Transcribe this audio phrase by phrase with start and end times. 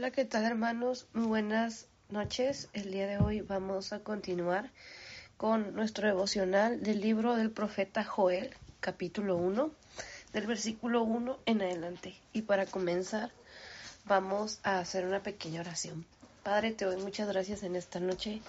[0.00, 1.06] Hola, ¿qué tal hermanos?
[1.12, 2.70] Muy buenas noches.
[2.72, 4.70] El día de hoy vamos a continuar
[5.36, 8.48] con nuestro devocional del libro del profeta Joel,
[8.80, 9.70] capítulo 1,
[10.32, 12.14] del versículo 1 en adelante.
[12.32, 13.30] Y para comenzar,
[14.06, 16.06] vamos a hacer una pequeña oración.
[16.44, 18.40] Padre, te doy muchas gracias en esta noche.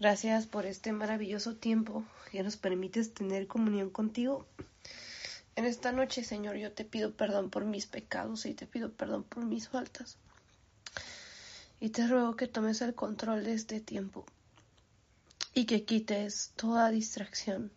[0.00, 2.02] Gracias por este maravilloso tiempo
[2.32, 4.46] que nos permites tener comunión contigo.
[5.54, 9.22] En esta noche, Señor, yo te pido perdón por mis pecados y te pido perdón
[9.22, 10.18] por mis faltas.
[11.82, 14.24] Y te ruego que tomes el control de este tiempo
[15.52, 17.72] y que quites toda distracción,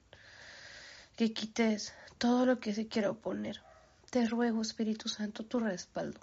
[1.16, 3.64] que quites todo lo que se quiera oponer.
[4.12, 6.20] Te ruego, Espíritu Santo, tu respaldo.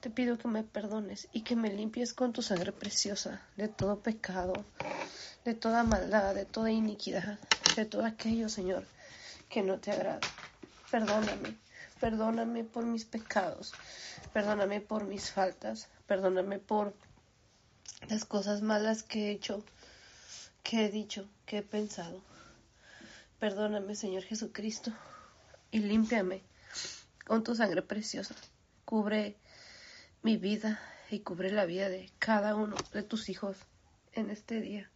[0.00, 4.00] Te pido que me perdones y que me limpies con tu sangre preciosa de todo
[4.00, 4.64] pecado,
[5.44, 7.38] de toda maldad, de toda iniquidad,
[7.76, 8.84] de todo aquello, Señor,
[9.48, 10.18] que no te agrada.
[10.90, 11.56] Perdóname,
[12.00, 13.72] perdóname por mis pecados,
[14.32, 16.94] perdóname por mis faltas, perdóname por
[18.08, 19.64] las cosas malas que he hecho,
[20.62, 22.20] que he dicho, que he pensado.
[23.38, 24.92] Perdóname, Señor Jesucristo,
[25.70, 26.42] y límpiame
[27.26, 28.34] con tu sangre preciosa.
[28.84, 29.36] Cubre
[30.22, 30.80] mi vida
[31.10, 33.56] y cubre la vida de cada uno de tus hijos
[34.12, 34.90] en este día.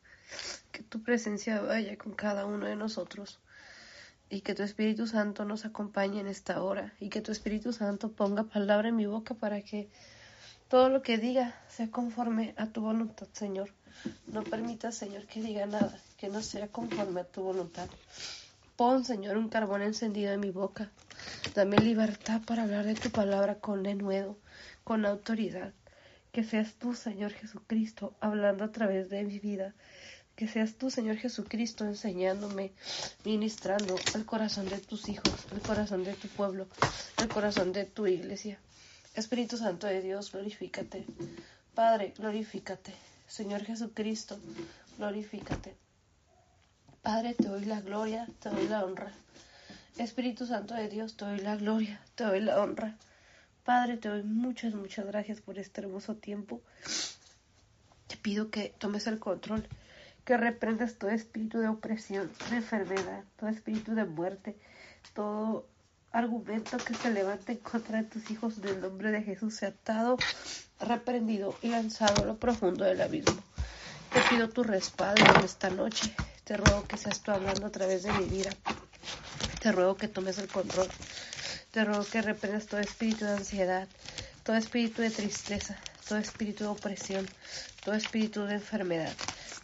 [0.73, 3.41] Que tu presencia vaya con cada uno de nosotros
[4.31, 8.13] y que tu Espíritu Santo nos acompañe en esta hora y que tu Espíritu Santo
[8.13, 9.89] ponga palabra en mi boca para que
[10.69, 13.75] todo lo que diga sea conforme a tu voluntad, Señor.
[14.29, 17.89] No permitas, Señor, que diga nada que no sea conforme a tu voluntad.
[18.77, 20.91] Pon, Señor, un carbón encendido en mi boca.
[21.55, 24.39] Dame libertad para hablar de tu palabra con denuedo,
[24.85, 25.75] con autoridad.
[26.31, 29.75] Que seas tú, Señor Jesucristo, hablando a través de mi vida
[30.41, 32.73] que seas tú, Señor Jesucristo, enseñándome,
[33.27, 36.67] ministrando el corazón de tus hijos, el corazón de tu pueblo,
[37.19, 38.59] el corazón de tu iglesia.
[39.15, 41.05] Espíritu Santo de Dios, glorifícate.
[41.75, 42.95] Padre, glorifícate.
[43.29, 44.41] Señor Jesucristo,
[44.97, 45.77] glorifícate.
[47.03, 49.13] Padre, te doy la gloria, te doy la honra.
[49.99, 52.97] Espíritu Santo de Dios, te doy la gloria, te doy la honra.
[53.63, 56.63] Padre, te doy muchas, muchas gracias por este hermoso tiempo.
[58.07, 59.69] Te pido que tomes el control
[60.31, 64.57] que reprendas todo espíritu de opresión, de enfermedad, todo espíritu de muerte,
[65.13, 65.67] todo
[66.13, 69.75] argumento que se levante en contra de tus hijos del nombre de Jesús sea
[70.79, 73.43] reprendido y lanzado a lo profundo del abismo.
[74.13, 76.15] Te pido tu respaldo en esta noche.
[76.45, 78.51] Te ruego que seas tú hablando a través de mi vida.
[79.61, 80.87] Te ruego que tomes el control.
[81.73, 83.89] Te ruego que reprendas todo espíritu de ansiedad,
[84.45, 85.77] todo espíritu de tristeza,
[86.09, 87.27] todo espíritu de opresión,
[87.83, 89.13] todo espíritu de enfermedad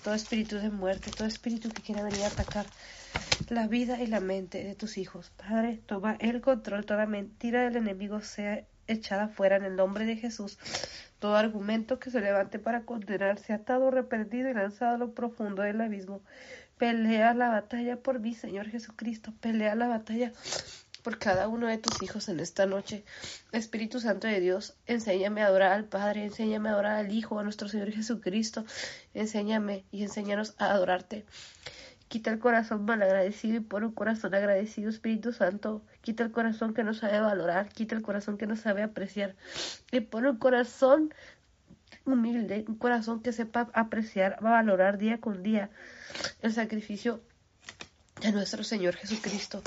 [0.06, 2.64] todo espíritu de muerte, todo espíritu que quiera venir a atacar
[3.48, 5.30] la vida y la mente de tus hijos.
[5.30, 10.14] Padre, toma el control, toda mentira del enemigo sea echada fuera en el nombre de
[10.14, 10.60] Jesús.
[11.18, 15.62] Todo argumento que se levante para condenar sea atado, reprendido y lanzado a lo profundo
[15.62, 16.22] del abismo.
[16.78, 19.34] Pelea la batalla por mí, Señor Jesucristo.
[19.40, 20.32] Pelea la batalla
[21.06, 23.04] por cada uno de tus hijos en esta noche.
[23.52, 27.44] Espíritu Santo de Dios, enséñame a adorar al Padre, enséñame a adorar al Hijo, a
[27.44, 28.64] nuestro Señor Jesucristo.
[29.14, 31.24] Enséñame y enséñanos a adorarte.
[32.08, 35.80] Quita el corazón malagradecido y pon un corazón agradecido, Espíritu Santo.
[36.00, 39.36] Quita el corazón que no sabe valorar, quita el corazón que no sabe apreciar.
[39.92, 41.14] Y pon un corazón
[42.04, 45.70] humilde, un corazón que sepa apreciar, valorar día con día
[46.42, 47.20] el sacrificio
[48.20, 49.62] de nuestro Señor Jesucristo.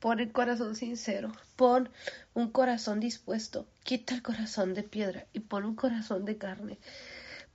[0.00, 1.88] Pon el corazón sincero, pon
[2.34, 6.78] un corazón dispuesto, quita el corazón de piedra y pon un corazón de carne.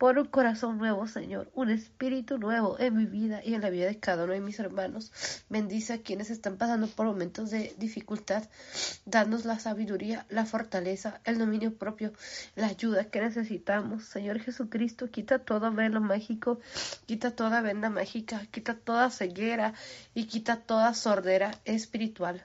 [0.03, 3.85] Pon un corazón nuevo, Señor, un espíritu nuevo en mi vida y en la vida
[3.85, 5.13] de cada uno de mis hermanos.
[5.47, 8.43] Bendice a quienes están pasando por momentos de dificultad.
[9.05, 12.11] Danos la sabiduría, la fortaleza, el dominio propio,
[12.57, 14.03] la ayuda que necesitamos.
[14.03, 16.59] Señor Jesucristo, quita todo velo mágico,
[17.05, 19.73] quita toda venda mágica, quita toda ceguera
[20.13, 22.43] y quita toda sordera espiritual.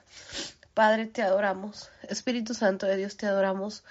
[0.73, 1.89] Padre, te adoramos.
[2.03, 3.83] Espíritu Santo de Dios, te adoramos.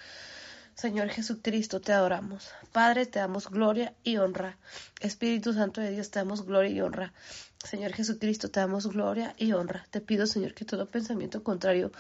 [0.79, 2.53] Señor Jesucristo, te adoramos.
[2.71, 4.57] Padre, te damos gloria y honra.
[5.01, 7.13] Espíritu Santo de Dios, te damos gloria y honra.
[7.65, 9.85] Señor Jesucristo, te damos gloria y honra.
[9.91, 11.91] Te pido, Señor, que todo pensamiento contrario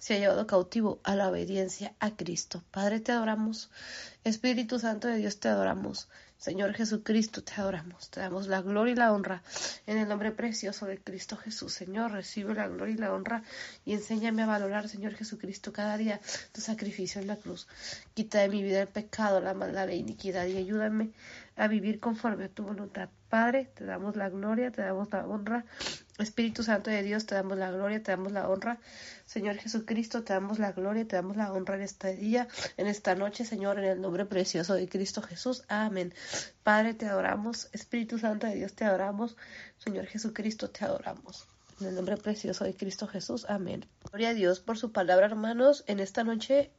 [0.00, 2.64] sea llevado cautivo a la obediencia a Cristo.
[2.72, 3.70] Padre, te adoramos.
[4.24, 6.08] Espíritu Santo de Dios, te adoramos.
[6.44, 9.42] Señor Jesucristo, te adoramos, te damos la gloria y la honra
[9.86, 11.72] en el nombre precioso de Cristo Jesús.
[11.72, 13.42] Señor, recibe la gloria y la honra
[13.86, 16.20] y enséñame a valorar, Señor Jesucristo, cada día
[16.52, 17.66] tu sacrificio en la cruz.
[18.12, 21.12] Quita de mi vida el pecado, la maldad, la iniquidad y ayúdame
[21.56, 23.08] a vivir conforme a tu voluntad.
[23.30, 25.64] Padre, te damos la gloria, te damos la honra
[26.18, 28.78] Espíritu Santo de Dios, te damos la gloria, te damos la honra.
[29.26, 32.46] Señor Jesucristo, te damos la gloria, te damos la honra en este día,
[32.76, 35.64] en esta noche, Señor, en el nombre precioso de Cristo Jesús.
[35.68, 36.14] Amén.
[36.62, 37.68] Padre, te adoramos.
[37.72, 39.36] Espíritu Santo de Dios, te adoramos.
[39.78, 41.48] Señor Jesucristo, te adoramos.
[41.80, 43.46] En el nombre precioso de Cristo Jesús.
[43.48, 43.84] Amén.
[44.04, 45.82] Gloria a Dios por su palabra, hermanos.
[45.88, 46.70] En esta noche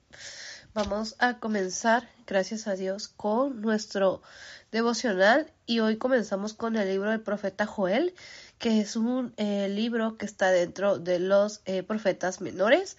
[0.73, 4.21] vamos a comenzar, gracias a Dios, con nuestro
[4.71, 8.13] devocional y hoy comenzamos con el libro del profeta Joel
[8.57, 12.97] que es un eh, libro que está dentro de los eh, profetas menores.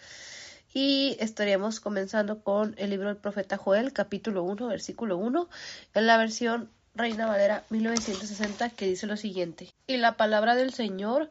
[0.75, 5.49] Y estaríamos comenzando con el libro del profeta Joel, capítulo 1, versículo 1,
[5.94, 9.70] en la versión Reina Valera 1960, que dice lo siguiente.
[9.87, 11.31] Y la palabra del Señor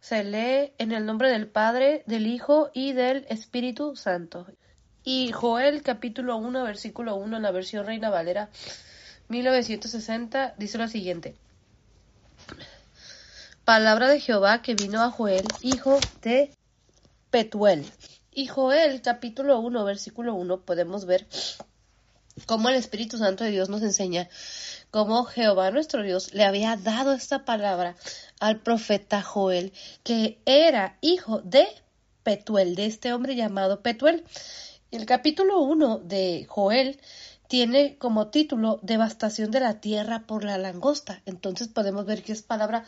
[0.00, 4.46] se lee en el nombre del Padre, del Hijo y del Espíritu Santo.
[5.02, 8.48] Y Joel capítulo 1, versículo 1 en la versión Reina Valera
[9.28, 11.34] 1960 dice lo siguiente.
[13.64, 16.50] Palabra de Jehová que vino a Joel, hijo de
[17.30, 17.86] Petuel.
[18.30, 21.26] Y Joel, capítulo 1, versículo 1, podemos ver
[22.44, 24.28] cómo el Espíritu Santo de Dios nos enseña
[24.90, 27.96] cómo Jehová nuestro Dios le había dado esta palabra
[28.38, 29.72] al profeta Joel,
[30.02, 31.66] que era hijo de
[32.22, 34.24] Petuel, de este hombre llamado Petuel.
[34.90, 37.00] El capítulo 1 de Joel
[37.54, 41.22] tiene como título Devastación de la tierra por la langosta.
[41.24, 42.84] Entonces podemos ver que es palabra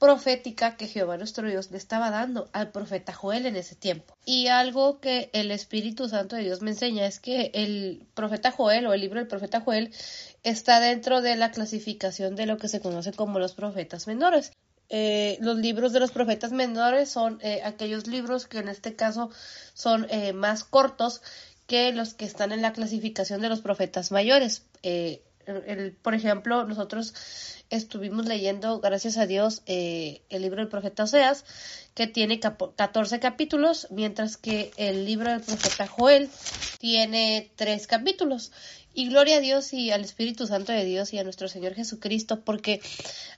[0.00, 4.16] profética que Jehová nuestro Dios le estaba dando al profeta Joel en ese tiempo.
[4.24, 8.88] Y algo que el Espíritu Santo de Dios me enseña es que el profeta Joel
[8.88, 9.94] o el libro del profeta Joel
[10.42, 14.50] está dentro de la clasificación de lo que se conoce como los profetas menores.
[14.90, 19.30] Eh, los libros de los profetas menores son eh, aquellos libros que en este caso
[19.74, 21.20] son eh, más cortos
[21.68, 24.64] que los que están en la clasificación de los profetas mayores.
[24.82, 25.22] Eh,
[26.02, 27.14] por ejemplo, nosotros
[27.70, 31.44] estuvimos leyendo, gracias a Dios, eh, el libro del profeta Oseas,
[31.94, 36.30] que tiene 14 capítulos, mientras que el libro del profeta Joel
[36.78, 38.50] tiene 3 capítulos.
[38.98, 42.40] Y gloria a Dios y al Espíritu Santo de Dios y a nuestro Señor Jesucristo,
[42.40, 42.80] porque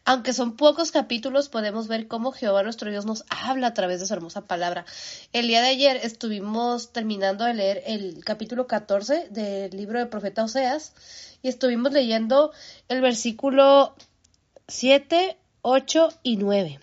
[0.06, 4.06] aunque son pocos capítulos, podemos ver cómo Jehová nuestro Dios nos habla a través de
[4.06, 4.86] su hermosa palabra.
[5.34, 10.44] El día de ayer estuvimos terminando de leer el capítulo 14 del libro del profeta
[10.44, 10.94] Oseas
[11.42, 12.52] y estuvimos leyendo
[12.88, 13.94] el versículo
[14.66, 16.80] 7, 8 y 9.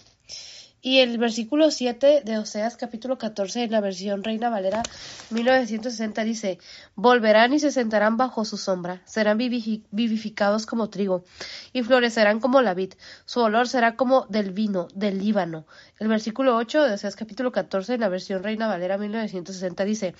[0.80, 4.84] Y el versículo 7 de Oseas capítulo 14 en la versión Reina Valera
[5.32, 6.60] 1960 dice,
[6.96, 11.24] Volverán y se sentarán bajo su sombra, serán vivificados como trigo,
[11.74, 12.94] y florecerán como la vid,
[13.26, 15.66] su olor será como del vino del Líbano.
[15.98, 20.14] El versículo 8 de Oseas capítulo 14 en la versión Reina Valera 1960 dice,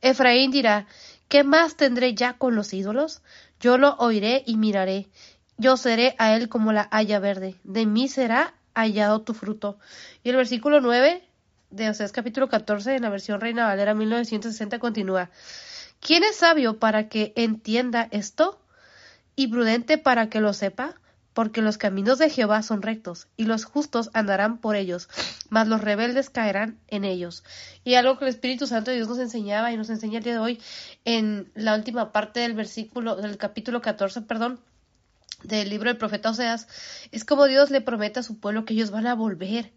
[0.00, 0.86] Efraín dirá,
[1.26, 3.20] ¿qué más tendré ya con los ídolos?
[3.58, 5.08] Yo lo oiré y miraré,
[5.56, 9.78] yo seré a él como la haya verde, de mí será hallado tu fruto.
[10.22, 11.22] Y el versículo 9
[11.70, 15.30] de Oseas capítulo 14 en la versión Reina Valera 1960 continúa.
[16.00, 18.60] ¿Quién es sabio para que entienda esto?
[19.36, 20.94] ¿Y prudente para que lo sepa?
[21.34, 25.08] Porque los caminos de Jehová son rectos, y los justos andarán por ellos,
[25.50, 27.44] mas los rebeldes caerán en ellos.
[27.84, 30.32] Y algo que el Espíritu Santo de Dios nos enseñaba y nos enseña el día
[30.32, 30.60] de hoy
[31.04, 34.58] en la última parte del versículo, del capítulo 14, perdón,
[35.42, 36.68] del libro del profeta Oseas,
[37.12, 39.72] es como Dios le promete a su pueblo que ellos van a volver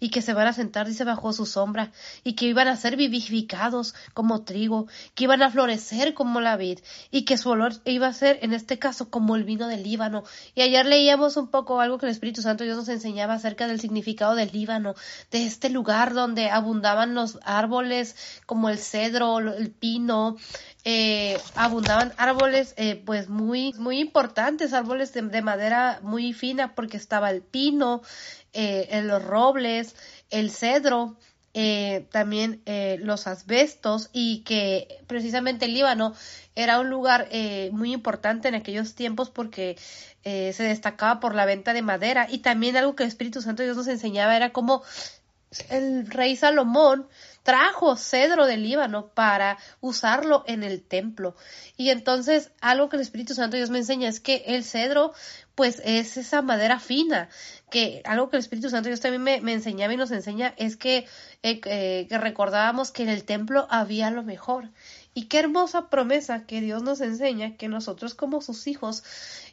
[0.00, 1.92] y que se van a sentar, dice, bajo su sombra,
[2.22, 6.80] y que iban a ser vivificados como trigo, que iban a florecer como la vid,
[7.10, 10.24] y que su olor iba a ser, en este caso, como el vino del Líbano.
[10.54, 13.80] Y ayer leíamos un poco algo que el Espíritu Santo Dios nos enseñaba acerca del
[13.80, 14.94] significado del Líbano,
[15.30, 20.36] de este lugar donde abundaban los árboles como el cedro, el pino,
[20.86, 27.30] eh, abundaban árboles eh, pues muy muy importantes árboles de, madera muy fina porque estaba
[27.30, 28.02] el pino
[28.54, 29.94] eh, los robles
[30.30, 31.16] el cedro
[31.56, 32.62] eh, también
[32.98, 36.14] los asbestos y que precisamente el Líbano
[36.56, 37.28] era un lugar
[37.70, 39.76] muy importante en aquellos tiempos porque
[40.24, 43.76] se destacaba por la venta de madera y también algo que el Espíritu Santo Dios
[43.76, 44.82] nos enseñaba era como
[45.70, 47.06] el rey Salomón
[47.42, 51.36] trajo cedro del Líbano para usarlo en el templo.
[51.76, 55.12] Y entonces algo que el Espíritu Santo Dios me enseña es que el cedro
[55.54, 57.28] pues es esa madera fina,
[57.70, 61.06] que algo que el Espíritu Santo Dios también me, enseñaba y nos enseña es que,
[61.42, 64.70] eh, eh, que recordábamos que en el templo había lo mejor
[65.16, 69.04] Y qué hermosa promesa que Dios nos enseña que nosotros como sus hijos,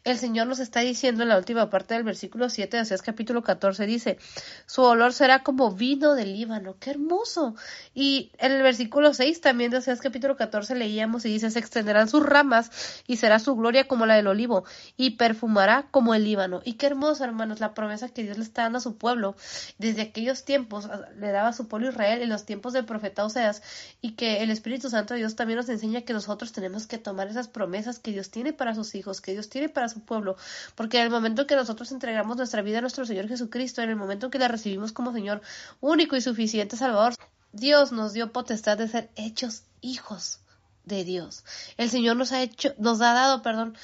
[0.03, 3.43] el Señor nos está diciendo en la última parte del versículo 7 de Oseas capítulo
[3.43, 4.17] 14, dice,
[4.65, 6.77] su olor será como vino del Líbano.
[6.79, 7.53] Qué hermoso.
[7.93, 12.09] Y en el versículo 6 también de Oseas capítulo 14 leíamos y dice, se extenderán
[12.09, 14.63] sus ramas y será su gloria como la del olivo
[14.97, 16.63] y perfumará como el Líbano.
[16.65, 19.35] Y qué hermoso, hermanos, la promesa que Dios le está dando a su pueblo.
[19.77, 20.89] Desde aquellos tiempos
[21.19, 23.61] le daba a su pueblo Israel en los tiempos del profeta Oseas
[24.01, 27.27] y que el Espíritu Santo de Dios también nos enseña que nosotros tenemos que tomar
[27.27, 30.35] esas promesas que Dios tiene para sus hijos, que Dios tiene para su pueblo,
[30.75, 33.95] porque en el momento que nosotros entregamos nuestra vida a nuestro Señor Jesucristo, en el
[33.95, 35.41] momento que la recibimos como Señor
[35.79, 37.15] único y suficiente Salvador,
[37.51, 40.39] Dios nos dio potestad de ser hechos hijos
[40.85, 41.43] de Dios.
[41.77, 43.77] El Señor nos ha hecho, nos ha dado, perdón,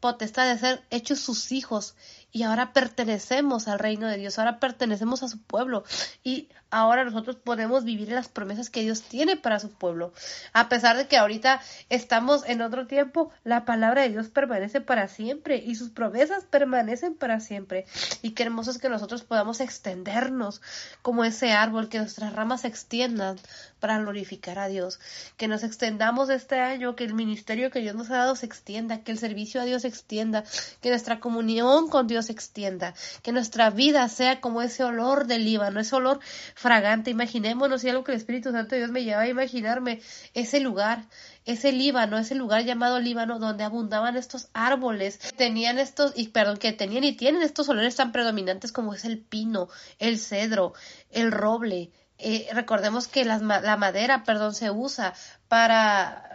[0.00, 1.94] potestad de ser hechos sus hijos.
[2.32, 5.84] Y ahora pertenecemos al reino de Dios, ahora pertenecemos a su pueblo.
[6.24, 10.12] Y ahora nosotros podemos vivir las promesas que Dios tiene para su pueblo.
[10.52, 15.08] A pesar de que ahorita estamos en otro tiempo, la palabra de Dios permanece para
[15.08, 17.86] siempre y sus promesas permanecen para siempre.
[18.22, 20.62] Y qué hermoso es que nosotros podamos extendernos
[21.02, 23.36] como ese árbol, que nuestras ramas se extiendan
[23.80, 25.00] para glorificar a Dios,
[25.36, 29.02] que nos extendamos este año, que el ministerio que Dios nos ha dado se extienda,
[29.02, 30.44] que el servicio a Dios se extienda,
[30.80, 35.44] que nuestra comunión con Dios se extienda, que nuestra vida sea como ese olor del
[35.44, 36.20] Líbano, ese olor
[36.60, 37.10] fragante.
[37.10, 40.00] Imaginémonos, y algo que el Espíritu Santo de Dios me lleva a imaginarme,
[40.34, 41.06] ese lugar,
[41.46, 46.72] ese Líbano, ese lugar llamado Líbano, donde abundaban estos árboles, tenían estos, y perdón, que
[46.72, 50.74] tenían y tienen estos olores tan predominantes como es el pino, el cedro,
[51.10, 51.90] el roble,
[52.22, 53.38] eh, recordemos que la
[53.76, 55.14] madera, perdón, se usa
[55.48, 56.30] para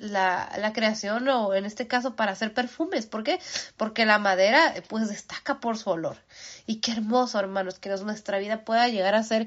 [0.00, 3.06] la, la, creación o en este caso para hacer perfumes.
[3.06, 3.40] ¿Por qué?
[3.76, 6.16] Porque la madera pues destaca por su olor.
[6.66, 9.46] Y qué hermoso, hermanos, que nuestra vida pueda llegar a ser,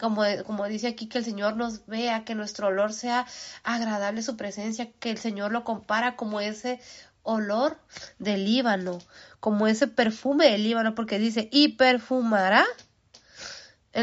[0.00, 3.26] como, como dice aquí, que el Señor nos vea, que nuestro olor sea
[3.62, 6.80] agradable su presencia, que el Señor lo compara como ese
[7.22, 7.78] olor
[8.18, 8.98] del Líbano,
[9.40, 12.64] como ese perfume del Líbano, porque dice, y perfumará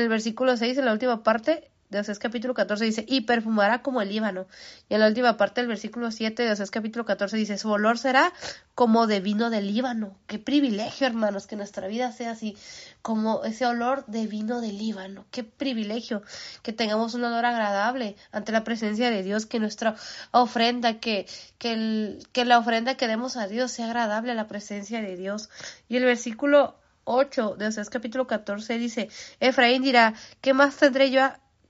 [0.01, 4.01] el versículo 6, en la última parte de Oseas capítulo 14 dice, y perfumará como
[4.01, 4.47] el Líbano.
[4.89, 7.99] Y en la última parte del versículo 7 de Oseas capítulo 14 dice, su olor
[7.99, 8.33] será
[8.73, 10.17] como de vino del Líbano.
[10.25, 12.57] Qué privilegio, hermanos, que nuestra vida sea así,
[13.03, 15.25] como ese olor de vino del Líbano.
[15.29, 16.23] Qué privilegio
[16.63, 19.95] que tengamos un olor agradable ante la presencia de Dios, que nuestra
[20.31, 21.27] ofrenda, que,
[21.59, 25.49] que la ofrenda que demos a Dios sea agradable a la presencia de Dios.
[25.87, 31.21] Y el versículo 8 de Oseas capítulo 14 dice, Efraín dirá, ¿qué más tendré yo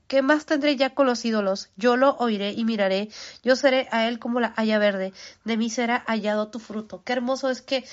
[0.06, 1.70] ¿Qué más tendré ya con los ídolos?
[1.76, 3.08] Yo lo oiré y miraré.
[3.42, 5.14] Yo seré a él como la haya verde.
[5.44, 7.02] De mí será hallado tu fruto.
[7.04, 7.84] Qué hermoso es que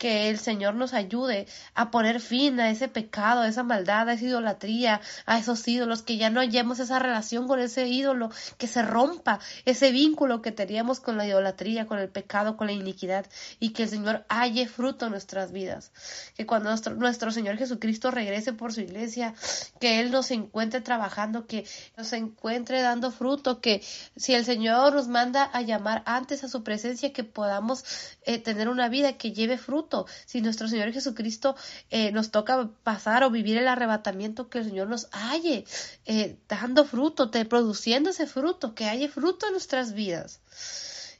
[0.00, 4.14] que el Señor nos ayude a poner fin a ese pecado, a esa maldad, a
[4.14, 8.66] esa idolatría, a esos ídolos, que ya no hallemos esa relación con ese ídolo, que
[8.66, 13.26] se rompa ese vínculo que teníamos con la idolatría, con el pecado, con la iniquidad,
[13.58, 15.92] y que el Señor halle fruto en nuestras vidas.
[16.34, 19.34] Que cuando nuestro, Señor Jesucristo regrese por su iglesia,
[19.80, 21.66] que Él nos encuentre trabajando, que
[21.98, 23.82] nos encuentre dando fruto, que
[24.16, 27.84] si el Señor nos manda a llamar antes a su presencia, que podamos
[28.22, 29.89] eh, tener una vida que lleve fruto
[30.26, 31.56] si nuestro Señor Jesucristo
[31.90, 35.64] eh, nos toca pasar o vivir el arrebatamiento, que el Señor nos halle
[36.06, 40.40] eh, dando fruto, te, produciendo ese fruto, que haya fruto en nuestras vidas.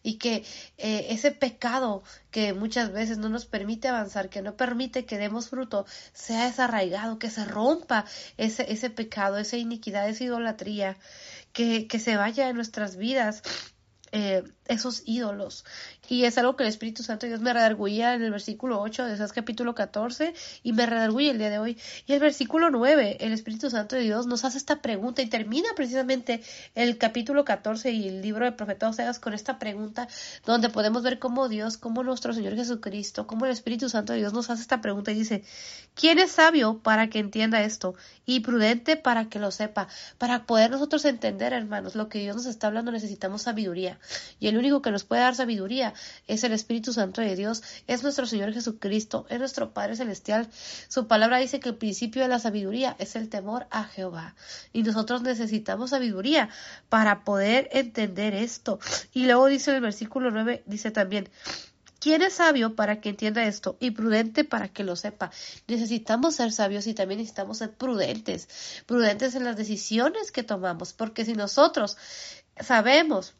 [0.02, 0.46] Y que
[0.78, 5.50] eh, ese pecado que muchas veces no nos permite avanzar, que no permite que demos
[5.50, 5.84] fruto,
[6.14, 8.06] sea desarraigado, que se rompa
[8.38, 10.96] ese, ese pecado, esa iniquidad, esa idolatría,
[11.52, 13.42] que, que se vaya de nuestras vidas
[14.12, 15.64] eh, esos ídolos.
[16.08, 19.14] Y es algo que el Espíritu Santo Dios me redarguía en el versículo 8 de
[19.14, 21.78] esas capítulo 14 y me redarguye el día de hoy.
[22.06, 25.68] Y el versículo 9, el Espíritu Santo de Dios nos hace esta pregunta y termina
[25.76, 26.42] precisamente
[26.74, 30.08] el capítulo 14 y el libro del profeta Oseas con esta pregunta
[30.44, 34.32] donde podemos ver cómo Dios, cómo nuestro Señor Jesucristo, cómo el Espíritu Santo de Dios
[34.32, 35.44] nos hace esta pregunta y dice,
[35.94, 37.94] ¿quién es sabio para que entienda esto?
[38.26, 39.86] Y prudente para que lo sepa.
[40.18, 43.99] Para poder nosotros entender, hermanos, lo que Dios nos está hablando necesitamos sabiduría.
[44.38, 45.94] Y el único que nos puede dar sabiduría
[46.26, 50.48] es el Espíritu Santo de Dios, es nuestro Señor Jesucristo, es nuestro Padre Celestial.
[50.88, 54.34] Su palabra dice que el principio de la sabiduría es el temor a Jehová.
[54.72, 56.48] Y nosotros necesitamos sabiduría
[56.88, 58.78] para poder entender esto.
[59.12, 61.28] Y luego dice en el versículo 9, dice también,
[62.00, 65.30] ¿Quién es sabio para que entienda esto y prudente para que lo sepa?
[65.68, 68.48] Necesitamos ser sabios y también necesitamos ser prudentes,
[68.86, 71.98] prudentes en las decisiones que tomamos, porque si nosotros
[72.58, 73.34] sabemos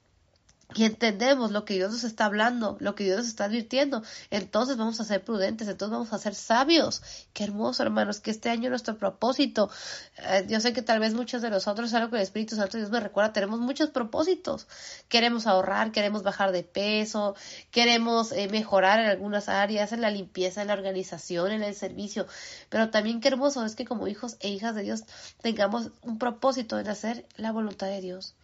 [0.75, 4.77] y entendemos lo que Dios nos está hablando, lo que Dios nos está advirtiendo, entonces
[4.77, 7.03] vamos a ser prudentes, entonces vamos a ser sabios.
[7.33, 9.71] Qué hermoso, hermanos, que este año nuestro propósito,
[10.19, 12.91] eh, yo sé que tal vez muchos de nosotros, algo que el Espíritu Santo Dios
[12.91, 14.69] me recuerda, tenemos muchos propósitos.
[15.09, 17.35] Queremos ahorrar, queremos bajar de peso,
[17.71, 22.27] queremos eh, mejorar en algunas áreas, en la limpieza, en la organización, en el servicio,
[22.69, 25.05] pero también qué hermoso es que como hijos e hijas de Dios
[25.43, 28.35] tengamos un propósito en hacer la voluntad de Dios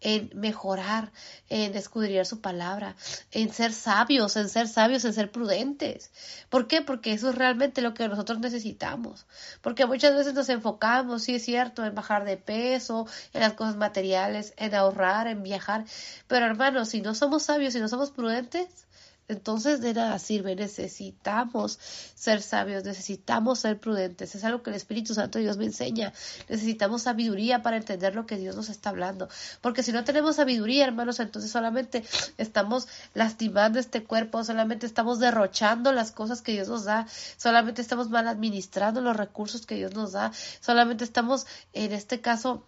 [0.00, 1.12] en mejorar,
[1.48, 2.96] en escudriñar su palabra,
[3.32, 6.10] en ser sabios, en ser sabios, en ser prudentes.
[6.48, 6.82] ¿Por qué?
[6.82, 9.26] Porque eso es realmente lo que nosotros necesitamos.
[9.60, 13.76] Porque muchas veces nos enfocamos, sí es cierto, en bajar de peso, en las cosas
[13.76, 15.84] materiales, en ahorrar, en viajar.
[16.26, 18.87] Pero hermanos, si no somos sabios, si no somos prudentes,
[19.28, 21.78] entonces de nada sirve, necesitamos
[22.14, 26.12] ser sabios, necesitamos ser prudentes, es algo que el Espíritu Santo de Dios me enseña,
[26.48, 29.28] necesitamos sabiduría para entender lo que Dios nos está hablando,
[29.60, 32.04] porque si no tenemos sabiduría, hermanos, entonces solamente
[32.38, 37.06] estamos lastimando este cuerpo, solamente estamos derrochando las cosas que Dios nos da,
[37.36, 42.64] solamente estamos mal administrando los recursos que Dios nos da, solamente estamos, en este caso,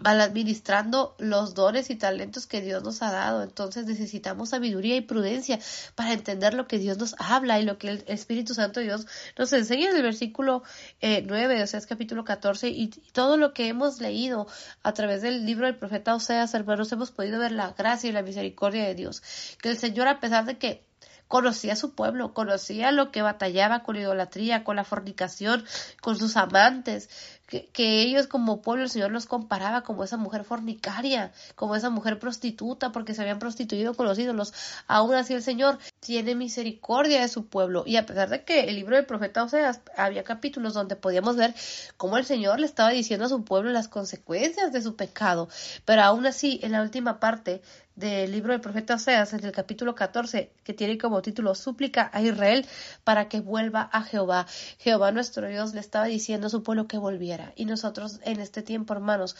[0.00, 3.42] mal administrando los dones y talentos que Dios nos ha dado.
[3.42, 5.58] Entonces necesitamos sabiduría y prudencia
[5.94, 9.06] para entender lo que Dios nos habla y lo que el Espíritu Santo de Dios
[9.36, 10.62] nos enseña en el versículo
[11.00, 14.46] eh, 9, o sea, es capítulo 14, y, todo lo que hemos leído
[14.82, 18.22] a través del libro del profeta Oseas, hermanos, hemos podido ver la gracia y la
[18.22, 19.22] misericordia de Dios.
[19.60, 20.87] Que el Señor, a pesar de que
[21.28, 25.64] conocía a su pueblo, conocía lo que batallaba con la idolatría, con la fornicación,
[26.00, 27.08] con sus amantes,
[27.48, 32.18] que, ellos como pueblo el Señor los comparaba como esa mujer fornicaria, como esa mujer
[32.18, 34.52] prostituta, porque se habían prostituido con los ídolos.
[34.86, 37.84] Aún así el Señor tiene misericordia de su pueblo.
[37.86, 41.54] Y a pesar de que el libro del profeta Oseas había capítulos donde podíamos ver
[41.96, 45.48] cómo el Señor le estaba diciendo a su pueblo las consecuencias de su pecado,
[45.86, 47.62] pero aún así en la última parte
[47.98, 52.22] del libro del profeta Oseas, en el capítulo 14, que tiene como título Súplica a
[52.22, 52.64] Israel
[53.02, 54.46] para que vuelva a Jehová.
[54.78, 57.52] Jehová nuestro Dios le estaba diciendo a su pueblo que volviera.
[57.56, 59.34] Y nosotros en este tiempo, hermanos,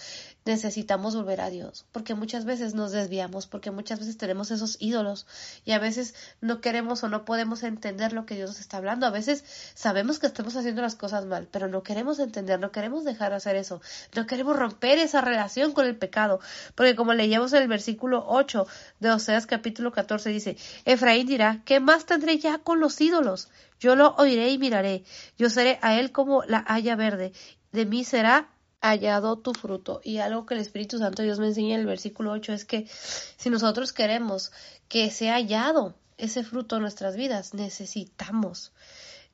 [0.45, 5.29] necesitamos volver a Dios, porque muchas veces nos desviamos, porque muchas veces tenemos esos ídolos
[5.65, 9.07] y a veces no queremos o no podemos entender lo que Dios nos está hablando.
[9.07, 13.05] A veces sabemos que estamos haciendo las cosas mal, pero no queremos entender, no queremos
[13.05, 13.81] dejar de hacer eso,
[14.17, 16.41] no queremos romper esa relación con el pecado,
[16.75, 18.48] porque como leíamos en el versículo 8,
[19.00, 23.49] de Oseas capítulo 14 dice, Efraín dirá, ¿qué más tendré ya con los ídolos?
[23.78, 25.05] Yo lo oiré y miraré,
[25.37, 27.33] yo seré a él como la haya verde,
[27.73, 28.49] de mí será
[28.81, 30.00] hallado tu fruto.
[30.05, 32.87] Y algo que el Espíritu Santo Dios me enseña en el versículo 8 es que
[33.37, 34.52] si nosotros queremos
[34.88, 38.73] que sea hallado ese fruto en nuestras vidas, necesitamos,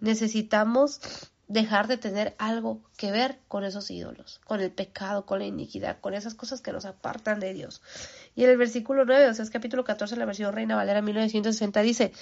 [0.00, 1.00] necesitamos
[1.48, 6.00] dejar de tener algo que ver con esos ídolos, con el pecado, con la iniquidad,
[6.00, 7.82] con esas cosas que nos apartan de Dios.
[8.34, 11.82] Y en el versículo 9, o sea, es capítulo 14, la versión Reina Valera 1960,
[11.82, 12.12] dice,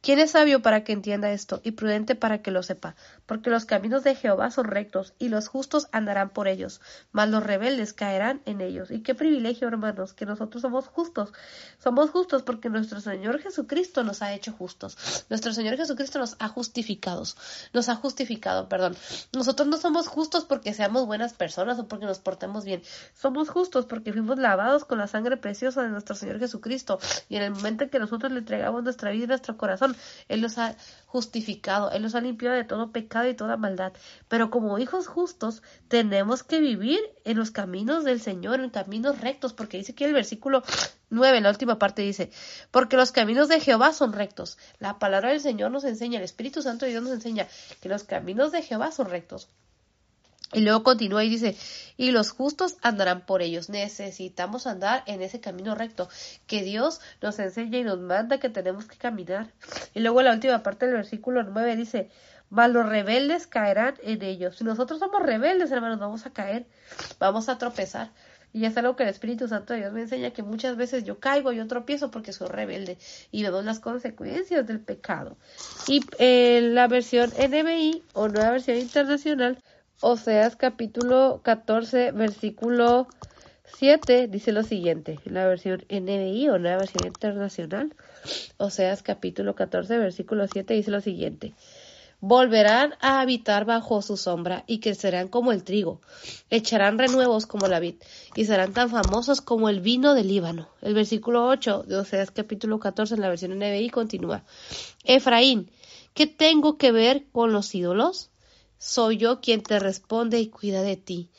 [0.00, 2.94] ¿Quién es sabio para que entienda esto y prudente para que lo sepa?
[3.26, 6.80] Porque los caminos de Jehová son rectos y los justos andarán por ellos,
[7.10, 8.90] mas los rebeldes caerán en ellos.
[8.90, 11.32] Y qué privilegio, hermanos, que nosotros somos justos.
[11.78, 15.26] Somos justos porque nuestro Señor Jesucristo nos ha hecho justos.
[15.28, 17.36] Nuestro Señor Jesucristo nos ha justificados.
[17.72, 18.96] Nos ha justificado, perdón.
[19.32, 22.82] Nosotros no somos justos porque seamos buenas personas o porque nos portemos bien.
[23.14, 26.98] Somos justos porque fuimos lavados con la sangre preciosa de nuestro Señor Jesucristo.
[27.28, 29.87] Y en el momento en que nosotros le entregamos nuestra vida y nuestro corazón,
[30.28, 30.76] él los ha
[31.08, 33.94] justificado, Él los ha limpiado de todo pecado y toda maldad.
[34.28, 39.54] Pero como hijos justos tenemos que vivir en los caminos del Señor, en caminos rectos,
[39.54, 40.62] porque dice aquí el versículo
[41.08, 42.30] 9, en la última parte dice,
[42.70, 44.58] porque los caminos de Jehová son rectos.
[44.78, 47.48] La palabra del Señor nos enseña, el Espíritu Santo de Dios nos enseña
[47.80, 49.48] que los caminos de Jehová son rectos.
[50.52, 51.56] Y luego continúa y dice,
[51.98, 53.68] y los justos andarán por ellos.
[53.68, 56.08] Necesitamos andar en ese camino recto
[56.46, 59.52] que Dios nos enseña y nos manda que tenemos que caminar.
[59.94, 62.10] Y luego la última parte del versículo 9 dice,
[62.48, 64.56] mas los rebeldes caerán en ellos.
[64.56, 66.66] Si nosotros somos rebeldes, hermanos, vamos a caer,
[67.18, 68.10] vamos a tropezar.
[68.52, 71.20] Y es algo que el Espíritu Santo de Dios me enseña que muchas veces yo
[71.20, 72.96] caigo, yo tropiezo porque soy rebelde
[73.30, 75.36] y vemos las consecuencias del pecado.
[75.86, 79.62] Y en la versión NBI o nueva versión internacional
[80.00, 83.08] Oseas capítulo 14, versículo
[83.64, 87.92] 7 dice lo siguiente, en la versión NBI o la versión internacional.
[88.58, 91.52] Oseas capítulo 14, versículo 7 dice lo siguiente.
[92.20, 96.00] Volverán a habitar bajo su sombra y crecerán como el trigo,
[96.48, 97.96] echarán renuevos como la vid
[98.36, 100.68] y serán tan famosos como el vino del Líbano.
[100.80, 104.44] El versículo 8 de Oseas capítulo 14 en la versión NBI continúa.
[105.02, 105.72] Efraín,
[106.14, 108.30] ¿qué tengo que ver con los ídolos?
[108.78, 111.30] Soy yo quien te responde y cuida de ti.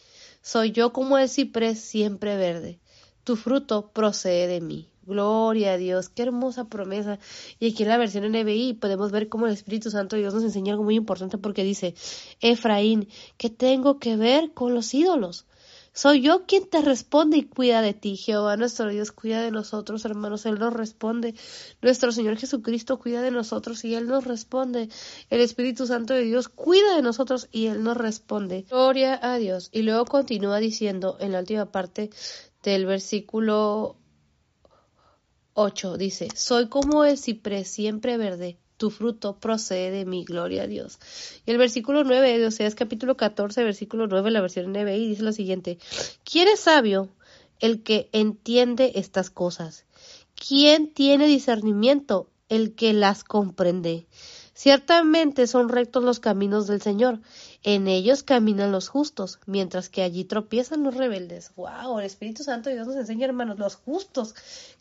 [0.41, 2.79] Soy yo como el ciprés siempre verde.
[3.23, 4.89] Tu fruto procede de mí.
[5.03, 7.17] Gloria a Dios, qué hermosa promesa.
[7.59, 10.43] Y aquí en la versión NBI podemos ver cómo el Espíritu Santo de Dios nos
[10.43, 11.95] enseña algo muy importante porque dice,
[12.41, 15.45] Efraín, ¿qué tengo que ver con los ídolos?
[15.93, 18.15] Soy yo quien te responde y cuida de ti.
[18.15, 20.45] Jehová nuestro Dios cuida de nosotros, hermanos.
[20.45, 21.35] Él nos responde.
[21.81, 24.89] Nuestro Señor Jesucristo cuida de nosotros y Él nos responde.
[25.29, 28.65] El Espíritu Santo de Dios cuida de nosotros y Él nos responde.
[28.69, 29.69] Gloria a Dios.
[29.71, 32.09] Y luego continúa diciendo en la última parte
[32.63, 33.97] del versículo
[35.53, 40.67] 8, dice, soy como el ciprés siempre verde tu fruto procede de mi gloria a
[40.67, 40.99] Dios.
[41.45, 45.33] Y el versículo 9 de Oseas capítulo 14, versículo 9, la versión NBI dice lo
[45.33, 45.77] siguiente,
[46.23, 47.09] ¿quién es sabio?
[47.59, 49.85] El que entiende estas cosas.
[50.33, 52.29] ¿Quién tiene discernimiento?
[52.47, 54.07] El que las comprende.
[54.53, 57.21] Ciertamente son rectos los caminos del Señor,
[57.63, 61.51] en ellos caminan los justos, mientras que allí tropiezan los rebeldes.
[61.55, 61.99] ¡Wow!
[61.99, 64.35] El Espíritu Santo de Dios nos enseña, hermanos, los justos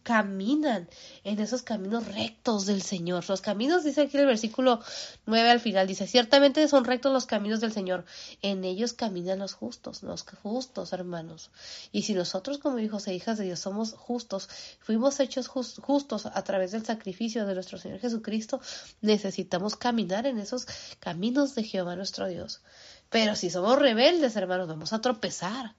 [0.09, 0.89] caminan
[1.23, 3.29] en esos caminos rectos del Señor.
[3.29, 4.81] Los caminos, dice aquí el versículo
[5.27, 8.07] 9 al final, dice, ciertamente son rectos los caminos del Señor.
[8.41, 11.51] En ellos caminan los justos, los justos, hermanos.
[11.93, 14.49] Y si nosotros como hijos e hijas de Dios somos justos,
[14.81, 18.63] fuimos hechos justos a través del sacrificio de nuestro Señor Jesucristo,
[19.03, 20.67] necesitamos caminar en esos
[21.01, 22.63] caminos de Jehová nuestro Dios.
[23.11, 25.75] Pero si somos rebeldes, hermanos, vamos a tropezar.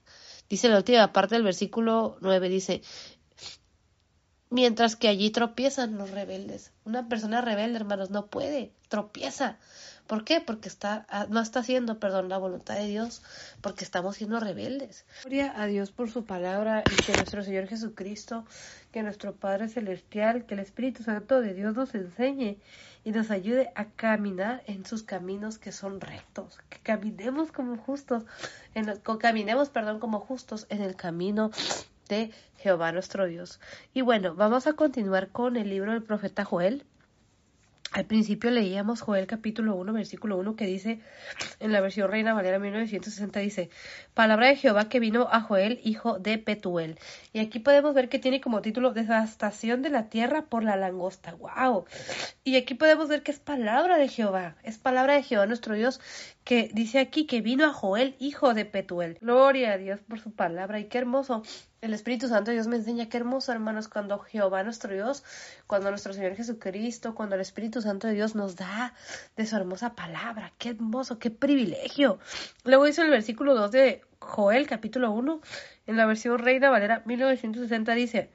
[0.48, 2.82] Dice la última parte del versículo 9, dice,
[4.50, 6.72] mientras que allí tropiezan los rebeldes.
[6.84, 9.56] Una persona rebelde, hermanos, no puede, tropieza.
[10.08, 10.40] ¿Por qué?
[10.40, 13.22] Porque está, ah, no está haciendo, perdón, la voluntad de Dios,
[13.60, 15.04] porque estamos siendo rebeldes.
[15.22, 18.44] Gloria a Dios por su palabra y que nuestro Señor Jesucristo,
[18.90, 22.58] que nuestro Padre Celestial, que el Espíritu Santo de Dios nos enseñe
[23.04, 28.24] y nos ayude a caminar en sus caminos que son rectos, que caminemos como justos,
[29.20, 31.52] caminemos, perdón, como justos en el camino
[32.10, 33.60] de Jehová nuestro Dios.
[33.94, 36.84] Y bueno, vamos a continuar con el libro del profeta Joel.
[37.92, 41.00] Al principio leíamos Joel capítulo 1, versículo 1, que dice,
[41.58, 43.68] en la versión Reina Valera 1960, dice,
[44.14, 47.00] palabra de Jehová que vino a Joel, hijo de Petuel.
[47.32, 51.34] Y aquí podemos ver que tiene como título Devastación de la tierra por la langosta.
[51.34, 51.86] ¡Wow!
[52.44, 56.00] Y aquí podemos ver que es palabra de Jehová, es palabra de Jehová nuestro Dios,
[56.44, 59.18] que dice aquí que vino a Joel, hijo de Petuel.
[59.20, 61.42] Gloria a Dios por su palabra y qué hermoso
[61.80, 65.24] el Espíritu Santo Dios me enseña qué hermoso, hermanos, cuando Jehová nuestro Dios,
[65.66, 68.94] cuando nuestro Señor Jesucristo, cuando el Espíritu Santo de Dios nos da
[69.36, 70.52] de su hermosa palabra.
[70.58, 72.18] Qué hermoso, qué privilegio.
[72.64, 75.40] Luego dice el versículo 2 de Joel, capítulo 1,
[75.86, 78.30] en la versión Reina Valera 1960, dice,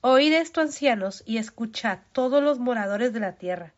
[0.00, 3.74] Oíd esto, ancianos, y escuchad todos los moradores de la tierra.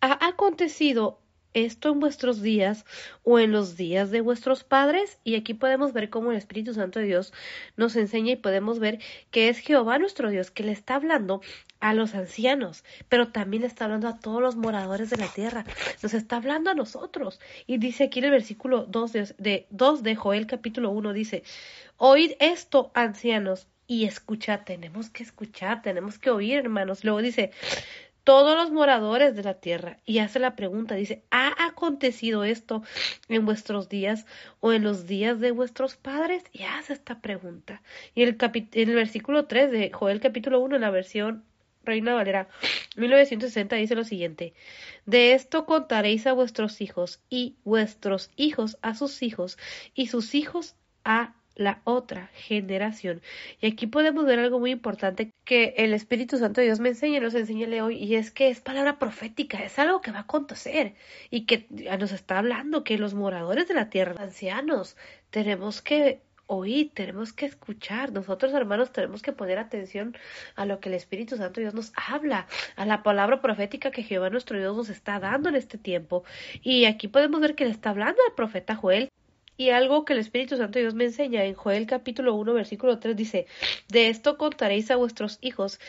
[0.00, 1.18] Ha acontecido
[1.54, 2.84] esto en vuestros días
[3.22, 5.18] o en los días de vuestros padres.
[5.24, 7.32] Y aquí podemos ver cómo el Espíritu Santo de Dios
[7.76, 8.98] nos enseña y podemos ver
[9.30, 11.40] que es Jehová nuestro Dios que le está hablando
[11.80, 15.64] a los ancianos, pero también le está hablando a todos los moradores de la tierra.
[16.02, 17.40] Nos está hablando a nosotros.
[17.66, 21.42] Y dice aquí en el versículo 2 de, de, 2 de Joel capítulo 1, dice,
[21.96, 24.60] Oíd esto, ancianos, y escuchad.
[24.64, 27.04] Tenemos que escuchar, tenemos que oír, hermanos.
[27.04, 27.50] Luego dice,
[28.24, 29.98] todos los moradores de la tierra.
[30.04, 32.82] Y hace la pregunta, dice, ¿ha acontecido esto
[33.28, 34.26] en vuestros días
[34.60, 36.42] o en los días de vuestros padres?
[36.52, 37.82] Y hace esta pregunta.
[38.14, 41.44] Y el, en el versículo 3 de Joel capítulo 1, en la versión
[41.84, 42.48] Reina Valera
[42.96, 44.54] 1960 dice lo siguiente,
[45.04, 49.58] de esto contaréis a vuestros hijos y vuestros hijos a sus hijos
[49.94, 53.22] y sus hijos a la otra generación.
[53.60, 57.20] Y aquí podemos ver algo muy importante que el Espíritu Santo de Dios me enseña,
[57.20, 60.94] nos enseña hoy, y es que es palabra profética, es algo que va a acontecer
[61.30, 61.66] y que
[61.98, 64.96] nos está hablando que los moradores de la tierra, ancianos,
[65.30, 68.12] tenemos que oír, tenemos que escuchar.
[68.12, 70.16] Nosotros, hermanos, tenemos que poner atención
[70.56, 74.30] a lo que el Espíritu Santo Dios nos habla, a la palabra profética que Jehová
[74.30, 76.24] nuestro Dios nos está dando en este tiempo.
[76.62, 79.10] Y aquí podemos ver que le está hablando al profeta Joel
[79.56, 82.98] y algo que el Espíritu Santo de Dios me enseña en Joel capítulo 1 versículo
[82.98, 83.46] 3 dice,
[83.88, 85.80] de esto contaréis a vuestros hijos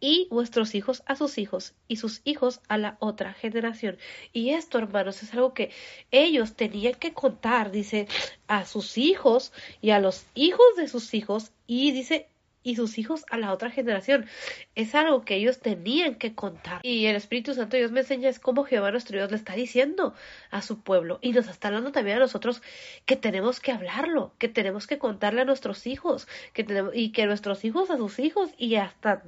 [0.00, 3.98] y vuestros hijos a sus hijos y sus hijos a la otra generación.
[4.32, 5.70] Y esto, hermanos, es algo que
[6.10, 8.06] ellos tenían que contar, dice,
[8.46, 12.28] a sus hijos y a los hijos de sus hijos y dice
[12.62, 14.26] y sus hijos a la otra generación.
[14.74, 16.80] Es algo que ellos tenían que contar.
[16.82, 20.14] Y el Espíritu Santo Dios me enseña es como Jehová nuestro Dios le está diciendo
[20.50, 21.18] a su pueblo.
[21.22, 22.62] Y nos está hablando también a nosotros
[23.06, 27.26] que tenemos que hablarlo, que tenemos que contarle a nuestros hijos, que tenemos, y que
[27.26, 29.22] nuestros hijos a sus hijos y hasta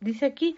[0.00, 0.56] dice aquí,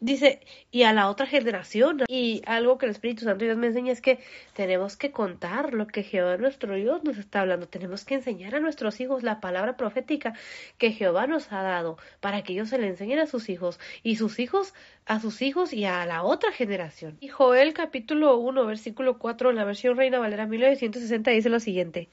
[0.00, 2.04] dice, y a la otra generación.
[2.08, 4.18] Y algo que el Espíritu Santo Dios me enseña es que
[4.54, 7.68] tenemos que contar lo que Jehová nuestro Dios nos está hablando.
[7.68, 10.34] Tenemos que enseñar a nuestros hijos la palabra profética
[10.78, 14.16] que Jehová nos ha dado para que ellos se le enseñen a sus hijos y
[14.16, 14.74] sus hijos
[15.06, 17.16] a sus hijos y a la otra generación.
[17.20, 22.08] Y Joel capítulo 1 versículo 4 en la versión Reina Valera 1960 dice lo siguiente.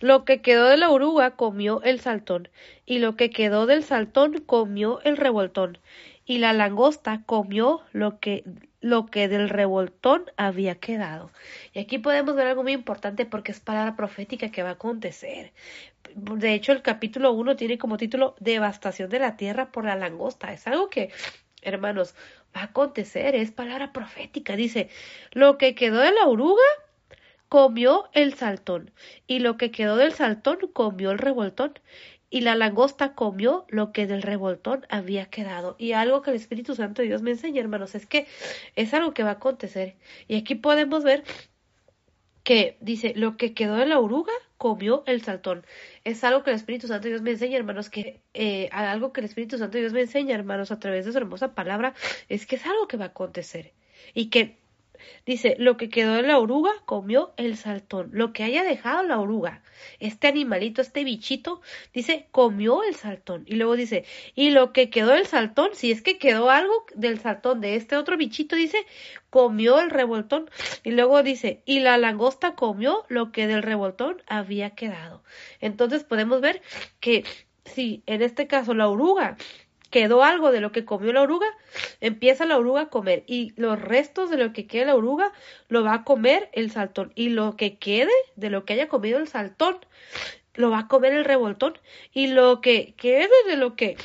[0.00, 2.48] Lo que quedó de la oruga comió el saltón,
[2.86, 5.78] y lo que quedó del saltón comió el revoltón,
[6.26, 8.44] y la langosta comió lo que
[8.84, 11.30] lo que del revoltón había quedado.
[11.72, 15.54] Y aquí podemos ver algo muy importante porque es palabra profética que va a acontecer.
[16.14, 20.52] De hecho, el capítulo 1 tiene como título Devastación de la tierra por la langosta.
[20.52, 21.10] Es algo que,
[21.62, 22.14] hermanos,
[22.54, 24.54] va a acontecer, es palabra profética.
[24.54, 24.90] Dice,
[25.32, 26.62] lo que quedó de la oruga
[27.54, 28.90] comió el saltón,
[29.28, 31.78] y lo que quedó del saltón comió el revoltón,
[32.28, 35.76] y la langosta comió lo que del revoltón había quedado.
[35.78, 38.26] Y algo que el Espíritu Santo de Dios me enseña, hermanos, es que
[38.74, 39.94] es algo que va a acontecer.
[40.26, 41.22] Y aquí podemos ver
[42.42, 45.64] que dice, lo que quedó de la oruga comió el saltón.
[46.02, 49.20] Es algo que el Espíritu Santo de Dios me enseña, hermanos, que eh, algo que
[49.20, 51.94] el Espíritu Santo de Dios me enseña, hermanos, a través de su hermosa palabra,
[52.28, 53.74] es que es algo que va a acontecer.
[54.12, 54.63] Y que
[55.26, 58.10] Dice, lo que quedó de la oruga comió el saltón.
[58.12, 59.62] Lo que haya dejado la oruga,
[60.00, 61.60] este animalito, este bichito,
[61.92, 63.44] dice, comió el saltón.
[63.46, 67.20] Y luego dice, y lo que quedó del saltón, si es que quedó algo del
[67.20, 68.86] saltón de este otro bichito, dice,
[69.30, 70.50] comió el revoltón.
[70.82, 75.22] Y luego dice, y la langosta comió lo que del revoltón había quedado.
[75.60, 76.62] Entonces podemos ver
[77.00, 77.24] que
[77.64, 79.36] si en este caso la oruga
[79.94, 81.46] quedó algo de lo que comió la oruga,
[82.00, 85.32] empieza la oruga a comer y los restos de lo que quede la oruga
[85.68, 89.18] lo va a comer el saltón y lo que quede de lo que haya comido
[89.18, 89.76] el saltón
[90.54, 91.78] lo va a comer el revoltón
[92.12, 93.96] y lo que quede de lo que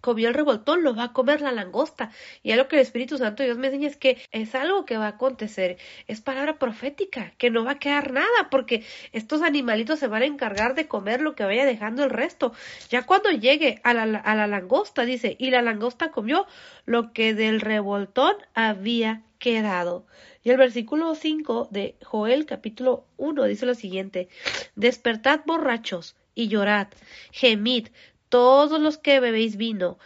[0.00, 2.10] comió el revoltón, lo va a comer la langosta.
[2.42, 5.06] Y algo que el Espíritu Santo Dios me enseña es que es algo que va
[5.06, 5.78] a acontecer.
[6.06, 10.26] Es palabra profética, que no va a quedar nada, porque estos animalitos se van a
[10.26, 12.52] encargar de comer lo que vaya dejando el resto.
[12.90, 16.46] Ya cuando llegue a la, a la langosta, dice, y la langosta comió
[16.84, 20.06] lo que del revoltón había quedado.
[20.42, 24.28] Y el versículo 5 de Joel capítulo 1 dice lo siguiente,
[24.76, 26.88] despertad borrachos y llorad,
[27.32, 27.88] gemid,
[28.28, 29.98] todos los que bebéis vino,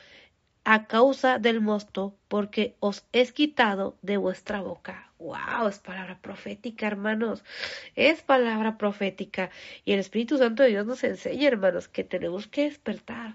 [0.65, 5.11] a causa del mosto, porque os es quitado de vuestra boca.
[5.19, 5.69] ¡Wow!
[5.69, 7.45] Es palabra profética, hermanos.
[7.95, 9.51] Es palabra profética.
[9.85, 13.35] Y el Espíritu Santo de Dios nos enseña, hermanos, que tenemos que despertar.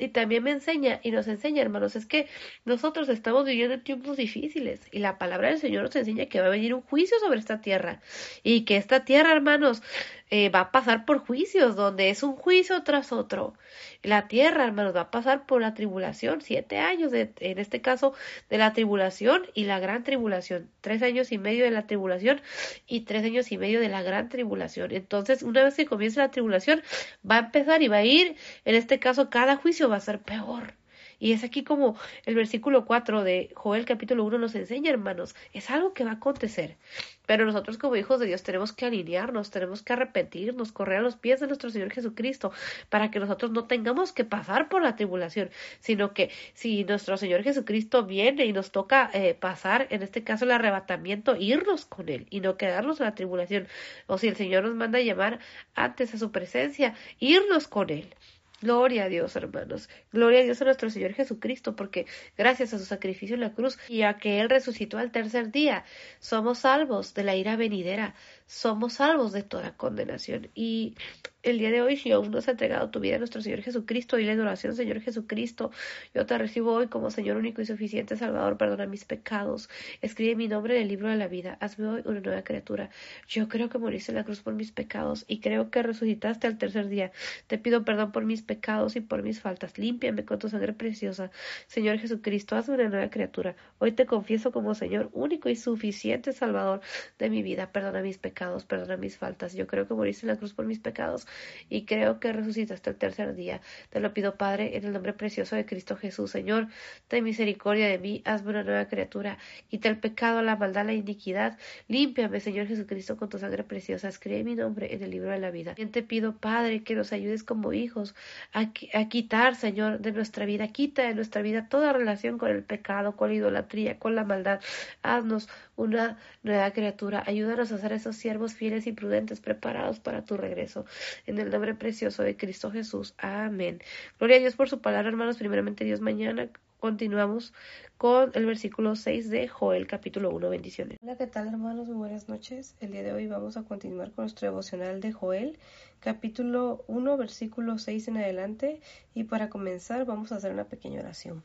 [0.00, 2.26] Y también me enseña y nos enseña, hermanos, es que
[2.64, 6.46] nosotros estamos viviendo en tiempos difíciles y la palabra del Señor nos enseña que va
[6.46, 8.00] a venir un juicio sobre esta tierra
[8.42, 9.82] y que esta tierra, hermanos,
[10.30, 13.54] eh, va a pasar por juicios, donde es un juicio tras otro.
[14.02, 18.14] La tierra, hermanos, va a pasar por la tribulación, siete años, de, en este caso,
[18.48, 22.40] de la tribulación y la gran tribulación, tres años y medio de la tribulación
[22.86, 24.92] y tres años y medio de la gran tribulación.
[24.92, 26.82] Entonces, una vez que comience la tribulación,
[27.28, 30.20] va a empezar y va a ir, en este caso, cada juicio va a ser
[30.20, 30.79] peor.
[31.20, 35.70] Y es aquí como el versículo 4 de Joel capítulo 1 nos enseña, hermanos, es
[35.70, 36.78] algo que va a acontecer.
[37.26, 41.16] Pero nosotros como hijos de Dios tenemos que alinearnos, tenemos que arrepentirnos, correr a los
[41.16, 42.52] pies de nuestro Señor Jesucristo,
[42.88, 47.42] para que nosotros no tengamos que pasar por la tribulación, sino que si nuestro Señor
[47.42, 52.26] Jesucristo viene y nos toca eh, pasar, en este caso el arrebatamiento, irnos con Él
[52.30, 53.68] y no quedarnos en la tribulación.
[54.06, 55.38] O si el Señor nos manda a llamar
[55.74, 58.14] antes a su presencia, irnos con Él.
[58.60, 59.88] Gloria a Dios, hermanos.
[60.12, 63.78] Gloria a Dios a nuestro Señor Jesucristo, porque gracias a su sacrificio en la cruz
[63.88, 65.84] y a que Él resucitó al tercer día,
[66.18, 68.14] somos salvos de la ira venidera,
[68.50, 70.50] somos salvos de toda condenación.
[70.54, 70.96] Y
[71.42, 74.16] el día de hoy, si aún no has entregado tu vida a nuestro Señor Jesucristo,
[74.16, 75.70] dile en oración, Señor Jesucristo,
[76.14, 79.70] yo te recibo hoy como Señor único y suficiente Salvador, perdona mis pecados,
[80.02, 82.90] escribe mi nombre en el libro de la vida, hazme hoy una nueva criatura.
[83.28, 86.58] Yo creo que moriste en la cruz por mis pecados y creo que resucitaste al
[86.58, 87.12] tercer día.
[87.46, 89.78] Te pido perdón por mis pecados y por mis faltas.
[89.78, 91.30] Límpiame con tu sangre preciosa.
[91.68, 93.54] Señor Jesucristo, hazme una nueva criatura.
[93.78, 96.80] Hoy te confieso como Señor único y suficiente Salvador
[97.18, 97.72] de mi vida.
[97.72, 99.54] Perdona mis pecados, perdona mis faltas.
[99.54, 101.26] Yo creo que moriste en la cruz por mis pecados
[101.68, 103.60] y creo que resucitaste el tercer día.
[103.90, 106.30] Te lo pido, Padre, en el nombre precioso de Cristo Jesús.
[106.30, 106.68] Señor,
[107.08, 111.58] ten misericordia de mí, hazme una nueva criatura, quita el pecado, la maldad, la iniquidad.
[111.88, 114.08] Límpiame, Señor Jesucristo, con tu sangre preciosa.
[114.08, 115.72] Escribe mi nombre en el libro de la vida.
[115.72, 118.14] También te pido, Padre, que nos ayudes como hijos
[118.52, 122.62] a, a quitar, Señor, de nuestra vida, quita de nuestra vida toda relación con el
[122.62, 124.60] pecado, con la idolatría, con la maldad.
[125.02, 125.48] Haznos
[125.80, 127.22] una nueva criatura.
[127.26, 130.84] Ayúdanos a ser esos siervos fieles y prudentes, preparados para tu regreso.
[131.26, 133.14] En el nombre precioso de Cristo Jesús.
[133.18, 133.80] Amén.
[134.18, 135.38] Gloria a Dios por su palabra, hermanos.
[135.38, 136.48] Primeramente, Dios mañana
[136.80, 137.52] continuamos
[137.98, 140.48] con el versículo 6 de Joel capítulo 1.
[140.48, 140.98] Bendiciones.
[141.02, 141.88] Hola, ¿qué tal hermanos?
[141.88, 142.74] Muy buenas noches.
[142.80, 145.58] El día de hoy vamos a continuar con nuestro devocional de Joel
[146.00, 148.80] capítulo 1 versículo 6 en adelante
[149.14, 151.44] y para comenzar vamos a hacer una pequeña oración.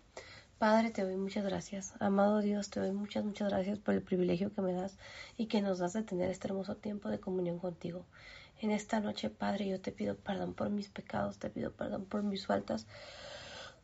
[0.58, 1.94] Padre, te doy muchas gracias.
[2.00, 4.98] Amado Dios, te doy muchas, muchas gracias por el privilegio que me das
[5.36, 8.06] y que nos das de tener este hermoso tiempo de comunión contigo.
[8.62, 12.24] En esta noche, Padre, yo te pido perdón por mis pecados, te pido perdón por
[12.24, 12.88] mis faltas,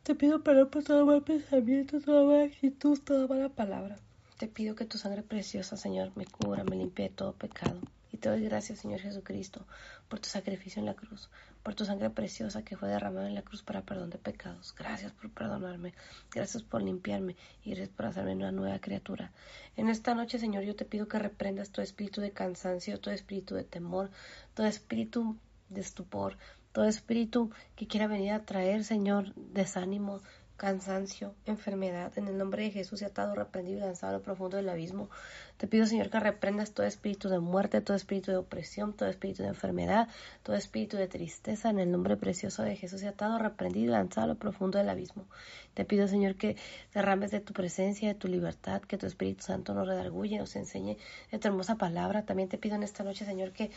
[0.02, 3.98] te pido perdón por todo mal pensamiento, toda mala actitud, toda mala palabra.
[4.38, 7.80] Te pido que tu sangre preciosa, Señor, me cubra, me limpie de todo pecado.
[8.12, 9.66] Y te doy gracias, Señor Jesucristo,
[10.12, 11.30] por tu sacrificio en la cruz,
[11.62, 14.74] por tu sangre preciosa que fue derramada en la cruz para perdón de pecados.
[14.74, 15.94] Gracias por perdonarme,
[16.30, 19.32] gracias por limpiarme y gracias por hacerme una nueva criatura.
[19.74, 23.54] En esta noche, Señor, yo te pido que reprendas todo espíritu de cansancio, todo espíritu
[23.54, 24.10] de temor,
[24.52, 25.38] todo espíritu
[25.70, 26.36] de estupor,
[26.72, 30.20] todo espíritu que quiera venir a traer, Señor, desánimo,
[30.56, 34.56] cansancio, enfermedad, en el nombre de Jesús y atado, reprendido y lanzado a lo profundo
[34.56, 35.10] del abismo.
[35.56, 39.42] Te pido, Señor, que reprendas todo espíritu de muerte, todo espíritu de opresión, todo espíritu
[39.42, 40.08] de enfermedad,
[40.42, 44.24] todo espíritu de tristeza, en el nombre precioso de Jesús y atado, reprendido y lanzado
[44.24, 45.26] a lo profundo del abismo.
[45.74, 46.56] Te pido, Señor, que
[46.94, 50.96] derrames de tu presencia, de tu libertad, que tu Espíritu Santo nos redarguye, nos enseñe
[51.30, 52.24] de tu hermosa palabra.
[52.24, 53.70] También te pido en esta noche, Señor, que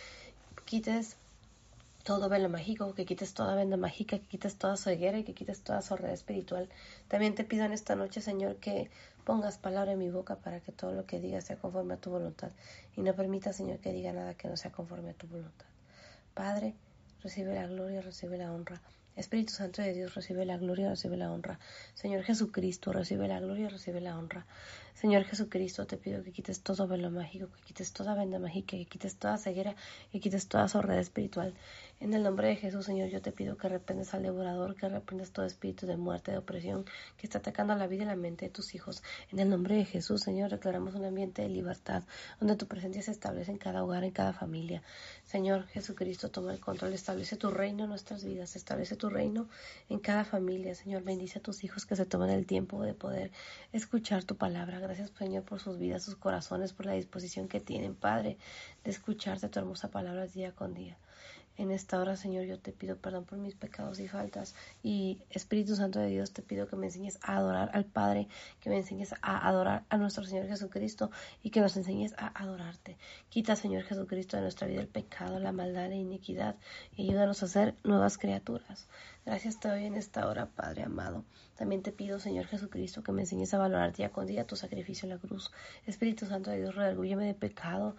[0.65, 1.17] quites
[2.05, 5.63] todo velo mágico, que quites toda venda mágica, que quites toda ceguera y que quites
[5.63, 6.69] toda sordera espiritual.
[7.07, 8.91] También te pido en esta noche, Señor, que
[9.23, 12.11] pongas palabra en mi boca para que todo lo que diga sea conforme a tu
[12.11, 12.51] voluntad
[12.95, 15.65] y no permita, Señor, que diga nada que no sea conforme a tu voluntad.
[16.35, 16.75] Padre,
[17.23, 18.79] recibe la gloria, recibe la honra.
[19.15, 21.57] Espíritu Santo de Dios, recibe la gloria, recibe la honra.
[21.95, 24.45] Señor Jesucristo, recibe la gloria, recibe la honra.
[24.95, 28.85] Señor Jesucristo, te pido que quites todo velo mágico, que quites toda venda mágica, que
[28.85, 29.75] quites toda ceguera,
[30.09, 31.53] que quites toda sordera espiritual.
[31.99, 35.31] En el nombre de Jesús, Señor, yo te pido que reprendas al devorador, que reprendas
[35.31, 36.85] todo espíritu de muerte, de opresión,
[37.17, 39.03] que está atacando la vida y la mente de tus hijos.
[39.33, 42.03] En el nombre de Jesús, Señor, declaramos un ambiente de libertad,
[42.39, 44.81] donde tu presencia se establece en cada hogar, en cada familia.
[45.23, 49.49] Señor Jesucristo, toma el control, establece tu reino en nuestras vidas, establece tu reino
[49.89, 50.73] en cada familia.
[50.73, 53.31] Señor, bendice a tus hijos que se toman el tiempo de poder
[53.73, 54.84] escuchar tu palabra.
[54.85, 58.37] Gracias, Señor, por sus vidas, sus corazones, por la disposición que tienen, Padre,
[58.83, 60.95] de escucharte tu hermosa palabra día con día.
[61.57, 64.55] En esta hora, Señor, yo te pido perdón por mis pecados y faltas.
[64.83, 68.27] Y Espíritu Santo de Dios, te pido que me enseñes a adorar al Padre,
[68.59, 71.11] que me enseñes a adorar a nuestro Señor Jesucristo
[71.43, 72.97] y que nos enseñes a adorarte.
[73.29, 76.55] Quita, Señor Jesucristo, de nuestra vida el pecado, la maldad, la iniquidad
[76.95, 78.87] y ayúdanos a ser nuevas criaturas.
[79.25, 81.25] Gracias te doy en esta hora, Padre amado.
[81.55, 85.07] También te pido, Señor Jesucristo, que me enseñes a valorar día con día tu sacrificio
[85.07, 85.51] en la cruz.
[85.87, 87.95] Espíritu Santo de Dios, redargúyeme de pecado,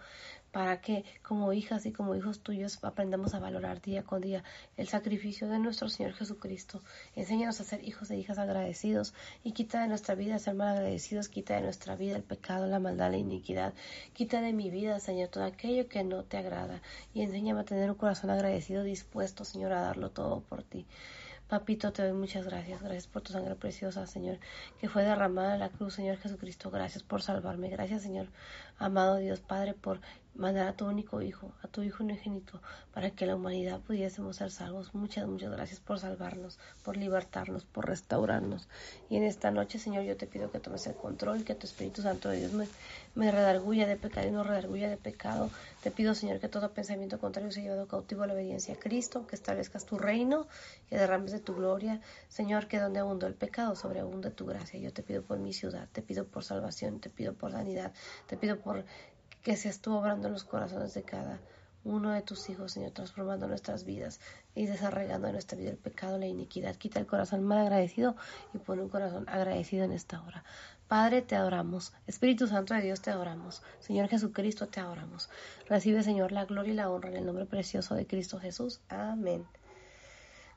[0.57, 4.43] para que como hijas y como hijos tuyos aprendamos a valorar día con día
[4.75, 6.81] el sacrificio de nuestro Señor Jesucristo.
[7.15, 11.29] Enséñanos a ser hijos e hijas agradecidos y quita de nuestra vida ser mal agradecidos,
[11.29, 13.75] quita de nuestra vida el pecado, la maldad, la iniquidad.
[14.13, 16.81] Quita de mi vida, Señor, todo aquello que no te agrada
[17.13, 20.87] y enséñame a tener un corazón agradecido, dispuesto, Señor, a darlo todo por ti.
[21.47, 22.81] Papito, te doy muchas gracias.
[22.81, 24.37] Gracias por tu sangre preciosa, Señor,
[24.79, 26.69] que fue derramada en la cruz, Señor Jesucristo.
[26.69, 27.69] Gracias por salvarme.
[27.69, 28.27] Gracias, Señor,
[28.77, 30.01] amado Dios Padre, por
[30.37, 32.61] mandar a tu único hijo, a tu hijo unigénito,
[32.93, 34.93] para que la humanidad pudiésemos ser salvos.
[34.93, 38.67] Muchas, muchas gracias por salvarnos, por libertarnos, por restaurarnos.
[39.09, 42.01] Y en esta noche, Señor, yo te pido que tomes el control, que tu Espíritu
[42.01, 42.67] Santo de Dios me,
[43.15, 45.49] me de pecado y no redarguya de pecado.
[45.81, 49.25] Te pido, Señor, que todo pensamiento contrario sea llevado cautivo a la obediencia a Cristo,
[49.27, 50.47] que establezcas tu reino,
[50.89, 52.01] que derrames de tu gloria.
[52.29, 54.79] Señor, que donde abundó el pecado, sobreabunde tu gracia.
[54.79, 57.91] Yo te pido por mi ciudad, te pido por salvación, te pido por sanidad,
[58.27, 58.85] te pido por
[59.41, 61.39] que se estuvo obrando en los corazones de cada
[61.83, 64.19] uno de tus hijos, Señor, transformando nuestras vidas
[64.55, 66.75] y desarraigando en nuestra vida el pecado, la iniquidad.
[66.75, 68.15] Quita el corazón mal agradecido
[68.53, 70.43] y pone un corazón agradecido en esta hora.
[70.87, 71.93] Padre, te adoramos.
[72.05, 73.61] Espíritu Santo de Dios, te adoramos.
[73.79, 75.29] Señor Jesucristo, te adoramos.
[75.67, 78.81] Recibe, Señor, la gloria y la honra en el nombre precioso de Cristo Jesús.
[78.89, 79.45] Amén.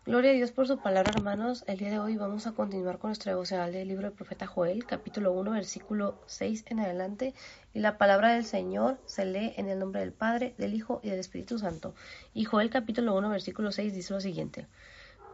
[0.07, 1.63] Gloria a Dios por su palabra, hermanos.
[1.67, 4.87] El día de hoy vamos a continuar con nuestro devocional del libro del profeta Joel,
[4.87, 7.35] capítulo 1, versículo 6 en adelante.
[7.75, 11.11] Y la palabra del Señor se lee en el nombre del Padre, del Hijo y
[11.11, 11.95] del Espíritu Santo.
[12.33, 14.67] Y Joel, capítulo 1, versículo 6 dice lo siguiente: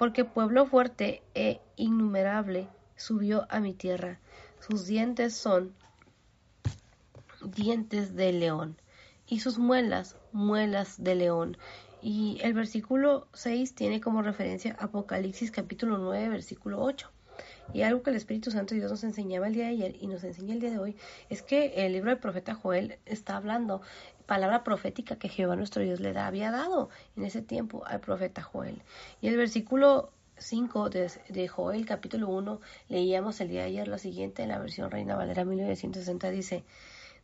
[0.01, 4.19] Porque pueblo fuerte e innumerable subió a mi tierra.
[4.59, 5.77] Sus dientes son
[7.45, 8.77] dientes de león,
[9.29, 11.57] y sus muelas, muelas de león
[12.09, 17.11] y el versículo 6 tiene como referencia Apocalipsis capítulo 9, versículo 8.
[17.75, 20.07] Y algo que el Espíritu Santo de Dios nos enseñaba el día de ayer y
[20.07, 20.97] nos enseña el día de hoy
[21.31, 23.83] es que el libro del profeta Joel está hablando
[24.25, 28.83] palabra profética que Jehová nuestro Dios le había dado en ese tiempo al profeta Joel.
[29.21, 34.45] Y el versículo 5 de, Joel, capítulo 1, leíamos el día de ayer lo siguiente
[34.45, 36.63] en la versión Reina Valera 1960, dice,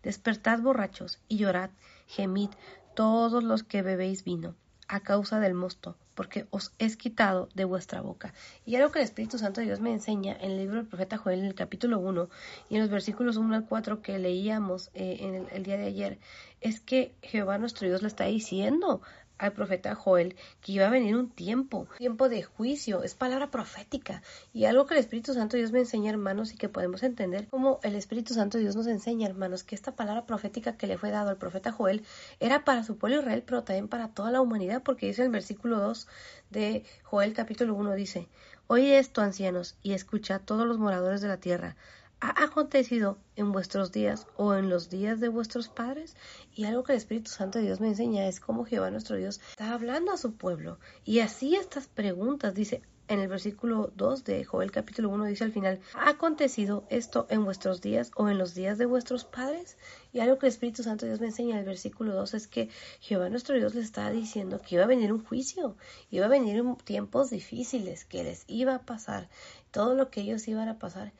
[0.02, 1.70] Despertad borrachos y llorad,
[2.08, 2.50] gemid
[2.94, 4.56] todos los que bebéis vino,
[4.92, 8.34] a causa del mosto, porque os es quitado de vuestra boca.
[8.66, 11.16] Y algo que el Espíritu Santo de Dios me enseña en el libro del profeta
[11.16, 12.28] Joel, en el capítulo 1,
[12.68, 16.18] y en los versículos 1 al 4 que leíamos eh, en el día de ayer,
[16.60, 19.00] es que Jehová nuestro Dios le está diciendo
[19.42, 24.22] al profeta Joel que iba a venir un tiempo, tiempo de juicio, es palabra profética
[24.54, 27.80] y algo que el Espíritu Santo Dios me enseña, hermanos, y que podemos entender como
[27.82, 31.30] el Espíritu Santo Dios nos enseña, hermanos, que esta palabra profética que le fue dado
[31.30, 32.04] al profeta Joel
[32.38, 35.80] era para su pueblo Israel, pero también para toda la humanidad, porque dice el versículo
[35.80, 36.06] 2
[36.50, 38.28] de Joel capítulo 1 dice,
[38.68, 41.76] Oye esto, ancianos, y escucha todos los moradores de la tierra
[42.22, 46.16] ha acontecido en vuestros días o en los días de vuestros padres?
[46.54, 49.40] Y algo que el Espíritu Santo de Dios me enseña es cómo Jehová nuestro Dios
[49.50, 50.78] está hablando a su pueblo.
[51.04, 55.52] Y así estas preguntas, dice en el versículo 2 de Joel capítulo 1, dice al
[55.52, 59.76] final, ¿ha acontecido esto en vuestros días o en los días de vuestros padres?
[60.12, 62.70] Y algo que el Espíritu Santo Dios me enseña en el versículo 2 es que
[63.00, 65.76] Jehová nuestro Dios le está diciendo que iba a venir un juicio,
[66.12, 69.28] iba a venir tiempos difíciles, que les iba a pasar,
[69.72, 71.12] todo lo que ellos iban a pasar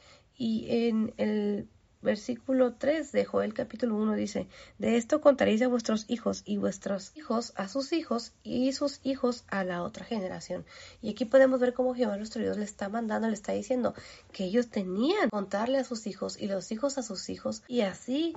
[0.42, 1.68] y en el
[2.00, 7.12] versículo 3 de Joel capítulo 1 dice, de esto contaréis a vuestros hijos y vuestros
[7.14, 10.64] hijos a sus hijos y sus hijos a la otra generación.
[11.00, 13.94] Y aquí podemos ver cómo Jehová nuestro Dios le está mandando, le está diciendo
[14.32, 18.34] que ellos tenían contarle a sus hijos y los hijos a sus hijos y así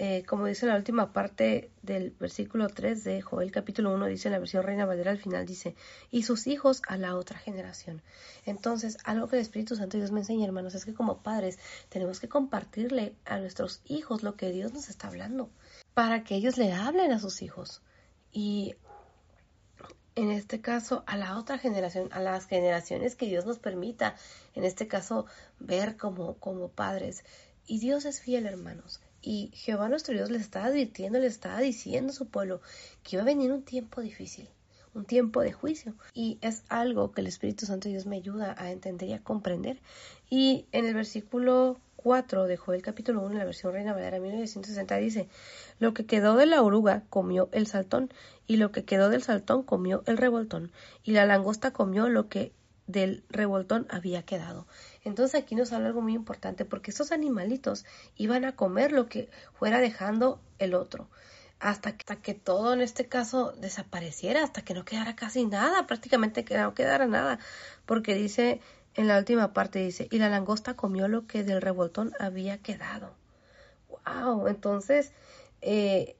[0.00, 4.32] eh, como dice la última parte del versículo 3 de Joel capítulo 1, dice en
[4.32, 5.74] la versión Reina Valera al final, dice,
[6.12, 8.00] y sus hijos a la otra generación.
[8.46, 12.20] Entonces, algo que el Espíritu Santo Dios me enseña, hermanos, es que como padres tenemos
[12.20, 15.50] que compartirle a nuestros hijos lo que Dios nos está hablando,
[15.94, 17.82] para que ellos le hablen a sus hijos.
[18.30, 18.76] Y
[20.14, 24.14] en este caso a la otra generación, a las generaciones que Dios nos permita,
[24.54, 25.26] en este caso,
[25.58, 27.24] ver como, como padres.
[27.66, 29.00] Y Dios es fiel, hermanos.
[29.20, 32.60] Y Jehová nuestro Dios les estaba advirtiendo, les estaba diciendo a su pueblo
[33.02, 34.48] que iba a venir un tiempo difícil,
[34.94, 35.94] un tiempo de juicio.
[36.14, 39.22] Y es algo que el Espíritu Santo de Dios me ayuda a entender y a
[39.22, 39.80] comprender.
[40.30, 44.96] Y en el versículo 4 de Joel capítulo 1, en la versión Reina Valera 1960
[44.98, 45.28] dice,
[45.80, 48.12] lo que quedó de la oruga comió el saltón,
[48.46, 50.70] y lo que quedó del saltón comió el revoltón,
[51.02, 52.52] y la langosta comió lo que
[52.86, 54.66] del revoltón había quedado.
[55.08, 57.84] Entonces aquí nos habla algo muy importante porque esos animalitos
[58.16, 61.08] iban a comer lo que fuera dejando el otro.
[61.60, 65.86] Hasta que, hasta que todo en este caso desapareciera, hasta que no quedara casi nada,
[65.88, 67.40] prácticamente que no quedara nada,
[67.84, 68.60] porque dice
[68.94, 73.14] en la última parte dice, y la langosta comió lo que del revoltón había quedado.
[73.88, 75.12] Wow, entonces
[75.62, 76.16] eh,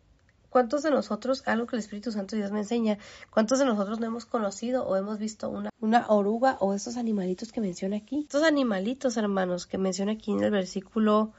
[0.51, 2.99] ¿Cuántos de nosotros, algo que el Espíritu Santo Dios me enseña,
[3.31, 7.53] cuántos de nosotros no hemos conocido o hemos visto una, una oruga o estos animalitos
[7.53, 8.21] que menciona aquí?
[8.21, 11.33] Estos animalitos, hermanos, que menciona aquí en el versículo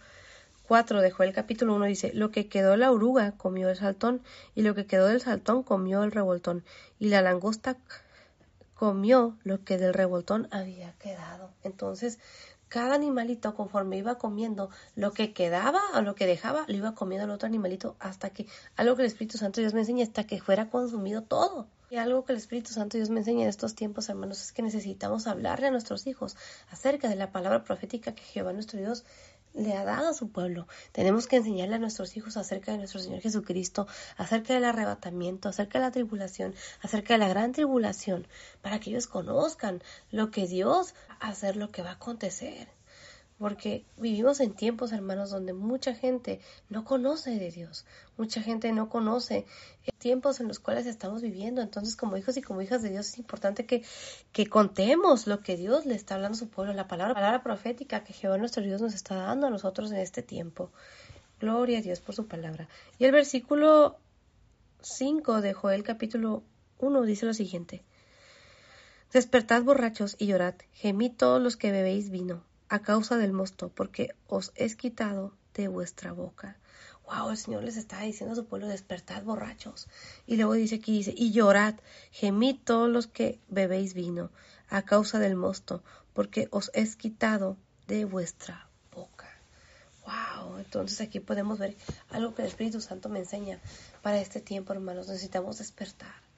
[0.70, 4.22] 4 dejó el capítulo 1 dice, lo que quedó la oruga comió el saltón,
[4.53, 6.64] y lo que quedó del saltón comió el revoltón,
[6.99, 7.78] y la langosta
[8.76, 11.49] comió lo que del revoltón había quedado.
[11.64, 12.20] Entonces,
[12.70, 17.26] cada animalito conforme iba comiendo lo que quedaba o lo que dejaba, lo iba comiendo
[17.26, 18.45] el otro animalito hasta que
[18.78, 21.67] algo que el Espíritu Santo Dios me enseña hasta que fuera consumido todo.
[21.91, 24.61] Y algo que el Espíritu Santo Dios me enseña en estos tiempos, hermanos, es que
[24.61, 26.38] necesitamos hablarle a nuestros hijos
[26.70, 29.05] acerca de la palabra profética que Jehová nuestro Dios
[29.53, 30.67] le ha dado a su pueblo.
[30.91, 33.87] Tenemos que enseñarle a nuestros hijos acerca de nuestro Señor Jesucristo,
[34.17, 38.27] acerca del arrebatamiento, acerca de la tribulación, acerca de la gran tribulación,
[38.61, 39.81] para que ellos conozcan
[40.11, 42.78] lo que Dios va a hacer, lo que va a acontecer
[43.39, 47.85] porque vivimos en tiempos, hermanos, donde mucha gente no conoce de Dios,
[48.17, 49.45] mucha gente no conoce
[49.97, 51.61] tiempos en los cuales estamos viviendo.
[51.61, 53.83] Entonces, como hijos y como hijas de Dios, es importante que,
[54.33, 57.43] que contemos lo que Dios le está hablando a su pueblo, la palabra, la palabra
[57.43, 60.69] profética que Jehová nuestro Dios nos está dando a nosotros en este tiempo.
[61.39, 62.67] Gloria a Dios por su palabra.
[62.97, 63.97] Y el versículo
[64.81, 66.43] 5 de Joel capítulo
[66.79, 67.83] 1 dice lo siguiente.
[69.13, 74.15] Despertad borrachos y llorad, gemid todos los que bebéis vino a causa del mosto, porque
[74.28, 76.57] os es quitado de vuestra boca.
[77.05, 79.88] Wow, el Señor les está diciendo a su pueblo, despertad borrachos.
[80.28, 81.76] Y luego dice aquí, dice, y llorad,
[82.11, 84.30] gemid todos los que bebéis vino,
[84.70, 87.57] a causa del mosto, porque os es quitado
[87.88, 89.28] de vuestra boca.
[90.05, 91.76] Wow, entonces aquí podemos ver
[92.09, 93.59] algo que el Espíritu Santo me enseña
[94.03, 95.07] para este tiempo, hermanos.
[95.07, 96.28] Necesitamos despertar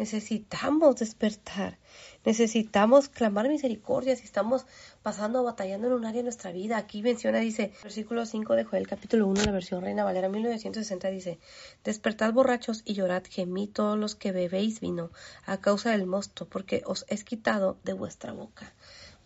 [0.00, 1.76] Necesitamos despertar.
[2.24, 4.64] Necesitamos clamar misericordia si estamos
[5.02, 6.78] pasando o batallando en un área de nuestra vida.
[6.78, 11.38] Aquí menciona, dice, versículo 5 de Joel, capítulo 1, la versión Reina Valera 1960, dice,
[11.84, 15.10] Despertad borrachos y llorad, gemí todos los que bebéis vino
[15.44, 18.72] a causa del mosto, porque os es quitado de vuestra boca.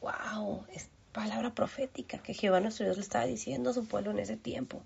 [0.01, 0.67] ¡Wow!
[0.73, 4.37] Es palabra profética que Jehová nuestro Dios le estaba diciendo a su pueblo en ese
[4.37, 4.83] tiempo.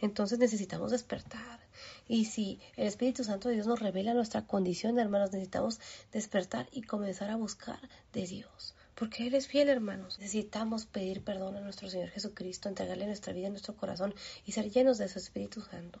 [0.00, 1.60] Entonces necesitamos despertar.
[2.08, 5.78] Y si el Espíritu Santo de Dios nos revela nuestra condición, hermanos, necesitamos
[6.10, 7.78] despertar y comenzar a buscar
[8.14, 8.74] de Dios.
[8.94, 10.18] Porque Él es fiel, hermanos.
[10.18, 14.14] Necesitamos pedir perdón a nuestro Señor Jesucristo, entregarle nuestra vida, nuestro corazón
[14.46, 16.00] y ser llenos de su Espíritu Santo.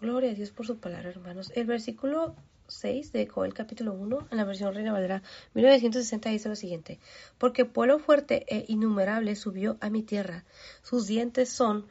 [0.00, 1.52] Gloria a Dios por su palabra, hermanos.
[1.54, 2.34] El versículo
[2.68, 5.22] 6 de Joel capítulo 1, en la versión Reina Valera
[5.52, 6.98] 1960 dice lo siguiente,
[7.38, 10.44] porque pueblo fuerte e innumerable subió a mi tierra,
[10.82, 11.86] sus dientes son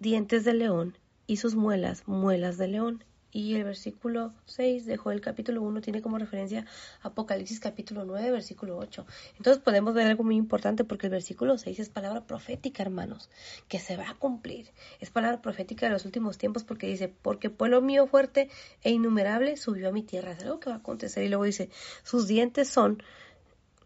[0.00, 0.96] dientes de león
[1.26, 3.04] y sus muelas muelas de león.
[3.32, 6.64] Y el versículo 6 de Joel capítulo 1 tiene como referencia
[7.02, 9.04] Apocalipsis capítulo 9, versículo 8.
[9.36, 13.28] Entonces podemos ver algo muy importante porque el versículo 6 es palabra profética, hermanos,
[13.68, 14.70] que se va a cumplir.
[15.00, 18.48] Es palabra profética de los últimos tiempos porque dice, porque pueblo mío fuerte
[18.82, 20.32] e innumerable subió a mi tierra.
[20.32, 21.22] Es algo que va a acontecer.
[21.22, 21.68] Y luego dice,
[22.04, 23.02] sus dientes son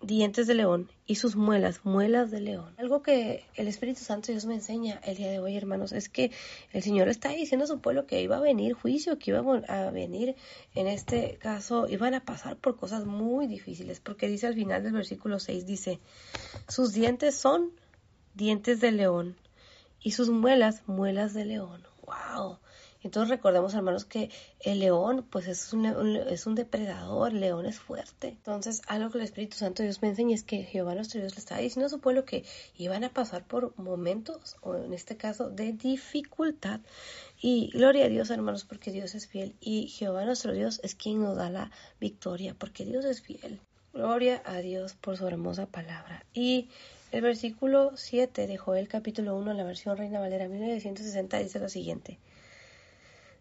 [0.03, 2.75] dientes de león y sus muelas, muelas de león.
[2.79, 6.31] Algo que el Espíritu Santo Dios me enseña el día de hoy, hermanos, es que
[6.73, 9.91] el Señor está diciendo a su pueblo que iba a venir juicio, que iba a
[9.91, 10.37] venir,
[10.75, 14.93] en este caso, iban a pasar por cosas muy difíciles, porque dice al final del
[14.93, 16.01] versículo 6, dice,
[16.69, 17.73] sus dientes son
[18.35, 19.37] dientes de león
[20.03, 21.83] y sus muelas, muelas de león.
[22.07, 22.59] ¡Wow!
[23.03, 24.31] Entonces recordemos, hermanos, que
[24.61, 28.29] el león, pues es un, es un depredador, el león es fuerte.
[28.29, 31.39] Entonces, algo que el Espíritu Santo Dios me enseña es que Jehová nuestro Dios le
[31.39, 32.45] estaba diciendo a su pueblo que
[32.77, 36.81] iban a pasar por momentos, o en este caso, de dificultad.
[37.41, 39.55] Y gloria a Dios, hermanos, porque Dios es fiel.
[39.61, 41.71] Y Jehová nuestro Dios es quien nos da la
[42.01, 43.61] victoria, porque Dios es fiel.
[43.95, 46.27] Gloria a Dios por su hermosa palabra.
[46.35, 46.69] Y
[47.13, 51.69] el versículo 7 de Joel capítulo 1 en la versión Reina Valera 1960 dice lo
[51.69, 52.19] siguiente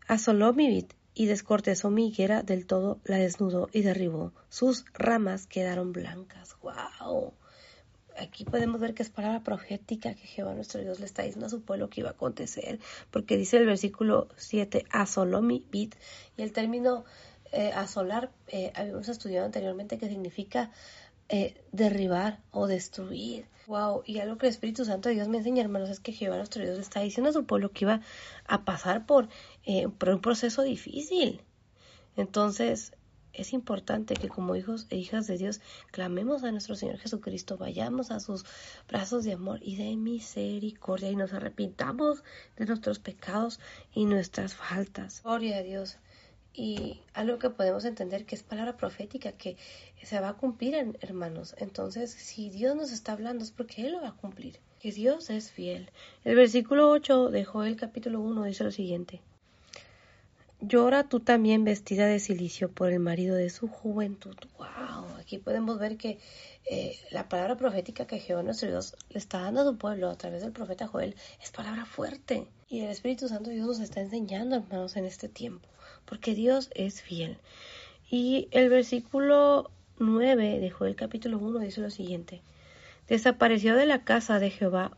[0.10, 4.34] asoló mi vid y descortezó mi higuera del todo, la desnudó y derribó.
[4.50, 6.58] Sus ramas quedaron blancas.
[6.64, 7.34] ¡Wow!
[8.18, 11.50] Aquí podemos ver que es palabra profética que Jehová nuestro Dios le está diciendo a
[11.50, 12.80] su pueblo que iba a acontecer,
[13.12, 15.94] porque dice el versículo 7, asoló mi vid,
[16.36, 17.06] y el término
[17.52, 20.72] eh, asolar, eh, habíamos estudiado anteriormente que significa
[21.32, 23.46] eh, derribar o destruir.
[23.68, 26.38] Wow, y algo que el Espíritu Santo de Dios me enseña, hermanos, es que Jehová
[26.38, 28.02] nuestro Dios le está diciendo a su pueblo que iba
[28.48, 29.30] a pasar por,
[29.66, 31.42] eh, por un proceso difícil.
[32.16, 32.94] Entonces,
[33.34, 38.12] es importante que como hijos e hijas de Dios clamemos a nuestro Señor Jesucristo, vayamos
[38.12, 38.44] a sus
[38.88, 42.24] brazos de amor y de misericordia y nos arrepintamos
[42.58, 43.60] de nuestros pecados
[43.94, 45.22] y nuestras faltas.
[45.24, 45.98] Gloria a Dios
[46.54, 49.56] y algo que podemos entender que es palabra profética, que
[50.04, 51.56] se va a cumplir, hermanos.
[51.58, 55.30] Entonces, si Dios nos está hablando es porque Él lo va a cumplir, que Dios
[55.30, 55.90] es fiel.
[56.26, 59.22] El versículo 8 de Joel capítulo 1 dice lo siguiente.
[60.62, 64.36] Llora tú también vestida de silicio por el marido de su juventud.
[64.58, 65.18] ¡Wow!
[65.20, 66.20] Aquí podemos ver que
[66.70, 70.18] eh, la palabra profética que Jehová nuestro Dios le está dando a su pueblo a
[70.18, 72.48] través del profeta Joel es palabra fuerte.
[72.68, 75.68] Y el Espíritu Santo Dios nos está enseñando, hermanos, en este tiempo
[76.10, 77.38] porque Dios es fiel.
[78.10, 82.42] Y el versículo 9 de Joel capítulo 1 dice lo siguiente.
[83.08, 84.98] Desapareció de la casa de Jehová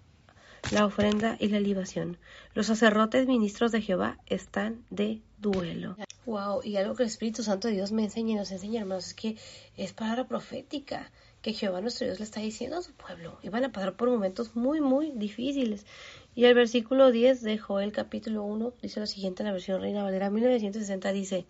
[0.70, 2.18] la ofrenda y la libación.
[2.54, 5.96] Los sacerdotes ministros de Jehová están de duelo.
[6.26, 9.08] Wow, y algo que el Espíritu Santo de Dios me enseña y nos enseña, hermanos,
[9.08, 9.38] es que
[9.76, 13.40] es palabra profética que Jehová nuestro Dios le está diciendo a su pueblo.
[13.42, 15.86] Y van a pasar por momentos muy, muy difíciles.
[16.36, 20.04] Y el versículo 10 de Joel capítulo 1 dice lo siguiente en la versión Reina
[20.04, 21.46] Valera 1960 dice,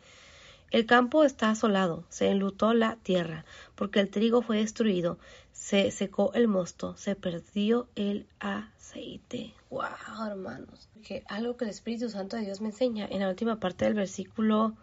[0.72, 3.44] el campo está asolado, se enlutó la tierra,
[3.76, 5.20] porque el trigo fue destruido,
[5.52, 9.54] se secó el mosto, se perdió el aceite.
[9.70, 9.84] ¡Wow,
[10.26, 10.90] hermanos!
[11.04, 13.96] Que algo que el Espíritu Santo de Dios me enseña en la última parte del
[13.96, 14.74] versículo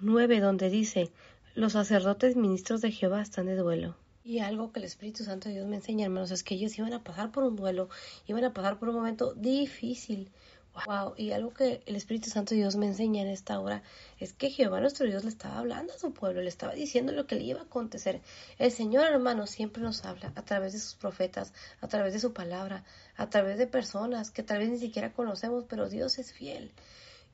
[0.00, 1.10] 9, donde dice,
[1.54, 3.96] los sacerdotes ministros de Jehová están de duelo.
[4.24, 6.92] Y algo que el Espíritu Santo de Dios me enseña, hermanos, es que ellos iban
[6.92, 7.88] a pasar por un duelo,
[8.28, 10.30] iban a pasar por un momento difícil.
[10.74, 13.82] Wow, y algo que el Espíritu Santo de Dios me enseña en esta hora
[14.18, 17.26] es que Jehová nuestro Dios le estaba hablando a su pueblo, le estaba diciendo lo
[17.26, 18.22] que le iba a acontecer.
[18.58, 21.52] El Señor, hermano, siempre nos habla a través de sus profetas,
[21.82, 22.84] a través de su palabra,
[23.16, 26.72] a través de personas que tal vez ni siquiera conocemos, pero Dios es fiel.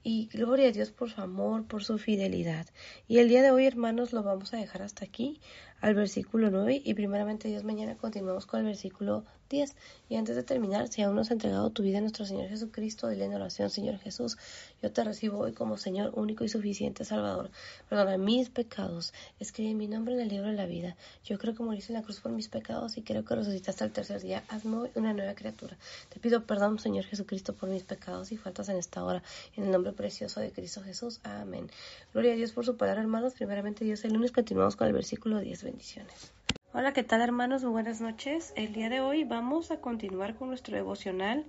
[0.02, 2.66] Y gloria a Dios por su amor, por su fidelidad.
[3.06, 5.40] Y el día de hoy, hermanos, lo vamos a dejar hasta aquí,
[5.80, 6.82] al versículo 9.
[6.84, 9.74] Y primeramente Dios, mañana continuamos con el versículo 10.
[10.08, 13.08] Y antes de terminar, si aún no has entregado tu vida a nuestro Señor Jesucristo,
[13.08, 14.38] dile en oración, Señor Jesús,
[14.82, 17.50] yo te recibo hoy como Señor único y suficiente Salvador.
[17.88, 19.12] Perdona mis pecados.
[19.40, 20.96] Escribe mi nombre en el libro de la vida.
[21.24, 23.92] Yo creo que moriste en la cruz por mis pecados y creo que resucitaste al
[23.92, 24.44] tercer día.
[24.48, 25.76] Hazme una nueva criatura.
[26.08, 29.22] Te pido perdón, Señor Jesucristo, por mis pecados y faltas en esta hora.
[29.56, 31.20] En el nombre precioso de Cristo Jesús.
[31.22, 31.70] Amén.
[32.12, 33.34] Gloria a Dios por su palabra, hermanos.
[33.34, 35.64] Primeramente, Dios el lunes continuamos con el versículo 10.
[35.64, 36.37] Bendiciones.
[36.74, 37.64] Hola, ¿qué tal hermanos?
[37.64, 38.52] buenas noches.
[38.54, 41.46] El día de hoy vamos a continuar con nuestro devocional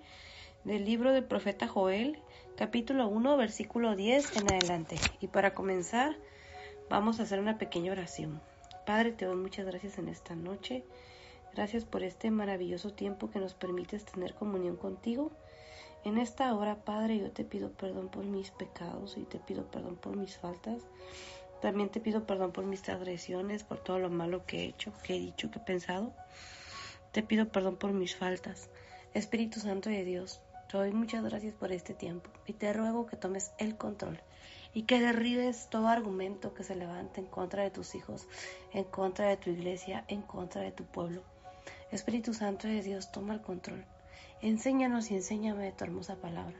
[0.63, 2.17] del libro del profeta Joel,
[2.55, 4.95] capítulo 1, versículo 10 en adelante.
[5.20, 6.15] Y para comenzar,
[6.89, 8.39] vamos a hacer una pequeña oración.
[8.86, 10.86] Padre, te doy muchas gracias en esta noche.
[11.53, 15.34] Gracias por este maravilloso tiempo que nos permites tener comunión contigo.
[16.05, 19.97] En esta hora, Padre, yo te pido perdón por mis pecados y te pido perdón
[19.97, 20.88] por mis faltas.
[21.62, 25.16] También te pido perdón por mis agresiones, por todo lo malo que he hecho, que
[25.16, 26.14] he dicho, que he pensado.
[27.12, 28.70] Te pido perdón por mis faltas.
[29.14, 33.18] Espíritu Santo de Dios, te doy muchas gracias por este tiempo y te ruego que
[33.18, 34.22] tomes el control
[34.74, 38.28] y que derribes todo argumento que se levante en contra de tus hijos,
[38.72, 41.24] en contra de tu iglesia, en contra de tu pueblo.
[41.91, 43.84] Espíritu Santo de Dios, toma el control.
[44.41, 46.55] Enséñanos y enséñame tu hermosa palabra.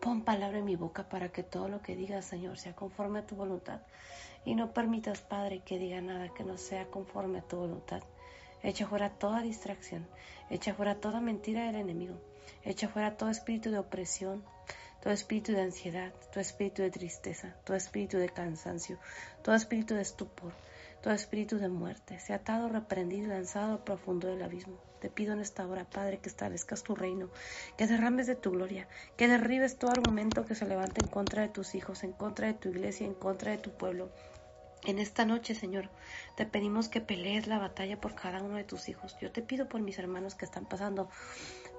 [0.00, 3.26] Pon palabra en mi boca para que todo lo que digas, Señor, sea conforme a
[3.26, 3.82] tu voluntad.
[4.44, 8.02] Y no permitas, Padre, que diga nada que no sea conforme a tu voluntad.
[8.62, 10.06] Echa fuera toda distracción,
[10.50, 12.16] echa fuera toda mentira del enemigo,
[12.62, 14.44] echa fuera todo espíritu de opresión,
[15.02, 18.98] todo espíritu de ansiedad, todo espíritu de tristeza, todo espíritu de cansancio,
[19.42, 20.52] todo espíritu de estupor,
[21.02, 24.91] todo espíritu de muerte, sea atado, reprendido y lanzado al profundo del abismo.
[25.02, 27.28] Te pido en esta hora, Padre, que establezcas tu reino,
[27.76, 28.86] que derrames de tu gloria,
[29.16, 32.54] que derribes todo argumento que se levante en contra de tus hijos, en contra de
[32.54, 34.12] tu iglesia, en contra de tu pueblo.
[34.84, 35.90] En esta noche, Señor,
[36.36, 39.16] te pedimos que pelees la batalla por cada uno de tus hijos.
[39.20, 41.10] Yo te pido por mis hermanos que están pasando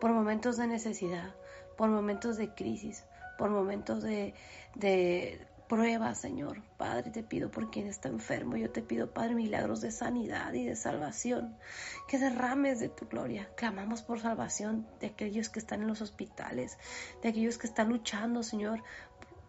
[0.01, 1.34] por momentos de necesidad,
[1.78, 3.05] por momentos de crisis,
[3.38, 4.34] por momentos de,
[4.76, 6.61] de prueba, Señor.
[6.78, 8.57] Padre, te pido por quien está enfermo.
[8.57, 11.55] Yo te pido, Padre, milagros de sanidad y de salvación.
[12.07, 13.49] Que derrames de tu gloria.
[13.55, 16.78] Clamamos por salvación de aquellos que están en los hospitales,
[17.22, 18.84] de aquellos que están luchando, Señor,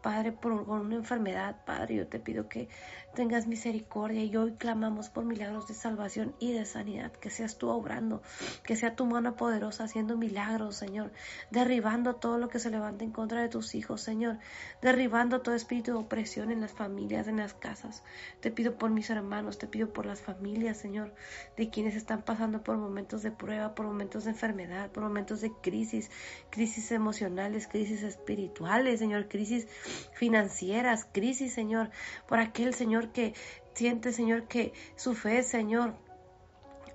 [0.04, 2.68] Padre, por una enfermedad, Padre, yo te pido que
[3.14, 7.68] tengas misericordia y hoy clamamos por milagros de salvación y de sanidad, que seas tú
[7.68, 8.22] obrando,
[8.64, 11.12] que sea tu mano poderosa haciendo milagros, Señor,
[11.50, 14.38] derribando todo lo que se levanta en contra de tus hijos, Señor,
[14.82, 18.02] derribando todo espíritu de opresión en las familias, en las casas.
[18.40, 21.14] Te pido por mis hermanos, te pido por las familias, Señor,
[21.56, 25.52] de quienes están pasando por momentos de prueba, por momentos de enfermedad, por momentos de
[25.52, 26.10] crisis,
[26.50, 29.68] crisis emocionales, crisis espirituales, Señor, crisis
[30.12, 31.90] financieras, crisis, Señor,
[32.26, 33.34] por aquel Señor que
[33.74, 35.94] siente, Señor, que su fe, Señor,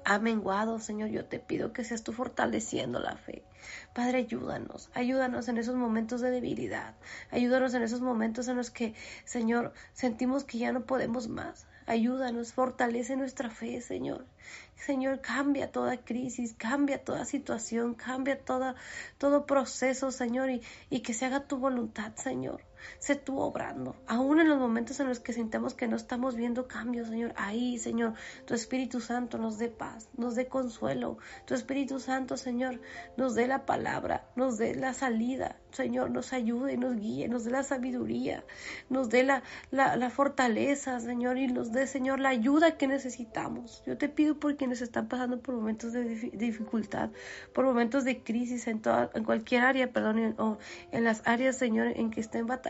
[0.06, 3.44] ha menguado, Señor, yo te pido que seas tú fortaleciendo la fe.
[3.94, 6.96] Padre, ayúdanos, ayúdanos en esos momentos de debilidad,
[7.30, 8.96] ayúdanos en esos momentos en los que,
[9.26, 11.68] Señor, sentimos que ya no podemos más.
[11.86, 14.26] Ayúdanos, fortalece nuestra fe, Señor.
[14.76, 21.26] Señor, cambia toda crisis, cambia toda situación, cambia todo proceso, Señor, y, y que se
[21.26, 22.62] haga tu voluntad, Señor.
[23.00, 26.68] Sé tú obrando, aún en los momentos en los que sintamos que no estamos viendo
[26.68, 27.34] cambios, Señor.
[27.36, 28.14] Ahí, Señor,
[28.46, 31.18] tu Espíritu Santo nos dé paz, nos dé consuelo.
[31.46, 32.80] Tu Espíritu Santo, Señor,
[33.18, 35.58] nos dé la palabra, nos dé la salida.
[35.72, 38.44] Señor, nos ayude, nos guíe, nos dé la sabiduría,
[38.90, 43.84] nos dé la, la, la fortaleza, Señor, y nos dé, Señor, la ayuda que necesitamos.
[43.86, 46.04] Yo te pido por quienes están pasando por momentos de
[46.34, 47.12] dificultad,
[47.54, 50.58] por momentos de crisis en, toda, en cualquier área, perdón, o
[50.92, 52.69] en las áreas, Señor, en que estén batallando.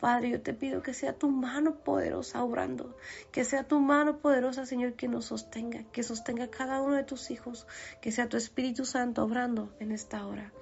[0.00, 2.96] Padre, yo te pido que sea tu mano poderosa obrando,
[3.32, 7.02] que sea tu mano poderosa, Señor, que nos sostenga, que sostenga a cada uno de
[7.02, 7.66] tus hijos,
[8.00, 10.52] que sea tu Espíritu Santo obrando en esta hora.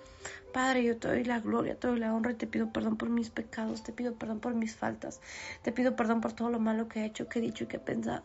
[0.54, 3.10] Padre, yo te doy la gloria, te doy la honra y te pido perdón por
[3.10, 5.20] mis pecados, te pido perdón por mis faltas,
[5.62, 7.76] te pido perdón por todo lo malo que he hecho, que he dicho y que
[7.76, 8.24] he pensado.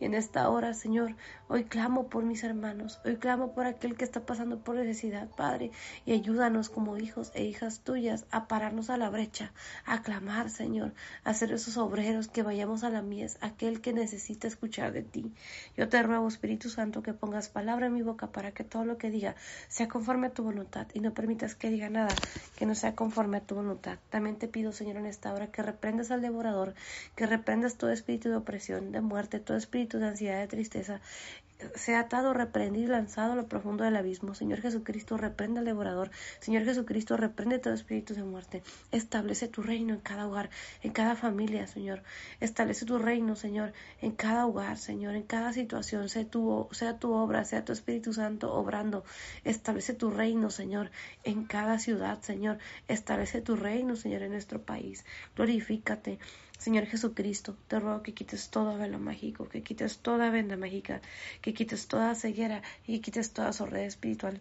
[0.00, 1.16] Y en esta hora, Señor,
[1.48, 5.72] hoy clamo por mis hermanos, hoy clamo por aquel que está pasando por necesidad, Padre,
[6.06, 9.52] y ayúdanos como hijos e hijas tuyas a pararnos a la brecha,
[9.84, 10.92] a clamar, Señor,
[11.24, 15.32] a ser esos obreros que vayamos a la mies, aquel que necesita escuchar de ti.
[15.76, 18.98] Yo te ruego, Espíritu Santo, que pongas palabra en mi boca para que todo lo
[18.98, 19.34] que diga
[19.68, 22.14] sea conforme a tu voluntad y no permitas que diga nada
[22.56, 23.98] que no sea conforme a tu voluntad.
[24.10, 26.74] También te pido, Señor, en esta hora que reprendas al devorador,
[27.14, 31.00] que reprendas todo espíritu de opresión, de muerte, todo espíritu de ansiedad, de tristeza,
[31.74, 34.34] sea atado, reprendido y lanzado a lo profundo del abismo.
[34.34, 36.10] Señor Jesucristo, reprende al devorador.
[36.40, 38.62] Señor Jesucristo, reprende todo espíritu de muerte.
[38.92, 40.50] Establece tu reino en cada hogar,
[40.82, 42.02] en cada familia, Señor.
[42.40, 46.08] Establece tu reino, Señor, en cada hogar, Señor, en cada situación.
[46.08, 49.04] Sea tu, sea tu obra, sea tu Espíritu Santo obrando.
[49.44, 50.90] Establece tu reino, Señor,
[51.24, 52.58] en cada ciudad, Señor.
[52.86, 55.04] Establece tu reino, Señor, en nuestro país.
[55.34, 56.18] Glorifícate.
[56.58, 61.00] Señor Jesucristo, te ruego que quites todo velo mágico, que quites toda venda mágica,
[61.40, 64.40] que quites toda ceguera y que quites toda sordera espiritual.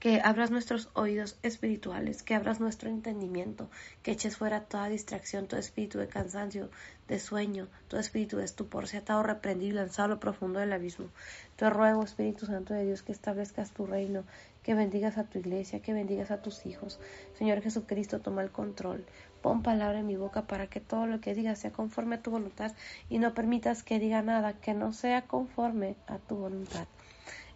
[0.00, 3.68] Que abras nuestros oídos espirituales, que abras nuestro entendimiento,
[4.02, 6.70] que eches fuera toda distracción, todo espíritu de cansancio,
[7.06, 10.72] de sueño, todo espíritu de estupor, sea atado, reprendido y lanzado a lo profundo del
[10.72, 11.10] abismo.
[11.56, 14.24] Te ruego, Espíritu Santo de Dios, que establezcas tu reino,
[14.62, 17.00] que bendigas a tu iglesia, que bendigas a tus hijos.
[17.38, 19.04] Señor Jesucristo, toma el control.
[19.42, 22.30] Pon palabra en mi boca para que todo lo que diga sea conforme a tu
[22.30, 22.72] voluntad
[23.08, 26.86] y no permitas que diga nada que no sea conforme a tu voluntad.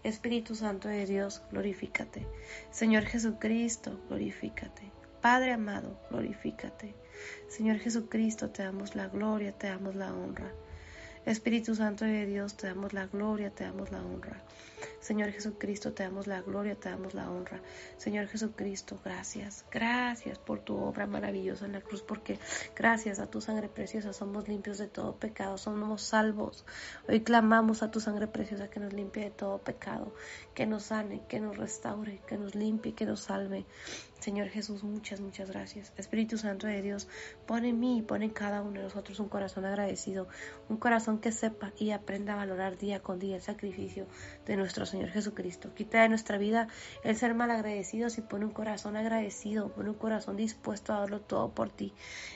[0.04, 2.26] Espíritu Santo de Dios, glorifícate.
[2.70, 4.90] Señor Jesucristo, glorifícate.
[5.20, 6.94] Padre amado, glorifícate.
[7.48, 10.50] Señor Jesucristo, te damos la gloria, te damos la honra.
[11.24, 14.42] Espíritu Santo de Dios, te damos la gloria, te damos la honra.
[15.00, 17.60] Señor Jesucristo, te damos la gloria, te damos la honra.
[17.96, 22.38] Señor Jesucristo, gracias, gracias por tu obra maravillosa en la cruz, porque
[22.76, 26.64] gracias a tu sangre preciosa somos limpios de todo pecado, somos salvos.
[27.08, 30.14] Hoy clamamos a tu sangre preciosa que nos limpie de todo pecado,
[30.54, 33.66] que nos sane, que nos restaure, que nos limpie, que nos salve.
[34.22, 35.92] Señor Jesús, muchas, muchas gracias.
[35.96, 37.08] Espíritu Santo de Dios,
[37.44, 40.28] pone en mí y pone en cada uno de nosotros un corazón agradecido,
[40.68, 44.06] un corazón que sepa y aprenda a valorar día con día el sacrificio
[44.46, 45.74] de nuestro Señor Jesucristo.
[45.74, 46.68] Quita de nuestra vida
[47.04, 51.20] el ser mal agradecidos y pone un corazón agradecido, pone un corazón dispuesto a darlo
[51.20, 51.92] todo por ti.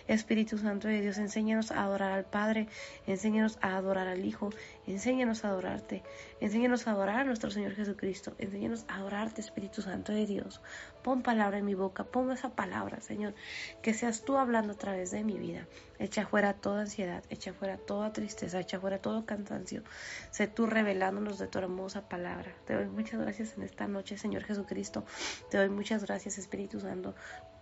[0.06, 2.68] Espíritu Santo de Dios, enséñanos a adorar al Padre,
[3.06, 4.50] enséñanos a adorar al Hijo,
[4.86, 6.02] enséñanos a adorarte,
[6.40, 10.60] enséñanos a adorar a nuestro Señor Jesucristo, enséñanos a adorarte, Espíritu Santo de Dios.
[11.02, 13.34] Pon palabra en mi boca, pon esa palabra, Señor,
[13.82, 15.66] que seas tú hablando a través de mi vida.
[15.98, 19.82] Echa fuera toda ansiedad, echa fuera toda tristeza, echa fuera todo cansancio.
[20.30, 22.52] Sé tú revelándonos de tu hermosa palabra.
[22.66, 25.04] Te doy muchas gracias en esta noche, Señor Jesucristo.
[25.50, 27.14] Te doy muchas gracias, Espíritu Santo.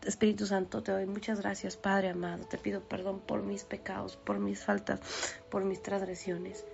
[0.04, 2.44] Espíritu Santo, te doy muchas gracias, Padre amado.
[2.46, 5.00] Te pido perdón por mis pecados, por mis faltas,
[5.50, 6.64] por mis transgresiones.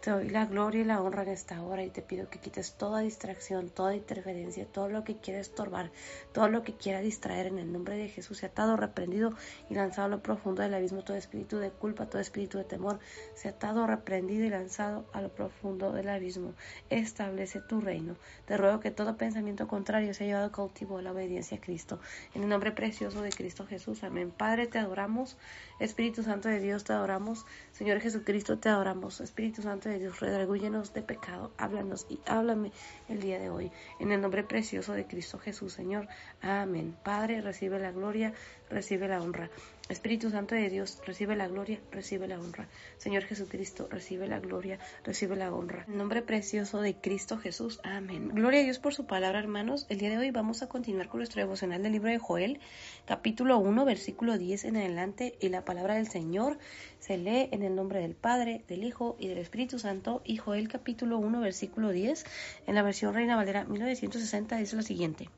[0.00, 2.74] Te doy la gloria y la honra en esta hora y te pido que quites
[2.74, 5.90] toda distracción, toda interferencia, todo lo que quiera estorbar,
[6.32, 8.38] todo lo que quiera distraer en el nombre de Jesús.
[8.38, 9.34] Sea atado, reprendido
[9.68, 13.00] y lanzado a lo profundo del abismo todo espíritu de culpa, todo espíritu de temor.
[13.34, 16.54] Sea atado, reprendido y lanzado a lo profundo del abismo.
[16.90, 18.14] Establece tu reino.
[18.46, 21.98] Te ruego que todo pensamiento contrario sea llevado cautivo a la obediencia a Cristo.
[22.34, 24.04] En el nombre precioso de Cristo Jesús.
[24.04, 24.30] Amén.
[24.30, 25.36] Padre, te adoramos.
[25.80, 27.46] Espíritu Santo de Dios, te adoramos.
[27.72, 29.20] Señor Jesucristo, te adoramos.
[29.20, 31.52] Espíritu Santo de Dios, redargúyenos de pecado.
[31.56, 32.72] Háblanos y háblame
[33.08, 33.72] el día de hoy.
[33.98, 36.08] En el nombre precioso de Cristo Jesús, Señor.
[36.40, 36.96] Amén.
[37.02, 38.32] Padre, recibe la gloria,
[38.68, 39.50] recibe la honra.
[39.88, 42.68] Espíritu Santo de Dios, recibe la gloria, recibe la honra.
[42.98, 45.86] Señor Jesucristo, recibe la gloria, recibe la honra.
[45.88, 47.80] En nombre precioso de Cristo Jesús.
[47.84, 48.28] Amén.
[48.28, 49.86] Gloria a Dios por su palabra, hermanos.
[49.88, 52.60] El día de hoy vamos a continuar con nuestro devocional del libro de Joel,
[53.06, 55.36] capítulo 1, versículo 10 en adelante.
[55.40, 56.58] Y la palabra del Señor
[56.98, 60.20] se lee en el nombre del Padre, del Hijo y del Espíritu Santo.
[60.22, 62.26] Y Joel, capítulo 1, versículo 10,
[62.66, 65.30] en la versión Reina Valera 1960, dice lo siguiente.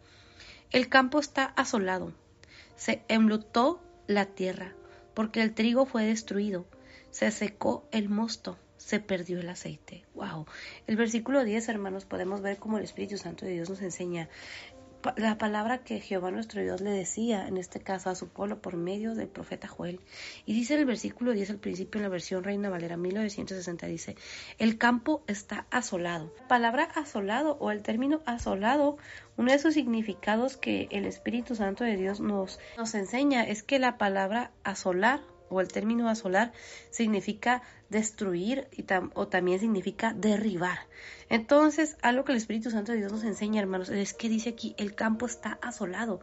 [0.72, 2.12] El campo está asolado.
[2.74, 3.80] Se enlutó
[4.11, 4.75] la tierra,
[5.15, 6.67] porque el trigo fue destruido,
[7.11, 10.05] se secó el mosto, se perdió el aceite.
[10.15, 10.47] Wow.
[10.87, 14.29] El versículo 10, hermanos, podemos ver cómo el Espíritu Santo de Dios nos enseña
[15.16, 18.76] la palabra que Jehová nuestro Dios le decía, en este caso a su pueblo, por
[18.76, 20.01] medio del profeta Joel.
[20.46, 24.16] Y dice el versículo 10 al principio, en la versión Reina Valera 1960, dice,
[24.59, 26.32] el campo está asolado.
[26.38, 28.98] La palabra asolado o el término asolado,
[29.36, 33.78] uno de sus significados que el Espíritu Santo de Dios nos, nos enseña es que
[33.78, 36.53] la palabra asolar o el término asolar
[36.90, 38.84] significa destruir y
[39.14, 40.78] o también significa derribar.
[41.28, 44.74] Entonces, algo que el Espíritu Santo de Dios nos enseña, hermanos, es que dice aquí,
[44.78, 46.20] el campo está asolado.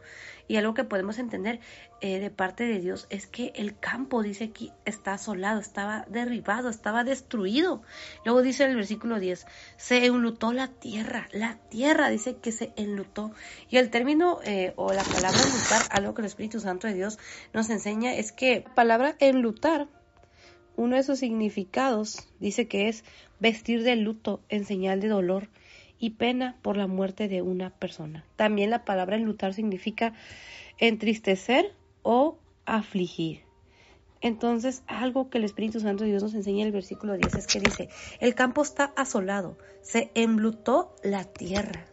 [0.48, 1.60] Y algo que podemos entender
[2.00, 6.68] eh, de parte de Dios es que el campo, dice aquí, está asolado, estaba derribado,
[6.68, 7.82] estaba destruido.
[8.24, 9.46] Luego dice el versículo 10,
[9.78, 13.32] se enlutó la tierra, la tierra dice que se enlutó.
[13.70, 17.18] Y el término eh, o la palabra enlutar, algo que el Espíritu Santo de Dios
[17.54, 19.88] nos enseña es que la palabra enlutar
[20.78, 23.04] uno de sus significados dice que es
[23.40, 25.48] vestir de luto en señal de dolor
[25.98, 28.24] y pena por la muerte de una persona.
[28.36, 30.14] También la palabra enlutar significa
[30.78, 33.40] entristecer o afligir.
[34.20, 37.46] Entonces, algo que el Espíritu Santo de Dios nos enseña en el versículo 10 es
[37.48, 37.88] que dice,
[38.20, 41.86] el campo está asolado, se emblutó la tierra.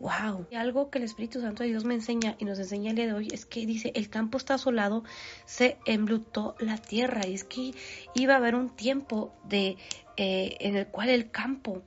[0.00, 0.46] Wow.
[0.50, 3.06] Y algo que el Espíritu Santo de Dios me enseña y nos enseña el día
[3.06, 5.04] de hoy es que dice, el campo está asolado,
[5.44, 7.26] se emblutó la tierra.
[7.26, 7.74] Y es que
[8.14, 9.76] iba a haber un tiempo de,
[10.16, 11.82] eh, en el cual el campo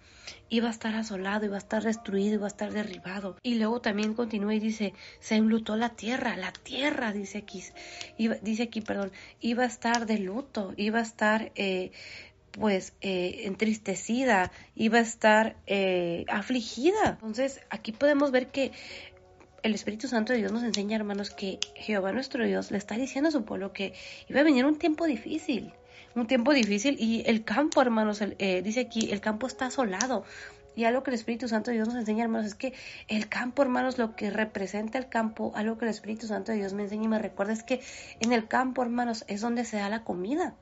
[0.48, 3.36] iba a estar asolado, iba a estar destruido, iba a estar derribado.
[3.42, 7.64] Y luego también continúa y dice, se enlutó la tierra, la tierra, dice aquí,
[8.44, 11.92] dice aquí, perdón, iba a estar de luto, iba a estar eh,
[12.54, 17.18] pues eh, entristecida, iba a estar eh, afligida.
[17.20, 18.72] Entonces aquí podemos ver que
[19.64, 23.30] el Espíritu Santo de Dios nos enseña, hermanos, que Jehová nuestro Dios le está diciendo
[23.30, 23.94] a su pueblo que
[24.28, 25.74] iba a venir un tiempo difícil,
[26.16, 30.24] un tiempo difícil y el campo, hermanos, eh, dice aquí, el campo está asolado.
[30.76, 32.74] Y algo que el Espíritu Santo de Dios nos enseña, hermanos, es que
[33.08, 36.74] el campo, hermanos, lo que representa el campo, algo que el Espíritu Santo de Dios
[36.74, 37.80] me enseña y me recuerda es que
[38.20, 40.56] en el campo, hermanos, es donde se da la comida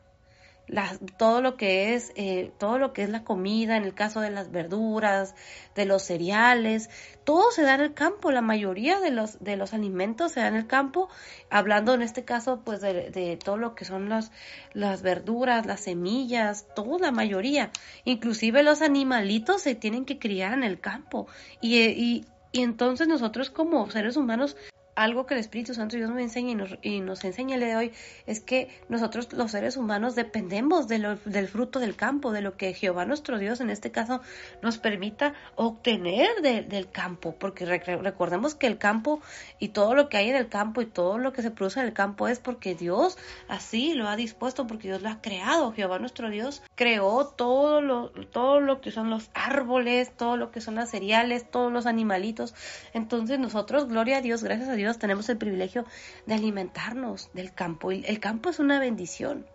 [1.17, 4.31] todo lo que es eh, todo lo que es la comida en el caso de
[4.31, 5.35] las verduras
[5.75, 6.89] de los cereales
[7.23, 10.47] todo se da en el campo la mayoría de los de los alimentos se da
[10.47, 11.09] en el campo
[11.49, 14.31] hablando en este caso pues de, todo lo que son las
[14.73, 17.71] las verduras las semillas toda la mayoría.
[18.05, 21.27] Inclusive los animalitos se tienen que criar en el campo.
[21.61, 24.57] Y, y, y entonces nosotros como seres humanos
[24.95, 27.75] algo que el Espíritu Santo Dios me enseña y nos, y nos enseña el de
[27.75, 27.91] hoy
[28.25, 32.73] es que nosotros los seres humanos dependemos de del fruto del campo, de lo que
[32.73, 34.21] Jehová nuestro Dios en este caso
[34.61, 39.21] nos permita obtener del campo, porque recordemos que el campo
[39.59, 41.87] y todo lo que hay en el campo y todo lo que se produce en
[41.87, 43.17] el campo es porque Dios
[43.47, 48.09] así lo ha dispuesto, porque Dios lo ha creado, Jehová nuestro Dios creó todo lo,
[48.09, 52.53] todo lo que son los árboles, todo lo que son las cereales, todos los animalitos,
[52.93, 55.85] entonces nosotros, gloria a Dios, gracias a Dios, tenemos el privilegio
[56.25, 57.91] de alimentarnos del campo.
[57.91, 59.45] Y el campo es una bendición.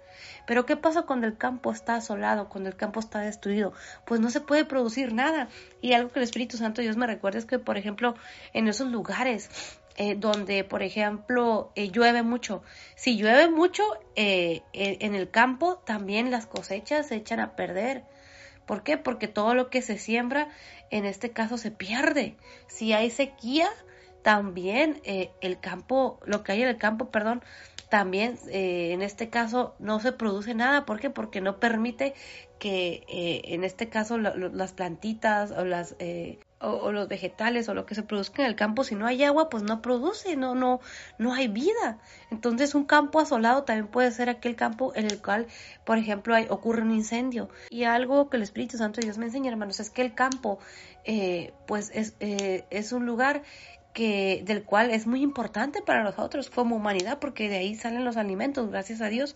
[0.47, 3.73] Pero ¿qué pasa cuando el campo está asolado, cuando el campo está destruido?
[4.05, 5.49] Pues no se puede producir nada.
[5.83, 8.15] Y algo que el Espíritu Santo Dios me recuerda es que, por ejemplo,
[8.53, 9.51] en esos lugares
[9.99, 12.63] eh, donde, por ejemplo, eh, llueve mucho,
[12.97, 13.83] si llueve mucho
[14.15, 18.05] eh, en el campo, también las cosechas se echan a perder.
[18.67, 18.99] ¿Por qué?
[18.99, 20.49] Porque todo lo que se siembra,
[20.91, 22.37] en este caso, se pierde.
[22.67, 23.71] Si hay sequía,
[24.27, 27.45] también eh, el campo, lo que hay en el campo, perdón,
[27.89, 30.85] también eh, en este caso no se produce nada.
[30.85, 31.11] ¿Por qué?
[31.11, 32.13] Porque no permite
[32.59, 35.95] que eh, en este caso las plantitas o las
[36.59, 39.49] o, los vegetales o lo que se produzca en el campo, si no hay agua,
[39.49, 40.81] pues no produce, no, no,
[41.19, 42.01] no hay vida.
[42.33, 45.47] Entonces un campo asolado también puede ser aquel campo en el cual,
[45.85, 47.49] por ejemplo, hay, ocurre un incendio.
[47.71, 50.59] Y algo que el Espíritu Santo de Dios me enseña, hermanos, es que el campo,
[51.69, 53.45] pues es, es un lugar
[53.97, 58.19] que, del cual es muy importante para nosotros como humanidad, porque de ahí salen los
[58.19, 59.35] alimentos, gracias a Dios.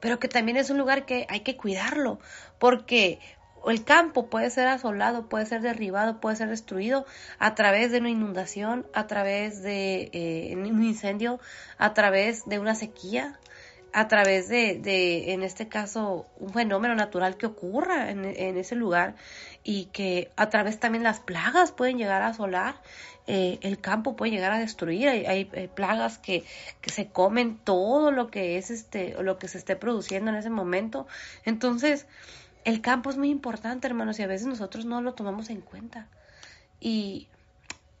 [0.00, 2.18] Pero que también es un lugar que hay que cuidarlo,
[2.58, 3.20] porque
[3.64, 7.06] el campo puede ser asolado, puede ser derribado, puede ser destruido
[7.38, 11.38] a través de una inundación, a través de eh, un incendio,
[11.78, 13.38] a través de una sequía,
[13.92, 18.74] a través de, de, en este caso, un fenómeno natural que ocurra en, en ese
[18.74, 19.14] lugar
[19.68, 22.80] y que a través también las plagas pueden llegar a asolar,
[23.26, 25.44] eh, el campo puede llegar a destruir, hay,
[25.74, 26.44] plagas que,
[26.80, 30.50] que, se comen todo lo que es este, lo que se esté produciendo en ese
[30.50, 31.08] momento.
[31.44, 32.06] Entonces,
[32.62, 36.06] el campo es muy importante, hermanos, y a veces nosotros no lo tomamos en cuenta.
[36.78, 37.26] Y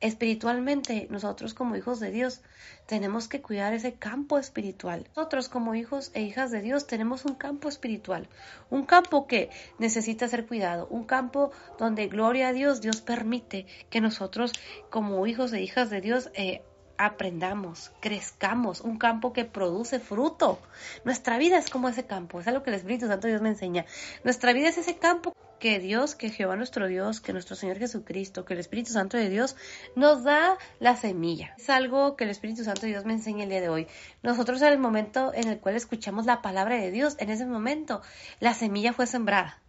[0.06, 2.40] espiritualmente, nosotros como hijos de Dios
[2.86, 5.06] tenemos que cuidar ese campo espiritual.
[5.16, 8.28] Nosotros como hijos e hijas de Dios tenemos un campo espiritual,
[8.70, 14.00] un campo que necesita ser cuidado, un campo donde gloria a Dios, Dios permite que
[14.00, 14.52] nosotros
[14.90, 16.62] como hijos e hijas de Dios eh,
[16.98, 20.58] aprendamos, crezcamos, un campo que produce fruto.
[21.04, 23.84] Nuestra vida es como ese campo, es algo que el Espíritu Santo Dios me enseña.
[24.24, 28.44] Nuestra vida es ese campo que Dios, que Jehová nuestro Dios, que nuestro Señor Jesucristo,
[28.44, 29.56] que el Espíritu Santo de Dios
[29.94, 31.54] nos da la semilla.
[31.58, 33.86] Es algo que el Espíritu Santo de Dios me enseña el día de hoy.
[34.22, 38.02] Nosotros en el momento en el cual escuchamos la palabra de Dios, en ese momento
[38.40, 39.60] la semilla fue sembrada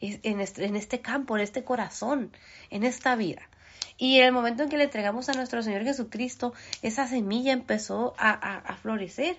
[0.00, 2.32] en este, en este campo, en este corazón,
[2.70, 3.42] en esta vida.
[3.96, 8.14] Y en el momento en que le entregamos a nuestro Señor Jesucristo, esa semilla empezó
[8.16, 9.36] a, a florecer.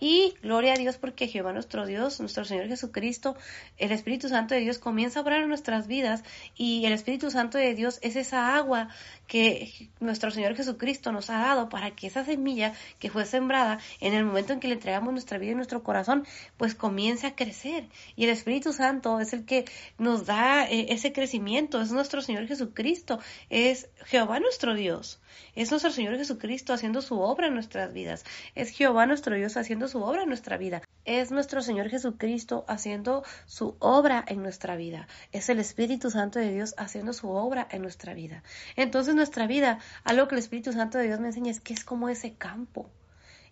[0.00, 3.36] Y gloria a Dios porque Jehová nuestro Dios, nuestro Señor Jesucristo,
[3.78, 6.24] el Espíritu Santo de Dios comienza a obrar en nuestras vidas
[6.56, 8.88] y el Espíritu Santo de Dios es esa agua
[9.26, 14.14] que nuestro Señor Jesucristo nos ha dado para que esa semilla que fue sembrada en
[14.14, 17.86] el momento en que le entregamos nuestra vida y nuestro corazón, pues comience a crecer.
[18.16, 19.64] Y el Espíritu Santo es el que
[19.96, 25.20] nos da eh, ese crecimiento, es nuestro Señor Jesucristo, es Jehová nuestro Dios.
[25.54, 28.24] Es nuestro Señor Jesucristo haciendo su obra en nuestras vidas.
[28.54, 30.82] Es Jehová nuestro Dios haciendo su obra en nuestra vida.
[31.04, 35.06] Es nuestro Señor Jesucristo haciendo su obra en nuestra vida.
[35.32, 38.42] Es el Espíritu Santo de Dios haciendo su obra en nuestra vida.
[38.76, 41.84] Entonces nuestra vida, algo que el Espíritu Santo de Dios me enseña es que es
[41.84, 42.90] como ese campo.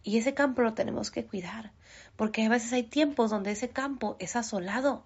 [0.03, 1.73] Y ese campo lo tenemos que cuidar,
[2.17, 5.05] porque a veces hay tiempos donde ese campo es asolado,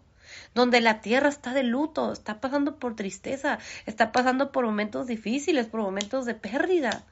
[0.55, 5.67] donde la tierra está de luto, está pasando por tristeza, está pasando por momentos difíciles,
[5.67, 7.05] por momentos de pérdida.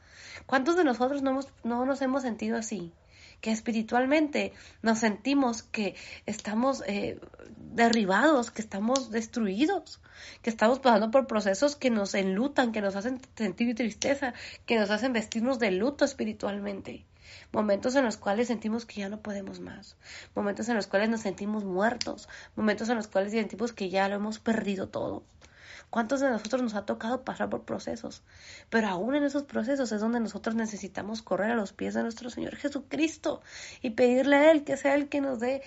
[0.46, 2.92] ¿Cuántos de nosotros no, no nos hemos sentido así?
[3.40, 7.20] que espiritualmente nos sentimos que estamos eh,
[7.58, 10.00] derribados, que estamos destruidos,
[10.40, 14.32] que estamos pasando por procesos que nos enlutan, que nos hacen sentir tristeza,
[14.64, 17.04] que nos hacen vestirnos de luto espiritualmente
[17.52, 19.96] momentos en los cuales sentimos que ya no podemos más,
[20.34, 24.16] momentos en los cuales nos sentimos muertos, momentos en los cuales sentimos que ya lo
[24.16, 25.24] hemos perdido todo.
[25.90, 28.24] ¿Cuántos de nosotros nos ha tocado pasar por procesos?
[28.68, 32.30] Pero aún en esos procesos es donde nosotros necesitamos correr a los pies de nuestro
[32.30, 33.42] Señor Jesucristo
[33.80, 35.62] y pedirle a Él que sea el que nos dé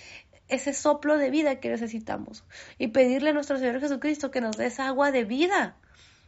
[0.49, 2.43] ese soplo de vida que necesitamos
[2.78, 5.78] y pedirle a nuestro Señor Jesucristo que nos dé esa agua de vida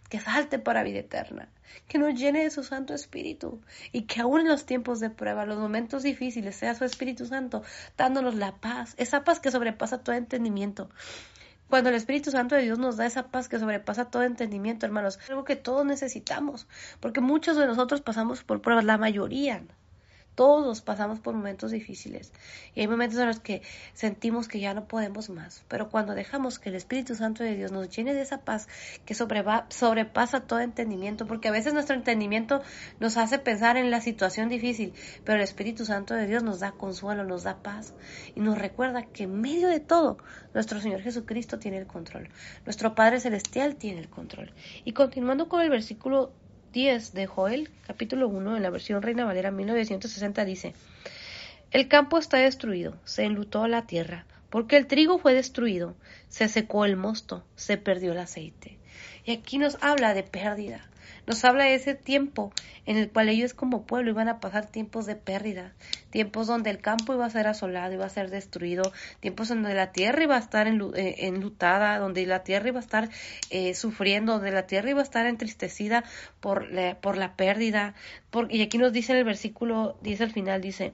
[0.09, 1.49] que salte para vida eterna,
[1.87, 5.45] que nos llene de su Santo Espíritu y que aún en los tiempos de prueba,
[5.45, 7.63] los momentos difíciles, sea su Espíritu Santo
[7.95, 10.89] dándonos la paz, esa paz que sobrepasa todo entendimiento.
[11.69, 15.19] Cuando el Espíritu Santo de Dios nos da esa paz que sobrepasa todo entendimiento, hermanos,
[15.29, 16.67] algo que todos necesitamos,
[16.99, 19.61] porque muchos de nosotros pasamos por pruebas, la mayoría,
[20.35, 22.31] todos pasamos por momentos difíciles
[22.73, 23.61] y hay momentos en los que
[23.93, 25.63] sentimos que ya no podemos más.
[25.67, 28.67] Pero cuando dejamos que el Espíritu Santo de Dios nos llene de esa paz
[29.05, 32.61] que sobrepasa todo entendimiento, porque a veces nuestro entendimiento
[32.99, 36.71] nos hace pensar en la situación difícil, pero el Espíritu Santo de Dios nos da
[36.71, 37.93] consuelo, nos da paz
[38.35, 40.17] y nos recuerda que en medio de todo
[40.53, 42.29] nuestro Señor Jesucristo tiene el control,
[42.65, 44.53] nuestro Padre Celestial tiene el control.
[44.85, 46.31] Y continuando con el versículo
[46.71, 50.73] 10 de Joel, capítulo 1, en la versión Reina Valera 1960 dice,
[51.71, 55.95] El campo está destruido, se enlutó la tierra, porque el trigo fue destruido,
[56.27, 58.77] se secó el mosto, se perdió el aceite.
[59.25, 60.87] Y aquí nos habla de pérdida,
[61.29, 62.51] nos habla de ese tiempo
[62.87, 65.75] en el cual ellos como pueblo iban a pasar tiempos de pérdida,
[66.09, 69.91] tiempos donde el campo iba a ser asolado, iba a ser destruido, tiempos donde la
[69.91, 73.09] tierra iba a estar eh, enlutada, donde la tierra iba a estar
[73.51, 76.03] eh, sufriendo, donde la tierra iba a estar entristecida
[76.39, 77.93] por la, pérdida.
[78.49, 80.93] y aquí nos dice en el versículo 10 al final, dice,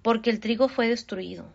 [0.00, 1.52] porque el trigo fue destruido,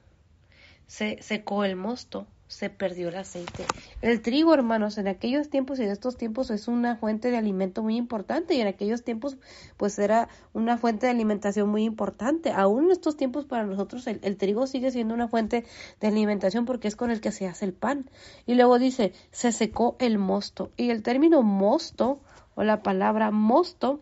[0.85, 3.63] se secó el mosto, se perdió el aceite.
[4.01, 7.81] El trigo, hermanos, en aquellos tiempos y en estos tiempos es una fuente de alimento
[7.81, 9.37] muy importante y en aquellos tiempos
[9.77, 12.51] pues era una fuente de alimentación muy importante.
[12.51, 15.63] Aún en estos tiempos para nosotros el, trigo sigue siendo una fuente
[16.01, 18.09] de alimentación porque es con el que se hace el pan.
[18.45, 20.71] Y luego dice, se secó el mosto.
[20.75, 22.19] Y el término mosto
[22.55, 24.01] o la palabra mosto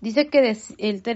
[0.00, 0.56] Dice que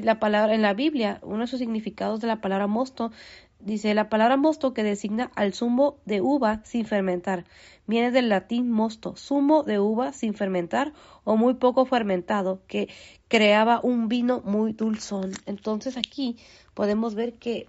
[0.02, 3.12] la palabra en la Biblia, uno de sus significados de la palabra mosto
[3.60, 7.44] Dice la palabra mosto que designa al zumo de uva sin fermentar.
[7.86, 10.94] Viene del latín mosto, zumo de uva sin fermentar
[11.24, 12.88] o muy poco fermentado, que
[13.28, 15.32] creaba un vino muy dulzón.
[15.44, 16.38] Entonces aquí
[16.72, 17.66] podemos ver que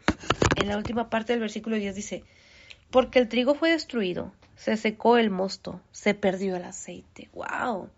[0.55, 2.23] en la última parte del versículo 10 dice,
[2.89, 7.29] porque el trigo fue destruido, se secó el mosto, se perdió el aceite.
[7.33, 7.89] ¡Wow!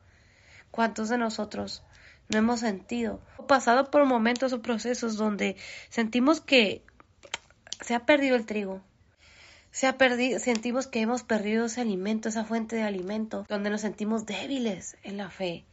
[0.71, 1.83] ¿Cuántos de nosotros
[2.29, 3.19] no hemos sentido?
[3.47, 5.55] pasado por momentos o procesos donde
[5.89, 6.83] sentimos que
[7.83, 8.81] se ha perdido el trigo.
[9.71, 13.81] Se ha perdido, sentimos que hemos perdido ese alimento, esa fuente de alimento, donde nos
[13.81, 15.65] sentimos débiles en la fe.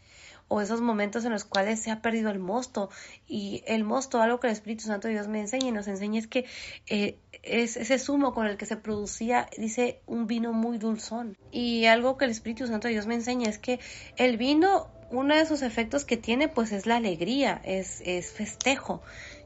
[0.48, 2.90] O esos momentos en los cuales se ha perdido el mosto.
[3.28, 6.18] Y el mosto, algo que el Espíritu Santo de Dios me enseña y nos enseña
[6.18, 6.46] es que
[6.88, 11.36] eh, es ese zumo con el que se producía, dice, un vino muy dulzón.
[11.52, 13.78] Y algo que el Espíritu Santo de Dios me enseña es que
[14.16, 19.02] el vino, uno de sus efectos que tiene, pues es la alegría, es, es festejo.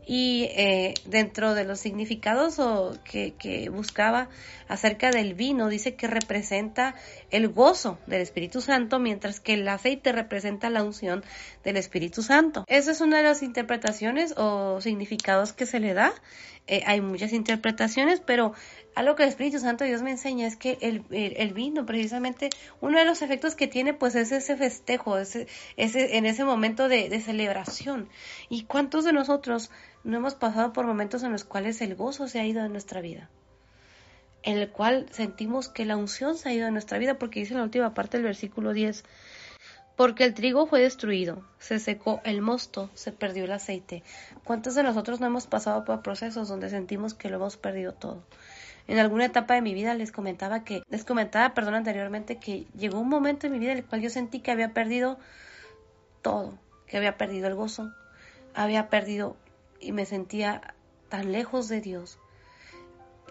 [0.06, 4.28] Y eh, dentro de los significados o que, que, buscaba
[4.68, 6.94] acerca del vino, dice que representa
[7.30, 11.24] el gozo del Espíritu Santo, mientras que el aceite representa la unción
[11.64, 12.64] del Espíritu Santo.
[12.66, 16.12] Esa es una de las interpretaciones o significados que se le da.
[16.66, 18.54] Eh, hay muchas interpretaciones, pero
[18.94, 22.48] algo que el Espíritu Santo Dios me enseña es que el, vino, precisamente,
[22.80, 25.46] uno de los efectos que tiene, pues es ese festejo, ese,
[25.76, 28.08] ese, en ese momento de, de celebración.
[28.48, 29.70] ¿Y cuántos de nosotros
[30.04, 33.02] no hemos pasado por momentos en los cuales el gozo se ha ido de nuestra
[33.02, 33.28] vida?
[34.42, 37.52] En el cual sentimos que la unción se ha ido de nuestra vida, porque dice
[37.52, 39.04] en la última parte del versículo 10,
[39.96, 44.02] porque el trigo fue destruido, se secó el mosto, se perdió el aceite.
[44.44, 48.22] ¿Cuántos de nosotros no hemos pasado por procesos donde sentimos que lo hemos perdido todo?
[48.86, 52.98] En alguna etapa de mi vida les comentaba que, les comentaba, perdón, anteriormente que llegó
[52.98, 55.18] un momento en mi vida en el cual yo sentí que había perdido
[56.20, 57.92] todo, que había perdido el gozo,
[58.54, 59.36] había perdido
[59.80, 60.74] y me sentía
[61.08, 62.18] tan lejos de Dios.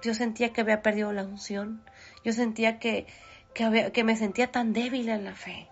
[0.03, 1.81] Yo sentía que había perdido la unción.
[2.25, 3.07] Yo sentía que,
[3.53, 5.69] que, me sentía tan débil en la fe.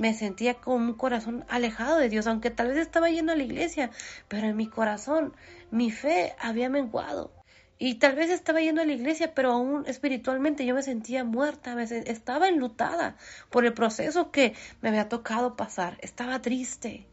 [0.00, 3.42] Me sentía con un corazón alejado de Dios, aunque tal vez estaba yendo a la
[3.42, 3.90] iglesia,
[4.28, 5.34] pero en mi corazón
[5.70, 7.32] mi fe había menguado.
[7.78, 11.74] Y tal vez estaba yendo a la iglesia, pero aún espiritualmente yo me sentía muerta,
[11.74, 13.16] me estaba enlutada
[13.48, 15.96] por el proceso que me había tocado pasar.
[16.02, 17.06] Estaba triste.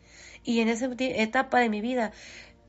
[0.44, 2.12] Y en esa etapa de mi vida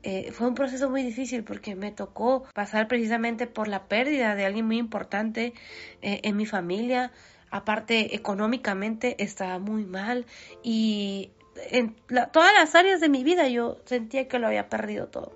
[0.01, 4.45] eh, fue un proceso muy difícil porque me tocó pasar precisamente por la pérdida de
[4.45, 5.53] alguien muy importante
[6.01, 7.11] eh, en mi familia.
[7.51, 10.25] Aparte, económicamente estaba muy mal
[10.63, 11.31] y
[11.71, 11.95] en
[12.31, 15.31] todas las áreas de mi vida yo sentía que lo había perdido todo.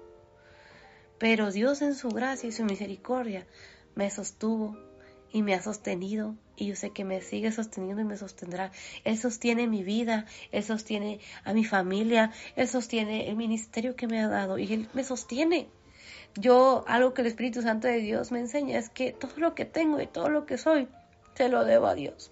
[1.17, 3.45] Pero Dios en su gracia y su misericordia
[3.95, 4.77] me sostuvo
[5.31, 8.71] y me ha sostenido y yo sé que me sigue sosteniendo y me sostendrá.
[9.03, 14.19] Él sostiene mi vida, Él sostiene a mi familia, Él sostiene el ministerio que me
[14.21, 15.67] ha dado y Él me sostiene.
[16.35, 19.65] Yo, algo que el Espíritu Santo de Dios me enseña es que todo lo que
[19.65, 20.87] tengo y todo lo que soy,
[21.35, 22.31] se lo debo a Dios.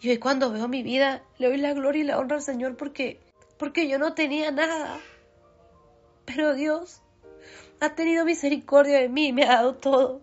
[0.00, 2.76] Y hoy cuando veo mi vida, le doy la gloria y la honra al Señor
[2.76, 3.20] porque,
[3.58, 5.00] porque yo no tenía nada.
[6.24, 7.02] Pero Dios
[7.80, 10.20] ha tenido misericordia de mí y me ha dado todo.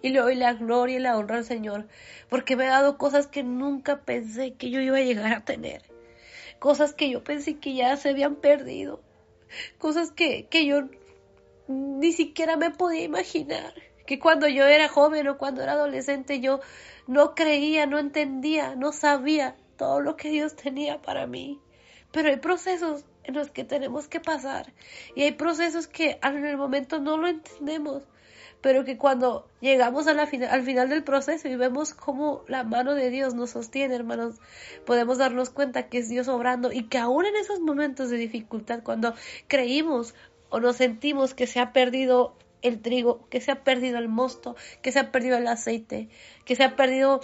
[0.00, 1.86] Y le doy la gloria y la honra al Señor,
[2.28, 5.82] porque me ha dado cosas que nunca pensé que yo iba a llegar a tener.
[6.58, 9.00] Cosas que yo pensé que ya se habían perdido.
[9.78, 10.88] Cosas que, que yo
[11.68, 13.74] ni siquiera me podía imaginar.
[14.12, 16.60] Que cuando yo era joven o cuando era adolescente yo
[17.06, 21.62] no creía, no entendía, no sabía todo lo que Dios tenía para mí.
[22.10, 24.74] Pero hay procesos en los que tenemos que pasar.
[25.14, 28.02] Y hay procesos que en el momento no lo entendemos,
[28.60, 32.94] pero que cuando llegamos a la al final del proceso y vemos cómo la mano
[32.94, 34.42] de Dios nos sostiene, hermanos,
[34.84, 38.82] podemos darnos cuenta que es Dios obrando y que aún en esos momentos de dificultad,
[38.82, 39.14] cuando
[39.48, 40.14] creímos
[40.50, 44.56] o nos sentimos que se ha perdido el trigo, que se ha perdido el mosto,
[44.82, 46.08] que se ha perdido el aceite,
[46.44, 47.20] que se ha perdido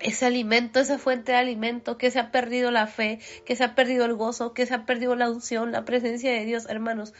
[0.00, 3.74] ese alimento, esa fuente de alimento, que se ha perdido la fe, que se ha
[3.74, 7.12] perdido el gozo, que se ha perdido la unción, la presencia de Dios, hermanos.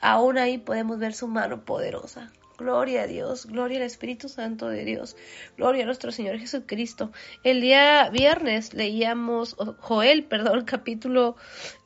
[0.00, 2.32] Aún ahí podemos ver su mano poderosa.
[2.56, 5.16] Gloria a Dios, gloria al Espíritu Santo de Dios,
[5.56, 7.10] gloria a nuestro Señor Jesucristo.
[7.42, 11.34] El día viernes leíamos Joel, perdón, capítulo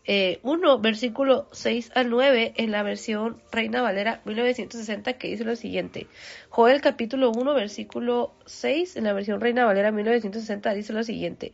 [0.08, 5.54] 1, eh, versículo 6 al 9 en la versión Reina Valera 1960 que dice lo
[5.54, 6.06] siguiente.
[6.48, 11.52] Joel capítulo 1, versículo 6 en la versión Reina Valera 1960 dice lo siguiente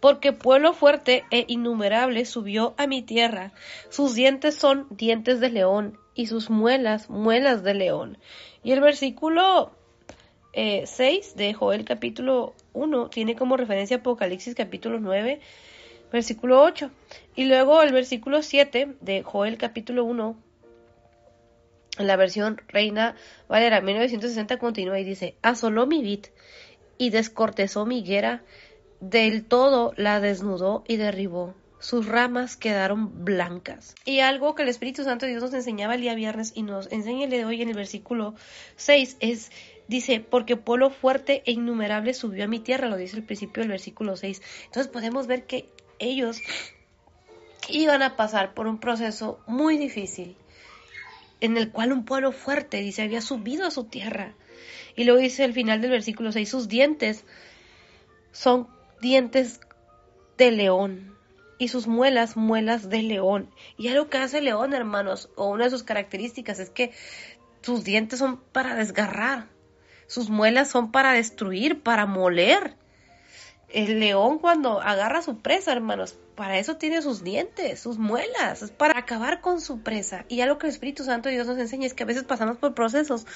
[0.00, 3.52] porque pueblo fuerte e innumerable subió a mi tierra.
[3.88, 8.18] Sus dientes son dientes de león y sus muelas, muelas de león.
[8.62, 9.72] Y el versículo
[10.52, 15.40] 6 eh, de Joel capítulo 1 tiene como referencia Apocalipsis capítulo 9,
[16.16, 16.90] versículo 8.
[17.34, 20.36] Y luego el versículo 7 de Joel capítulo 1,
[21.98, 23.14] en la versión Reina
[23.48, 26.26] Valera 1960 continúa y dice, asoló mi vid
[26.98, 28.42] y descortezó mi higuera,
[29.00, 33.94] del todo la desnudó y derribó sus ramas quedaron blancas.
[34.04, 36.90] Y algo que el Espíritu Santo de Dios nos enseñaba el día viernes y nos
[36.90, 38.34] enseña el de hoy en el versículo
[38.76, 39.52] 6 es,
[39.86, 43.70] dice, porque pueblo fuerte e innumerable subió a mi tierra, lo dice el principio del
[43.70, 44.42] versículo 6.
[44.64, 45.68] Entonces podemos ver que
[45.98, 46.40] ellos
[47.68, 50.36] iban a pasar por un proceso muy difícil,
[51.40, 54.34] en el cual un pueblo fuerte, dice, había subido a su tierra.
[54.94, 57.24] Y luego dice al final del versículo 6, sus dientes
[58.32, 58.68] son
[59.00, 59.60] dientes
[60.38, 61.16] de león
[61.58, 63.50] y sus muelas, muelas de león.
[63.76, 66.92] Y algo que hace el león, hermanos, o una de sus características es que
[67.62, 69.48] sus dientes son para desgarrar,
[70.06, 72.76] sus muelas son para destruir, para moler.
[73.76, 78.70] El león cuando agarra su presa, hermanos, para eso tiene sus dientes, sus muelas, es
[78.70, 80.24] para acabar con su presa.
[80.30, 82.56] Y algo que el Espíritu Santo de Dios nos enseña es que a veces pasamos
[82.56, 83.26] por procesos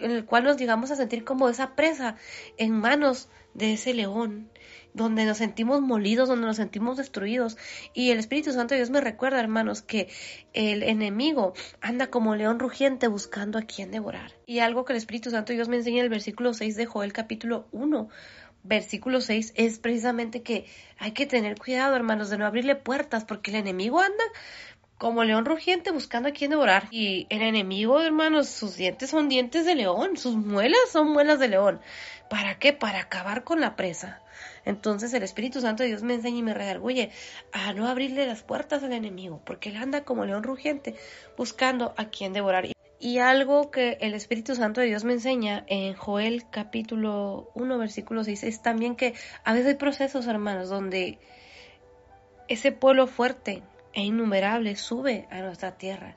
[0.00, 2.16] en el cual nos llegamos a sentir como esa presa
[2.56, 4.50] en manos de ese león
[4.92, 7.56] donde nos sentimos molidos, donde nos sentimos destruidos.
[7.92, 10.08] Y el Espíritu Santo de Dios me recuerda, hermanos, que
[10.54, 14.32] el enemigo anda como león rugiente buscando a quien devorar.
[14.46, 17.12] Y algo que el Espíritu Santo Dios me enseña en el versículo 6 de Joel
[17.12, 18.08] capítulo 1
[18.66, 20.66] versículo 6 es precisamente que
[20.98, 24.24] hay que tener cuidado, hermanos, de no abrirle puertas, porque el enemigo anda
[24.98, 26.88] como león rugiente buscando a quien devorar.
[26.90, 31.48] Y el enemigo, hermanos, sus dientes son dientes de león, sus muelas son muelas de
[31.48, 31.80] león.
[32.30, 32.72] ¿Para qué?
[32.72, 34.22] Para acabar con la presa.
[34.64, 37.10] Entonces el Espíritu Santo de Dios me enseña y me redarguye
[37.52, 40.96] a no abrirle las puertas al enemigo, porque él anda como león rugiente
[41.36, 42.75] buscando a quien devorar.
[42.98, 48.24] Y algo que el Espíritu Santo de Dios me enseña en Joel capítulo 1 versículo
[48.24, 51.18] 6 es también que a veces hay procesos, hermanos, donde
[52.48, 56.16] ese pueblo fuerte e innumerable sube a nuestra tierra.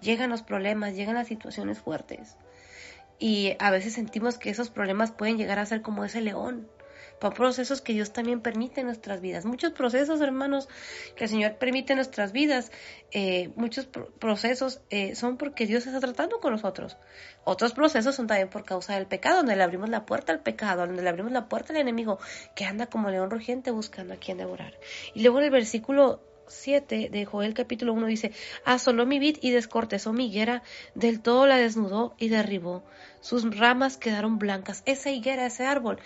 [0.00, 2.36] Llegan los problemas, llegan las situaciones fuertes.
[3.18, 6.68] Y a veces sentimos que esos problemas pueden llegar a ser como ese león
[7.20, 9.44] para procesos que Dios también permite en nuestras vidas.
[9.44, 10.68] Muchos procesos, hermanos,
[11.14, 12.72] que el Señor permite en nuestras vidas,
[13.12, 13.86] eh, muchos
[14.18, 16.96] procesos eh, son porque Dios está tratando con nosotros.
[17.44, 20.86] Otros procesos son también por causa del pecado, donde le abrimos la puerta al pecado,
[20.86, 22.18] donde le abrimos la puerta al enemigo,
[22.56, 24.78] que anda como león rugiente buscando a quien devorar.
[25.14, 28.32] Y luego en el versículo 7 de Joel capítulo 1 dice,
[28.64, 30.62] asoló mi vid y descortezó mi higuera,
[30.94, 32.82] del todo la desnudó y derribó.
[33.20, 34.82] Sus ramas quedaron blancas.
[34.86, 36.00] Esa higuera, ese árbol,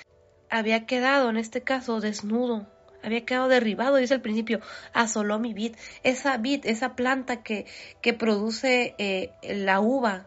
[0.51, 2.66] había quedado en este caso desnudo,
[3.05, 4.61] había quedado derribado, dice al principio,
[4.95, 5.77] asoló mi vid.
[6.03, 7.66] Esa vid, esa planta que,
[8.01, 10.27] que produce eh, la uva,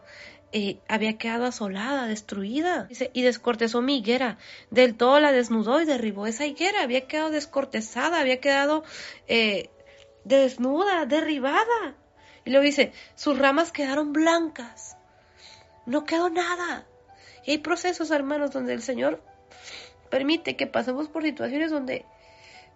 [0.52, 2.84] eh, había quedado asolada, destruida.
[2.84, 4.38] Dice, y descortezó mi higuera,
[4.70, 8.84] del todo la desnudó y derribó esa higuera, había quedado descortezada, había quedado
[9.26, 9.70] eh,
[10.24, 11.96] desnuda, derribada.
[12.44, 14.96] Y luego dice, sus ramas quedaron blancas,
[15.84, 16.86] no quedó nada.
[17.44, 19.22] Y hay procesos, hermanos, donde el Señor
[20.08, 22.04] permite que pasemos por situaciones donde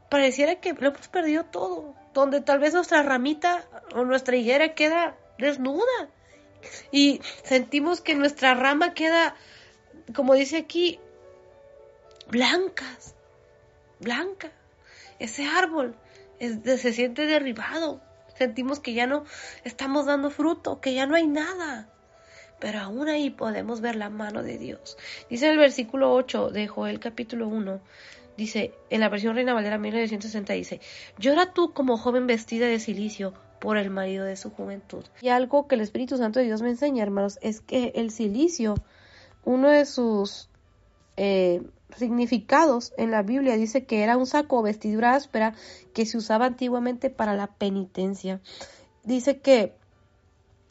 [0.08, 3.64] pareciera que lo hemos perdido todo, donde tal vez nuestra ramita
[3.94, 6.10] o nuestra higuera queda desnuda
[6.90, 9.34] y sentimos que nuestra rama queda,
[10.14, 11.00] como dice aquí,
[12.28, 13.14] blancas,
[14.00, 14.50] blanca.
[15.18, 15.96] Ese árbol
[16.38, 18.00] se siente derribado.
[18.36, 19.24] Sentimos que ya no
[19.64, 21.91] estamos dando fruto, que ya no hay nada
[22.62, 24.96] pero aún ahí podemos ver la mano de Dios.
[25.28, 27.80] Dice el versículo 8 de Joel capítulo 1,
[28.36, 30.80] dice, en la versión Reina Valera 1960 dice,
[31.18, 35.04] llora tú como joven vestida de silicio por el marido de su juventud.
[35.20, 38.76] Y algo que el Espíritu Santo de Dios me enseña, hermanos, es que el silicio,
[39.44, 40.48] uno de sus
[41.16, 41.62] eh,
[41.96, 45.56] significados en la Biblia dice que era un saco o vestidura áspera
[45.94, 48.40] que se usaba antiguamente para la penitencia.
[49.02, 49.74] Dice que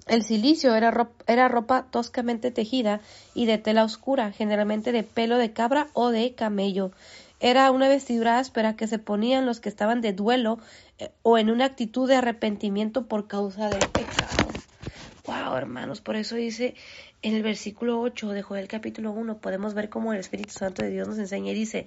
[0.08, 3.02] el silicio era ropa, era ropa toscamente tejida
[3.34, 6.92] y de tela oscura, generalmente de pelo de cabra o de camello.
[7.40, 10.60] Era una vestidura áspera que se ponían los que estaban de duelo
[11.00, 14.58] eh, o en una actitud de arrepentimiento por causa del pecado.
[15.26, 16.74] Wow, hermanos, por eso dice
[17.22, 20.90] en el versículo 8 de Joel capítulo 1 podemos ver cómo el Espíritu Santo de
[20.90, 21.86] Dios nos enseña y dice,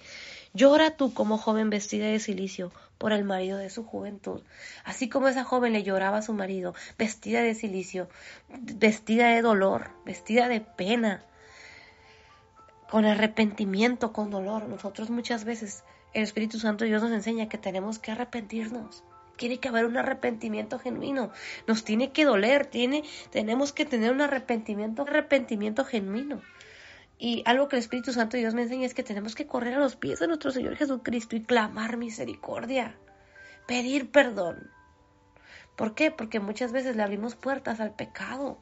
[0.52, 4.40] llora tú como joven vestida de silicio por el marido de su juventud,
[4.84, 8.08] así como esa joven le lloraba a su marido, vestida de silicio,
[8.50, 11.24] vestida de dolor, vestida de pena,
[12.88, 14.68] con arrepentimiento, con dolor.
[14.68, 15.82] Nosotros muchas veces
[16.12, 19.02] el Espíritu Santo de Dios nos enseña que tenemos que arrepentirnos
[19.36, 21.30] tiene que haber un arrepentimiento genuino.
[21.66, 26.42] Nos tiene que doler, tiene, tenemos que tener un arrepentimiento, arrepentimiento genuino.
[27.18, 29.74] Y algo que el Espíritu Santo de Dios me enseña es que tenemos que correr
[29.74, 32.96] a los pies de nuestro Señor Jesucristo y clamar misericordia,
[33.66, 34.70] pedir perdón.
[35.76, 36.10] ¿Por qué?
[36.10, 38.58] Porque muchas veces le abrimos puertas al pecado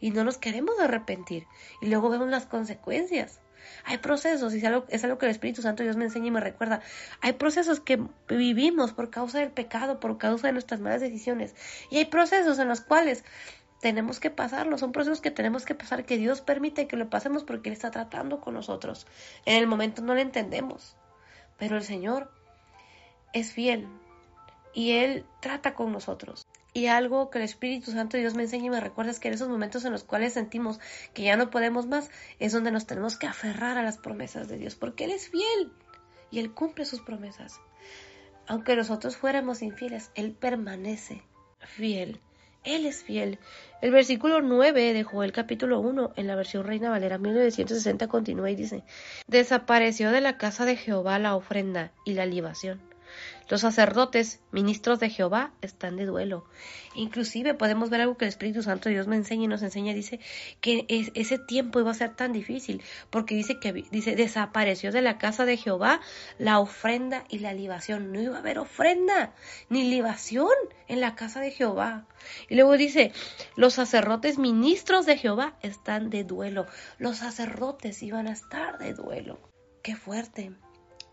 [0.00, 1.46] y no nos queremos arrepentir
[1.80, 3.40] y luego vemos las consecuencias.
[3.84, 4.64] Hay procesos, y es
[5.04, 6.80] algo, que el Espíritu Santo Dios me enseña y me recuerda.
[7.20, 11.54] Hay procesos que vivimos por causa del pecado, por causa de nuestras malas decisiones.
[11.90, 13.24] Y hay procesos en los cuales
[13.80, 17.44] tenemos que pasarlo, son procesos que tenemos que pasar, que Dios permite que lo pasemos
[17.44, 19.06] porque Él está tratando con nosotros.
[19.44, 20.96] En el momento no lo entendemos,
[21.58, 22.32] pero el Señor
[23.32, 23.86] es fiel
[24.74, 26.47] y Él trata con nosotros.
[26.74, 29.28] Y algo que el Espíritu Santo de Dios me enseña y me recuerda es que
[29.28, 30.78] en esos momentos en los cuales sentimos
[31.14, 34.58] que ya no podemos más, es donde nos tenemos que aferrar a las promesas de
[34.58, 35.72] Dios, porque Él es fiel
[36.30, 37.60] y Él cumple sus promesas.
[38.46, 41.22] Aunque nosotros fuéramos infieles, Él permanece
[41.60, 42.20] fiel.
[42.64, 43.38] Él es fiel.
[43.80, 48.56] El versículo 9 de Joel capítulo 1 en la versión Reina Valera 1960 continúa y
[48.56, 48.84] dice,
[49.26, 52.87] Desapareció de la casa de Jehová la ofrenda y la libación
[53.48, 56.44] los sacerdotes, ministros de Jehová, están de duelo.
[56.94, 59.94] Inclusive podemos ver algo que el Espíritu Santo de Dios me enseña y nos enseña,
[59.94, 60.20] dice
[60.60, 65.18] que ese tiempo iba a ser tan difícil, porque dice que dice desapareció de la
[65.18, 66.00] casa de Jehová
[66.38, 68.12] la ofrenda y la libación.
[68.12, 69.32] No iba a haber ofrenda
[69.68, 70.52] ni libación
[70.86, 72.06] en la casa de Jehová.
[72.48, 73.12] Y luego dice,
[73.56, 76.66] los sacerdotes ministros de Jehová están de duelo.
[76.98, 79.38] Los sacerdotes iban a estar de duelo.
[79.82, 80.52] Qué fuerte.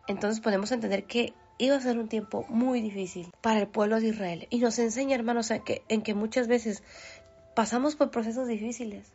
[0.08, 4.08] Entonces podemos entender que iba a ser un tiempo muy difícil para el pueblo de
[4.08, 4.48] Israel.
[4.50, 6.84] Y nos enseña, hermanos, en que, en que muchas veces
[7.56, 9.14] pasamos por procesos difíciles,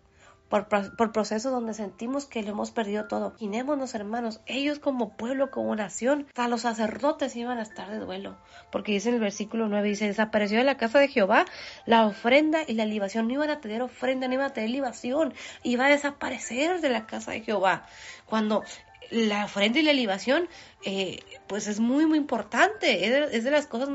[0.48, 3.34] por, por, procesos donde sentimos que lo hemos perdido todo.
[3.38, 8.36] Imaginémonos, hermanos, ellos como pueblo, como nación, hasta los sacerdotes iban a estar de duelo,
[8.72, 11.44] porque dice en el versículo 9, dice, desapareció de la casa de Jehová
[11.86, 15.34] la ofrenda y la libación, no iban a tener ofrenda, no iban a tener libación,
[15.62, 17.86] iba a desaparecer de la casa de Jehová.
[18.26, 18.64] Cuando
[19.10, 20.48] la ofrenda y la libación,
[20.84, 23.88] eh, pues es muy, muy importante, es de, las cosas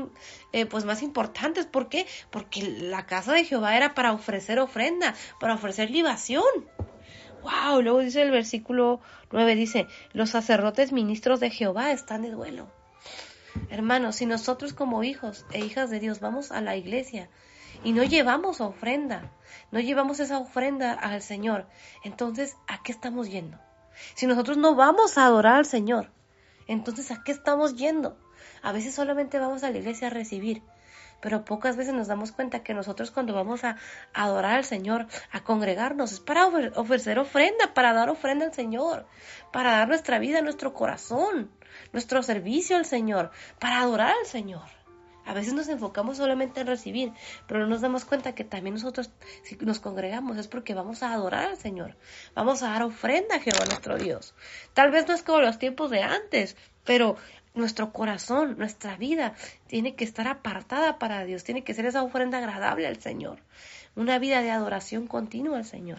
[0.52, 1.66] eh, pues más importantes.
[1.66, 2.06] ¿Por qué?
[2.30, 6.44] Porque la casa de Jehová era para ofrecer ofrenda, para ofrecer libación.
[7.42, 7.80] ¡Wow!
[7.82, 9.00] Luego dice el versículo
[9.32, 12.70] 9, dice, los sacerdotes ministros de Jehová están de duelo.
[13.70, 17.30] Hermanos, si nosotros como hijos e hijas de Dios vamos a la iglesia
[17.84, 19.32] y no llevamos ofrenda,
[19.70, 21.66] no llevamos esa ofrenda al Señor,
[22.04, 23.58] entonces, ¿a qué estamos yendo?
[24.14, 26.10] Si nosotros no vamos a adorar al Señor,
[26.66, 28.16] entonces ¿a qué estamos yendo?
[28.62, 30.62] A veces solamente vamos a la iglesia a recibir,
[31.20, 33.76] pero pocas veces nos damos cuenta que nosotros cuando vamos a
[34.12, 39.06] adorar al Señor, a congregarnos, es para ofrecer ofrenda, para dar ofrenda al Señor,
[39.52, 41.50] para dar nuestra vida, nuestro corazón,
[41.92, 44.64] nuestro servicio al Señor, para adorar al Señor.
[45.26, 47.12] A veces nos enfocamos solamente en recibir,
[47.46, 49.10] pero no nos damos cuenta que también nosotros,
[49.42, 51.96] si nos congregamos, es porque vamos a adorar al Señor.
[52.34, 54.34] Vamos a dar ofrenda a Jehová nuestro Dios.
[54.72, 57.16] Tal vez no es como los tiempos de antes, pero
[57.54, 59.34] nuestro corazón, nuestra vida,
[59.66, 61.42] tiene que estar apartada para Dios.
[61.42, 63.40] Tiene que ser esa ofrenda agradable al Señor.
[63.96, 65.98] Una vida de adoración continua al Señor.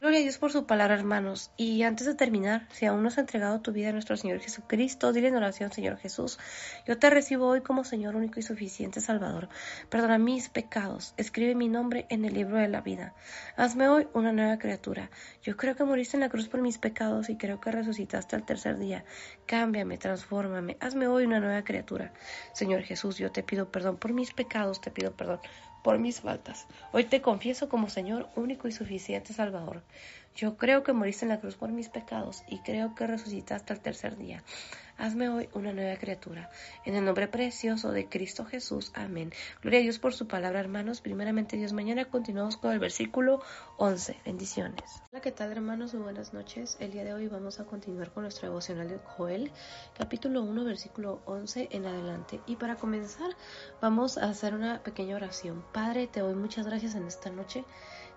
[0.00, 1.50] Gloria a Dios por su palabra, hermanos.
[1.58, 5.12] Y antes de terminar, si aún no has entregado tu vida a nuestro Señor Jesucristo,
[5.12, 6.38] dile en oración, Señor Jesús,
[6.86, 9.50] yo te recibo hoy como Señor único y suficiente Salvador.
[9.90, 11.12] Perdona mis pecados.
[11.18, 13.14] Escribe mi nombre en el libro de la vida.
[13.56, 15.10] Hazme hoy una nueva criatura.
[15.42, 18.46] Yo creo que moriste en la cruz por mis pecados y creo que resucitaste al
[18.46, 19.04] tercer día.
[19.44, 20.78] Cámbiame, transfórmame.
[20.80, 22.14] Hazme hoy una nueva criatura.
[22.54, 25.40] Señor Jesús, yo te pido perdón por mis pecados, te pido perdón
[25.82, 26.66] por mis faltas.
[26.92, 29.82] Hoy te confieso como Señor único y suficiente Salvador.
[30.36, 33.80] Yo creo que moriste en la cruz por mis pecados y creo que resucitaste al
[33.80, 34.42] tercer día.
[35.00, 36.50] Hazme hoy una nueva criatura.
[36.84, 38.92] En el nombre precioso de Cristo Jesús.
[38.94, 39.32] Amén.
[39.62, 41.00] Gloria a Dios por su palabra, hermanos.
[41.00, 43.40] Primeramente, Dios, mañana continuamos con el versículo
[43.78, 44.18] 11.
[44.26, 45.02] Bendiciones.
[45.10, 45.94] Hola, ¿qué tal, hermanos?
[45.94, 46.76] Muy buenas noches.
[46.80, 49.50] El día de hoy vamos a continuar con nuestro devocional de Joel,
[49.96, 52.40] capítulo 1, versículo 11 en adelante.
[52.46, 53.30] Y para comenzar,
[53.80, 55.64] vamos a hacer una pequeña oración.
[55.72, 57.64] Padre, te doy muchas gracias en esta noche.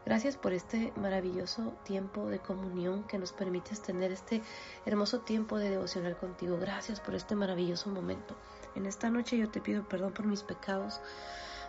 [0.06, 4.42] Gracias por este maravilloso tiempo de comunión que nos permites tener este
[4.86, 6.58] hermoso tiempo de devocional contigo.
[6.60, 8.36] Gracias por este maravilloso momento.
[8.76, 11.00] En esta noche yo te pido perdón por mis pecados,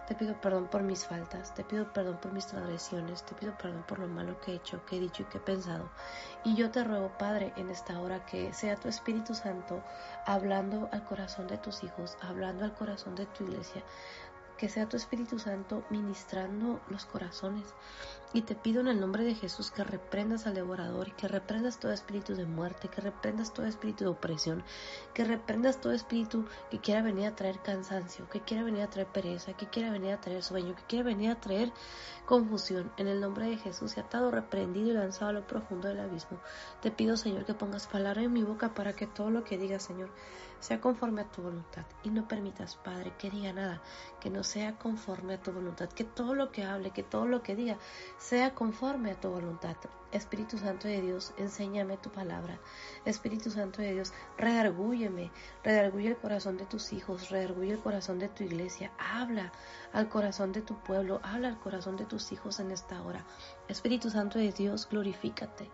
[0.08, 3.84] te pido perdón por mis faltas, te pido perdón por mis transgresiones, te pido perdón
[3.86, 5.88] por lo malo que he hecho, que he dicho y que he pensado.
[6.42, 9.82] Y yo te ruego, Padre, en esta hora que sea tu Espíritu Santo
[10.26, 13.82] hablando al corazón de tus hijos, hablando al corazón de tu iglesia,
[14.58, 17.74] que sea tu Espíritu Santo ministrando los corazones.
[18.32, 21.92] Y te pido en el nombre de Jesús que reprendas al devorador que reprendas todo
[21.92, 24.64] espíritu de muerte, que reprendas todo espíritu de opresión,
[25.12, 29.06] que reprendas todo espíritu que quiera venir a traer cansancio, que quiera venir a traer
[29.08, 31.72] pereza, que quiera venir a traer sueño, que quiera venir a traer
[32.26, 32.90] confusión.
[32.96, 36.38] En el nombre de Jesús, y atado, reprendido y lanzado a lo profundo del abismo.
[36.80, 39.78] Te pido, Señor, que pongas palabra en mi boca para que todo lo que diga,
[39.78, 40.10] Señor,
[40.64, 41.84] sea conforme a tu voluntad.
[42.04, 43.82] Y no permitas, Padre, que diga nada
[44.18, 45.90] que no sea conforme a tu voluntad.
[45.90, 47.76] Que todo lo que hable, que todo lo que diga,
[48.16, 49.76] sea conforme a tu voluntad.
[50.10, 52.58] Espíritu Santo de Dios, enséñame tu palabra.
[53.04, 55.30] Espíritu Santo de Dios, redargúyeme,
[55.62, 58.90] redarguye el corazón de tus hijos, redarguye el corazón de tu iglesia.
[58.98, 59.52] Habla
[59.92, 63.26] al corazón de tu pueblo, habla al corazón de tus hijos en esta hora.
[63.68, 65.68] Espíritu Santo de Dios, glorifícate.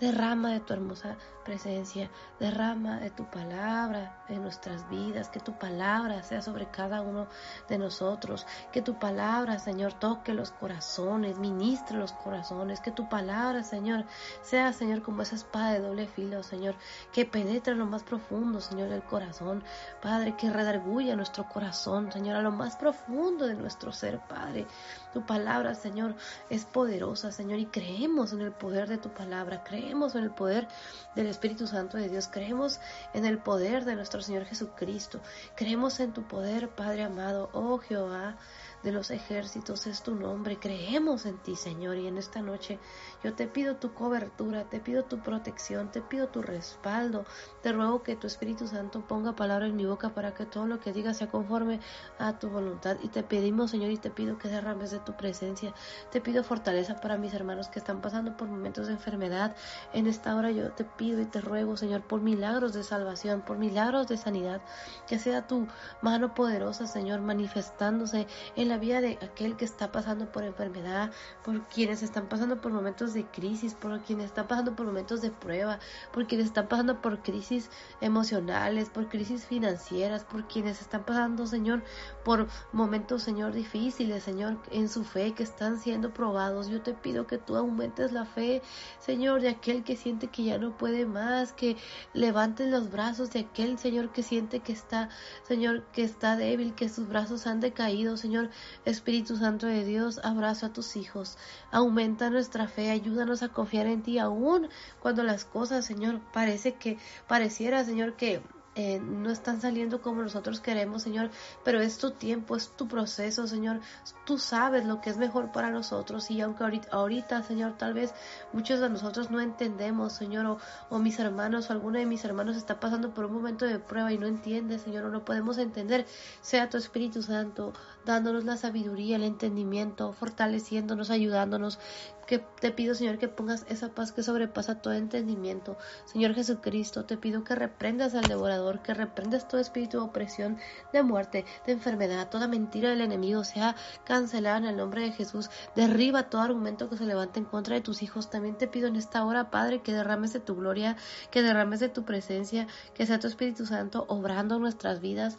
[0.00, 1.16] Derrama de tu hermosa
[1.48, 7.26] presencia, derrama de tu palabra en nuestras vidas, que tu palabra sea sobre cada uno
[7.70, 13.62] de nosotros, que tu palabra, Señor, toque los corazones, ministre los corazones, que tu palabra,
[13.62, 14.04] Señor,
[14.42, 16.74] sea, Señor, como esa espada de doble filo, Señor,
[17.12, 19.64] que penetre en lo más profundo, Señor, del corazón,
[20.02, 24.66] Padre, que redarguya nuestro corazón, Señor, a lo más profundo de nuestro ser, Padre.
[25.14, 26.14] Tu palabra, Señor,
[26.50, 30.66] es poderosa, Señor, y creemos en el poder de tu palabra, creemos en el poder
[31.14, 32.80] del Espíritu Santo de Dios, creemos
[33.14, 35.20] en el poder de nuestro Señor Jesucristo,
[35.54, 38.36] creemos en tu poder, Padre amado, oh Jehová
[38.82, 40.58] de los ejércitos es tu nombre.
[40.58, 42.78] Creemos en ti, Señor, y en esta noche
[43.22, 47.24] yo te pido tu cobertura, te pido tu protección, te pido tu respaldo.
[47.62, 50.78] Te ruego que tu Espíritu Santo ponga palabra en mi boca para que todo lo
[50.80, 51.80] que diga sea conforme
[52.18, 52.96] a tu voluntad.
[53.02, 55.74] Y te pedimos, Señor, y te pido que derrames de tu presencia.
[56.10, 59.56] Te pido fortaleza para mis hermanos que están pasando por momentos de enfermedad.
[59.92, 63.58] En esta hora yo te pido y te ruego, Señor, por milagros de salvación, por
[63.58, 64.60] milagros de sanidad.
[65.06, 65.66] Que sea tu
[66.02, 68.26] mano poderosa, Señor, manifestándose
[68.56, 71.10] en la vida de aquel que está pasando por enfermedad,
[71.44, 75.30] por quienes están pasando por momentos de crisis, por quienes están pasando por momentos de
[75.30, 75.78] prueba,
[76.12, 77.70] por quienes están pasando por crisis
[78.00, 81.82] emocionales, por crisis financieras, por quienes están pasando, Señor,
[82.24, 86.68] por momentos, Señor, difíciles, Señor, en su fe, que están siendo probados.
[86.68, 88.62] Yo te pido que tú aumentes la fe,
[88.98, 91.76] Señor, de aquel que siente que ya no puede más, que
[92.12, 95.08] levantes los brazos de aquel, Señor, que siente que está,
[95.42, 98.50] Señor, que está débil, que sus brazos han decaído, Señor,
[98.84, 101.36] Espíritu Santo de Dios, abrazo a tus hijos,
[101.70, 104.68] aumenta nuestra fe, ayúdanos a confiar en ti aún
[105.00, 108.42] cuando las cosas, Señor, parece que, pareciera, Señor, que
[108.78, 111.30] eh, no están saliendo como nosotros queremos, Señor,
[111.64, 113.80] pero es tu tiempo, es tu proceso, Señor.
[114.24, 118.14] Tú sabes lo que es mejor para nosotros y aunque ahorita, Señor, tal vez
[118.52, 120.58] muchos de nosotros no entendemos, Señor, o,
[120.90, 124.12] o, mis hermanos o alguno de mis hermanos está pasando por un momento de prueba
[124.12, 126.06] y no entiende, Señor, o no podemos entender,
[126.40, 127.72] sea tu Espíritu Santo
[128.04, 131.80] dándonos la sabiduría, el entendimiento, fortaleciéndonos, ayudándonos,
[132.28, 135.78] que te pido, Señor, que pongas esa paz que sobrepasa todo entendimiento.
[136.04, 140.58] Señor Jesucristo, te pido que reprendas al devorador, que reprendas todo espíritu de opresión,
[140.92, 143.74] de muerte, de enfermedad, toda mentira del enemigo sea
[144.04, 145.48] cancelada en el nombre de Jesús.
[145.74, 148.28] Derriba todo argumento que se levante en contra de tus hijos.
[148.28, 150.98] También te pido en esta hora, Padre, que derrames de tu gloria,
[151.30, 155.38] que derrames de tu presencia, que sea tu Espíritu Santo obrando nuestras vidas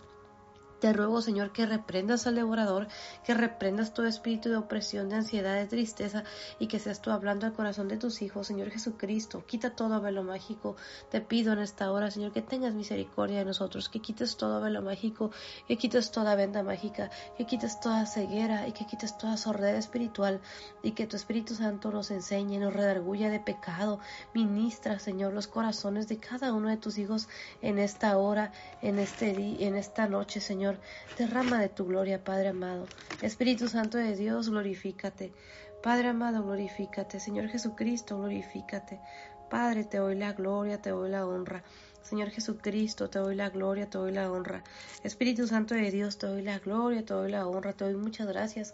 [0.80, 2.88] te ruego, Señor, que reprendas al devorador,
[3.24, 6.24] que reprendas todo espíritu de opresión, de ansiedad, de tristeza
[6.58, 9.44] y que seas tú hablando al corazón de tus hijos, Señor Jesucristo.
[9.46, 10.76] Quita todo velo mágico.
[11.12, 14.82] Te pido en esta hora, Señor, que tengas misericordia de nosotros, que quites todo velo
[14.82, 15.32] mágico,
[15.68, 20.42] que quites toda venda mágica, que quites toda ceguera y que quites toda sordera espiritual
[20.82, 24.00] y que tu Espíritu Santo nos enseñe, nos redarguya de pecado.
[24.34, 27.28] Ministra, Señor, los corazones de cada uno de tus hijos
[27.62, 28.52] en esta hora,
[28.82, 30.69] en este día, en esta noche, Señor
[31.18, 32.88] derrama de tu gloria, Padre amado.
[33.22, 35.34] Espíritu Santo de Dios, glorifícate.
[35.82, 37.20] Padre amado, glorifícate.
[37.20, 39.00] Señor Jesucristo, glorifícate.
[39.50, 41.64] Padre, te doy la gloria, te doy la honra.
[42.10, 44.64] Señor Jesucristo, te doy la gloria, te doy la honra.
[45.04, 48.28] Espíritu Santo de Dios, te doy la gloria, te doy la honra, te doy muchas
[48.28, 48.74] gracias.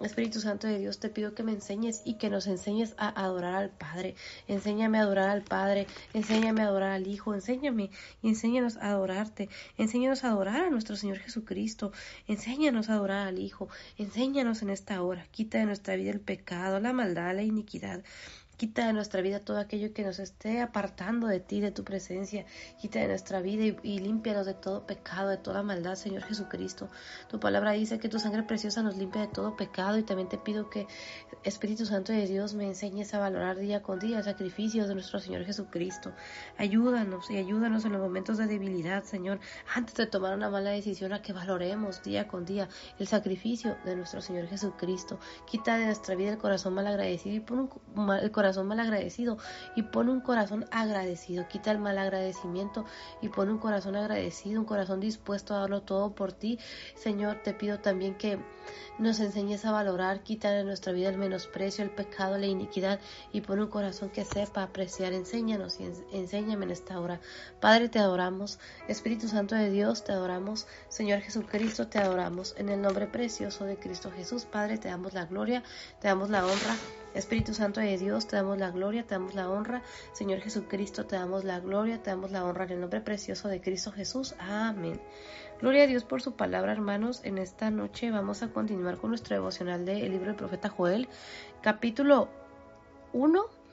[0.00, 3.56] Espíritu Santo de Dios, te pido que me enseñes y que nos enseñes a adorar
[3.56, 4.14] al Padre.
[4.46, 7.90] Enséñame a adorar al Padre, enséñame a adorar al Hijo, enséñame
[8.22, 9.48] y enséñanos a adorarte.
[9.78, 11.90] Enséñanos a adorar a nuestro Señor Jesucristo.
[12.28, 13.68] Enséñanos a adorar al Hijo.
[13.98, 15.26] Enséñanos en esta hora.
[15.32, 18.04] Quita de nuestra vida el pecado, la maldad, la iniquidad.
[18.56, 22.46] Quita de nuestra vida todo aquello que nos esté apartando de ti, de tu presencia.
[22.80, 26.88] Quita de nuestra vida y, y límpianos de todo pecado, de toda maldad, Señor Jesucristo.
[27.28, 30.38] Tu palabra dice que tu sangre preciosa nos limpia de todo pecado y también te
[30.38, 30.86] pido que
[31.44, 35.20] Espíritu Santo de Dios me enseñes a valorar día con día el sacrificio de nuestro
[35.20, 36.14] Señor Jesucristo.
[36.56, 39.38] Ayúdanos y ayúdanos en los momentos de debilidad, Señor,
[39.74, 43.96] antes de tomar una mala decisión a que valoremos día con día el sacrificio de
[43.96, 45.20] nuestro Señor Jesucristo.
[45.44, 48.78] Quita de nuestra vida el corazón mal agradecido y pon un, el corazón corazón mal
[48.78, 49.38] agradecido
[49.74, 51.48] y pon un corazón agradecido.
[51.48, 52.84] Quita el mal agradecimiento
[53.20, 56.60] y pon un corazón agradecido, un corazón dispuesto a darlo todo por ti.
[56.94, 58.38] Señor, te pido también que
[59.00, 63.00] nos enseñes a valorar, quita de nuestra vida el menosprecio, el pecado, la iniquidad
[63.32, 65.12] y pon un corazón que sepa apreciar.
[65.12, 67.20] Enséñanos y enséñame en esta hora.
[67.60, 68.60] Padre, te adoramos.
[68.86, 70.68] Espíritu Santo de Dios, te adoramos.
[70.88, 72.54] Señor Jesucristo, te adoramos.
[72.58, 75.64] En el nombre precioso de Cristo Jesús, Padre, te damos la gloria,
[76.00, 76.76] te damos la honra.
[77.16, 79.82] Espíritu Santo de Dios, te damos la gloria, te damos la honra.
[80.12, 83.60] Señor Jesucristo, te damos la gloria, te damos la honra en el nombre precioso de
[83.60, 84.34] Cristo Jesús.
[84.38, 85.00] Amén.
[85.60, 87.22] Gloria a Dios por su palabra, hermanos.
[87.24, 91.08] En esta noche vamos a continuar con nuestro devocional del libro del profeta Joel,
[91.62, 92.28] capítulo
[93.12, 93.65] 1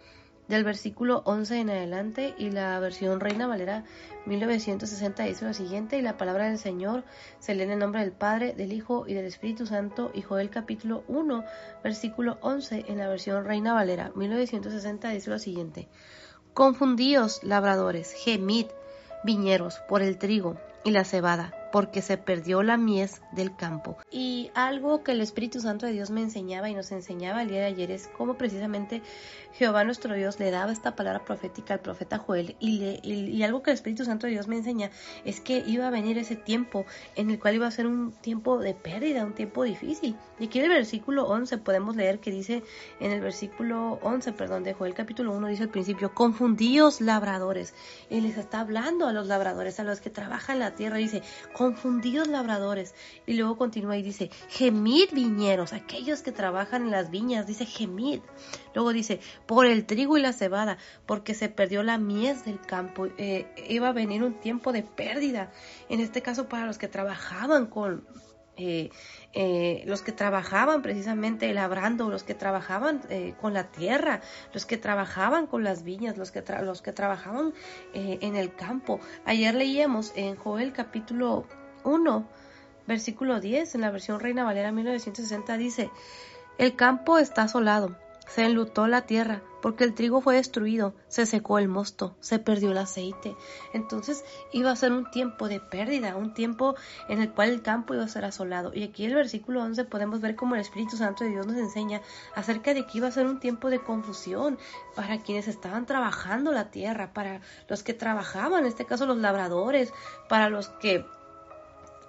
[0.48, 3.86] del versículo 11 en adelante y la versión Reina Valera
[4.26, 7.04] 1960 dice lo siguiente y la palabra del Señor
[7.40, 10.50] se lee en el nombre del Padre, del Hijo y del Espíritu Santo y Joel
[10.50, 11.44] capítulo 1
[11.84, 15.88] versículo 11 en la versión Reina Valera 1960 dice lo siguiente
[16.54, 18.68] Confundíos labradores, gemid
[19.24, 23.98] viñeros por el trigo y la cebada porque se perdió la mies del campo.
[24.12, 27.62] Y algo que el Espíritu Santo de Dios me enseñaba y nos enseñaba el día
[27.62, 29.02] de ayer es cómo precisamente
[29.54, 33.64] Jehová nuestro Dios le daba esta palabra profética al profeta Joel y, le, y, algo
[33.64, 34.92] que el Espíritu Santo de Dios me enseña
[35.26, 36.86] es que iba a venir ese tiempo
[37.16, 40.16] en el cual iba a ser un tiempo de pérdida, un tiempo difícil.
[40.40, 42.62] Y aquí en el versículo 11 podemos leer que dice,
[43.00, 47.74] en el versículo 11, perdón, de Joel capítulo 1 dice al principio, confundíos labradores.
[48.12, 51.22] Y les está hablando a los labradores, a los que trabajan la tierra, dice,
[51.54, 52.96] confundidos labradores.
[53.26, 58.22] Y luego continúa y dice, gemid viñeros, aquellos que trabajan en las viñas, dice gemid.
[58.74, 63.08] Luego dice, por el trigo y la cebada, porque se perdió la mies del campo.
[63.18, 65.52] Eh, iba a venir un tiempo de pérdida.
[65.90, 68.06] En este caso para los que trabajaban con
[68.56, 68.92] eh,
[69.34, 74.22] eh, los que trabajaban precisamente labrando, los que trabajaban eh, con la tierra,
[74.54, 77.54] los que trabajaban con las viñas, los que, los que trabajaban
[77.94, 79.00] en el campo.
[79.26, 81.46] Ayer leíamos en Joel capítulo
[81.84, 82.28] 1,
[82.88, 85.90] versículo 10, en la versión Reina Valera 1960, dice,
[86.58, 87.96] el campo está asolado,
[88.28, 92.72] se enlutó la tierra, porque el trigo fue destruido, se secó el mosto, se perdió
[92.72, 93.36] el aceite.
[93.74, 96.76] Entonces iba a ser un tiempo de pérdida, un tiempo
[97.10, 98.74] en el cual el campo iba a ser asolado.
[98.74, 101.58] Y aquí en el versículo 11 podemos ver cómo el Espíritu Santo de Dios nos
[101.58, 102.02] enseña
[102.36, 104.58] acerca de que iba a ser un tiempo de confusión
[104.96, 109.94] para quienes estaban trabajando la tierra, para los que trabajaban, en este caso los labradores,
[110.28, 111.06] para los que...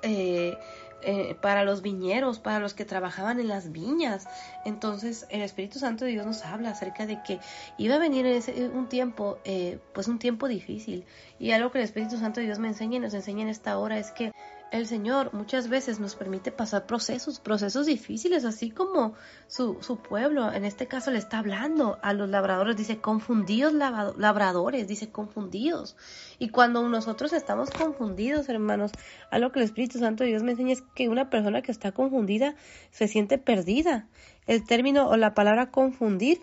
[0.07, 0.59] Eh,
[1.05, 4.27] eh, para los viñeros, para los que trabajaban en las viñas.
[4.65, 7.41] Entonces el Espíritu Santo de Dios nos habla acerca de que
[7.79, 11.05] iba a venir ese, un tiempo, eh, pues un tiempo difícil.
[11.39, 13.79] Y algo que el Espíritu Santo de Dios me enseña y nos enseña en esta
[13.79, 14.33] hora es que
[14.75, 19.15] el Señor muchas veces nos permite pasar procesos, procesos difíciles, así como
[19.47, 24.89] su, su, pueblo, en este caso le está hablando a los labradores, dice confundidos labradores,
[24.89, 25.97] dice confundidos.
[26.41, 28.91] Y cuando nosotros estamos confundidos, hermanos,
[29.31, 31.93] algo que el Espíritu Santo de Dios me enseña es que una persona que está
[31.93, 32.57] confundida
[32.91, 34.09] se siente perdida.
[34.49, 36.41] El término o la palabra confundir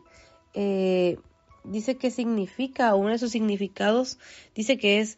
[0.54, 1.18] eh,
[1.66, 4.20] dice que significa, uno de sus significados
[4.56, 5.18] dice que es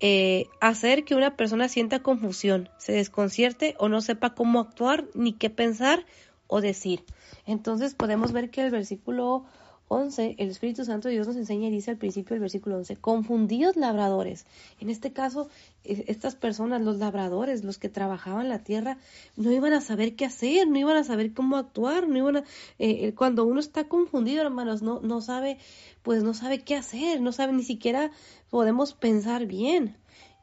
[0.00, 5.32] eh, hacer que una persona sienta confusión, se desconcierte o no sepa cómo actuar, ni
[5.32, 6.04] qué pensar
[6.46, 7.04] o decir.
[7.46, 9.44] Entonces podemos ver que el versículo
[9.88, 12.96] 11, el Espíritu Santo de Dios nos enseña y dice al principio del versículo 11,
[12.96, 14.44] confundidos labradores.
[14.80, 15.48] En este caso,
[15.84, 18.98] e, estas personas, los labradores, los que trabajaban la tierra,
[19.36, 22.44] no iban a saber qué hacer, no iban a saber cómo actuar, no iban a,
[22.78, 25.58] eh, cuando uno está confundido, hermanos, no, no sabe,
[26.02, 28.10] pues no sabe qué hacer, no sabe ni siquiera
[28.50, 29.96] podemos pensar bien.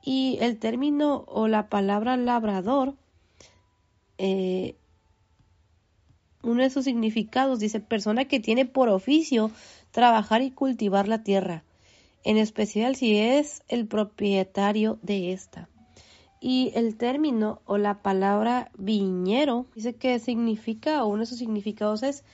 [0.06, 2.96] Y el término o la palabra labrador,
[4.18, 4.76] eh,
[6.44, 9.50] uno de sus significados dice persona que tiene por oficio
[9.92, 11.64] trabajar y cultivar la tierra,
[12.24, 15.70] en especial si es el propietario de esta.
[16.40, 22.04] Y el término o la palabra viñero dice que significa, o uno de sus significados
[22.04, 22.26] es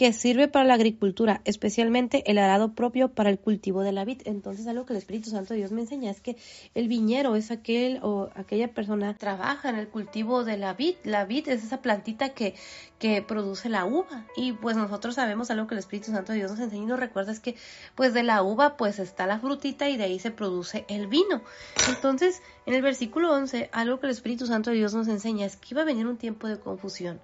[0.00, 4.22] que sirve para la agricultura, especialmente el arado propio para el cultivo de la vid.
[4.24, 6.38] Entonces, algo que el Espíritu Santo de Dios me enseña es que
[6.74, 10.94] el viñero es aquel o aquella persona que trabaja en el cultivo de la vid.
[11.04, 12.54] La vid es esa plantita que,
[12.98, 14.24] que produce la uva.
[14.38, 16.98] Y pues nosotros sabemos algo que el Espíritu Santo de Dios nos enseña y nos
[16.98, 17.56] recuerda es que
[17.94, 21.42] pues de la uva pues está la frutita y de ahí se produce el vino.
[21.90, 25.56] Entonces, en el versículo 11, algo que el Espíritu Santo de Dios nos enseña es
[25.56, 27.20] que iba a venir un tiempo de confusión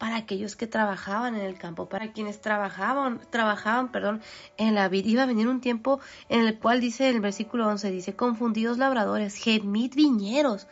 [0.00, 4.22] para aquellos que trabajaban en el campo, para quienes trabajaban, trabajaban, perdón,
[4.56, 5.06] en la vida.
[5.10, 6.00] Iba a venir un tiempo
[6.30, 10.68] en el cual dice el versículo 11, dice, confundidos labradores, gemid viñeros.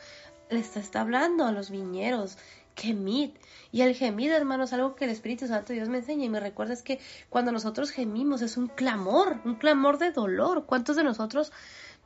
[0.48, 2.38] Les está hablando a los viñeros,
[2.74, 3.32] gemid.
[3.70, 6.72] Y el gemid, hermanos, algo que el Espíritu Santo Dios me enseña y me recuerda
[6.72, 6.98] es que
[7.28, 10.64] cuando nosotros gemimos es un clamor, un clamor de dolor.
[10.64, 11.52] ¿Cuántos de nosotros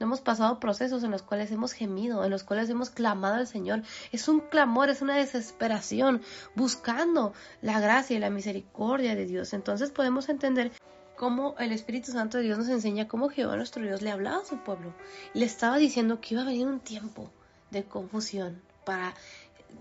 [0.04, 3.82] hemos pasado procesos en los cuales hemos gemido, en los cuales hemos clamado al Señor.
[4.12, 6.22] Es un clamor, es una desesperación,
[6.54, 9.52] buscando la gracia y la misericordia de Dios.
[9.52, 10.72] Entonces podemos entender
[11.16, 14.44] cómo el Espíritu Santo de Dios nos enseña cómo Jehová nuestro Dios le hablaba a
[14.44, 14.94] su pueblo.
[15.34, 17.30] Y le estaba diciendo que iba a venir un tiempo
[17.70, 19.14] de confusión para,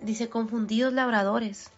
[0.01, 1.71] dice, confundidos labradores.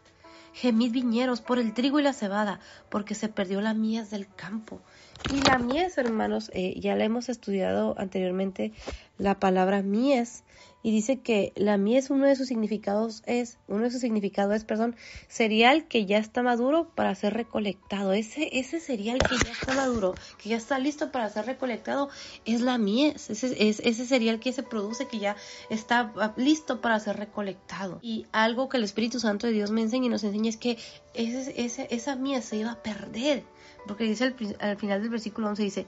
[0.53, 2.59] Gemid viñeros por el trigo y la cebada,
[2.89, 4.81] porque se perdió la mies del campo.
[5.29, 8.73] Y la mies, hermanos, eh, ya la hemos estudiado anteriormente,
[9.17, 10.43] la palabra mies,
[10.83, 14.65] y dice que la mies, uno de sus significados es, uno de sus significados es,
[14.65, 14.97] perdón,
[15.29, 18.11] cereal que ya está maduro para ser recolectado.
[18.11, 22.09] Ese, ese cereal que ya está maduro, que ya está listo para ser recolectado,
[22.43, 23.29] es la mies.
[23.29, 25.37] Ese, es, ese cereal que se produce, que ya
[25.69, 27.99] está listo para ser recolectado.
[28.01, 30.77] Y algo que el Espíritu Santo de Dios me enseña y nos enseña es que
[31.13, 33.45] esa mies se iba a perder
[33.87, 35.85] porque dice al, final del versículo 11, dice,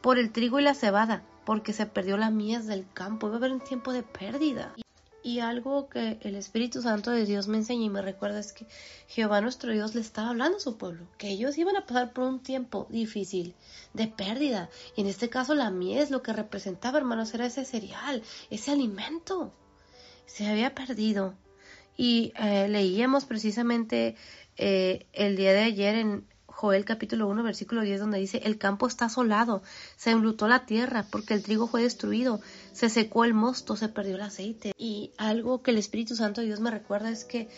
[0.00, 3.38] por el trigo y la cebada, porque se perdió la mies del campo, iba a
[3.38, 4.74] haber un tiempo de pérdida.
[5.22, 8.66] Y, algo que el Espíritu Santo de Dios me enseña y me recuerda es que
[9.08, 12.24] Jehová nuestro Dios le estaba hablando a su pueblo, que ellos iban a pasar por
[12.24, 13.54] un tiempo difícil,
[13.92, 14.70] de pérdida.
[14.96, 19.52] Y en este caso la mies lo que representaba, hermanos, era ese cereal, ese alimento.
[20.24, 21.34] Se había perdido.
[21.96, 24.16] Y eh, leíamos precisamente
[24.56, 26.26] eh, el día de ayer en
[26.58, 29.62] Joel capítulo 1 versículo 10 donde dice, el campo está asolado,
[29.96, 32.40] se enlutó la tierra porque el trigo fue destruido,
[32.72, 34.72] se secó el mosto, se perdió el aceite.
[34.76, 37.48] Y algo que el Espíritu Santo de Dios me recuerda es que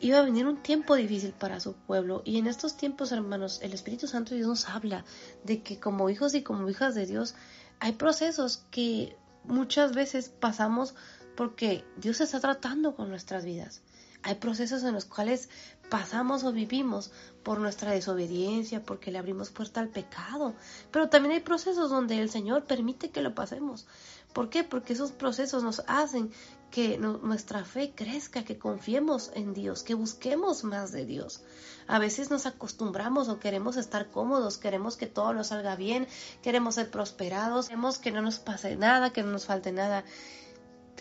[0.00, 2.20] iba a venir un tiempo difícil para su pueblo.
[2.26, 5.06] Y en estos tiempos, hermanos, el Espíritu Santo de Dios nos habla
[5.44, 7.34] de que como hijos y como hijas de Dios
[7.80, 10.94] hay procesos que muchas veces pasamos
[11.34, 13.80] porque Dios está tratando con nuestras vidas.
[14.22, 15.48] Hay procesos en los cuales
[15.90, 17.10] pasamos o vivimos
[17.42, 20.54] por nuestra desobediencia, porque le abrimos puerta al pecado.
[20.90, 23.86] Pero también hay procesos donde el Señor permite que lo pasemos.
[24.32, 24.64] ¿Por qué?
[24.64, 26.32] Porque esos procesos nos hacen
[26.70, 31.42] que nuestra fe crezca, que confiemos en Dios, que busquemos más de Dios.
[31.86, 36.08] A veces nos acostumbramos o queremos estar cómodos, queremos que todo nos salga bien,
[36.42, 40.04] queremos ser prosperados, queremos que no nos pase nada, que no nos falte nada.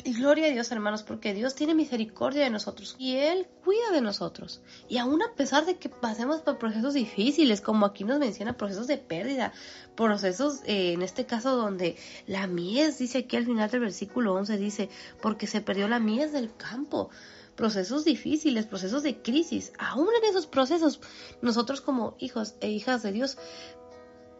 [0.04, 4.02] Y gloria a Dios, hermanos, porque Dios tiene misericordia de nosotros y Él cuida de
[4.02, 4.62] nosotros.
[4.90, 8.88] Y aún a pesar de que pasemos por procesos difíciles, como aquí nos menciona, procesos
[8.88, 9.54] de pérdida,
[9.96, 14.58] procesos, eh, en este caso, donde la mies, dice aquí al final del versículo 11,
[14.58, 14.90] dice,
[15.22, 17.10] porque se perdió la mies del campo.
[17.56, 19.72] Procesos difíciles, procesos de crisis.
[19.78, 21.02] Aún en esos procesos,
[21.42, 23.38] nosotros como hijos e hijas de Dios,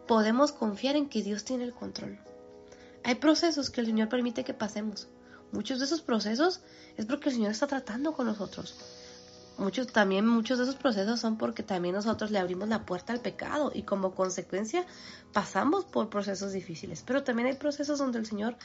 [0.08, 2.18] podemos confiar en que Dios tiene el control.
[3.04, 5.08] Hay procesos que el Señor permite que pasemos
[5.52, 6.60] muchos de esos procesos
[6.96, 8.76] es porque el Señor está tratando con nosotros.
[9.58, 13.20] Muchos, también muchos de esos procesos son porque también nosotros le abrimos la puerta al
[13.20, 14.86] pecado y como consecuencia
[15.32, 17.04] pasamos por procesos difíciles.
[17.06, 18.56] Pero también hay procesos donde el Señor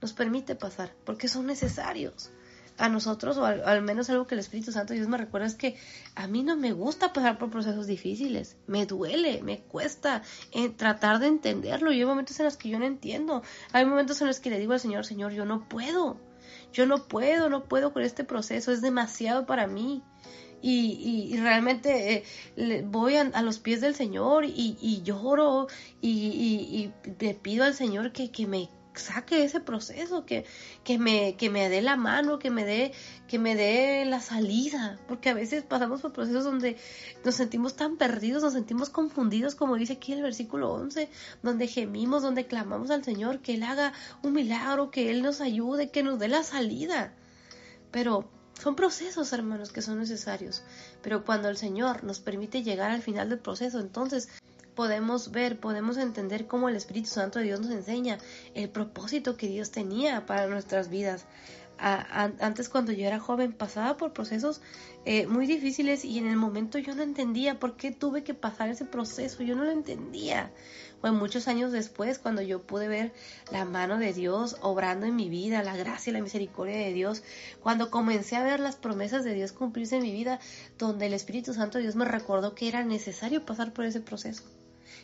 [0.00, 2.30] nos permite pasar porque son necesarios
[2.78, 5.76] a nosotros, o al, menos algo que el Espíritu Santo Dios me recuerda es que
[6.14, 11.18] a mí no me gusta pasar por procesos difíciles, me duele, me cuesta eh, tratar
[11.18, 11.92] de entenderlo.
[11.92, 13.42] Y hay momentos en los que yo no entiendo,
[13.72, 16.18] hay momentos en los que le digo al Señor, Señor, yo no puedo,
[16.72, 20.02] yo no puedo, no puedo con este proceso, es demasiado para mí.
[20.64, 22.24] Y, realmente
[22.56, 25.66] eh, voy a, los pies del Señor y, lloro
[26.00, 30.44] y, le pido al Señor que, que me saque ese proceso, que,
[30.84, 32.92] que, me, que me dé la mano, que me dé,
[33.28, 36.76] que me dé la salida, porque a veces pasamos por procesos donde
[37.24, 41.08] nos sentimos tan perdidos, nos sentimos confundidos, como dice aquí el versículo 11,
[41.42, 43.92] donde gemimos, donde clamamos al Señor, que Él haga
[44.22, 47.14] un milagro, que Él nos ayude, que nos dé la salida.
[47.90, 48.28] Pero
[48.60, 50.62] son procesos, hermanos, que son necesarios.
[51.02, 54.28] Pero cuando el Señor nos permite llegar al final del proceso, entonces
[54.74, 58.18] podemos ver, podemos entender cómo el Espíritu Santo de Dios nos enseña
[58.54, 61.26] el propósito que Dios tenía para nuestras vidas.
[61.78, 64.60] antes cuando yo era joven pasaba por procesos
[65.04, 68.68] eh, muy difíciles y en el momento yo no entendía por qué tuve que pasar
[68.68, 70.52] ese proceso, yo no lo entendía.
[71.00, 73.12] Bueno, muchos años después, cuando yo pude ver
[73.50, 77.24] la mano de Dios obrando en mi vida, la gracia y la misericordia de Dios,
[77.60, 80.38] cuando comencé a ver las promesas de Dios cumplirse en mi vida,
[80.78, 84.44] donde el Espíritu Santo de Dios me recordó que era necesario pasar por ese proceso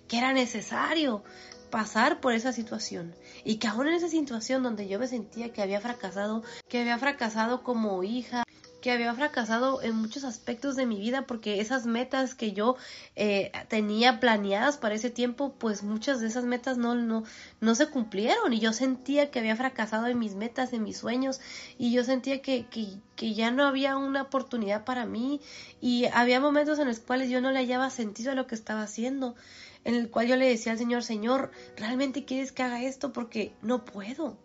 [0.09, 1.22] que era necesario
[1.70, 3.14] pasar por esa situación.
[3.44, 6.98] Y que aún en esa situación donde yo me sentía que había fracasado, que había
[6.98, 8.44] fracasado como hija,
[8.80, 12.76] que había fracasado en muchos aspectos de mi vida porque esas metas que yo
[13.16, 17.24] eh, tenía planeadas para ese tiempo, pues muchas de esas metas no, no,
[17.60, 18.52] no se cumplieron.
[18.52, 21.40] Y yo sentía que había fracasado en mis metas, en mis sueños
[21.76, 25.40] y yo sentía que, que, que ya no había una oportunidad para mí.
[25.80, 28.82] Y había momentos en los cuales yo no le hallaba sentido a lo que estaba
[28.82, 29.35] haciendo
[29.84, 33.12] en el cual yo le decía al Señor, Señor, ¿realmente quieres que haga esto?
[33.12, 34.38] Porque no puedo.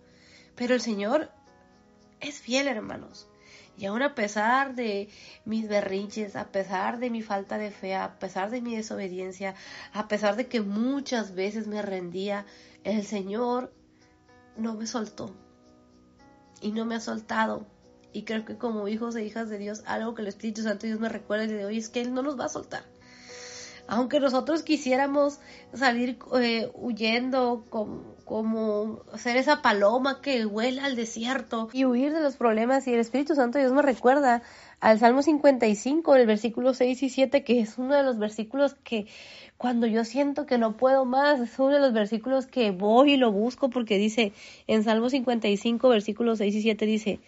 [0.56, 1.32] Pero el Señor
[2.20, 3.28] es fiel, hermanos.
[3.76, 5.10] Y aún a pesar de
[5.46, 9.56] mis berrinches, a pesar de mi falta de fe, a pesar de mi desobediencia,
[9.94, 12.46] a pesar de que muchas veces me rendía,
[12.84, 13.74] el Señor
[14.56, 15.36] no me soltó.
[16.62, 17.66] Y no me ha soltado.
[18.14, 21.00] Y creo que como hijos e hijas de Dios, algo que el Espíritu Santo Dios
[21.00, 22.93] me recuerda de hoy es que Él no nos va a soltar
[23.88, 25.40] aunque nosotros quisiéramos
[25.74, 32.38] salir eh, huyendo como, ser esa paloma que vuela al desierto y huir de los
[32.38, 34.42] problemas y el Espíritu Santo Dios me recuerda
[34.80, 39.08] al Salmo 55, el versículo 6 y 7, que es uno de los versículos que
[39.58, 43.18] cuando yo siento que no puedo más, es uno de los versículos que voy y
[43.18, 44.34] lo busco porque dice
[44.68, 47.20] en Salmo 55, versículos 6 y 7 dice,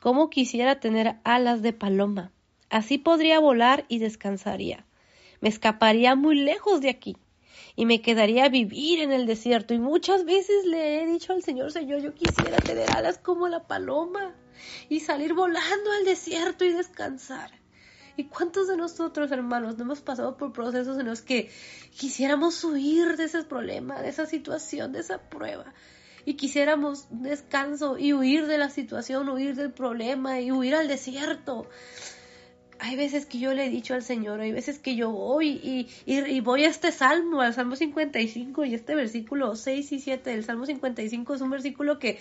[0.00, 2.32] ¿cómo quisiera tener alas de paloma?
[2.70, 4.87] Así podría volar y descansaría
[5.40, 7.16] me escaparía muy lejos de aquí
[7.76, 9.72] y me quedaría a vivir en el desierto.
[9.72, 13.68] Y muchas veces le he dicho al Señor, Señor, yo quisiera tener alas como la
[13.68, 14.34] paloma
[14.88, 17.52] y salir volando al desierto y descansar.
[18.16, 21.52] ¿Y cuántos de nosotros, hermanos, no hemos pasado por procesos en los que
[21.96, 25.72] quisiéramos huir de ese problema, de esa situación, de esa prueba?
[26.24, 31.68] Y quisiéramos descanso y huir de la situación, huir del problema y huir al desierto
[32.80, 35.88] hay veces que yo le he dicho al Señor, hay veces que yo voy y,
[36.06, 40.44] y, voy a este salmo, al Salmo 55 y este versículo 6 y 7 del
[40.44, 42.18] Salmo 55 es un versículo que,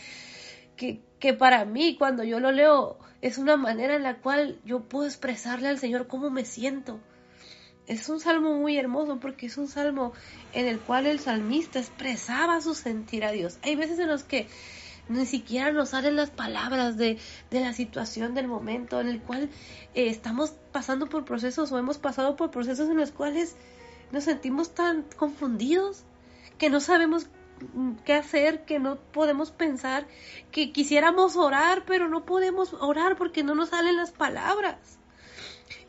[0.75, 4.81] que, que para mí cuando yo lo leo es una manera en la cual yo
[4.81, 6.99] puedo expresarle al Señor cómo me siento.
[7.85, 10.11] Es un salmo muy hermoso porque es un salmo
[10.53, 13.59] en el cual el salmista expresaba su sentir a Dios.
[13.63, 14.47] Hay veces en los que
[15.09, 17.17] ni siquiera nos salen las palabras de,
[17.49, 19.49] de la situación del momento en el cual
[19.93, 23.55] eh, estamos pasando por procesos o hemos pasado por procesos en los cuales
[24.11, 26.03] nos sentimos tan confundidos
[26.57, 27.27] que no sabemos
[28.05, 30.07] qué hacer, que no podemos pensar,
[30.51, 34.96] que quisiéramos orar, pero no podemos orar porque no nos salen las palabras.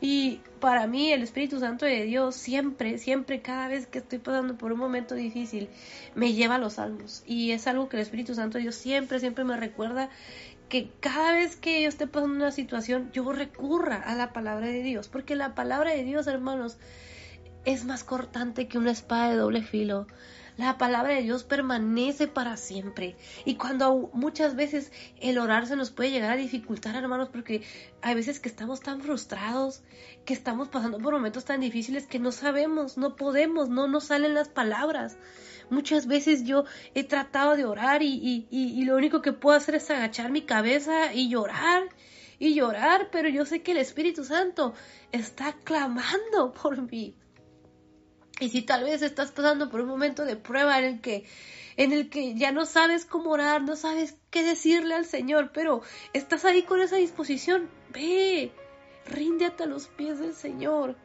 [0.01, 4.57] Y para mí el Espíritu Santo de Dios siempre, siempre, cada vez que estoy pasando
[4.57, 5.69] por un momento difícil,
[6.15, 7.23] me lleva a los salmos.
[7.25, 10.09] Y es algo que el Espíritu Santo de Dios siempre, siempre me recuerda
[10.69, 14.83] que cada vez que yo esté pasando una situación, yo recurra a la palabra de
[14.83, 15.09] Dios.
[15.09, 16.77] Porque la palabra de Dios, hermanos,
[17.65, 20.07] es más cortante que una espada de doble filo.
[20.59, 23.15] La palabra de Dios permanece para siempre.
[23.45, 24.91] Y cuando muchas veces
[25.21, 27.63] el orar se nos puede llegar a dificultar, hermanos, porque
[28.01, 29.83] hay veces que estamos tan frustrados,
[30.25, 34.33] que estamos pasando por momentos tan difíciles que no sabemos, no podemos, no nos salen
[34.33, 35.17] las palabras.
[35.69, 39.89] Muchas veces yo he tratado de orar y, y lo único que puedo hacer es
[39.89, 41.87] agachar mi cabeza y llorar
[42.37, 44.73] y llorar, pero yo sé que el Espíritu Santo
[45.13, 47.15] está clamando por mí.
[48.39, 51.25] Y si tal vez estás pasando por un momento de prueba en el que
[51.77, 55.81] en el que ya no sabes cómo orar, no sabes qué decirle al Señor, pero
[56.11, 58.51] estás ahí con esa disposición, ve,
[59.05, 60.97] ríndete a los pies del Señor.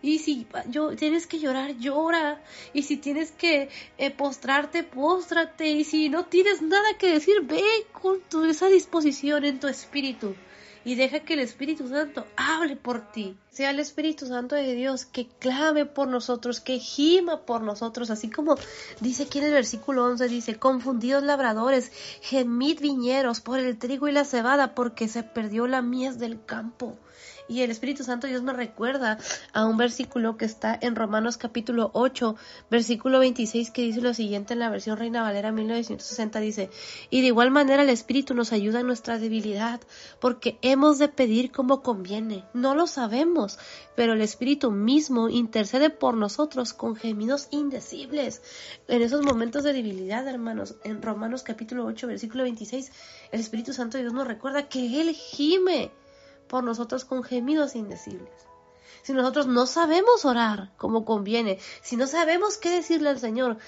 [0.00, 2.40] Y si yo, tienes que llorar, llora.
[2.72, 5.68] Y si tienes que eh, postrarte, póstrate.
[5.68, 10.36] Y si no tienes nada que decir, ve con tu, esa disposición en tu espíritu
[10.84, 13.36] y deja que el Espíritu Santo hable por ti.
[13.50, 18.30] Sea el Espíritu Santo de Dios que clame por nosotros, que gima por nosotros, así
[18.30, 18.56] como
[19.00, 24.12] dice aquí en el versículo 11, dice, confundidos labradores, gemid viñeros por el trigo y
[24.12, 26.96] la cebada, porque se perdió la mies del campo.
[27.48, 29.16] Y el Espíritu Santo Dios me recuerda
[29.54, 32.36] a un versículo que está en Romanos capítulo 8,
[32.70, 36.68] versículo 26, que dice lo siguiente en la versión Reina Valera 1960, dice,
[37.08, 39.80] y de igual manera el Espíritu nos ayuda en nuestra debilidad,
[40.20, 42.44] porque hemos de pedir como conviene.
[42.52, 43.58] No lo sabemos,
[43.96, 48.42] pero el Espíritu mismo intercede por nosotros con gemidos indecibles.
[48.88, 52.92] En esos momentos de debilidad, hermanos, en Romanos capítulo 8, versículo 26,
[53.32, 55.90] el Espíritu Santo Dios nos recuerda que Él gime
[56.48, 58.48] por nosotros con gemidos indecibles.
[59.02, 63.58] Si nosotros no sabemos orar como conviene, si no sabemos qué decirle al Señor,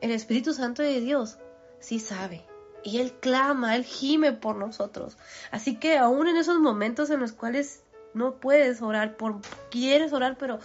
[0.00, 1.38] el Espíritu Santo de Dios
[1.80, 2.44] sí sabe.
[2.84, 5.16] Y Él clama, Él gime por nosotros.
[5.50, 9.40] Así que aún en esos momentos en los cuales no puedes orar, por,
[9.70, 10.58] quieres orar, pero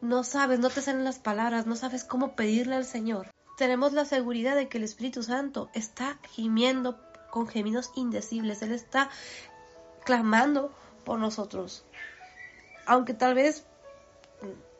[0.00, 3.30] no sabes, no te salen las palabras, no sabes cómo pedirle al Señor.
[3.56, 6.98] Tenemos la seguridad de que el Espíritu Santo está gimiendo
[7.30, 8.62] con gemidos indecibles.
[8.62, 9.08] Él está
[10.04, 11.84] clamando por nosotros.
[12.86, 13.64] Aunque tal vez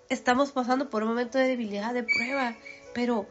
[0.09, 2.55] estamos pasando por un momento de debilidad, de prueba,
[2.95, 3.27] pero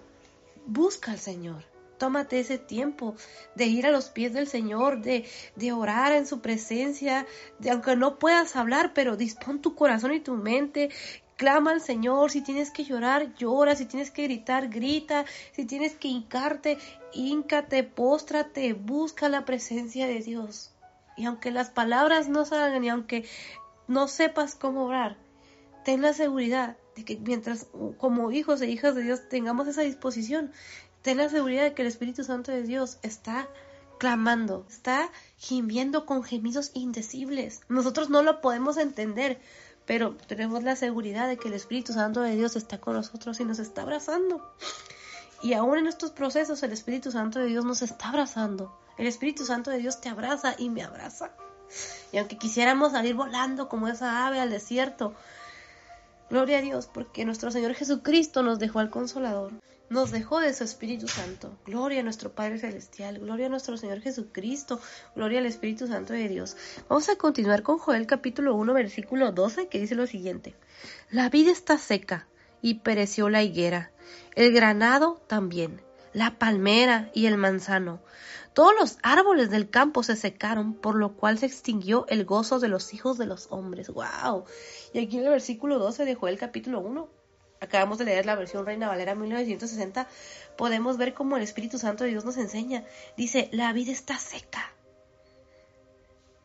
[0.65, 1.63] busca al Señor.
[1.97, 3.15] Tómate ese tiempo
[3.53, 7.27] de ir a los pies del Señor, de, de orar en su presencia,
[7.59, 10.89] de aunque no puedas hablar, pero dispón tu corazón y tu mente,
[11.37, 15.95] clama al Señor, si tienes que llorar, llora, si tienes que gritar, grita, si tienes
[15.95, 16.79] que hincarte,
[17.13, 20.71] híncate, póstrate, busca la presencia de Dios.
[21.17, 23.25] Y aunque las palabras no salgan y aunque
[23.87, 25.17] no sepas cómo orar,
[25.83, 27.67] ten la seguridad de que mientras
[27.97, 30.51] como hijos e hijas de Dios tengamos esa disposición,
[31.01, 33.47] ten la seguridad de que el Espíritu Santo de Dios está
[33.97, 37.61] clamando, está gimiendo con gemidos indecibles.
[37.69, 39.39] Nosotros no lo podemos entender,
[39.85, 43.45] pero tenemos la seguridad de que el Espíritu Santo de Dios está con nosotros y
[43.45, 44.55] nos está abrazando.
[45.43, 48.75] Y aún en estos procesos el Espíritu Santo de Dios nos está abrazando.
[49.01, 51.31] El Espíritu Santo de Dios te abraza y me abraza.
[52.11, 55.15] Y aunque quisiéramos salir volando como esa ave al desierto,
[56.29, 59.53] gloria a Dios, porque nuestro Señor Jesucristo nos dejó al Consolador,
[59.89, 61.57] nos dejó de su Espíritu Santo.
[61.65, 64.79] Gloria a nuestro Padre Celestial, gloria a nuestro Señor Jesucristo,
[65.15, 66.55] gloria al Espíritu Santo de Dios.
[66.87, 70.53] Vamos a continuar con Joel capítulo 1, versículo 12, que dice lo siguiente.
[71.09, 72.27] La vida está seca
[72.61, 73.89] y pereció la higuera,
[74.35, 75.81] el granado también,
[76.13, 77.99] la palmera y el manzano
[78.53, 82.67] todos los árboles del campo se secaron, por lo cual se extinguió el gozo de
[82.67, 83.89] los hijos de los hombres.
[83.89, 84.43] ¡Wow!
[84.93, 87.09] Y aquí en el versículo 12 de Joel capítulo 1,
[87.61, 90.07] acabamos de leer la versión Reina Valera 1960,
[90.57, 92.83] podemos ver cómo el Espíritu Santo de Dios nos enseña.
[93.15, 94.73] Dice, la vida está seca.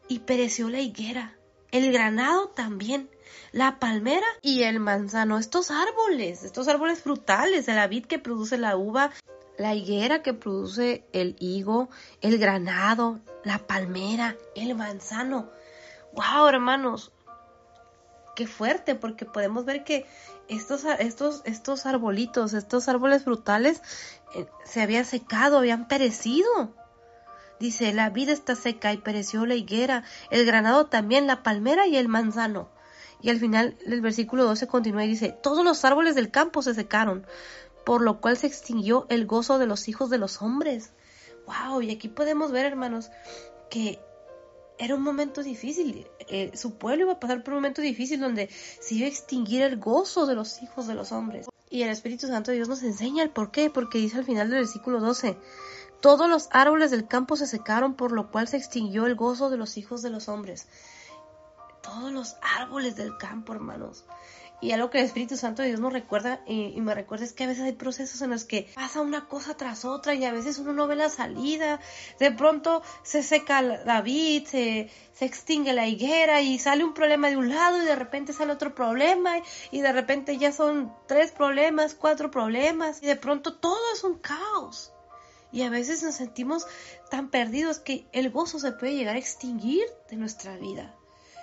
[0.08, 1.36] Y pereció la higuera,
[1.72, 3.10] el granado también,
[3.50, 5.38] la palmera y el manzano.
[5.38, 9.10] Estos árboles, estos árboles frutales de la vid que produce la uva
[9.58, 11.88] la higuera que produce el higo,
[12.20, 15.50] el granado, la palmera, el manzano.
[16.12, 17.12] ¡Wow, hermanos!
[18.34, 20.06] Qué fuerte, porque podemos ver que
[20.48, 23.80] estos, estos, estos arbolitos, estos árboles frutales,
[24.34, 26.74] eh, se habían secado, habían perecido.
[27.58, 31.96] Dice, la vida está seca y pereció la higuera, el granado también, la palmera y
[31.96, 32.68] el manzano.
[33.22, 36.74] Y al final el versículo 12 continúa y dice, todos los árboles del campo se
[36.74, 37.26] secaron,
[37.86, 40.90] por lo cual se extinguió el gozo de los hijos de los hombres.
[41.46, 43.10] Wow, y aquí podemos ver, hermanos,
[43.70, 44.00] que
[44.76, 46.08] era un momento difícil.
[46.26, 48.50] Eh, su pueblo iba a pasar por un momento difícil donde
[48.80, 51.46] se iba a extinguir el gozo de los hijos de los hombres.
[51.70, 54.50] Y el Espíritu Santo de Dios nos enseña el por qué, porque dice al final
[54.50, 55.38] del versículo 12,
[56.00, 59.58] todos los árboles del campo se secaron, por lo cual se extinguió el gozo de
[59.58, 60.66] los hijos de los hombres.
[61.84, 64.04] Todos los árboles del campo, hermanos.
[64.60, 67.44] Y algo que el Espíritu Santo de Dios nos recuerda y, me recuerda es que
[67.44, 70.58] a veces hay procesos en los que pasa una cosa tras otra y a veces
[70.58, 71.78] uno no ve la salida.
[72.18, 77.28] De pronto se seca la vid, se, se extingue la higuera y sale un problema
[77.28, 79.36] de un lado y de repente sale otro problema
[79.70, 84.18] y de repente ya son tres problemas, cuatro problemas y de pronto todo es un
[84.18, 84.92] caos.
[85.52, 86.66] Y a veces nos sentimos
[87.10, 90.95] tan perdidos que el gozo se puede llegar a extinguir de nuestra vida.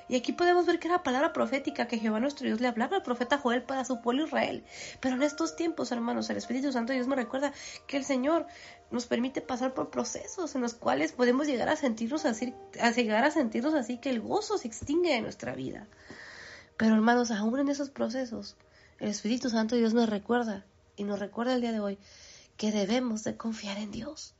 [0.07, 3.03] Y aquí podemos ver que era palabra profética que Jehová nuestro Dios le hablaba al
[3.03, 4.63] profeta Joel para su pueblo Israel.
[4.99, 7.53] Pero en estos tiempos, hermanos, el Espíritu Santo Dios me recuerda
[7.87, 8.45] que el Señor
[8.91, 12.53] nos permite pasar por procesos en los cuales podemos llegar a sentirnos así,
[12.95, 15.87] llegar a sentirnos así que el gozo se extingue de nuestra vida.
[16.77, 18.55] Pero hermanos, aún en esos procesos,
[18.99, 20.65] el Espíritu Santo Dios nos recuerda
[20.95, 21.97] y nos recuerda el día de hoy
[22.57, 24.35] que debemos de confiar en Dios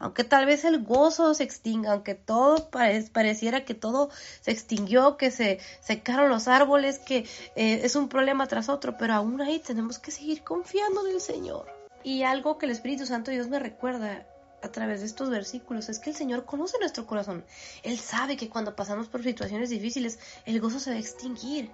[0.00, 4.10] aunque tal vez el gozo se extinga, aunque todo pareciera que todo
[4.40, 7.18] se extinguió, que se secaron los árboles, que
[7.54, 11.20] eh, es un problema tras otro, pero aún ahí tenemos que seguir confiando en el
[11.20, 11.66] Señor.
[12.02, 14.26] Y algo que el Espíritu Santo Dios me recuerda
[14.62, 17.44] a través de estos versículos es que el Señor conoce nuestro corazón.
[17.82, 21.70] Él sabe que cuando pasamos por situaciones difíciles, el gozo se va a extinguir.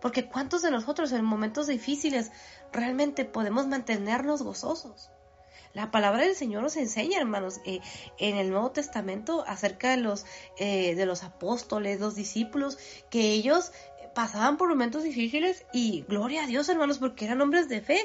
[0.00, 2.32] Porque ¿cuántos de nosotros en momentos difíciles
[2.72, 5.11] realmente podemos mantenernos gozosos?
[5.74, 7.80] La palabra del Señor nos enseña, hermanos, eh,
[8.18, 10.26] en el Nuevo Testamento acerca de los,
[10.58, 12.78] eh, de los apóstoles, los discípulos,
[13.10, 13.72] que ellos
[14.14, 17.98] pasaban por momentos difíciles y gloria a Dios, hermanos, porque eran hombres de fe,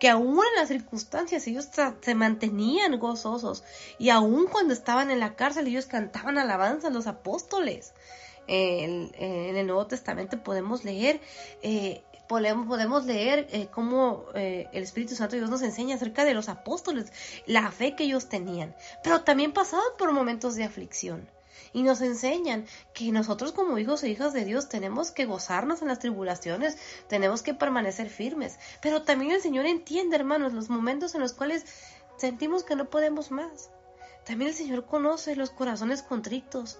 [0.00, 1.68] que aún en las circunstancias ellos
[2.00, 3.62] se mantenían gozosos
[3.96, 7.94] y aún cuando estaban en la cárcel ellos cantaban alabanza a los apóstoles.
[8.48, 11.20] en el Nuevo Testamento podemos leer
[11.62, 16.48] eh, podemos, leer eh, cómo eh, el Espíritu Santo Dios nos enseña acerca de los
[16.48, 17.12] apóstoles,
[17.46, 21.28] la fe que ellos tenían, pero también pasaban por momentos de aflicción.
[21.74, 25.88] Y nos enseñan que nosotros como hijos e hijas de Dios tenemos que gozarnos en
[25.88, 26.76] las tribulaciones,
[27.08, 28.58] tenemos que permanecer firmes.
[28.82, 31.64] Pero también el Señor entiende, hermanos, los momentos en los cuales
[32.18, 33.70] sentimos que no podemos más.
[34.24, 36.78] También el Señor conoce los corazones contritos.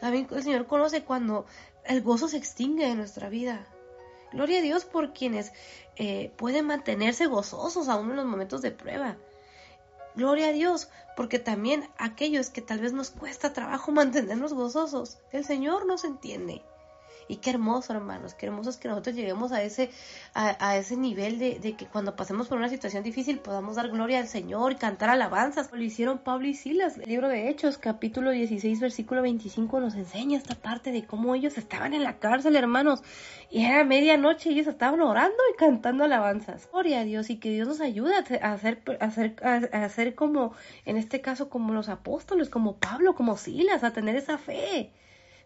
[0.00, 1.46] También el Señor conoce cuando
[1.84, 3.66] el gozo se extingue en nuestra vida.
[4.34, 5.52] Gloria a Dios por quienes
[5.94, 9.16] eh, pueden mantenerse gozosos aún en los momentos de prueba.
[10.16, 15.44] Gloria a Dios, porque también aquellos que tal vez nos cuesta trabajo mantenernos gozosos, el
[15.44, 16.62] Señor nos entiende.
[17.28, 19.90] Y qué hermoso, hermanos, qué hermoso es que nosotros lleguemos a ese,
[20.34, 24.28] a, ese nivel de, que cuando pasemos por una situación difícil podamos dar gloria al
[24.28, 25.70] Señor y cantar alabanzas.
[25.72, 26.98] Lo hicieron Pablo y Silas.
[26.98, 31.58] El libro de Hechos, capítulo 16, versículo 25, nos enseña esta parte de cómo ellos
[31.58, 33.02] estaban en la cárcel, hermanos.
[33.50, 36.68] Y era medianoche y ellos estaban orando y cantando alabanzas.
[36.70, 40.54] Gloria a Dios y que Dios nos ayude a hacer, a hacer, a hacer como,
[40.84, 44.92] en este caso, como los apóstoles, como Pablo, como Silas, a tener esa fe.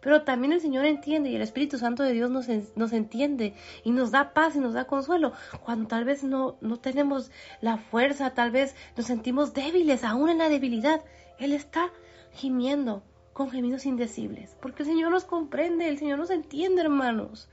[0.01, 2.47] Pero también el Señor entiende y el Espíritu Santo de Dios nos,
[2.77, 5.33] nos entiende y nos da paz y nos da consuelo
[5.65, 7.31] cuando tal vez no, no tenemos
[7.61, 11.03] la fuerza, tal vez nos sentimos débiles, aún en la debilidad.
[11.39, 11.91] Él está
[12.33, 13.03] gimiendo
[13.33, 17.49] con gemidos indecibles, porque el Señor nos comprende, el Señor nos entiende, hermanos.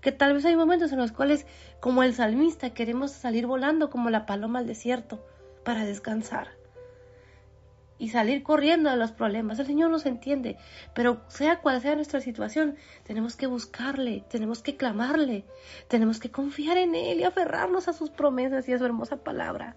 [0.00, 1.44] Que tal vez hay momentos en los cuales,
[1.80, 5.24] como el salmista, queremos salir volando como la paloma al desierto
[5.64, 6.57] para descansar
[7.98, 9.58] y salir corriendo de los problemas.
[9.58, 10.56] El Señor nos entiende,
[10.94, 15.44] pero sea cual sea nuestra situación, tenemos que buscarle, tenemos que clamarle,
[15.88, 19.76] tenemos que confiar en Él y aferrarnos a sus promesas y a su hermosa palabra.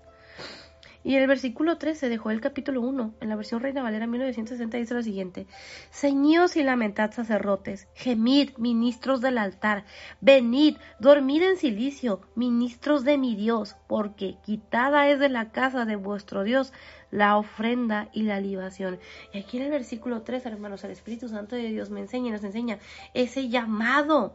[1.04, 4.94] Y el versículo 13 dejó el capítulo 1, en la versión Reina Valera 1960, dice
[4.94, 5.48] lo siguiente:
[5.92, 9.86] Ceñíos y lamentad sacerdotes, gemid, ministros del altar,
[10.20, 15.96] venid, dormid en silicio, ministros de mi Dios, porque quitada es de la casa de
[15.96, 16.72] vuestro Dios
[17.10, 19.00] la ofrenda y la libación.
[19.34, 22.32] Y aquí en el versículo 3, hermanos, el Espíritu Santo de Dios me enseña y
[22.32, 22.80] nos enseña
[23.14, 24.34] ese llamado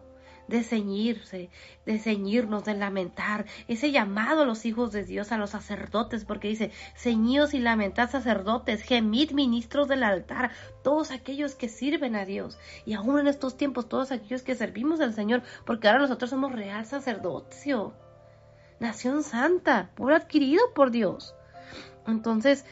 [0.49, 1.51] de ceñirse,
[1.85, 6.49] de ceñirnos, de lamentar, ese llamado a los hijos de Dios, a los sacerdotes, porque
[6.49, 10.51] dice, ceñidos y lamentad sacerdotes, gemid ministros del altar,
[10.83, 15.01] todos aquellos que sirven a Dios, y aún en estos tiempos todos aquellos que servimos
[15.01, 17.95] al Señor, porque ahora nosotros somos real sacerdocio,
[18.81, 21.35] nación santa, pueblo adquirido por Dios.
[22.07, 22.65] Entonces,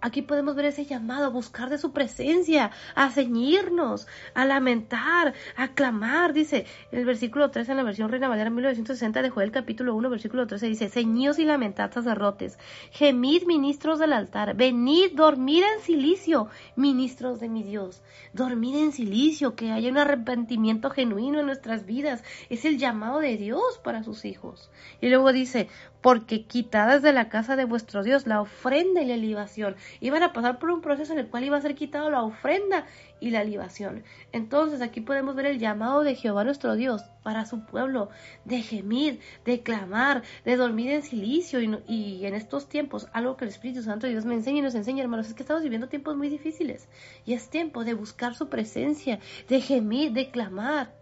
[0.00, 5.68] Aquí podemos ver ese llamado a buscar de su presencia, a ceñirnos, a lamentar, a
[5.68, 6.32] clamar.
[6.32, 10.46] Dice el versículo 13 en la versión Reina Valera 1960 de Joel capítulo 1, versículo
[10.46, 12.58] 13 dice, ceñíos y lamentad sacerdotes,
[12.90, 18.02] gemid ministros del altar, venid, dormid en silicio, ministros de mi Dios,
[18.32, 22.22] dormid en silicio, que haya un arrepentimiento genuino en nuestras vidas.
[22.50, 24.70] Es el llamado de Dios para sus hijos.
[25.00, 25.68] Y luego dice,
[26.06, 29.74] porque quitadas de la casa de vuestro Dios la ofrenda y la libación.
[29.98, 32.86] Iban a pasar por un proceso en el cual iba a ser quitado la ofrenda
[33.18, 34.04] y la libación.
[34.30, 38.08] Entonces aquí podemos ver el llamado de Jehová nuestro Dios para su pueblo,
[38.44, 43.44] de gemir, de clamar, de dormir en silicio y, y en estos tiempos, algo que
[43.44, 45.88] el Espíritu Santo de Dios me enseña y nos enseña, hermanos, es que estamos viviendo
[45.88, 46.88] tiempos muy difíciles
[47.24, 49.18] y es tiempo de buscar su presencia,
[49.48, 50.94] de gemir, de clamar.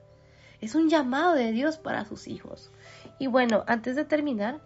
[0.63, 2.71] Es un llamado de Dios para sus hijos.
[3.19, 4.63] Y bueno, antes de terminar,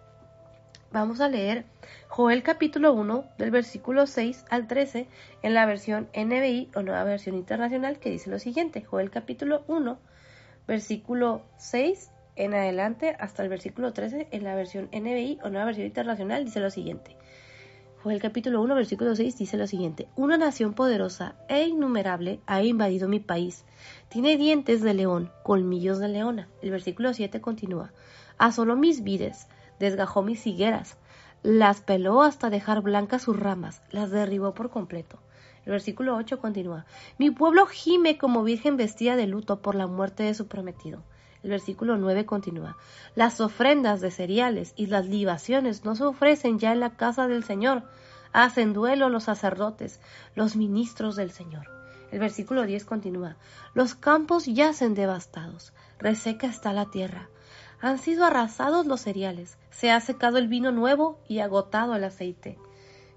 [0.91, 1.65] Vamos a leer
[2.07, 5.07] Joel capítulo 1 del versículo 6 al 13
[5.43, 8.81] en la versión NBI o nueva versión internacional que dice lo siguiente.
[8.81, 9.99] Joel capítulo 1
[10.67, 15.85] versículo 6 en adelante hasta el versículo 13 en la versión NBI o nueva versión
[15.85, 17.15] internacional dice lo siguiente.
[18.01, 20.07] Joel capítulo 1 versículo 6 dice lo siguiente.
[20.15, 23.63] Una nación poderosa e innumerable ha invadido mi país.
[24.07, 26.49] Tiene dientes de león, colmillos de leona.
[26.63, 27.93] El versículo 7 continúa.
[28.39, 29.47] Asoló mis vides
[29.79, 30.97] desgajó mis higueras,
[31.41, 35.19] las peló hasta dejar blancas sus ramas, las derribó por completo.
[35.65, 36.85] El versículo 8 continúa,
[37.17, 41.03] mi pueblo gime como virgen vestida de luto por la muerte de su prometido.
[41.43, 42.75] El versículo 9 continúa,
[43.15, 47.43] las ofrendas de cereales y las libaciones no se ofrecen ya en la casa del
[47.43, 47.83] Señor,
[48.33, 50.01] hacen duelo los sacerdotes,
[50.35, 51.67] los ministros del Señor.
[52.11, 53.37] El versículo 10 continúa,
[53.73, 57.29] los campos yacen devastados, reseca está la tierra,
[57.81, 62.57] han sido arrasados los cereales, se ha secado el vino nuevo y agotado el aceite.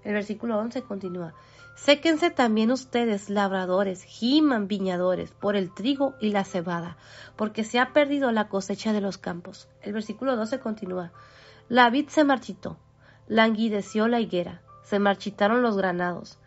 [0.03, 1.33] El versículo 11 continúa.
[1.75, 6.97] Séquense también ustedes, labradores, giman viñadores, por el trigo y la cebada,
[7.35, 9.67] porque se ha perdido la cosecha de los campos.
[9.81, 11.11] El versículo 12 continúa.
[11.67, 12.77] La vid se marchitó,
[13.27, 16.37] languideció la higuera, se marchitaron los granados,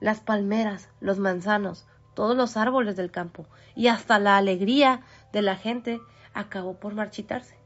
[0.00, 5.02] las palmeras, los manzanos, todos los árboles del campo, y hasta la alegría
[5.32, 6.00] de la gente
[6.32, 7.59] acabó por marchitarse.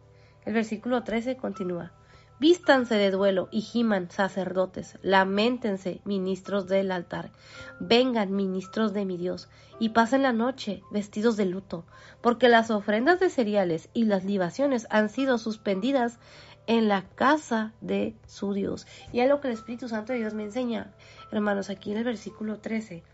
[0.45, 1.93] El versículo 13 continúa.
[2.41, 7.31] Vístanse de duelo y giman sacerdotes, lamentense ministros del altar,
[7.79, 9.49] vengan ministros de mi Dios,
[9.79, 11.87] y pasen la noche vestidos de luto,
[12.21, 16.19] porque las ofrendas de cereales y las libaciones han sido suspendidas
[16.67, 18.87] en la casa de su Dios.
[19.13, 20.93] Y es lo que el Espíritu Santo de Dios me enseña,
[21.31, 23.05] hermanos, aquí en el versículo 13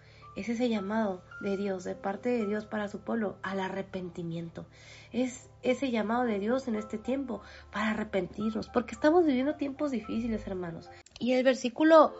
[0.41, 4.67] es ese llamado de Dios, de parte de Dios para su pueblo, al arrepentimiento.
[5.13, 10.47] Es ese llamado de Dios en este tiempo para arrepentirnos, porque estamos viviendo tiempos difíciles,
[10.47, 10.89] hermanos.
[11.19, 12.15] Y el versículo,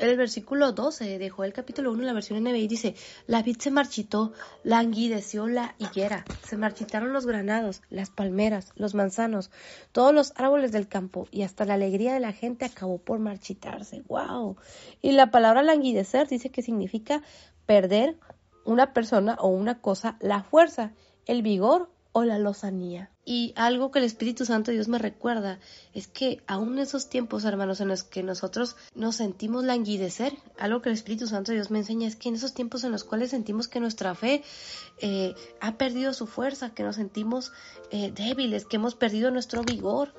[0.00, 2.94] el versículo 12 de Joel capítulo 1, la versión NBI dice,
[3.26, 9.50] la vid se marchitó, languideció la higuera, se marchitaron los granados, las palmeras, los manzanos,
[9.92, 14.02] todos los árboles del campo, y hasta la alegría de la gente acabó por marchitarse.
[14.08, 14.56] ¡Wow!
[15.00, 17.22] Y la palabra languidecer dice que significa
[17.66, 18.16] perder
[18.64, 20.92] una persona o una cosa la fuerza,
[21.26, 23.10] el vigor o la lozanía.
[23.26, 25.58] Y algo que el Espíritu Santo de Dios me recuerda
[25.94, 30.80] es que aún en esos tiempos, hermanos, en los que nosotros nos sentimos languidecer, algo
[30.80, 33.02] que el Espíritu Santo de Dios me enseña es que en esos tiempos en los
[33.02, 34.44] cuales sentimos que nuestra fe
[34.98, 37.52] eh, ha perdido su fuerza, que nos sentimos
[37.90, 40.14] eh, débiles, que hemos perdido nuestro vigor,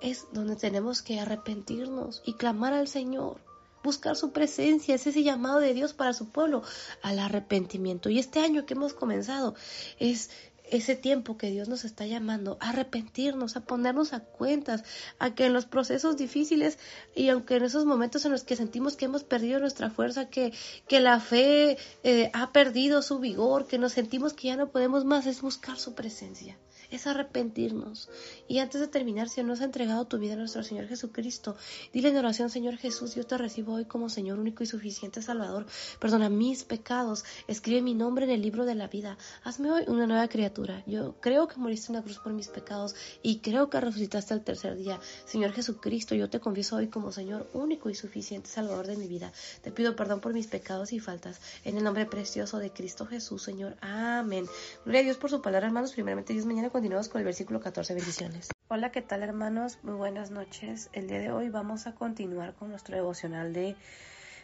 [0.00, 3.40] es donde tenemos que arrepentirnos y clamar al Señor
[3.86, 6.62] buscar su presencia, es ese llamado de Dios para su pueblo
[7.00, 8.10] al arrepentimiento.
[8.10, 9.54] Y este año que hemos comenzado
[9.98, 10.28] es
[10.70, 14.82] ese tiempo que Dios nos está llamando a arrepentirnos, a ponernos a cuentas,
[15.18, 16.78] a que en los procesos difíciles
[17.14, 20.52] y aunque en esos momentos en los que sentimos que hemos perdido nuestra fuerza, que,
[20.88, 25.04] que la fe eh, ha perdido su vigor, que nos sentimos que ya no podemos
[25.04, 26.58] más, es buscar su presencia
[26.90, 28.08] es arrepentirnos.
[28.48, 31.56] Y antes de terminar, si no has entregado tu vida a nuestro Señor Jesucristo,
[31.92, 35.66] dile en oración, Señor Jesús, yo te recibo hoy como Señor único y suficiente Salvador.
[36.00, 39.18] Perdona mis pecados, escribe mi nombre en el libro de la vida.
[39.44, 40.82] Hazme hoy una nueva criatura.
[40.86, 44.44] Yo creo que moriste en la cruz por mis pecados y creo que resucitaste al
[44.44, 45.00] tercer día.
[45.24, 49.32] Señor Jesucristo, yo te confieso hoy como Señor único y suficiente Salvador de mi vida.
[49.62, 51.40] Te pido perdón por mis pecados y faltas.
[51.64, 53.76] En el nombre precioso de Cristo Jesús, Señor.
[53.80, 54.46] Amén.
[54.84, 55.92] Gloria a Dios por su palabra, hermanos.
[55.92, 58.50] Primeramente, Dios mañana continuamos con el versículo 14, bendiciones.
[58.68, 59.78] Hola, ¿qué tal hermanos?
[59.82, 60.90] Muy buenas noches.
[60.92, 63.76] El día de hoy vamos a continuar con nuestro devocional de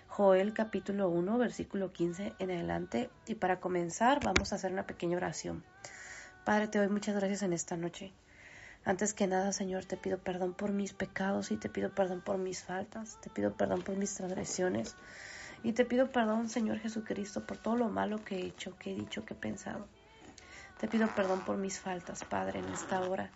[0.09, 3.11] Joel capítulo 1, versículo 15 en adelante.
[3.27, 5.63] Y para comenzar vamos a hacer una pequeña oración.
[6.47, 8.15] Padre, te doy muchas gracias en esta noche.
[8.83, 12.39] Antes que nada, Señor, te pido perdón por mis pecados y te pido perdón por
[12.39, 14.97] mis faltas, te pido perdón por mis transgresiones
[15.63, 18.95] y te pido perdón, Señor Jesucristo, por todo lo malo que he hecho, que he
[18.95, 19.87] dicho, que he pensado.
[20.83, 23.31] Te pido perdón por mis faltas, Padre, en esta hora.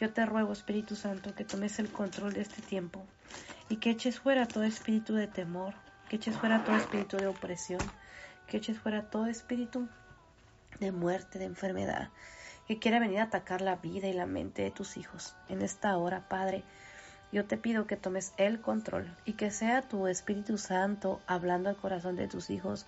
[0.00, 3.06] Yo te ruego, Espíritu Santo, que tomes el control de este tiempo
[3.68, 5.74] y que eches fuera todo espíritu de temor,
[6.08, 7.80] que eches fuera todo espíritu de opresión,
[8.48, 9.88] que eches fuera todo espíritu
[10.80, 12.08] de muerte, de enfermedad,
[12.66, 15.36] que quiera venir a atacar la vida y la mente de tus hijos.
[15.48, 16.64] En esta hora, Padre,
[17.30, 21.76] yo te pido que tomes el control y que sea tu Espíritu Santo hablando al
[21.76, 22.86] corazón de tus hijos,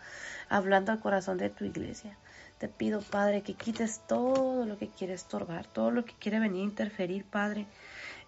[0.48, 2.18] hablando al corazón de tu iglesia.
[2.60, 6.60] Te pido, Padre, que quites todo lo que quiere estorbar, todo lo que quiere venir
[6.60, 7.66] a interferir, Padre.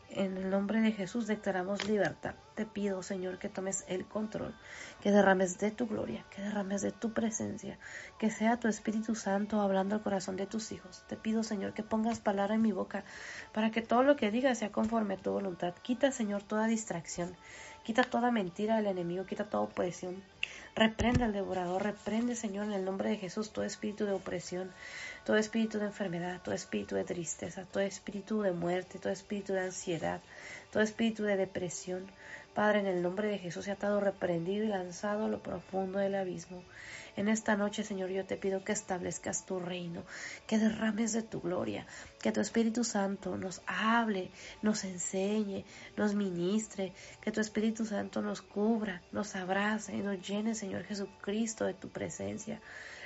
[0.09, 2.35] En el nombre de Jesús declaramos libertad.
[2.55, 4.55] Te pido, Señor, que tomes el control,
[5.03, 7.79] que derrames de tu gloria, que derrames de tu presencia,
[8.19, 11.05] que sea tu Espíritu Santo hablando al corazón de tus hijos.
[11.09, 13.05] Te pido, Señor, que pongas palabra en mi boca
[13.53, 15.75] para que todo lo que diga sea conforme a tu voluntad.
[15.83, 17.37] Quita, Señor, toda distracción,
[17.83, 20.23] quita toda mentira del enemigo, quita toda opresión.
[20.75, 24.73] Reprende al devorador, reprende, Señor, en el nombre de Jesús, todo espíritu de opresión,
[25.27, 29.61] todo espíritu de enfermedad, todo espíritu de tristeza, todo espíritu de muerte, todo espíritu de
[29.61, 30.23] ansiedad,
[30.73, 32.07] todo espíritu de depresión.
[32.55, 35.99] Padre, en el nombre de Jesús, se ha estado reprendido y lanzado a lo profundo
[35.99, 36.63] del abismo.
[37.17, 40.03] En esta noche, Señor, yo te pido que establezcas tu reino,
[40.47, 41.87] que derrames de tu gloria,
[42.21, 44.31] que tu Espíritu Santo nos hable,
[44.63, 45.65] nos enseñe,
[45.97, 51.65] nos ministre, que tu Espíritu Santo nos cubra, nos abrace y nos llene, Señor Jesucristo,
[51.65, 52.61] de tu presencia.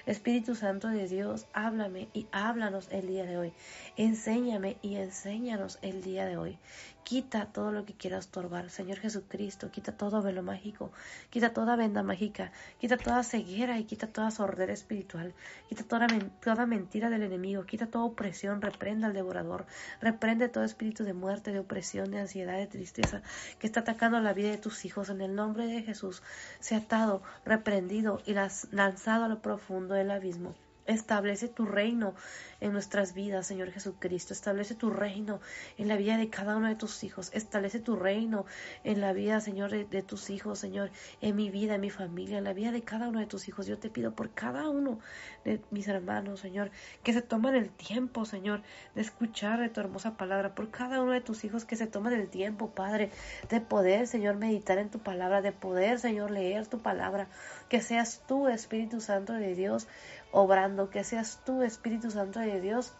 [0.06, 3.52] Espíritu Santo de Dios, háblame y háblanos el día de hoy.
[3.96, 6.58] Enséñame y enséñanos el día de hoy.
[7.08, 9.70] Quita todo lo que quieras estorbar, Señor Jesucristo.
[9.70, 10.90] Quita todo velo mágico,
[11.30, 12.50] quita toda venda mágica,
[12.80, 15.32] quita toda ceguera y quita toda sordera espiritual.
[15.68, 19.66] Quita toda, mentira del enemigo, quita toda opresión, reprenda al devorador,
[20.00, 23.22] reprende todo espíritu de muerte, de opresión, de ansiedad, de tristeza
[23.60, 25.08] que está atacando la vida de tus hijos.
[25.08, 26.24] En el nombre de Jesús,
[26.72, 28.34] ha atado, reprendido y
[28.72, 30.56] lanzado a lo profundo del abismo.
[30.86, 32.14] Establece tu reino
[32.60, 34.32] en nuestras vidas, Señor Jesucristo.
[34.32, 35.40] Establece tu reino
[35.78, 37.30] en la vida de cada uno de tus hijos.
[37.34, 38.46] Establece tu reino
[38.84, 40.90] en la vida, Señor, de, tus hijos, Señor,
[41.20, 43.66] en mi vida, en mi familia, en la vida de cada uno de tus hijos.
[43.66, 45.00] Yo te pido por cada uno
[45.44, 46.70] de mis hermanos, Señor,
[47.02, 48.62] que se tomen el tiempo, Señor,
[48.94, 50.54] de escuchar de tu hermosa palabra.
[50.54, 53.10] Por cada uno de tus hijos que se tomen el tiempo, Padre,
[53.48, 57.28] de poder, Señor, meditar en tu palabra, de poder, Señor, leer tu palabra.
[57.68, 59.88] Que seas tú, Espíritu Santo de Dios,
[60.36, 62.92] obrando, que seas tú, Espíritu Santo de Dios,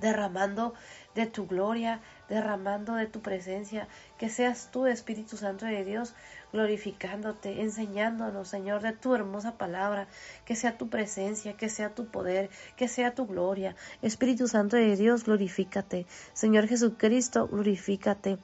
[0.00, 0.72] derramando
[1.14, 2.00] de tu gloria,
[2.30, 6.14] derramando de tu presencia, que seas tú, Espíritu Santo de Dios,
[6.54, 10.08] glorificándote, enseñándonos, Señor, de tu hermosa palabra,
[10.46, 13.76] que sea tu presencia, que sea tu poder, que sea tu gloria.
[14.00, 16.06] Espíritu Santo de Dios, glorifícate.
[16.32, 18.38] Señor Jesucristo, glorifícate.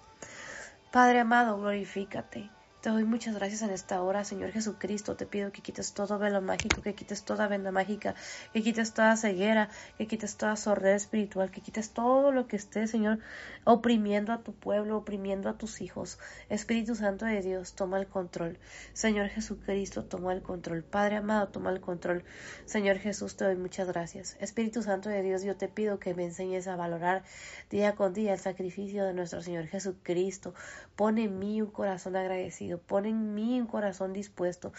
[0.90, 2.51] Padre amado, glorifícate.
[2.82, 5.14] Te doy muchas gracias en esta hora, Señor Jesucristo.
[5.14, 8.16] Te pido que quites todo velo mágico, que quites toda venda mágica,
[8.52, 9.68] que quites toda ceguera,
[9.98, 13.20] que quites toda sordera espiritual, que quites todo lo que esté, Señor,
[13.62, 16.18] oprimiendo a tu pueblo, oprimiendo a tus hijos.
[16.48, 18.59] Espíritu Santo de Dios, toma el control.
[18.94, 20.82] Señor Jesucristo, toma el control.
[20.82, 22.24] Padre amado, toma el control.
[22.64, 24.36] Señor Jesús, te doy muchas gracias.
[24.40, 27.22] Espíritu Santo de Dios, yo te pido que me enseñes a valorar
[27.70, 30.52] día con día el sacrificio de nuestro Señor Jesucristo.
[30.96, 34.73] Pone en mí un corazón agradecido Pon en mí un corazón dispuesto.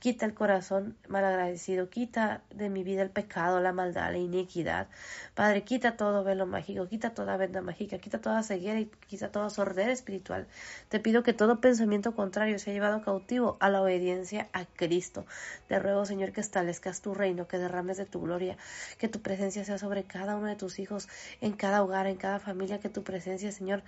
[0.00, 1.90] Quita el corazón malagradecido.
[1.90, 4.88] Quita de mi vida el pecado, la maldad, la iniquidad.
[5.34, 6.88] Padre, quita todo velo mágico.
[6.88, 7.98] Quita toda venda mágica.
[7.98, 10.48] Quita toda ceguera y quita toda sordera espiritual.
[10.88, 15.26] Te pido que todo pensamiento contrario sea llevado cautivo a la obediencia a Cristo.
[15.68, 18.56] Te ruego, Señor, que establezcas tu reino, que derrames de tu gloria,
[18.98, 21.08] que tu presencia sea sobre cada uno de tus hijos,
[21.40, 23.82] en cada hogar, en cada familia, que tu presencia, Señor,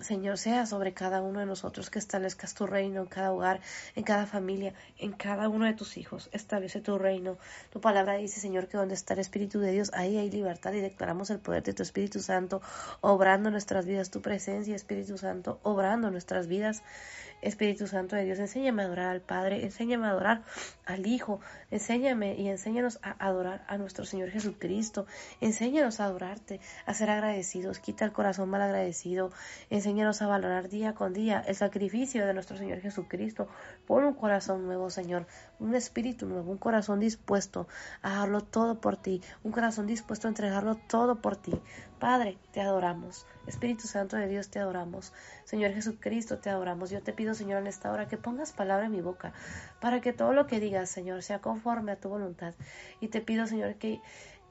[0.00, 3.60] Señor, sea sobre cada uno de nosotros, que establezcas tu reino en cada hogar,
[3.94, 6.28] en cada familia, en cada uno de tus hijos.
[6.32, 7.38] Establece tu reino.
[7.70, 10.80] Tu palabra dice, Señor, que donde está el Espíritu de Dios, ahí hay libertad y
[10.80, 12.60] declaramos el poder de tu Espíritu Santo,
[13.00, 16.82] obrando nuestras vidas, tu presencia, Espíritu Santo, obrando nuestras vidas.
[17.42, 20.42] Espíritu Santo de Dios, enséñame a adorar al Padre, enséñame a adorar
[20.86, 21.40] al Hijo,
[21.70, 25.06] enséñame y enséñanos a adorar a nuestro Señor Jesucristo,
[25.40, 29.30] enséñanos a adorarte, a ser agradecidos, quita el corazón mal agradecido,
[29.70, 33.48] enséñanos a valorar día con día el sacrificio de nuestro Señor Jesucristo,
[33.86, 35.26] pon un corazón nuevo, Señor,
[35.58, 37.66] un espíritu nuevo, un corazón dispuesto
[38.02, 41.52] a darlo todo por ti, un corazón dispuesto a entregarlo todo por ti.
[42.02, 43.26] Padre, te adoramos.
[43.46, 45.12] Espíritu Santo de Dios, te adoramos.
[45.44, 46.90] Señor Jesucristo, te adoramos.
[46.90, 49.32] Yo te pido, Señor, en esta hora que pongas palabra en mi boca
[49.80, 52.54] para que todo lo que digas, Señor, sea conforme a tu voluntad.
[52.98, 54.00] Y te pido, Señor, que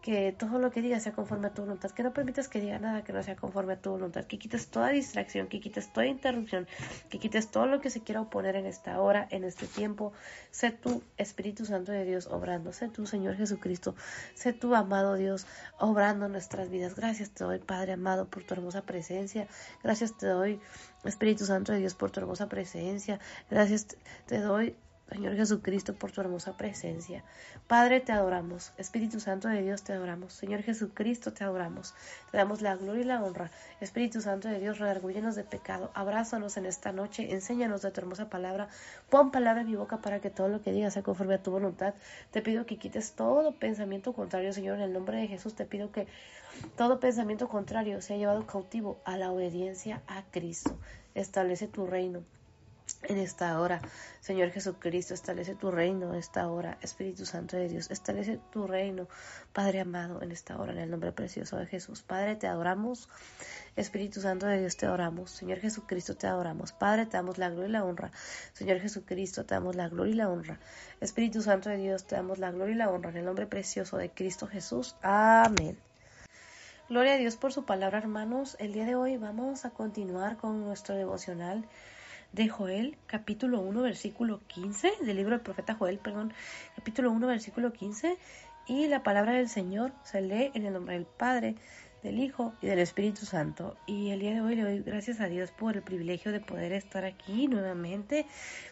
[0.02, 2.80] que todo lo que digas sea conforme a tu voluntad, que no permitas que diga
[2.80, 6.08] nada que no sea conforme a tu voluntad, que quites toda distracción, que quites toda
[6.08, 6.68] interrupción,
[7.10, 10.12] que quites todo lo que se quiera oponer en esta hora, en este tiempo.
[10.50, 12.74] Sé tú, Espíritu Santo de Dios, obrando.
[12.74, 13.96] Sé tú, Señor Jesucristo.
[14.34, 15.46] Sé tú, amado Dios,
[15.80, 16.96] obrando nuestras vidas.
[16.96, 19.48] Gracias te doy, Padre amado, por tu hermosa presencia.
[19.84, 20.60] Gracias te doy,
[21.04, 23.20] Espíritu Santo de Dios, por tu hermosa presencia.
[23.52, 23.88] Gracias
[24.26, 24.76] te doy,
[25.12, 27.26] Señor Jesucristo, por tu hermosa presencia.
[27.68, 28.72] Padre, te adoramos.
[28.78, 30.32] Espíritu Santo de Dios, te adoramos.
[30.32, 31.94] Señor Jesucristo, te adoramos.
[32.32, 33.52] Te damos la gloria y la honra.
[33.82, 35.92] Espíritu Santo de Dios, redargúyenos de pecado.
[35.96, 37.34] Abrázanos en esta noche.
[37.34, 38.70] Enséñanos de tu hermosa palabra.
[39.10, 41.52] Pon palabra en mi boca para que todo lo que diga sea conforme a tu
[41.52, 41.94] voluntad.
[42.32, 44.78] Te pido que quites todo pensamiento contrario, Señor.
[44.78, 46.08] En el nombre de Jesús te pido que
[46.78, 50.80] todo pensamiento contrario sea llevado cautivo a la obediencia a Cristo.
[51.16, 52.24] Establece tu reino
[53.04, 53.82] en esta hora.
[54.20, 56.78] Señor Jesucristo, establece tu reino en esta hora.
[56.82, 59.08] Espíritu Santo de Dios, establece tu reino,
[59.54, 62.02] Padre amado, en esta hora, en el nombre precioso de Jesús.
[62.02, 63.10] Padre, te adoramos.
[63.76, 65.32] Espíritu Santo de Dios, te adoramos.
[65.32, 66.72] Señor Jesucristo, te adoramos.
[66.72, 68.12] Padre, te damos la gloria y la honra.
[68.54, 70.60] Señor Jesucristo, te damos la gloria y la honra.
[71.00, 73.98] Espíritu Santo de Dios, te damos la gloria y la honra en el nombre precioso
[73.98, 74.96] de Cristo Jesús.
[75.02, 75.78] Amén.
[76.92, 78.58] Gloria a Dios por su palabra, hermanos.
[78.60, 81.66] El día de hoy vamos a continuar con nuestro devocional
[82.32, 86.34] de Joel, capítulo 1, versículo 15, del libro del profeta Joel, perdón,
[86.76, 88.18] capítulo 1, versículo 15,
[88.68, 91.56] y la palabra del Señor se lee en el nombre del Padre,
[92.04, 93.76] del Hijo y del Espíritu Santo.
[93.86, 96.72] Y el día de hoy le doy gracias a Dios por el privilegio de poder
[96.74, 98.26] estar aquí nuevamente.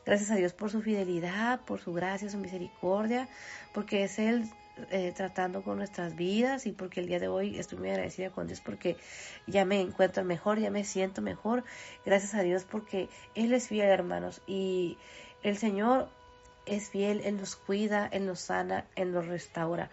[0.06, 3.27] Gracias a Dios por su fidelidad, por su gracia, su misericordia,
[3.73, 4.45] porque es Él
[4.91, 8.47] eh, tratando con nuestras vidas y porque el día de hoy estoy muy agradecida con
[8.47, 8.97] Dios porque
[9.47, 11.64] ya me encuentro mejor, ya me siento mejor.
[12.06, 14.97] Gracias a Dios porque Él es fiel, hermanos, y
[15.43, 16.10] el Señor
[16.65, 19.89] es fiel, Él nos cuida, Él nos sana, Él nos restaura.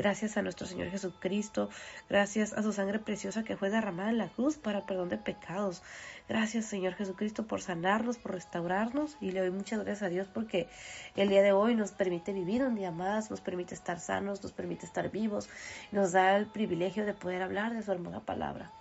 [0.00, 1.68] Gracias a nuestro Señor Jesucristo,
[2.08, 5.82] gracias a su sangre preciosa que fue derramada en la cruz para perdón de pecados.
[6.26, 10.68] Gracias Señor Jesucristo por sanarnos, por restaurarnos y le doy muchas gracias a Dios porque
[11.16, 14.52] el día de hoy nos permite vivir un día más, nos permite estar sanos, nos
[14.52, 15.50] permite estar vivos,
[15.92, 18.72] nos da el privilegio de poder hablar de su hermosa palabra.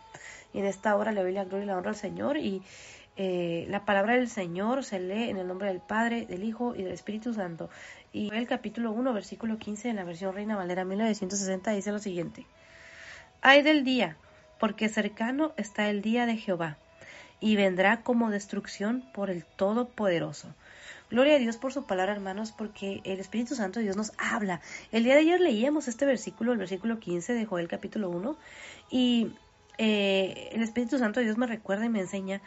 [0.53, 2.63] Y en esta hora le doy la gloria y la honra al Señor y
[3.21, 6.83] eh, la palabra del Señor se lee en el nombre del Padre, del Hijo y
[6.83, 7.69] del Espíritu Santo.
[8.13, 12.45] Y el capítulo 1, versículo 15 en la versión Reina Valera 1960 dice lo siguiente.
[13.41, 14.15] Ay del día,
[14.57, 16.77] porque cercano está el día de Jehová,
[17.41, 20.55] y vendrá como destrucción por el Todopoderoso.
[21.09, 24.61] Gloria a Dios por su palabra, hermanos, porque el Espíritu Santo de Dios nos habla.
[24.93, 28.37] El día de ayer leíamos este versículo, el versículo 15 de Joel capítulo 1,
[28.89, 29.33] y
[29.77, 32.41] eh, el Espíritu Santo de Dios me recuerda y me enseña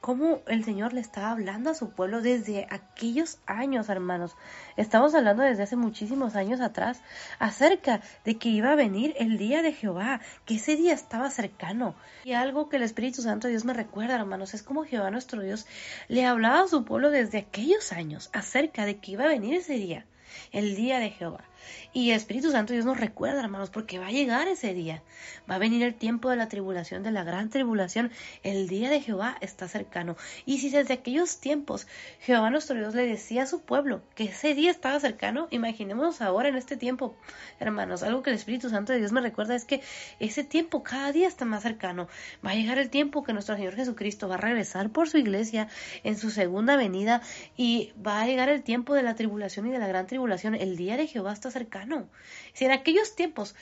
[0.00, 4.36] cómo el Señor le estaba hablando a su pueblo desde aquellos años, hermanos.
[4.76, 7.02] Estamos hablando desde hace muchísimos años atrás
[7.38, 11.94] acerca de que iba a venir el día de Jehová, que ese día estaba cercano.
[12.24, 15.42] Y algo que el Espíritu Santo de Dios me recuerda, hermanos, es como Jehová nuestro
[15.42, 15.66] Dios
[16.08, 19.74] le hablaba a su pueblo desde aquellos años acerca de que iba a venir ese
[19.74, 20.06] día,
[20.52, 21.44] el día de Jehová.
[21.92, 25.02] Y Espíritu Santo Dios nos recuerda, hermanos, porque va a llegar ese día.
[25.50, 28.10] Va a venir el tiempo de la tribulación, de la gran tribulación.
[28.42, 30.16] El día de Jehová está cercano.
[30.44, 31.86] Y si desde aquellos tiempos
[32.20, 36.48] Jehová nuestro Dios le decía a su pueblo que ese día estaba cercano, imaginémonos ahora
[36.48, 37.16] en este tiempo,
[37.58, 38.02] hermanos.
[38.02, 39.82] Algo que el Espíritu Santo de Dios me recuerda es que
[40.20, 42.08] ese tiempo cada día está más cercano.
[42.44, 45.68] Va a llegar el tiempo que nuestro Señor Jesucristo va a regresar por su iglesia
[46.04, 47.22] en su segunda venida
[47.56, 50.54] y va a llegar el tiempo de la tribulación y de la gran tribulación.
[50.54, 52.08] El día de Jehová está cercano.
[52.52, 53.54] Si en aquellos tiempos,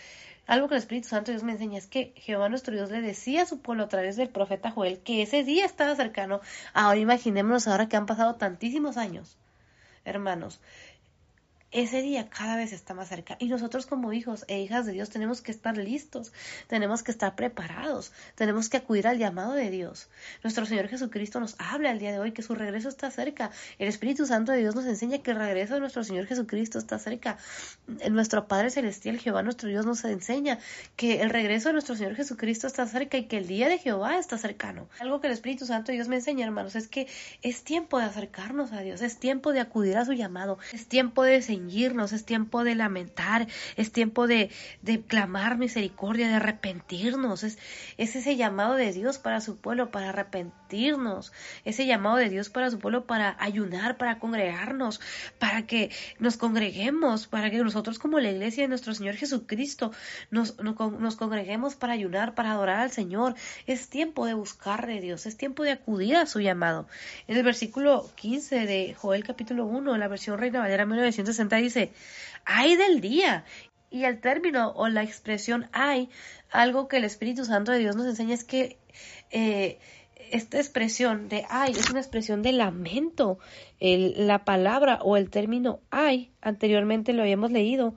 [0.47, 3.43] algo que el Espíritu Santo Dios me enseña es que Jehová nuestro Dios le decía
[3.43, 6.41] a su pueblo a través del profeta Joel que ese día estaba cercano.
[6.73, 9.37] Ahora imaginémonos ahora que han pasado tantísimos años,
[10.05, 10.61] hermanos,
[11.77, 13.37] ese día cada vez está más cerca.
[13.39, 16.33] Y nosotros como hijos e hijas de Dios tenemos que estar listos,
[16.69, 20.09] tenemos que estar preparados, tenemos que acudir al llamado de Dios.
[20.43, 23.51] Nuestro Señor Jesucristo nos habla el día de hoy que su regreso está cerca.
[23.79, 26.99] El Espíritu Santo de Dios nos enseña que el regreso de nuestro Señor Jesucristo está
[26.99, 27.37] cerca.
[28.11, 30.59] Nuestro Padre Celestial, Jehová nuestro Dios, nos enseña
[30.97, 34.17] que el regreso de nuestro Señor Jesucristo está cerca y que el día de Jehová
[34.19, 34.89] está cercano.
[34.99, 37.07] Algo que el Espíritu Santo de Dios me enseña, hermanos, es que
[37.43, 41.23] es tiempo de acercarnos a Dios, es tiempo de acudir a su llamado, es tiempo
[41.23, 41.43] de
[42.13, 44.51] es tiempo de lamentar, es tiempo de,
[44.83, 47.45] de clamar misericordia, de arrepentirnos.
[47.45, 47.59] Es,
[47.97, 51.33] es ese llamado de Dios para su pueblo, para arrepentirnos.
[51.65, 55.01] Ese llamado de Dios para su pueblo, para ayunar, para congregarnos,
[55.39, 59.93] para que nos congreguemos, para que nosotros como la iglesia de nuestro Señor Jesucristo
[60.31, 60.53] nos,
[61.17, 63.35] congreguemos para ayunar, para adorar al Señor.
[63.67, 66.89] Es tiempo de buscar de Dios, es tiempo de acudir a su llamado.
[67.29, 71.93] En el versículo 15 de Joel capítulo 1, en la versión Reina Valera 1960 dice,
[72.45, 73.45] ay del día
[73.89, 76.11] Y el término o la expresión hay,
[76.51, 78.79] algo que el Espíritu Santo de Dios nos enseña es que
[79.31, 79.79] eh,
[80.33, 83.39] esta expresión de ay es una expresión de lamento.
[83.81, 87.95] la palabra o el término ay, anteriormente lo habíamos leído,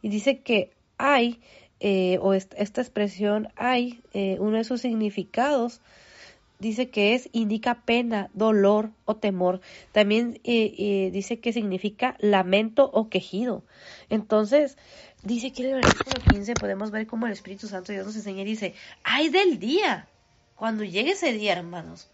[0.00, 1.40] y dice que ay,
[1.80, 5.80] eh, o esta, expresión ay, eh, uno de sus significados,
[6.62, 9.60] dice que es, indica pena, dolor o temor.
[9.92, 13.64] También dice que significa lamento o quejido.
[14.08, 14.78] Entonces,
[15.22, 18.42] Dice que en el versículo 15 podemos ver cómo el Espíritu Santo Dios nos enseña
[18.42, 18.74] y dice,
[19.04, 20.08] ay del día,
[20.56, 22.10] cuando llegue ese día, hermanos.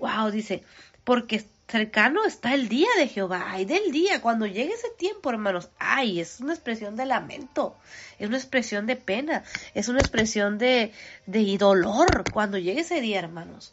[0.00, 0.64] Wow, dice,
[1.04, 5.70] porque cercano está el día de Jehová, ay del día, cuando llegue ese tiempo, hermanos,
[5.78, 7.76] ay, es una expresión de lamento,
[8.18, 9.44] es una expresión de pena,
[9.74, 10.92] es una expresión de,
[11.26, 13.72] de dolor, cuando llegue ese día, hermanos.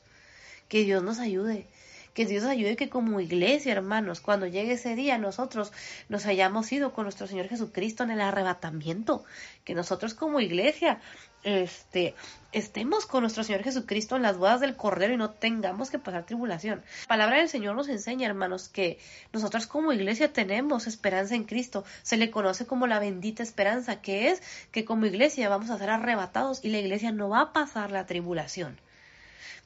[0.68, 1.68] Que Dios nos ayude,
[2.14, 5.72] que Dios ayude que como iglesia, hermanos, cuando llegue ese día, nosotros
[6.10, 9.24] nos hayamos ido con nuestro Señor Jesucristo en el arrebatamiento.
[9.64, 11.00] Que nosotros como iglesia
[11.44, 12.16] este,
[12.52, 16.26] estemos con nuestro Señor Jesucristo en las bodas del Cordero y no tengamos que pasar
[16.26, 16.84] tribulación.
[17.04, 19.00] La palabra del Señor nos enseña, hermanos, que
[19.32, 21.84] nosotros como iglesia tenemos esperanza en Cristo.
[22.04, 24.42] Se le conoce como la bendita esperanza, que es
[24.72, 28.06] que como iglesia vamos a ser arrebatados y la iglesia no va a pasar la
[28.06, 28.78] tribulación.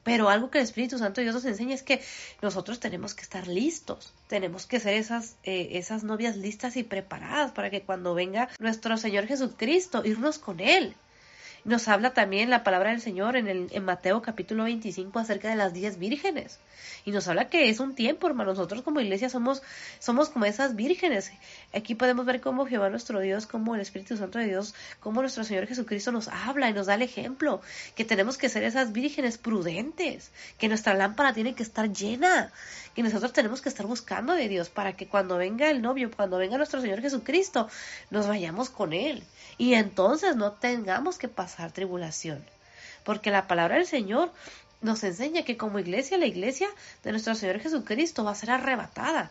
[0.08, 2.00] Pero algo que el Espíritu Santo de Dios nos enseña es que
[2.40, 7.52] nosotros tenemos que estar listos, tenemos que ser esas, eh, esas novias listas y preparadas
[7.52, 10.94] para que cuando venga nuestro Señor Jesucristo, irnos con Él.
[11.64, 15.56] Nos habla también la palabra del Señor en, el, en Mateo capítulo 25 acerca de
[15.56, 16.60] las diez vírgenes.
[17.04, 18.52] Y nos habla que es un tiempo, hermano.
[18.52, 19.62] Nosotros como iglesia somos,
[19.98, 21.32] somos como esas vírgenes.
[21.74, 25.42] Aquí podemos ver cómo Jehová nuestro Dios, como el Espíritu Santo de Dios, como nuestro
[25.44, 27.60] Señor Jesucristo nos habla y nos da el ejemplo.
[27.96, 30.30] Que tenemos que ser esas vírgenes prudentes.
[30.58, 32.52] Que nuestra lámpara tiene que estar llena.
[32.94, 36.38] Que nosotros tenemos que estar buscando de Dios para que cuando venga el novio, cuando
[36.38, 37.68] venga nuestro Señor Jesucristo,
[38.10, 39.24] nos vayamos con Él.
[39.56, 42.44] Y entonces no tengamos que pasar tribulación.
[43.04, 44.32] Porque la palabra del Señor
[44.80, 46.68] nos enseña que como iglesia, la iglesia
[47.02, 49.30] de nuestro Señor Jesucristo va a ser arrebatada.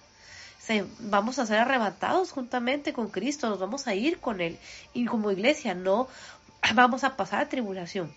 [0.59, 4.57] Se, vamos a ser arrebatados juntamente con Cristo, nos vamos a ir con Él.
[4.93, 6.07] Y como iglesia no
[6.73, 8.13] vamos a pasar tribulación.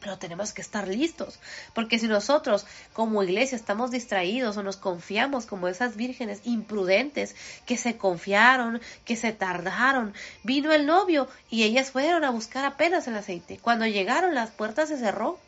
[0.00, 1.38] Pero tenemos que estar listos,
[1.74, 7.34] porque si nosotros como iglesia estamos distraídos o nos confiamos como esas vírgenes imprudentes
[7.66, 13.06] que se confiaron, que se tardaron, vino el novio y ellas fueron a buscar apenas
[13.08, 13.58] el aceite.
[13.60, 15.38] Cuando llegaron las puertas se cerró.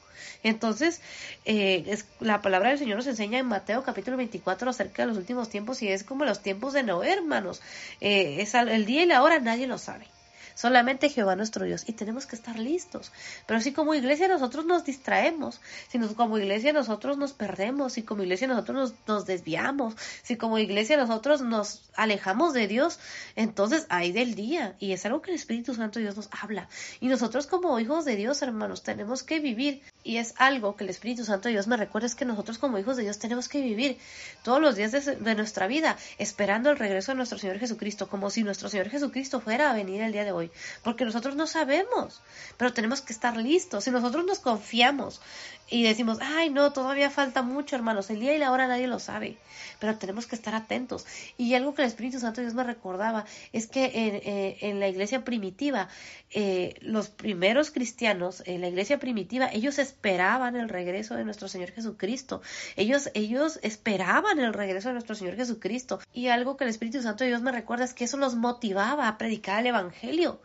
[0.42, 1.00] Entonces,
[1.44, 5.50] eh, la palabra del Señor nos enseña en Mateo capítulo 24 acerca de los últimos
[5.50, 7.60] tiempos y es como los tiempos de Noé, hermanos.
[8.00, 10.06] Eh, es el día y la hora nadie lo sabe
[10.54, 11.84] solamente Jehová nuestro Dios.
[11.86, 13.12] Y tenemos que estar listos.
[13.46, 18.22] Pero si como iglesia nosotros nos distraemos, si como iglesia nosotros nos perdemos, si como
[18.22, 22.98] iglesia nosotros nos, desviamos, si como iglesia nosotros nos alejamos de Dios,
[23.36, 24.76] entonces hay del día.
[24.78, 26.68] Y es algo que el Espíritu Santo Dios nos habla.
[27.00, 30.90] Y nosotros como hijos de Dios, hermanos, tenemos que vivir y es algo que el
[30.90, 33.60] Espíritu Santo de Dios me recuerda es que nosotros como hijos de Dios tenemos que
[33.60, 33.98] vivir
[34.42, 38.30] todos los días de, de, nuestra vida esperando el regreso de nuestro Señor Jesucristo, como
[38.30, 40.50] si nuestro Señor Jesucristo fuera a venir el día de hoy
[40.82, 42.22] porque nosotros no sabemos,
[42.56, 43.84] pero tenemos que estar listos.
[43.84, 45.20] Si nosotros nos confiamos
[45.68, 48.98] y decimos, ay, no, todavía falta mucho, hermanos, el día y la hora nadie lo
[48.98, 49.36] sabe,
[49.78, 51.06] pero tenemos que estar atentos.
[51.36, 55.24] Y algo que el Espíritu Santo Dios me recordaba es que en, eh, la iglesia
[55.24, 55.88] primitiva,
[56.30, 61.70] eh, los primeros cristianos, en la iglesia primitiva, ellos esperaban el regreso de nuestro Señor
[61.70, 62.42] Jesucristo.
[62.76, 66.00] Ellos, ellos esperaban el regreso de nuestro Señor Jesucristo.
[66.12, 69.18] Y algo que el Espíritu Santo Dios me recuerda es que eso los motivaba a
[69.18, 70.40] predicar el Evangelio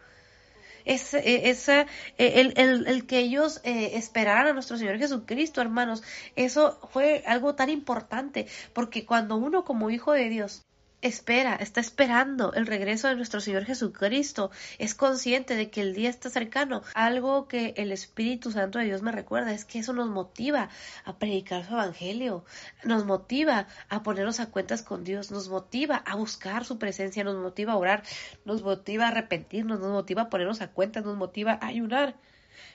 [0.86, 1.82] es, e, esa,
[2.18, 6.04] e, el, el, el, que ellos eh, esperaran a nuestro Señor Jesucristo, hermanos,
[6.36, 10.64] eso fue algo tan importante, porque cuando uno como hijo de Dios
[11.07, 14.49] espera, está esperando el regreso de nuestro Señor Jesucristo,
[14.80, 16.82] es consciente de que el día está cercano.
[16.95, 20.69] Algo que el Espíritu Santo de Dios me recuerda es que eso nos motiva
[21.03, 22.44] a predicar su evangelio,
[22.84, 27.36] nos motiva a ponernos a cuentas con Dios, nos motiva a buscar su presencia, nos
[27.36, 28.03] motiva a orar,
[28.44, 32.15] nos motiva a arrepentirnos, nos motiva a ponernos a cuentas, nos motiva a ayunar,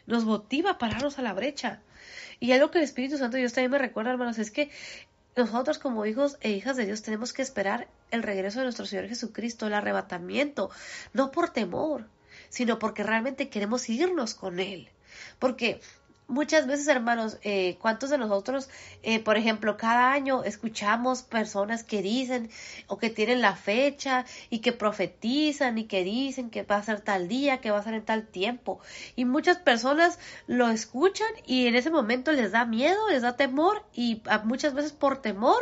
[0.06, 1.80] nos motiva a pararnos a la brecha.
[2.38, 4.70] Y algo que el Espíritu Santo de Dios también me recuerda, hermanos, es que
[5.36, 9.08] nosotros como hijos e hijas de Dios tenemos que esperar el regreso de nuestro Señor
[9.08, 10.70] Jesucristo, el arrebatamiento,
[11.12, 12.06] no por temor,
[12.48, 14.90] sino porque realmente queremos irnos con Él.
[15.38, 15.80] Porque
[16.30, 18.68] Muchas veces, hermanos, eh, ¿cuántos de nosotros,
[19.02, 22.50] eh, por ejemplo, cada año escuchamos personas que dicen
[22.86, 27.00] o que tienen la fecha y que profetizan y que dicen que va a ser
[27.00, 28.78] tal día, que va a ser en tal tiempo?
[29.16, 33.82] Y muchas personas lo escuchan y en ese momento les da miedo, les da temor
[33.92, 35.60] y muchas veces por temor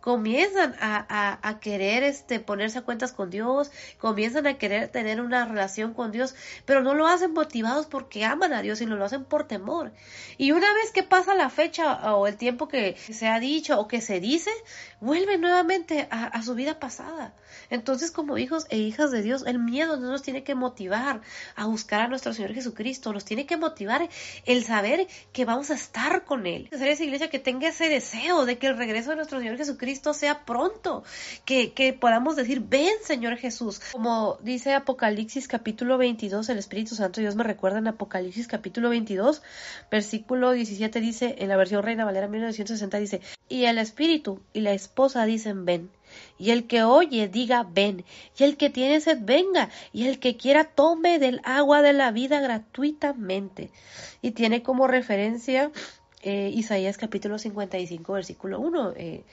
[0.00, 5.44] comienzan a, a, querer este, ponerse a cuentas con Dios, comienzan a querer tener una
[5.46, 6.34] relación con Dios,
[6.64, 9.92] pero no lo hacen motivados porque aman a Dios, sino lo hacen por temor.
[10.38, 13.88] Y una vez que pasa la fecha o el tiempo que se ha dicho o
[13.88, 14.50] que se dice,
[15.00, 17.34] vuelven nuevamente a, su vida pasada.
[17.68, 21.20] Entonces, como hijos e hijas de Dios, el miedo no nos tiene que motivar
[21.56, 24.08] a buscar a nuestro Señor Jesucristo, nos tiene que motivar
[24.46, 26.68] el saber que vamos a estar con Él.
[26.70, 30.14] Ser esa iglesia que tenga ese deseo de que el regreso de nuestro Señor Jesucristo
[30.14, 31.04] sea pronto,
[31.44, 33.80] que, que podamos decir, ven Señor Jesús.
[33.92, 39.42] Como dice Apocalipsis capítulo 22, el Espíritu Santo Dios me recuerda en Apocalipsis capítulo 22,
[39.90, 44.72] versículo 17 dice, en la versión Reina Valera 1960 dice, y el Espíritu y la
[44.72, 45.90] esposa dicen, ven.
[46.38, 48.04] Y el que oye diga ven,
[48.38, 52.10] y el que tiene sed venga, y el que quiera tome del agua de la
[52.10, 53.70] vida gratuitamente.
[54.22, 55.70] Y tiene como referencia
[56.22, 58.92] eh, Isaías capítulo 55 versículo 1.
[58.96, 59.24] Eh,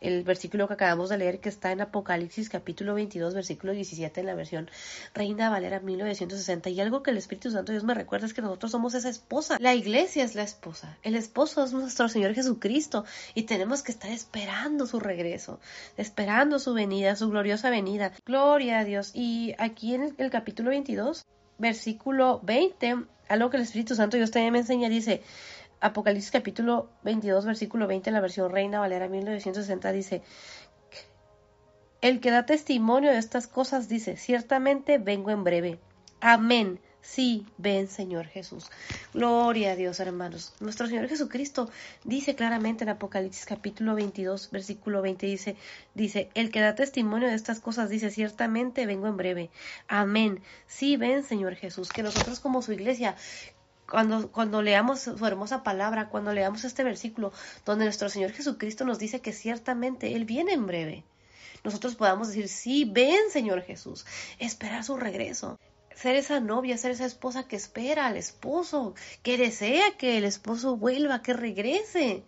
[0.00, 4.26] el versículo que acabamos de leer que está en Apocalipsis capítulo 22 versículo 17 en
[4.26, 4.70] la versión
[5.14, 8.72] Reina Valera 1960 y algo que el Espíritu Santo Dios me recuerda es que nosotros
[8.72, 9.56] somos esa esposa.
[9.60, 10.98] La iglesia es la esposa.
[11.02, 13.04] El esposo es nuestro Señor Jesucristo
[13.34, 15.60] y tenemos que estar esperando su regreso
[15.96, 18.12] esperando su venida su gloriosa venida.
[18.24, 19.12] Gloria a Dios.
[19.14, 21.24] Y aquí en el, capítulo 22
[21.58, 25.22] versículo 20 algo que el Espíritu Santo Dios también me enseña dice
[25.86, 30.22] Apocalipsis capítulo 22, versículo 20 en la versión Reina Valera 1960 dice,
[32.00, 35.78] el que da testimonio de estas cosas dice, ciertamente vengo en breve.
[36.20, 36.80] Amén.
[37.00, 38.68] Sí, ven Señor Jesús.
[39.14, 40.54] Gloria a Dios, hermanos.
[40.58, 41.70] Nuestro Señor Jesucristo
[42.02, 45.56] dice claramente en Apocalipsis capítulo 22, versículo 20, dice,
[45.94, 49.50] dice, el que da testimonio de estas cosas dice, ciertamente vengo en breve.
[49.86, 50.42] Amén.
[50.66, 51.90] Sí, ven Señor Jesús.
[51.90, 53.14] Que nosotros como su iglesia
[53.88, 57.32] cuando, cuando leamos su hermosa palabra, cuando leamos este versículo,
[57.64, 61.04] donde nuestro Señor Jesucristo nos dice que ciertamente Él viene en breve,
[61.64, 64.06] nosotros podamos decir, sí, ven Señor Jesús,
[64.38, 65.58] esperar su regreso.
[65.94, 70.76] Ser esa novia, ser esa esposa que espera al esposo, que desea que el esposo
[70.76, 72.22] vuelva, que regrese.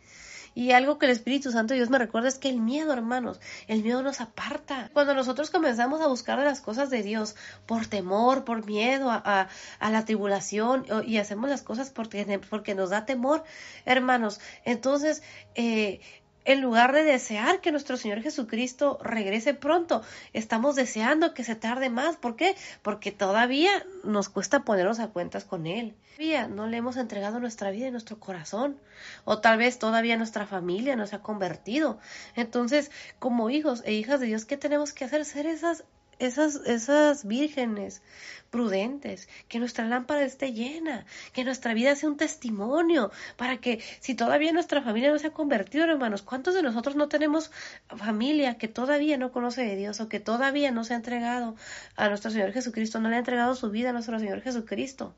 [0.58, 3.84] Y algo que el Espíritu Santo Dios me recuerda es que el miedo, hermanos, el
[3.84, 4.90] miedo nos aparta.
[4.92, 9.48] Cuando nosotros comenzamos a buscar las cosas de Dios por temor, por miedo a,
[9.80, 13.44] la tribulación y hacemos las cosas porque, porque nos da temor,
[13.84, 15.22] hermanos, entonces
[15.54, 16.00] eh,
[16.48, 20.00] en lugar de desear que nuestro Señor Jesucristo regrese pronto,
[20.32, 22.16] estamos deseando que se tarde más.
[22.16, 22.56] ¿Por qué?
[22.80, 23.70] Porque todavía
[24.02, 25.94] nos cuesta ponernos a cuentas con Él.
[26.16, 28.80] Todavía no le hemos entregado nuestra vida y nuestro corazón.
[29.26, 31.98] O tal vez todavía nuestra familia no se ha convertido.
[32.34, 35.26] Entonces, como hijos e hijas de Dios, ¿qué tenemos que hacer?
[35.26, 35.84] Ser esas
[36.18, 38.02] esas, esas vírgenes
[38.50, 44.14] prudentes, que nuestra lámpara esté llena, que nuestra vida sea un testimonio, para que si
[44.14, 47.50] todavía nuestra familia no se ha convertido, hermanos, ¿cuántos de nosotros no tenemos
[47.96, 51.56] familia que todavía no conoce de Dios o que todavía no se ha entregado
[51.96, 55.14] a nuestro Señor Jesucristo, no le ha entregado su vida a nuestro Señor Jesucristo?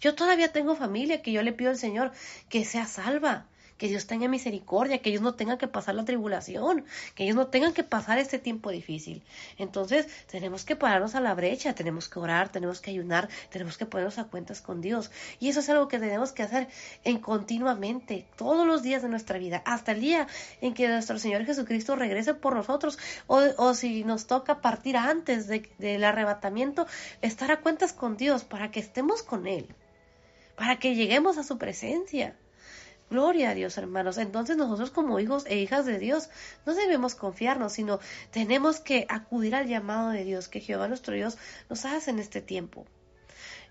[0.00, 2.10] Yo todavía tengo familia que yo le pido al Señor
[2.48, 3.46] que sea salva,
[3.82, 6.84] que Dios tenga misericordia, que ellos no tengan que pasar la tribulación,
[7.16, 9.24] que ellos no tengan que pasar este tiempo difícil.
[9.58, 13.84] Entonces tenemos que pararnos a la brecha, tenemos que orar, tenemos que ayunar, tenemos que
[13.84, 15.10] ponernos a cuentas con Dios.
[15.40, 16.68] Y eso es algo que tenemos que hacer
[17.02, 20.28] en continuamente, todos los días de nuestra vida, hasta el día
[20.60, 26.04] en que nuestro Señor Jesucristo regrese por nosotros, o, si nos toca partir antes del
[26.04, 26.86] arrebatamiento,
[27.20, 29.66] estar a cuentas con Dios para que estemos con Él,
[30.54, 32.36] para que lleguemos a su presencia.
[33.12, 34.16] Gloria a Dios, hermanos.
[34.16, 36.30] Entonces nosotros como hijos e hijas de Dios
[36.64, 41.36] no debemos confiarnos, sino tenemos que acudir al llamado de Dios que Jehová nuestro Dios
[41.68, 42.86] nos hace en este tiempo.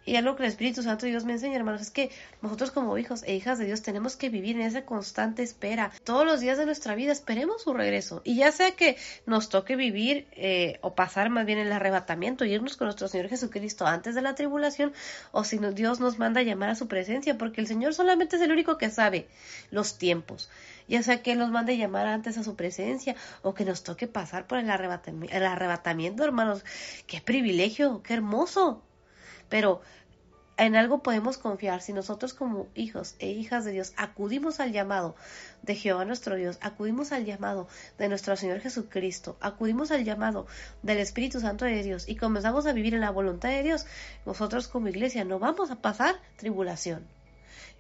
[0.05, 2.09] Y algo que el Espíritu Santo Dios me enseña, hermanos, es que
[2.41, 5.91] nosotros como hijos e hijas de Dios tenemos que vivir en esa constante espera.
[6.03, 8.21] Todos los días de nuestra vida esperemos su regreso.
[8.23, 12.77] Y ya sea que nos toque vivir eh, o pasar más bien el arrebatamiento, irnos
[12.77, 14.93] con nuestro Señor Jesucristo antes de la tribulación,
[15.31, 18.41] o si Dios nos manda a llamar a su presencia, porque el Señor solamente es
[18.41, 19.27] el único que sabe
[19.69, 20.49] los tiempos
[20.87, 24.07] ya sea que Él nos mande llamar antes a su presencia o que nos toque
[24.07, 26.65] pasar por el el arrebatamiento hermanos.
[27.07, 28.83] Qué privilegio, qué hermoso.
[29.51, 29.81] Pero
[30.55, 35.15] en algo podemos confiar si nosotros como hijos e hijas de Dios acudimos al llamado
[35.61, 37.67] de Jehová nuestro Dios, acudimos al llamado
[37.97, 40.47] de nuestro Señor Jesucristo, acudimos al llamado
[40.83, 43.85] del Espíritu Santo de Dios y comenzamos a vivir en la voluntad de Dios,
[44.25, 47.05] nosotros como iglesia no vamos a pasar tribulación.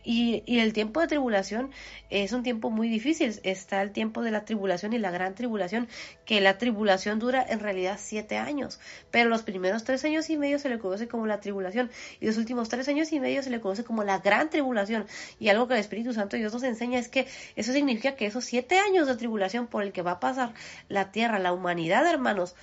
[0.03, 1.71] Y, y, el tiempo de tribulación
[2.09, 3.39] es un tiempo muy difícil.
[3.43, 5.87] Está el tiempo de la tribulación y la gran tribulación,
[6.25, 8.79] que la tribulación dura en realidad siete años.
[9.11, 11.89] Pero los primeros tres años y medio se le conoce como la tribulación.
[12.19, 15.05] Y los últimos tres años y medio se le conoce como la gran tribulación.
[15.39, 18.45] Y algo que el Espíritu Santo Dios nos enseña es que eso significa que esos
[18.45, 20.53] siete años de tribulación por el que va a pasar
[20.89, 22.55] la tierra, la humanidad, hermanos,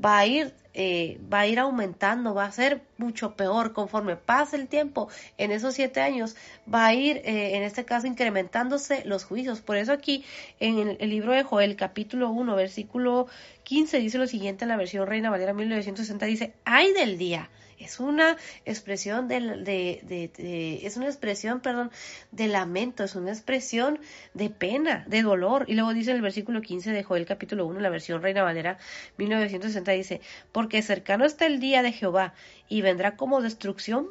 [0.00, 4.56] va a ir eh, va a ir aumentando, va a ser mucho peor conforme pase
[4.56, 5.08] el tiempo.
[5.36, 6.34] En esos siete años
[6.72, 9.60] va a ir, eh, en este caso, incrementándose los juicios.
[9.60, 10.24] Por eso aquí
[10.60, 13.26] en el, libro de Joel, capítulo 1, versículo
[13.64, 17.50] 15, dice lo siguiente en la versión Reina Valera 1960, dice, ay del día
[17.84, 21.90] es una expresión de, es una expresión, perdón,
[22.30, 23.98] de lamento, es una expresión
[24.34, 25.64] de pena, de dolor.
[25.68, 28.78] Y luego dice en el versículo 15 de Joel capítulo 1, la versión Reina Valera
[29.18, 30.20] 1960, dice,
[30.52, 32.34] porque cercano está el día de Jehová
[32.68, 34.08] y vendrá como destrucción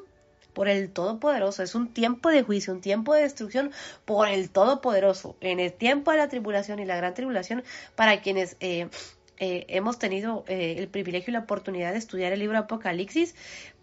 [0.53, 1.64] por el Todopoderoso.
[1.64, 3.72] Es un tiempo de juicio, un tiempo de destrucción
[4.06, 5.35] por el Todopoderoso.
[5.41, 7.64] En el tiempo de la tribulación y la gran tribulación,
[7.95, 8.89] para quienes eh,
[9.41, 13.34] eh, hemos tenido eh, el privilegio y la oportunidad de estudiar el libro Apocalipsis,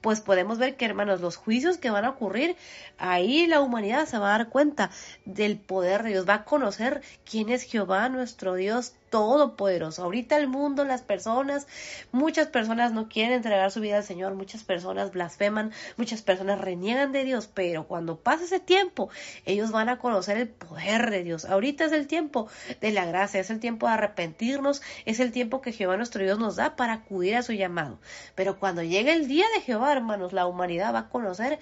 [0.01, 2.55] pues podemos ver que, hermanos, los juicios que van a ocurrir,
[2.97, 4.93] ahí la humanidad se va a dar cuenta
[5.24, 10.02] del poder de Dios, va a conocer quién es Jehová, nuestro Dios todopoderoso.
[10.02, 11.66] Ahorita el mundo, las personas,
[12.12, 17.12] muchas personas no quieren entregar su vida al Señor, muchas personas blasfeman, muchas personas reniegan
[17.12, 19.10] de Dios, pero cuando pase ese tiempo,
[19.44, 21.44] ellos van a conocer el poder de Dios.
[21.44, 22.48] Ahorita es el tiempo
[22.80, 26.39] de la gracia, es el tiempo de arrepentirnos, es el tiempo que Jehová nuestro Dios
[26.39, 27.98] nos da para acudir a su llamado.
[28.35, 31.59] Pero cuando llegue el día de Jehová, hermanos, la humanidad va a conocer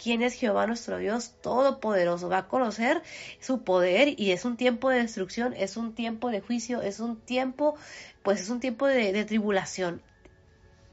[0.00, 3.02] quién es Jehová nuestro Dios todopoderoso, va a conocer
[3.40, 7.16] su poder y es un tiempo de destrucción, es un tiempo de juicio, es un
[7.16, 7.76] tiempo,
[8.22, 10.02] pues es un tiempo de, tribulación.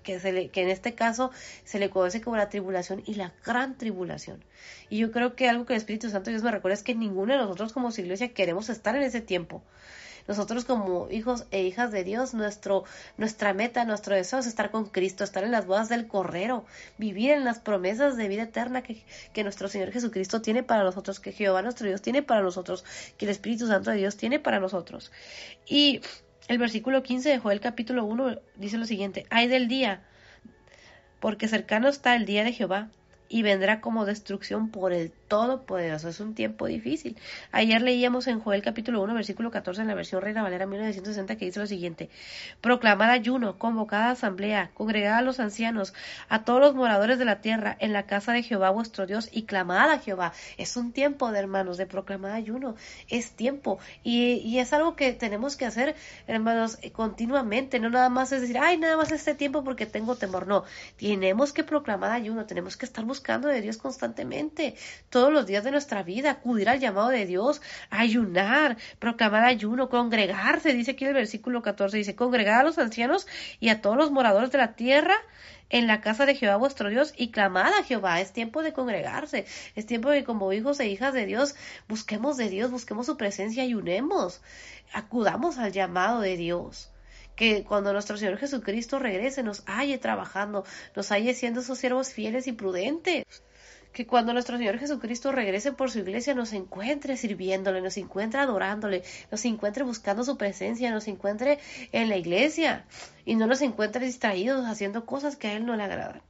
[0.04, 1.32] Que, se le, que en este caso
[1.66, 4.42] se le conoce como la tribulación y la gran tribulación.
[4.90, 7.34] Y yo creo que algo que el Espíritu Santo Dios me recuerda es que ninguno
[7.34, 9.64] de nosotros como iglesia queremos estar en ese tiempo.
[10.28, 12.84] Nosotros como hijos e hijas de Dios, nuestro,
[13.18, 16.66] nuestra meta, nuestro deseo es estar con Cristo, estar en las bodas del correro,
[16.98, 21.20] vivir en las promesas de vida eterna que, que nuestro Señor Jesucristo tiene para nosotros,
[21.20, 22.84] que Jehová nuestro Dios tiene para nosotros,
[23.18, 25.12] que el Espíritu Santo de Dios tiene para nosotros.
[25.66, 26.02] Y
[26.48, 30.04] el versículo 15 de Joel capítulo 1 dice lo siguiente, hay del día,
[31.20, 32.90] porque cercano está el día de Jehová,
[33.30, 36.08] y vendrá como destrucción por el Todopoderoso.
[36.08, 37.18] Es un tiempo difícil.
[37.52, 41.46] Ayer leíamos en Joel capítulo 1, versículo 14 en la versión Reina Valera 1960 que
[41.46, 42.10] dice lo siguiente:
[42.62, 45.94] Proclamad ayuno, convocada asamblea, congregad a los ancianos,
[46.30, 49.44] a todos los moradores de la tierra en la casa de Jehová vuestro Dios y
[49.44, 50.32] clamad a Jehová.
[50.58, 52.76] Es un tiempo de hermanos de proclamar ayuno.
[53.10, 55.96] Es tiempo y, y es algo que tenemos que hacer,
[56.28, 57.82] hermanos, continuamente.
[57.82, 60.48] No nada más es decir, ay, nada más este tiempo porque tengo temor.
[60.48, 60.64] No,
[60.98, 64.76] tenemos que proclamar ayuno, tenemos que estar buscando de Dios constantemente
[65.10, 70.74] todos los días de nuestra vida, acudir al llamado de Dios, ayunar, proclamar ayuno, congregarse,
[70.74, 73.28] dice aquí el versículo 14, dice, congregar a los ancianos
[73.60, 75.16] y a todos los moradores de la tierra
[75.70, 78.22] en la casa de Jehová vuestro Dios y clamad a Jehová.
[78.22, 79.46] Es tiempo de congregarse,
[79.76, 81.56] es tiempo de como hijos e hijas de Dios
[81.88, 84.42] busquemos de Dios, busquemos su presencia, ayunemos,
[84.94, 86.90] acudamos al llamado de Dios
[87.38, 90.66] que cuando nuestro Señor Jesucristo regrese nos halle trabajando,
[90.96, 93.24] nos halle siendo sus siervos fieles y prudentes
[93.94, 99.04] que cuando nuestro Señor Jesucristo regrese por su iglesia nos encuentre sirviéndole, nos encuentre adorándole,
[99.32, 101.60] nos encuentre buscando su presencia, nos encuentre
[101.92, 102.86] en la iglesia
[103.26, 106.22] y no nos encuentre distraídos haciendo cosas que a Él no le agradan.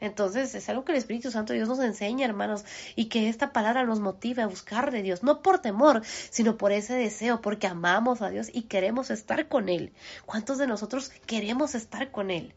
[0.00, 2.64] Entonces es algo que el Espíritu Santo Dios nos enseña, hermanos,
[2.96, 6.72] y que esta palabra nos motive a buscar de Dios, no por temor, sino por
[6.72, 9.92] ese deseo, porque amamos a Dios y queremos estar con Él.
[10.26, 12.54] ¿Cuántos de nosotros queremos estar con Él?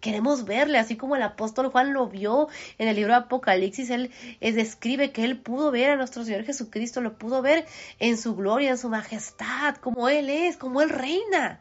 [0.00, 2.48] Queremos verle, así como el apóstol Juan lo vio
[2.78, 4.10] en el libro de Apocalipsis, él,
[4.40, 7.66] describe que él pudo ver a nuestro Señor Jesucristo, lo pudo ver
[7.98, 11.60] en su gloria, en su majestad, como Él es, como Él reina.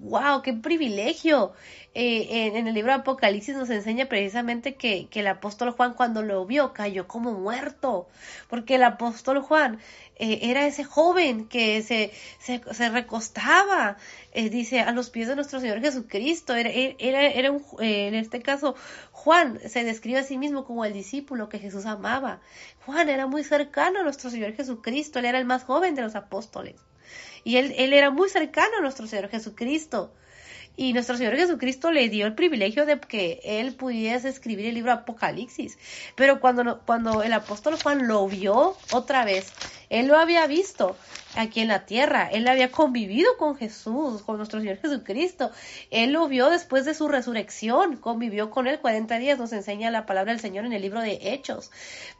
[0.00, 0.40] ¡Wow!
[0.42, 1.52] ¡Qué privilegio!
[1.92, 6.46] Eh, en, el libro de Apocalipsis nos enseña precisamente que, el apóstol Juan cuando lo
[6.46, 8.08] vio cayó como muerto,
[8.48, 9.78] porque el apóstol Juan
[10.16, 13.98] eh, era ese joven que se, se, se recostaba,
[14.32, 16.54] eh, dice, a los pies de nuestro Señor Jesucristo.
[16.54, 18.76] Era, era, era un, en este caso,
[19.12, 22.40] Juan se describe a sí mismo como el discípulo que Jesús amaba.
[22.86, 26.14] Juan era muy cercano a nuestro Señor Jesucristo, él era el más joven de los
[26.14, 26.89] apóstoles.
[27.44, 30.12] Y él, él era muy cercano a nuestro Señor Jesucristo.
[30.76, 34.92] Y nuestro Señor Jesucristo le dio el privilegio de que él pudiese escribir el libro
[34.92, 35.78] Apocalipsis.
[36.14, 39.52] Pero cuando, cuando el apóstol Juan lo vio otra vez,
[39.90, 40.96] él lo había visto
[41.34, 42.28] aquí en la tierra.
[42.30, 45.50] Él había convivido con Jesús, con nuestro Señor Jesucristo.
[45.90, 50.06] Él lo vio después de su resurrección, convivió con él 40 días, nos enseña la
[50.06, 51.70] palabra del Señor en el libro de Hechos.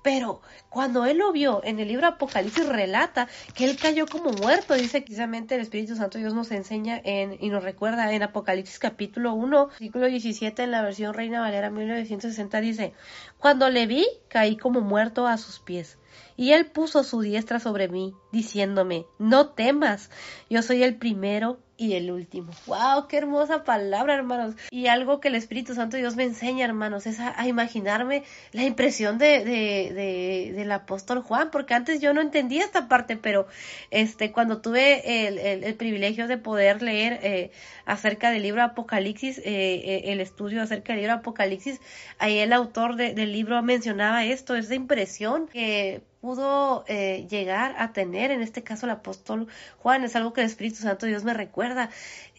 [0.03, 4.75] Pero cuando él lo vio en el libro Apocalipsis relata que él cayó como muerto,
[4.75, 8.40] dice precisamente el Espíritu Santo Dios nos enseña en, y nos recuerda en Apocalipsis
[8.79, 12.95] capítulo 1, versículo 17 en la versión Reina Valera 1960 dice,
[13.39, 16.00] cuando le vi, caí como muerto a sus pies.
[16.41, 20.09] Y él puso su diestra sobre mí, diciéndome, no temas,
[20.49, 22.51] yo soy el primero y el último.
[22.67, 23.09] ¡Wow!
[23.09, 24.55] ¡Qué hermosa palabra, hermanos!
[24.71, 29.19] Y algo que el Espíritu Santo Dios me enseña, hermanos, es a, imaginarme la impresión
[29.19, 33.47] de, de, del apóstol Juan, porque antes yo no entendía esta parte, pero
[33.91, 37.51] este, cuando tuve el, el, privilegio de poder leer eh,
[37.85, 41.83] acerca del libro Apocalipsis, eh, eh, el estudio acerca del libro Apocalipsis,
[42.19, 48.31] ahí el autor del libro mencionaba esto, esa impresión que pudo eh, llegar a tener,
[48.31, 49.49] en este caso el apóstol
[49.79, 51.91] Juan, es algo que el Espíritu Santo Dios me recuerda.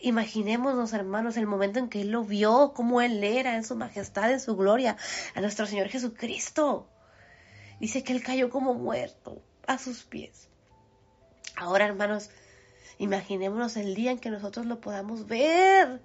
[0.02, 4.32] Imaginémonos, hermanos, el momento en que él lo vio, cómo él era en su majestad,
[4.32, 4.98] en su gloria,
[5.36, 6.88] a nuestro Señor Jesucristo.
[7.80, 10.48] Dice que él cayó como muerto a sus pies.
[11.56, 12.30] Ahora, hermanos,
[12.99, 16.02] imaginémonos el día en que nosotros lo podamos ver,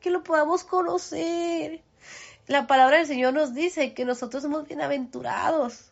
[0.00, 1.82] que lo podamos conocer.
[2.46, 5.89] La palabra del Señor nos dice que nosotros somos bienaventurados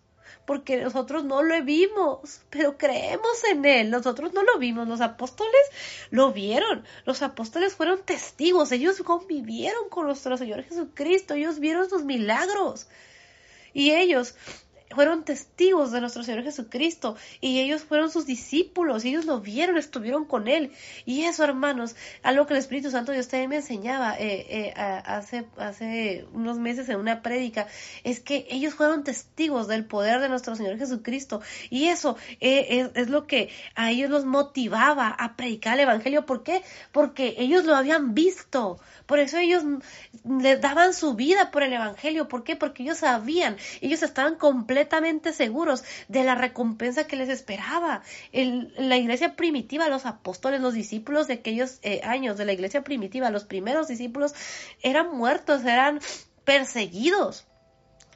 [0.48, 3.90] porque nosotros no lo vimos, pero creemos en Él.
[3.90, 5.60] Nosotros no lo vimos, los apóstoles
[6.08, 6.84] lo vieron.
[7.04, 12.86] Los apóstoles fueron testigos, ellos convivieron con nuestro Señor Jesucristo, ellos vieron sus milagros.
[13.74, 14.36] Y ellos
[14.94, 20.24] fueron testigos de nuestro Señor Jesucristo y ellos fueron sus discípulos, ellos lo vieron, estuvieron
[20.24, 20.72] con Él.
[21.04, 25.46] Y eso, hermanos, algo que el Espíritu Santo Dios también me enseñaba eh, eh, hace,
[25.56, 27.66] hace unos meses en una prédica,
[28.04, 31.40] es que ellos fueron testigos del poder de nuestro Señor Jesucristo.
[31.70, 36.26] Y eso eh, es, es, lo que a ellos los motivaba a predicar el Evangelio.
[36.26, 36.62] ¿Por qué?
[36.92, 38.78] Porque ellos lo habían visto.
[39.06, 39.64] Por eso ellos
[40.24, 42.28] les daban su vida por el Evangelio.
[42.28, 42.56] ¿Por qué?
[42.56, 44.77] Porque ellos sabían, ellos estaban completamente
[45.32, 48.02] seguros de la recompensa que les esperaba.
[48.32, 53.30] la iglesia primitiva, los apóstoles, los discípulos de aquellos eh, años de la iglesia primitiva,
[53.30, 54.34] los primeros discípulos
[54.82, 56.00] eran muertos, eran
[56.44, 57.46] perseguidos.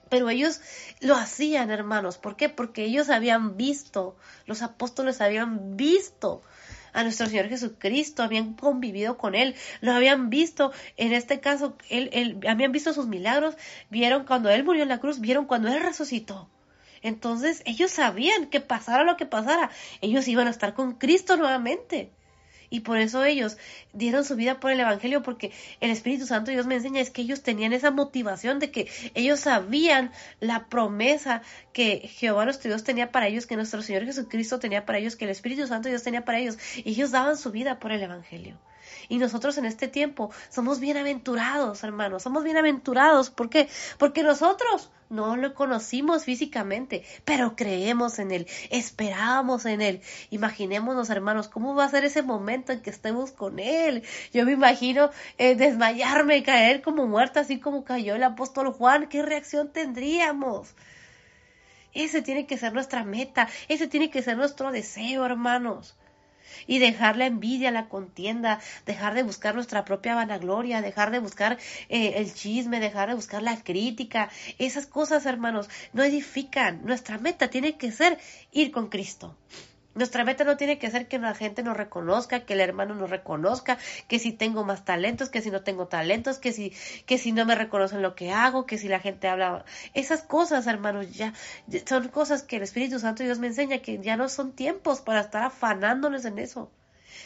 [0.09, 0.60] Pero ellos
[1.01, 2.18] lo hacían, hermanos.
[2.18, 2.51] ¿Por qué?
[2.51, 4.16] Porque ellos habían visto,
[4.47, 6.43] los apóstoles habían visto
[6.93, 12.10] a nuestro Señor Jesucristo, habían convivido con Él, lo habían visto, en este caso, él,
[12.12, 13.56] él, habían visto sus milagros,
[13.90, 16.48] vieron cuando Él murió en la cruz, vieron cuando Él resucitó.
[17.02, 19.70] Entonces ellos sabían que pasara lo que pasara,
[20.01, 22.10] ellos iban a estar con Cristo nuevamente.
[22.73, 23.59] Y por eso ellos
[23.93, 27.20] dieron su vida por el Evangelio, porque el Espíritu Santo Dios me enseña es que
[27.20, 31.43] ellos tenían esa motivación de que ellos sabían la promesa
[31.74, 35.27] que Jehová nuestro Dios tenía para ellos, que nuestro Señor Jesucristo tenía para ellos, que
[35.27, 36.57] el Espíritu Santo Dios tenía para ellos.
[36.77, 38.57] Y ellos daban su vida por el Evangelio.
[39.09, 43.31] Y nosotros en este tiempo somos bienaventurados, hermanos, somos bienaventurados.
[43.31, 43.69] ¿Por qué?
[43.98, 50.01] Porque nosotros no lo conocimos físicamente, pero creemos en Él, esperamos en Él.
[50.31, 54.02] Imaginémonos, hermanos, cómo va a ser ese momento en que estemos con Él.
[54.32, 59.06] Yo me imagino eh, desmayarme, caer como muerta, así como cayó el apóstol Juan.
[59.09, 60.74] ¿Qué reacción tendríamos?
[61.93, 65.94] Ese tiene que ser nuestra meta, ese tiene que ser nuestro deseo, hermanos
[66.66, 71.58] y dejar la envidia, la contienda, dejar de buscar nuestra propia vanagloria, dejar de buscar
[71.88, 74.30] eh, el chisme, dejar de buscar la crítica.
[74.58, 76.84] Esas cosas, hermanos, no edifican.
[76.84, 78.18] Nuestra meta tiene que ser
[78.52, 79.36] ir con Cristo.
[79.94, 83.10] Nuestra meta no tiene que ser que la gente nos reconozca, que el hermano nos
[83.10, 83.78] reconozca,
[84.09, 86.73] que si tengo más talentos, que si no tengo talentos, que si,
[87.06, 89.64] que si no me reconocen lo que hago, que si la gente habla.
[89.94, 91.35] Esas cosas, hermanos, ya
[91.86, 95.20] son cosas que el Espíritu Santo Dios me enseña que ya no son tiempos para
[95.20, 96.70] estar afanándonos en eso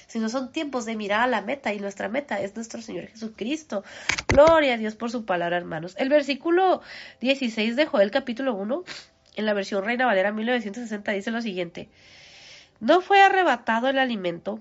[0.07, 3.85] sino son tiempos de mirar a la meta y nuestra meta es nuestro Señor Jesucristo.
[4.29, 5.95] Gloria a Dios por su palabra, hermanos.
[5.99, 6.83] El versículo
[7.21, 8.85] 16 de Joel capítulo 1,
[9.37, 11.89] en la versión Reina Valera 1960, dice lo siguiente.
[12.81, 14.61] No fue arrebatado el alimento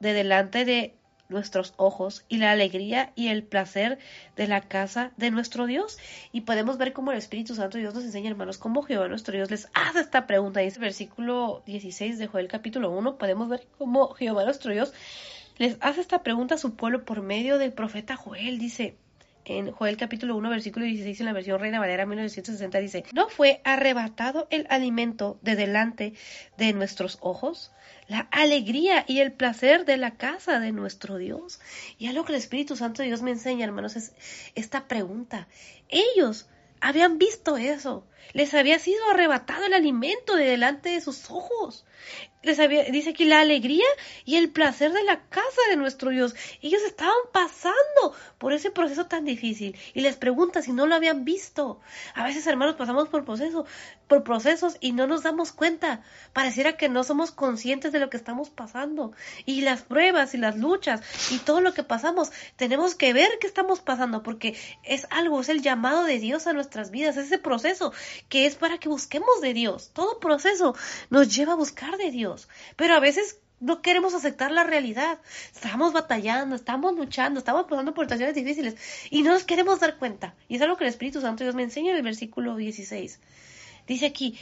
[0.00, 0.94] de delante de
[1.28, 3.98] nuestros ojos y la alegría y el placer
[4.36, 5.98] de la casa de nuestro Dios.
[6.32, 9.50] Y podemos ver cómo el Espíritu Santo Dios nos enseña, hermanos, cómo Jehová nuestro Dios
[9.50, 10.62] les hace esta pregunta.
[10.62, 14.92] Ese versículo 16 de Joel capítulo 1 podemos ver cómo Jehová nuestro Dios
[15.58, 18.58] les hace esta pregunta a su pueblo por medio del profeta Joel.
[18.58, 18.96] Dice,
[19.46, 23.60] en Joel capítulo 1, versículo 16 en la versión Reina Valera 1960 dice, ¿no fue
[23.64, 26.14] arrebatado el alimento de delante
[26.58, 27.72] de nuestros ojos?
[28.08, 31.60] La alegría y el placer de la casa de nuestro Dios.
[31.98, 34.12] Y algo que el Espíritu Santo de Dios me enseña, hermanos, es
[34.54, 35.48] esta pregunta.
[35.88, 36.48] Ellos
[36.80, 38.04] habían visto eso.
[38.32, 41.84] Les había sido arrebatado el alimento de delante de sus ojos
[42.46, 43.86] les había, dice aquí la alegría
[44.24, 46.34] y el placer de la casa de nuestro Dios.
[46.62, 47.74] Ellos estaban pasando
[48.38, 51.80] por ese proceso tan difícil y les pregunta si no lo habían visto.
[52.14, 53.66] A veces, hermanos, pasamos por proceso,
[54.06, 56.02] por procesos y no nos damos cuenta.
[56.32, 59.12] Pareciera que no somos conscientes de lo que estamos pasando.
[59.44, 63.48] Y las pruebas y las luchas y todo lo que pasamos, tenemos que ver qué
[63.48, 67.92] estamos pasando porque es algo, es el llamado de Dios a nuestras vidas, ese proceso
[68.28, 69.90] que es para que busquemos de Dios.
[69.92, 70.74] Todo proceso
[71.10, 72.48] nos lleva a buscar de Dios.
[72.76, 75.18] Pero a veces no queremos aceptar la realidad.
[75.54, 78.76] Estamos batallando, estamos luchando, estamos pasando por situaciones difíciles
[79.10, 80.34] y no nos queremos dar cuenta.
[80.48, 83.20] Y es algo que el Espíritu Santo Dios me enseña en el versículo 16.
[83.86, 84.38] Dice aquí,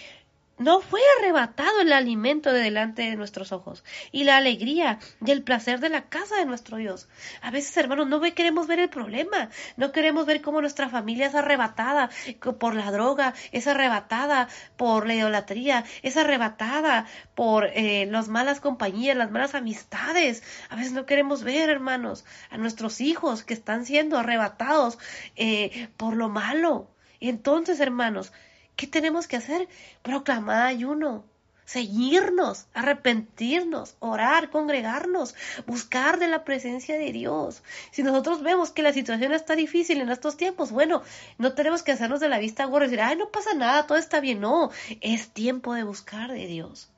[0.58, 5.42] no fue arrebatado el alimento de delante de nuestros ojos y la alegría y el
[5.42, 7.08] placer de la casa de nuestro Dios.
[7.42, 11.34] A veces, hermanos, no queremos ver el problema, no queremos ver cómo nuestra familia es
[11.34, 12.10] arrebatada
[12.58, 19.16] por la droga, es arrebatada por la idolatría, es arrebatada por eh, las malas compañías,
[19.16, 20.42] las malas amistades.
[20.70, 24.98] A veces no queremos ver, hermanos, a nuestros hijos que están siendo arrebatados
[25.36, 26.90] eh, por lo malo.
[27.20, 28.32] Entonces, hermanos,
[28.76, 29.68] ¿Qué tenemos que hacer?
[30.02, 31.24] Proclamar ayuno,
[31.64, 35.34] seguirnos, arrepentirnos, orar, congregarnos,
[35.66, 37.62] buscar de la presencia de Dios.
[37.90, 41.02] Si nosotros vemos que la situación está difícil en estos tiempos, bueno,
[41.38, 43.98] no tenemos que hacernos de la vista gorda y decir, ay, no pasa nada, todo
[43.98, 44.40] está bien.
[44.40, 44.70] No,
[45.00, 46.90] es tiempo de buscar de Dios.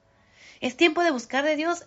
[0.60, 1.84] Es tiempo de buscar de Dios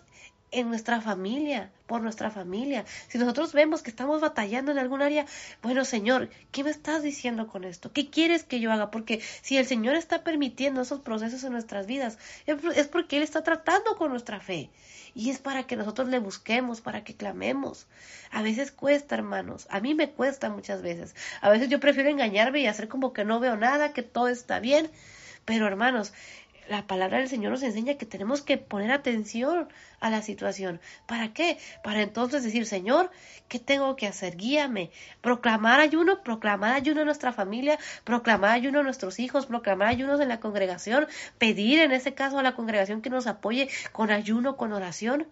[0.52, 2.84] en nuestra familia, por nuestra familia.
[3.08, 5.26] Si nosotros vemos que estamos batallando en algún área,
[5.62, 7.92] bueno, Señor, ¿qué me estás diciendo con esto?
[7.92, 8.90] ¿Qué quieres que yo haga?
[8.90, 13.42] Porque si el Señor está permitiendo esos procesos en nuestras vidas, es porque Él está
[13.42, 14.70] tratando con nuestra fe.
[15.14, 17.86] Y es para que nosotros le busquemos, para que clamemos.
[18.30, 19.66] A veces cuesta, hermanos.
[19.70, 21.16] A mí me cuesta muchas veces.
[21.40, 24.60] A veces yo prefiero engañarme y hacer como que no veo nada, que todo está
[24.60, 24.88] bien.
[25.44, 26.12] Pero, hermanos,
[26.68, 29.68] la palabra del Señor nos enseña que tenemos que poner atención
[30.00, 30.80] a la situación.
[31.06, 31.58] ¿Para qué?
[31.82, 33.10] Para entonces decir, Señor,
[33.48, 34.36] ¿qué tengo que hacer?
[34.36, 34.90] Guíame.
[35.20, 40.28] Proclamar ayuno, proclamar ayuno en nuestra familia, proclamar ayuno a nuestros hijos, proclamar ayunos en
[40.28, 41.06] la congregación,
[41.38, 45.26] pedir en ese caso a la congregación que nos apoye con ayuno, con oración,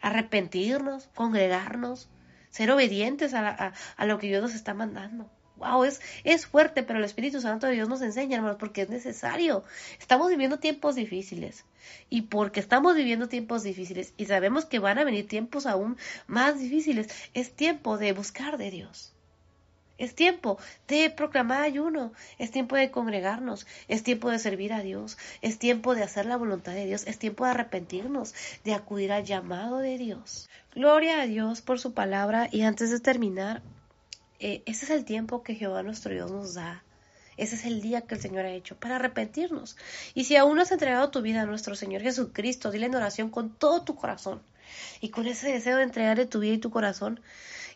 [0.00, 2.08] arrepentirnos, congregarnos,
[2.50, 6.98] ser obedientes a, a lo que Dios nos está mandando wow, es, es fuerte, pero
[6.98, 9.64] el Espíritu Santo de Dios nos enseña, hermanos, porque es necesario.
[10.00, 11.64] Estamos viviendo tiempos difíciles.
[12.10, 15.96] Y porque estamos viviendo tiempos difíciles y sabemos que van a venir tiempos aún
[16.26, 19.12] más difíciles, es tiempo de buscar de Dios.
[19.98, 25.18] Es tiempo de proclamar ayuno, es tiempo de congregarnos, es tiempo de servir a Dios,
[25.42, 29.24] es tiempo de hacer la voluntad de Dios, es tiempo de arrepentirnos, de acudir al
[29.24, 30.48] llamado de Dios.
[30.72, 33.60] Gloria a Dios por su palabra y antes de terminar,
[34.40, 36.82] eh, ese es el tiempo que Jehová nuestro Dios nos da.
[37.36, 39.76] Ese es el día que el Señor ha hecho para arrepentirnos.
[40.14, 43.30] Y si aún no has entregado tu vida a nuestro Señor Jesucristo, dile en oración
[43.30, 44.42] con todo tu corazón
[45.00, 47.20] y con ese deseo de entregarle tu vida y tu corazón.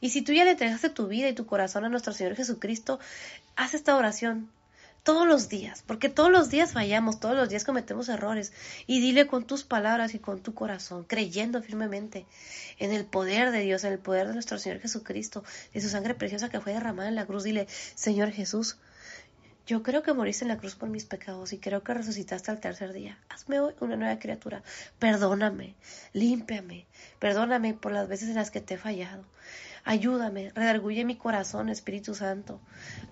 [0.00, 2.98] Y si tú ya le entregaste tu vida y tu corazón a nuestro Señor Jesucristo,
[3.54, 4.50] haz esta oración
[5.02, 8.52] todos los días, porque todos los días fallamos, todos los días cometemos errores.
[8.86, 12.26] Y dile con tus palabras y con tu corazón, creyendo firmemente
[12.78, 15.42] en el poder de Dios, en el poder de nuestro Señor Jesucristo,
[15.74, 17.42] de su sangre preciosa que fue derramada en la cruz.
[17.42, 18.76] Dile, Señor Jesús,
[19.66, 22.60] yo creo que moriste en la cruz por mis pecados y creo que resucitaste al
[22.60, 23.18] tercer día.
[23.28, 24.62] Hazme hoy una nueva criatura.
[24.98, 25.74] Perdóname,
[26.12, 26.86] límpiame,
[27.20, 29.24] perdóname por las veces en las que te he fallado.
[29.84, 32.60] Ayúdame, redarguye mi corazón, Espíritu Santo.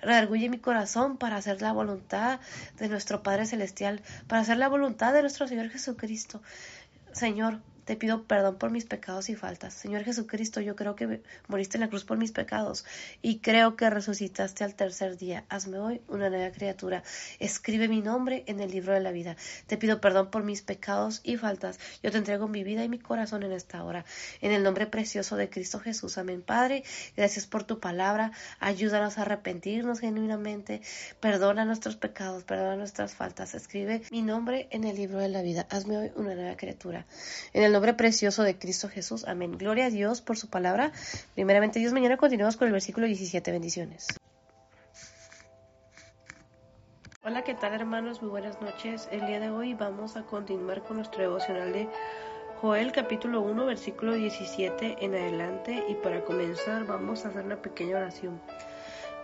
[0.02, 2.38] Redarguye mi corazón para hacer la voluntad
[2.78, 6.42] de nuestro Padre Celestial, para hacer la voluntad de nuestro Señor Jesucristo.
[7.12, 9.74] Señor, te pido perdón por mis pecados y faltas.
[9.74, 12.84] Señor Jesucristo, yo creo que moriste en la cruz por mis pecados
[13.22, 15.44] y creo que resucitaste al tercer día.
[15.48, 17.02] Hazme hoy una nueva criatura.
[17.38, 19.36] Escribe mi nombre en el libro de la vida.
[19.66, 21.78] Te pido perdón por mis pecados y faltas.
[22.02, 24.04] Yo te entrego mi vida y mi corazón en esta hora.
[24.40, 26.18] En el nombre precioso de Cristo Jesús.
[26.18, 26.42] Amén.
[26.42, 26.84] Padre,
[27.16, 28.32] gracias por tu palabra.
[28.58, 30.82] Ayúdanos a arrepentirnos genuinamente.
[31.20, 33.54] Perdona nuestros pecados, perdona nuestras faltas.
[33.54, 35.66] Escribe mi nombre en el libro de la vida.
[35.70, 37.06] Hazme hoy una nueva criatura.
[37.52, 39.26] En el nombre precioso de Cristo Jesús.
[39.26, 39.58] Amén.
[39.58, 40.92] Gloria a Dios por su palabra.
[41.34, 43.50] Primeramente Dios, mañana continuamos con el versículo 17.
[43.52, 44.06] Bendiciones.
[47.22, 48.22] Hola, ¿qué tal hermanos?
[48.22, 49.08] Muy buenas noches.
[49.12, 51.88] El día de hoy vamos a continuar con nuestro devocional de
[52.60, 57.96] Joel capítulo 1 versículo 17 en adelante y para comenzar vamos a hacer una pequeña
[57.96, 58.40] oración.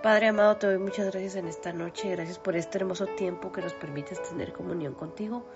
[0.02, 2.10] Padre amado, te doy muchas gracias en esta noche.
[2.10, 5.46] Gracias por este hermoso tiempo que nos permites tener comunión contigo.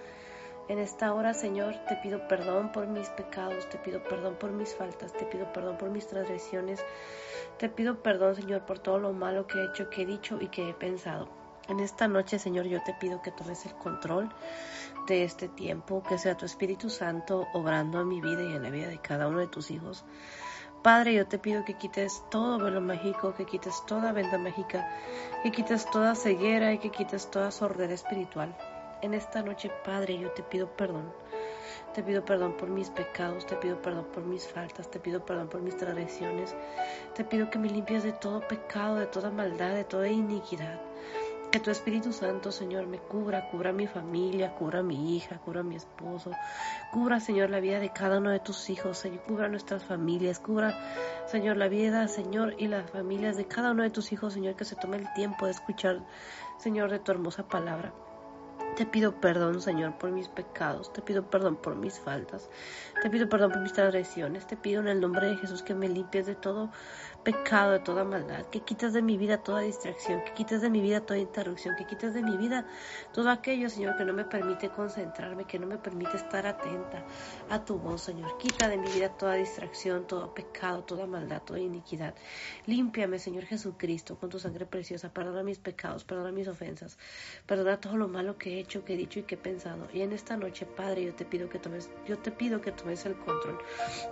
[0.71, 4.73] En esta hora, Señor, te pido perdón por mis pecados, te pido perdón por mis
[4.73, 6.79] faltas, te pido perdón por mis transgresiones,
[7.59, 10.47] te pido perdón, Señor, por todo lo malo que he hecho, que he dicho y
[10.47, 11.29] que he pensado.
[11.67, 14.29] En esta noche, Señor, yo te pido que tomes el control
[15.09, 18.71] de este tiempo, que sea tu Espíritu Santo obrando en mi vida y en la
[18.71, 20.05] vida de cada uno de tus hijos.
[20.85, 24.89] Padre, yo te pido que quites todo velo mágico, que quites toda venda mágica,
[25.43, 28.57] que quites toda ceguera y que quites toda sordera espiritual.
[29.03, 31.11] En esta noche, Padre, yo te pido perdón.
[31.95, 35.49] Te pido perdón por mis pecados, te pido perdón por mis faltas, te pido perdón
[35.49, 36.55] por mis tradiciones.
[37.15, 40.81] Te pido que me limpies de todo pecado, de toda maldad, de toda iniquidad.
[41.51, 45.61] Que tu Espíritu Santo, Señor, me cubra, cubra mi familia, cubra a mi hija, cubra
[45.61, 46.31] a mi esposo,
[46.93, 50.79] cubra, Señor, la vida de cada uno de tus hijos, Señor, cubra nuestras familias, cubra,
[51.27, 54.65] Señor, la vida, Señor, y las familias de cada uno de tus hijos, Señor, que
[54.65, 56.01] se tome el tiempo de escuchar,
[56.59, 57.93] Señor, de tu hermosa palabra.
[58.77, 60.93] Te pido perdón, Señor, por mis pecados.
[60.93, 62.49] Te pido perdón por mis faltas.
[63.03, 64.47] Te pido perdón por mis transgresiones.
[64.47, 66.71] Te pido en el nombre de Jesús que me limpies de todo
[67.23, 68.47] pecado, de toda maldad.
[68.47, 70.23] Que quites de mi vida toda distracción.
[70.25, 71.77] Que quites de mi vida toda interrupción.
[71.77, 72.67] Que quites de mi vida
[73.13, 77.05] todo aquello, Señor, que no me permite concentrarme, que no me permite estar atenta
[77.49, 78.39] a tu voz, Señor.
[78.39, 82.15] Quita de mi vida toda distracción, todo pecado, toda maldad, toda iniquidad.
[82.67, 85.13] Límpiame, Señor Jesucristo, con tu sangre preciosa.
[85.13, 86.99] Perdona mis pecados, perdona mis ofensas.
[87.47, 89.89] Perdona todo lo malo que he hecho que he dicho y que he pensado.
[89.93, 93.05] Y en esta noche, Padre, yo te pido que tomes, yo te pido que tomes
[93.07, 93.59] el control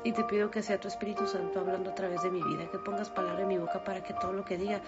[0.04, 2.78] y te pido que sea tu Espíritu Santo hablando a través de mi vida, que
[3.10, 4.80] pongas en mi boca para que todo lo que diga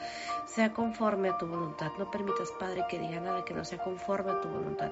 [0.46, 1.92] sea conforme a tu voluntad.
[1.98, 4.90] No permitas, Padre, que diga nada que no sea conforme a tu voluntad.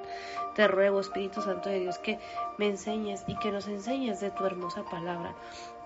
[0.55, 2.21] Te ruego, Espíritu Santo de Dios, que
[2.59, 5.35] me enseñes y que nos enseñes de tu hermosa palabra.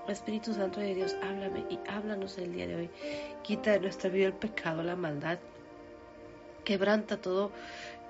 [0.08, 2.90] Espíritu Santo de Dios, háblame y háblanos el día de hoy.
[3.42, 5.38] Quita de nuestra vida el pecado, la maldad.
[6.64, 7.50] Quebranta todo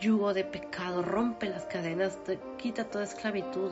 [0.02, 2.18] yugo de pecado, rompe las cadenas,
[2.59, 3.70] quita toda esclavitud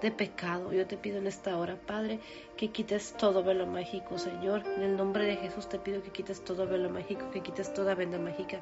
[0.00, 0.72] de pecado.
[0.72, 2.18] Yo te pido en esta hora, Padre,
[2.56, 4.62] que quites todo velo mágico, Señor.
[4.76, 7.94] En el nombre de Jesús te pido que quites todo velo mágico, que quites toda
[7.94, 8.60] venda mágica,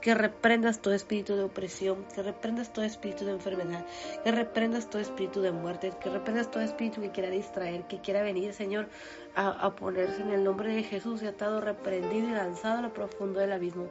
[0.00, 3.84] que reprendas todo espíritu de opresión, que reprendas todo espíritu de enfermedad,
[4.22, 8.22] que reprendas todo espíritu de muerte, que reprendas todo espíritu que quiera distraer, que quiera
[8.22, 8.88] venir, Señor,
[9.36, 13.40] a, ponerse en el nombre de Jesús y atado, reprendido y lanzado a lo profundo
[13.40, 13.88] del abismo.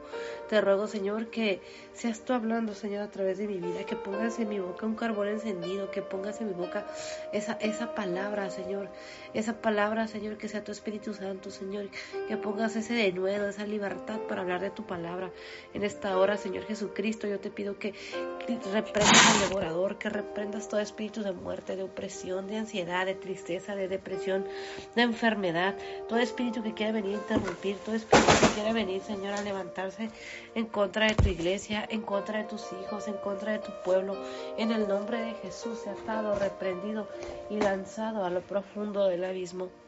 [0.48, 1.60] Te ruego, Señor, que
[1.92, 4.94] seas tú hablando, Señor, a través de mi vida, que pongas en mi boca un
[4.94, 6.86] carbón encendido, que pongas en mi boca
[7.32, 8.88] esa, esa palabra, Señor,
[9.52, 11.88] palabra, Señor, que sea tu Espíritu Santo, Señor,
[12.26, 15.30] que pongas ese denuedo, esa libertad para hablar de tu palabra
[15.74, 17.26] en esta hora, Señor Jesucristo.
[17.26, 17.94] Yo te pido que
[18.72, 23.74] reprendas al devorador, que reprendas todo espíritu de muerte, de opresión, de ansiedad, de tristeza,
[23.74, 24.46] de depresión,
[24.94, 25.74] de enfermedad,
[26.08, 30.10] todo espíritu que quiera venir a interrumpir, todo espíritu que quiera venir, Señor, a levantarse
[30.54, 34.16] en contra de tu iglesia, en contra de tus hijos, en contra de tu pueblo.
[34.56, 37.08] En el nombre de Jesús estado reprendido
[37.50, 39.24] y lanzado a lo profundo del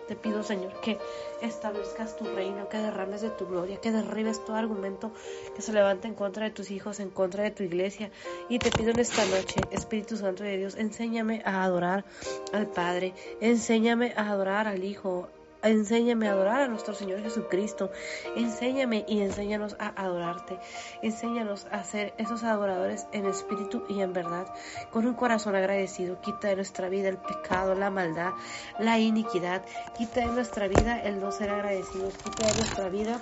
[0.08, 0.98] Te pido, Señor, que
[1.42, 5.12] establezcas tu reino, que derrames de tu gloria, que derribes todo argumento
[5.54, 8.10] que se levante en contra de tus hijos, en contra de tu iglesia.
[8.48, 12.04] Y te pido en esta noche, Espíritu Santo de Dios, enséñame a adorar
[12.52, 15.28] al Padre, enséñame a adorar al Hijo,
[15.66, 17.90] Enséñame a adorar a nuestro Señor Jesucristo.
[18.36, 20.58] Enséñame y enséñanos a adorarte.
[21.02, 24.46] Enséñanos a ser esos adoradores en espíritu y en verdad,
[24.90, 26.20] con un corazón agradecido.
[26.20, 28.32] Quita de nuestra vida el pecado, la maldad,
[28.78, 29.64] la iniquidad.
[29.96, 32.18] Quita de nuestra vida el no ser agradecidos.
[32.18, 33.20] Quita de nuestra vida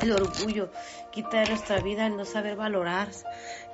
[0.00, 0.70] el orgullo,
[1.10, 3.08] quita de nuestra vida el no saber valorar,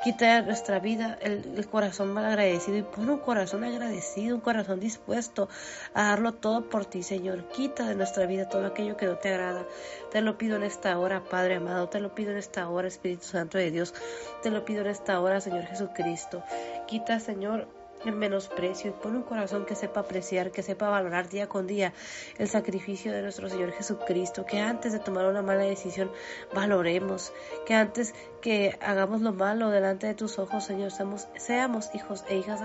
[0.04, 4.80] quita de nuestra vida el, corazón mal agradecido y pon un corazón agradecido, un corazón
[4.80, 5.48] dispuesto
[5.94, 7.48] a darlo todo por ti, Señor.
[7.48, 9.66] Quita de nuestra vida todo aquello que no te agrada.
[10.10, 13.24] Te lo pido en esta hora, Padre amado, te lo pido en esta hora, Espíritu
[13.24, 13.94] Santo de Dios,
[14.42, 16.42] te lo pido en esta hora, Señor Jesucristo.
[16.86, 17.68] Quita, Señor,
[18.10, 21.92] el menosprecio y pon un corazón que sepa apreciar, que sepa valorar día con día
[22.38, 26.10] el sacrificio de nuestro Señor Jesucristo, que antes de tomar una mala decisión
[26.54, 27.32] valoremos,
[27.66, 32.36] que antes que hagamos lo malo delante de tus ojos, Señor, seamos, seamos hijos e
[32.36, 32.60] hijas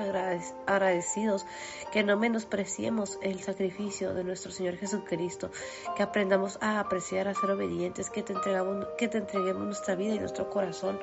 [0.65, 1.45] agradecidos,
[1.91, 5.51] que no menospreciemos el sacrificio de nuestro Señor Jesucristo,
[5.95, 10.15] que aprendamos a apreciar, a ser obedientes, que te, entregamos, que te entreguemos nuestra vida
[10.15, 10.99] y nuestro corazón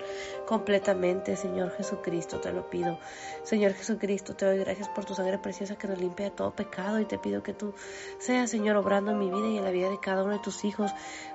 [0.46, 2.98] completamente, Señor Jesucristo, te lo pido.
[3.44, 6.98] Señor Jesucristo, te doy gracias por tu sangre preciosa que nos limpia de todo pecado
[6.98, 7.74] y te pido que tú
[8.18, 10.64] seas, Señor, obrando en mi vida y en la vida de cada uno de tus
[10.64, 10.90] hijos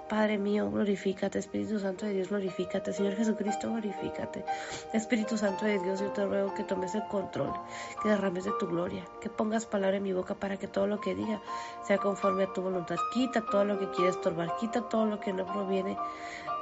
[0.10, 1.38] Padre mío, glorifícate.
[1.38, 2.92] Espíritu Santo de Dios, glorifícate.
[2.94, 4.44] Señor Jesucristo, glorifícate.
[4.92, 7.54] Espíritu Santo de Dios, yo te ruego que tomes el control,
[8.02, 11.00] que derrames de tu gloria, que pongas palabra en mi boca para que todo lo
[11.00, 11.40] que diga
[11.86, 12.98] sea conforme a tu voluntad.
[13.14, 15.96] Quita todo lo que quieres estorbar, quita todo lo que no proviene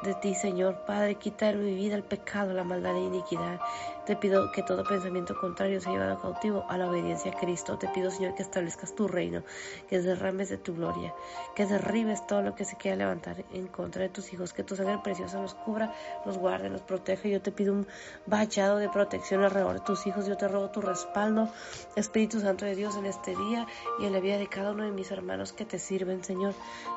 [0.03, 0.83] de ti, Señor.
[0.85, 3.59] Padre, quita de mi vida el pecado, la maldad e iniquidad.
[4.05, 7.77] Te pido que todo pensamiento contrario sea llevado cautivo a la obediencia a Cristo.
[7.77, 9.43] Te pido, Señor, que establezcas tu reino,
[9.89, 11.13] que derrames de tu gloria,
[11.55, 14.75] que derribes todo lo que se quiera levantar en contra de tus hijos, que tu
[14.75, 15.93] sangre preciosa los cubra,
[16.25, 17.29] los guarde, los protege.
[17.29, 17.87] Yo te pido un
[18.25, 20.25] bachado de protección alrededor de tus hijos.
[20.25, 21.49] Yo te robo tu respaldo,
[21.95, 23.67] Espíritu Santo de Dios, en este día
[23.99, 26.53] y en la vida de cada uno de mis hermanos que te sirven, Señor.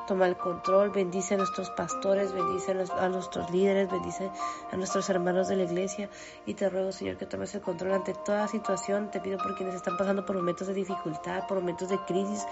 [0.07, 4.29] Toma el control, bendice a nuestros pastores, bendice a nuestros líderes, bendice
[4.71, 6.09] a nuestros hermanos de la iglesia
[6.45, 9.11] y te ruego, Señor, que tomes el control ante toda situación.
[9.11, 12.45] Te pido por quienes están pasando por momentos de dificultad, por momentos de crisis,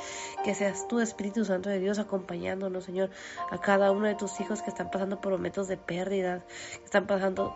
[0.43, 3.09] que seas tú, Espíritu Santo de Dios, acompañándonos, Señor,
[3.49, 6.43] a cada uno de tus hijos que están pasando por momentos de pérdida,
[6.77, 7.53] que están pasando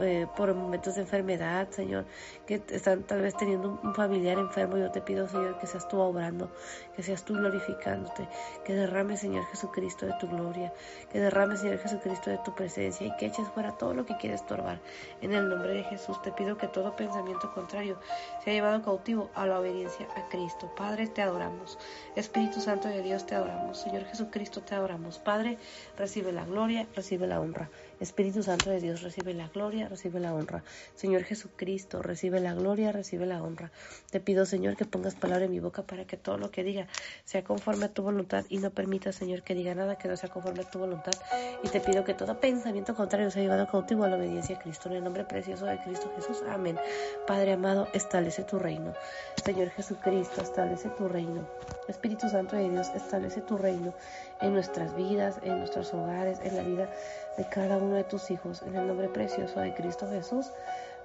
[0.00, 2.06] eh, por momentos de enfermedad, Señor,
[2.46, 4.76] que están tal vez teniendo un familiar enfermo.
[4.76, 6.50] Yo te pido, Señor, que seas tú obrando,
[6.94, 8.28] que seas tú glorificándote,
[8.64, 10.72] que derrame, Señor Jesucristo, de tu gloria,
[11.10, 14.36] que derrame, Señor Jesucristo, de tu presencia y que eches fuera todo lo que quiere
[14.36, 14.80] estorbar.
[15.20, 17.98] En el nombre de Jesús te pido que todo pensamiento contrario
[18.44, 20.72] sea llevado cautivo a la obediencia a Cristo.
[20.76, 21.78] Padre, te adoramos.
[22.14, 23.80] Espíritu Santo de Dios, te adoramos.
[23.80, 25.18] Señor Jesucristo, te adoramos.
[25.18, 25.58] Padre,
[25.96, 27.70] recibe la gloria, recibe la honra.
[28.00, 30.62] Espíritu Santo de Dios, recibe la gloria, recibe la honra.
[30.94, 33.70] Señor Jesucristo, recibe la gloria, recibe la honra.
[34.10, 36.88] Te pido, Señor, que pongas palabra en mi boca para que todo lo que diga
[37.24, 40.28] sea conforme a tu voluntad y no permita, Señor, que diga nada que no sea
[40.28, 41.14] conforme a tu voluntad.
[41.62, 44.88] Y te pido que todo pensamiento contrario sea llevado cautivo a la obediencia a Cristo.
[44.90, 46.42] En el nombre precioso de Cristo Jesús.
[46.48, 46.78] Amén.
[47.26, 48.94] Padre amado, establece tu reino.
[49.42, 51.48] Señor Jesucristo, establece tu reino.
[51.88, 53.94] Espíritu Santo de Dios, establece tu reino
[54.40, 56.90] en nuestras vidas, en nuestros hogares, en la vida
[57.36, 58.62] de cada uno de tus hijos.
[58.62, 60.50] En el nombre precioso de Cristo Jesús.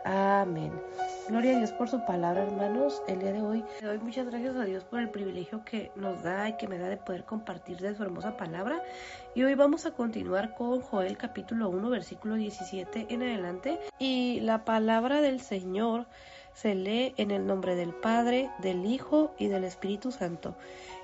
[0.04, 0.72] Amén.
[1.28, 3.02] Gloria a Dios por su palabra, hermanos.
[3.08, 6.24] El día de hoy le doy muchas gracias a Dios por el privilegio que nos
[6.24, 8.82] da y que me da de poder compartir de su hermosa palabra.
[9.36, 13.80] Y hoy vamos a continuar con Joel capítulo 1, versículo 17 en adelante.
[14.00, 16.08] Y la palabra del Señor
[16.54, 20.56] se lee en el nombre del Padre, del Hijo y del Espíritu Santo.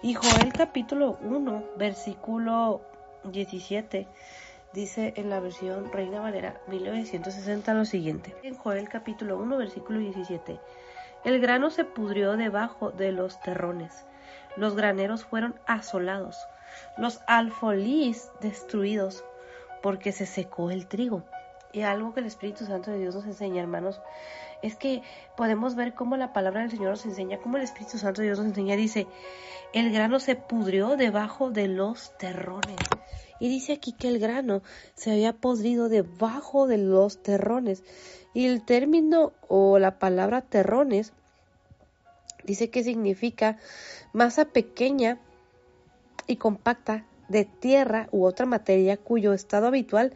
[0.04, 2.82] Y Joel capítulo 1, versículo
[3.24, 4.08] 17
[4.72, 8.36] dice en la versión Reina Valera 1960 lo siguiente.
[8.44, 10.60] En Joel capítulo 1 versículo 17.
[11.26, 14.06] El grano se pudrió debajo de los terrones.
[14.56, 16.38] Los graneros fueron asolados.
[16.98, 19.26] Los alfolís destruidos
[19.82, 21.24] porque se secó el trigo.
[21.74, 24.00] Y algo que el Espíritu Santo de Dios nos enseña, hermanos,
[24.68, 25.02] es que
[25.36, 28.38] podemos ver cómo la palabra del Señor nos enseña, cómo el Espíritu Santo de Dios
[28.38, 29.08] nos enseña, dice,
[29.74, 32.78] el grano se pudrió debajo de los terrones.
[33.40, 34.62] Y dice aquí que el grano
[34.96, 37.84] se había podrido debajo de los terrones.
[38.34, 41.14] Y el término o la palabra terrones
[42.44, 43.58] dice que significa
[44.14, 45.20] masa pequeña
[46.26, 50.14] y compacta de tierra u otra materia cuyo estado habitual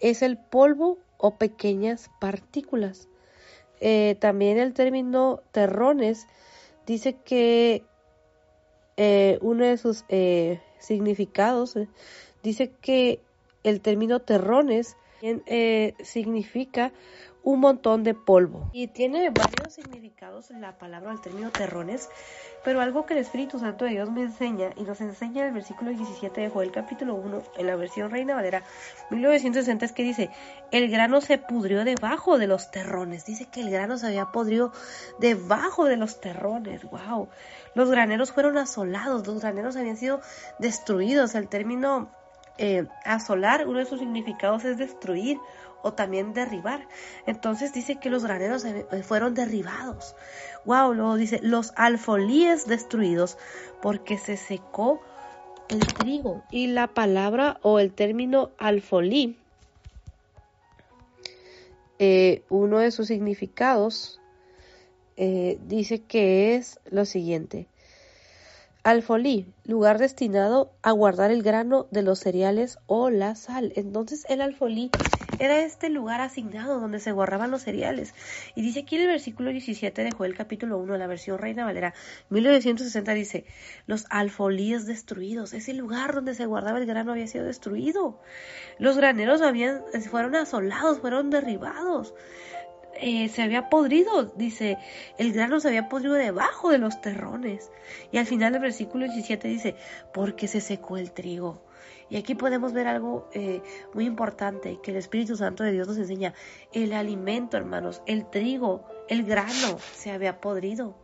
[0.00, 3.08] es el polvo o pequeñas partículas.
[3.84, 6.28] Eh, también el término terrones
[6.86, 7.82] dice que
[8.96, 11.76] eh, uno de sus eh, significados
[12.44, 13.18] dice que
[13.64, 14.96] el término terrones
[16.02, 16.92] significa
[17.42, 18.70] un montón de polvo.
[18.72, 22.08] Y tiene varios significados en la palabra, el término terrones,
[22.64, 25.54] pero algo que el Espíritu Santo de Dios me enseña y nos enseña en el
[25.54, 28.62] versículo 17 de Joel capítulo 1, en la versión Reina Valera
[29.10, 30.30] 1960, es que dice,
[30.70, 33.26] el grano se pudrió debajo de los terrones.
[33.26, 34.72] Dice que el grano se había podrido
[35.18, 36.84] debajo de los terrones.
[36.84, 37.28] ¡Wow!
[37.74, 40.20] Los graneros fueron asolados, los graneros habían sido
[40.58, 41.34] destruidos.
[41.34, 42.10] El término
[42.58, 45.38] eh, asolar, uno de sus significados es destruir
[45.82, 46.88] o también derribar.
[47.26, 50.14] Entonces dice que los graneros eh, fueron derribados.
[50.64, 53.38] Wow, luego dice los alfolíes destruidos
[53.80, 55.00] porque se secó
[55.68, 56.42] el trigo.
[56.50, 59.38] Y la palabra o el término alfolí,
[61.98, 64.18] eh, uno de sus significados
[65.16, 67.68] dice que es lo siguiente.
[68.84, 73.72] Alfolí, lugar destinado a guardar el grano de los cereales o la sal.
[73.76, 74.90] Entonces el alfolí
[75.38, 78.12] era este lugar asignado donde se guardaban los cereales.
[78.56, 81.94] Y dice aquí en el versículo 17 de Joel capítulo 1, la versión Reina Valera
[82.30, 83.44] 1960 dice,
[83.86, 88.18] los alfolíes destruidos, ese lugar donde se guardaba el grano había sido destruido.
[88.80, 92.14] Los graneros habían, fueron asolados, fueron derribados
[93.02, 94.78] eh, se había podrido, dice,
[95.18, 97.72] el grano se había podrido debajo de los terrones.
[98.12, 99.74] Y al final del versículo 17 dice,
[100.14, 101.64] porque se secó el trigo.
[102.08, 103.60] Y aquí podemos ver algo eh,
[103.92, 106.32] muy importante que el Espíritu Santo de Dios nos enseña.
[106.72, 110.94] El alimento, hermanos, el trigo, el grano se había podrido.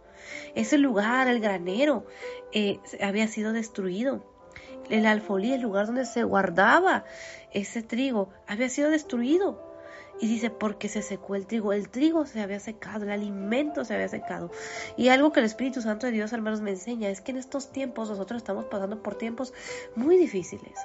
[0.54, 2.06] Ese lugar, el granero,
[2.52, 4.24] eh, había sido destruido.
[4.88, 7.04] El alfolí, el lugar donde se guardaba
[7.52, 9.67] ese trigo, había sido destruido.
[10.20, 11.72] Y dice, porque se secó el trigo.
[11.72, 14.50] El trigo se había secado, el alimento se había secado.
[14.96, 17.70] Y algo que el Espíritu Santo de Dios, hermanos, me enseña es que en estos
[17.70, 19.52] tiempos nosotros estamos pasando por tiempos
[19.94, 20.78] muy difíciles.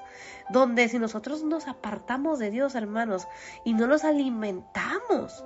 [0.49, 3.27] Donde si nosotros nos apartamos de Dios, hermanos,
[3.65, 5.43] y no nos alimentamos,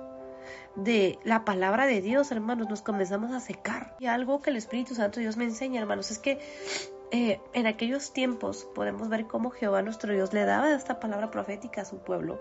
[0.76, 3.96] de la palabra de Dios, hermanos, nos comenzamos a secar.
[3.98, 6.38] Y algo que el Espíritu Santo de Dios me enseña, hermanos, es que
[7.10, 11.82] eh, en aquellos tiempos podemos ver cómo Jehová nuestro Dios le daba esta palabra profética
[11.82, 12.38] a su pueblo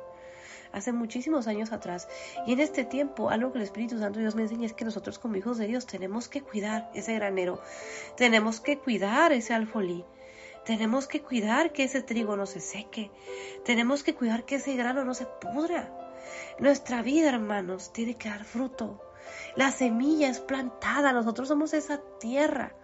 [0.71, 2.07] hace muchísimos años atrás.
[2.45, 5.19] Y en este tiempo, algo que el Espíritu Santo Dios me enseña es que nosotros
[5.19, 7.61] como hijos de Dios tenemos que cuidar ese granero,
[8.15, 10.05] tenemos que cuidar ese alfolí.
[10.65, 13.09] Tenemos que cuidar que ese trigo no se seque.
[13.63, 15.89] Tenemos que cuidar que ese grano no se pudra.
[16.59, 19.01] Nuestra vida, hermanos, tiene que dar fruto.
[19.55, 21.13] La semilla es plantada.
[21.13, 22.75] Nosotros somos esa tierra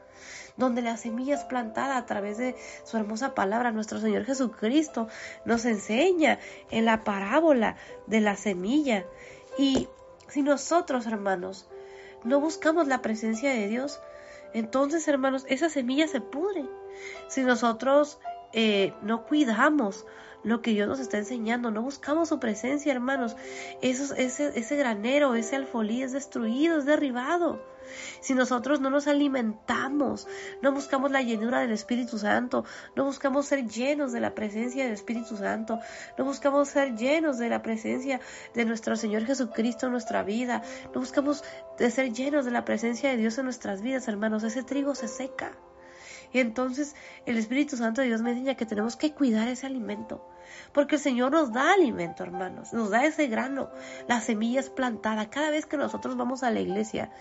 [0.58, 3.72] donde la semilla es plantada a través de su hermosa palabra.
[3.72, 5.08] Nuestro Señor Jesucristo
[5.46, 7.76] nos enseña en la parábola
[8.08, 9.06] de la semilla.
[9.58, 9.88] Y
[10.28, 11.68] si nosotros, hermanos,
[12.24, 14.00] no buscamos la presencia de Dios,
[14.54, 16.66] entonces, hermanos, esa semilla se pudre.
[17.28, 18.20] Si nosotros
[18.54, 20.06] eh, no cuidamos
[20.44, 23.36] lo que Dios nos está enseñando, no buscamos su presencia, hermanos,
[23.82, 27.73] ese, ese granero, ese alfolí es destruido, es derribado.
[28.22, 30.28] Si nosotros no nos alimentamos,
[30.62, 34.94] no buscamos la llenura del Espíritu Santo, no buscamos ser llenos de la presencia del
[34.94, 35.80] Espíritu Santo,
[36.18, 38.20] no buscamos ser llenos de la presencia
[38.54, 40.62] de nuestro Señor Jesucristo en nuestra vida,
[40.94, 41.44] no buscamos
[41.78, 45.08] de ser llenos de la presencia de Dios en nuestras vidas, hermanos, ese trigo se
[45.08, 45.58] seca.
[46.32, 46.96] Y entonces
[47.26, 50.28] el Espíritu Santo de Dios me enseña que tenemos que cuidar ese alimento.
[50.74, 53.70] Porque el Señor nos da alimento, hermanos, nos da ese grano,
[54.08, 55.30] la semilla es plantada.
[55.30, 57.12] Cada vez que nosotros vamos a la iglesia,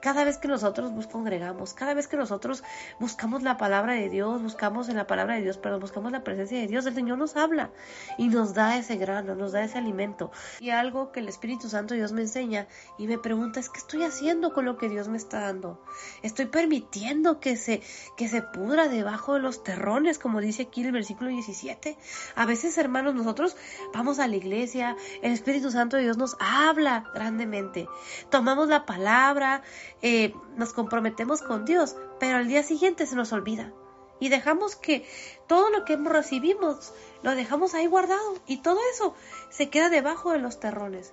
[0.00, 2.62] cada vez que nosotros nos congregamos, cada vez que nosotros
[2.98, 6.58] buscamos la palabra de Dios, buscamos en la palabra de Dios, pero buscamos la presencia
[6.58, 7.70] de Dios, el Señor nos habla
[8.18, 10.30] y nos da ese grano, nos da ese alimento.
[10.60, 12.66] Y algo que el Espíritu Santo Dios me enseña
[12.98, 15.82] y me pregunta es, ¿qué estoy haciendo con lo que Dios me está dando?
[16.22, 17.82] Estoy permitiendo que se,
[18.16, 21.96] que se pudra debajo de los terrones, como dice aquí el versículo 17.
[22.34, 23.56] A veces hermanos, nosotros
[23.94, 27.88] vamos a la iglesia, el Espíritu Santo de Dios nos habla grandemente.
[28.30, 29.62] Tomamos la palabra,
[30.02, 33.72] eh, nos comprometemos con Dios, pero al día siguiente se nos olvida.
[34.20, 35.08] Y dejamos que
[35.48, 39.14] todo lo que recibimos lo dejamos ahí guardado y todo eso
[39.50, 41.12] se queda debajo de los terrones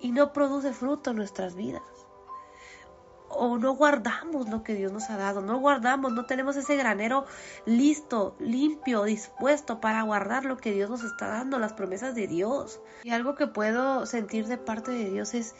[0.00, 1.82] y no produce fruto en nuestras vidas
[3.36, 7.26] o no guardamos lo que Dios nos ha dado, no guardamos, no tenemos ese granero
[7.66, 12.80] listo, limpio, dispuesto para guardar lo que Dios nos está dando, las promesas de Dios.
[13.02, 15.54] Y algo que puedo sentir de parte de Dios es,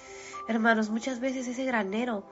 [0.49, 2.25] hermanos, muchas veces ese granero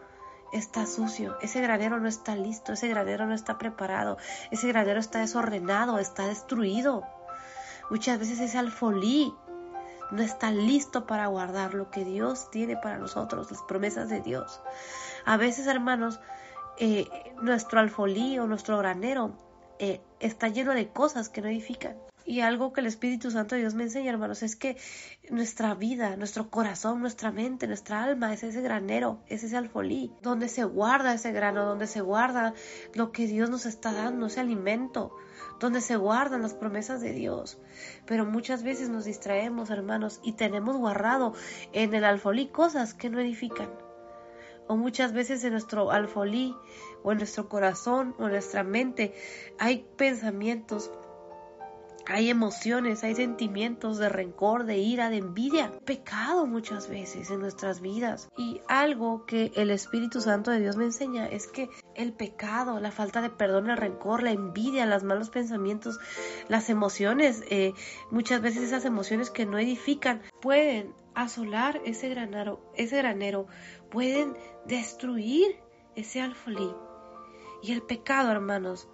[0.53, 4.19] está sucio, ese granero no está listo, ese granero no está preparado,
[4.51, 7.05] ese granero está desordenado, está destruido.
[7.91, 9.35] Muchas veces ese alfolí
[10.12, 14.61] no está listo para guardar lo que Dios tiene para nosotros, las promesas de Dios.
[15.25, 16.20] A veces, hermanos,
[16.78, 17.07] eh,
[17.41, 19.36] nuestro alfolí o nuestro granero
[19.78, 21.97] eh, está lleno de cosas que no edifican.
[22.25, 24.76] Y algo que el Espíritu Santo de Dios me enseña, hermanos, es que
[25.28, 30.49] nuestra vida, nuestro corazón, nuestra mente, nuestra alma es ese granero, es ese alfolí, donde
[30.49, 32.55] se guarda ese grano, donde se guarda
[32.94, 35.17] lo que Dios nos está dando, ese alimento,
[35.59, 37.59] donde se guardan las promesas de Dios.
[38.07, 41.34] Pero muchas veces nos distraemos, hermanos, y tenemos guardado
[41.73, 43.68] en el alfolí cosas que no edifican
[44.73, 46.57] o muchas veces en nuestro alfolí
[47.02, 49.15] o en nuestro corazón o en nuestra mente
[49.59, 50.91] hay pensamientos,
[52.07, 57.83] hay emociones, hay sentimientos de rencor, de ira, de envidia, pecado muchas veces en nuestras
[57.83, 58.31] vidas.
[58.39, 62.91] Y algo que el Espíritu Santo de Dios me enseña es que el pecado, la
[62.91, 66.01] falta de perdón, el rencor, la envidia, los malos pensamientos,
[66.49, 67.75] las emociones, eh,
[68.10, 73.47] muchas veces esas emociones que no edifican, pueden asolar ese granero, ese granero
[73.91, 74.34] pueden
[74.66, 75.57] destruir
[75.94, 76.74] ese alfolí.
[77.62, 78.89] Y el pecado, hermanos,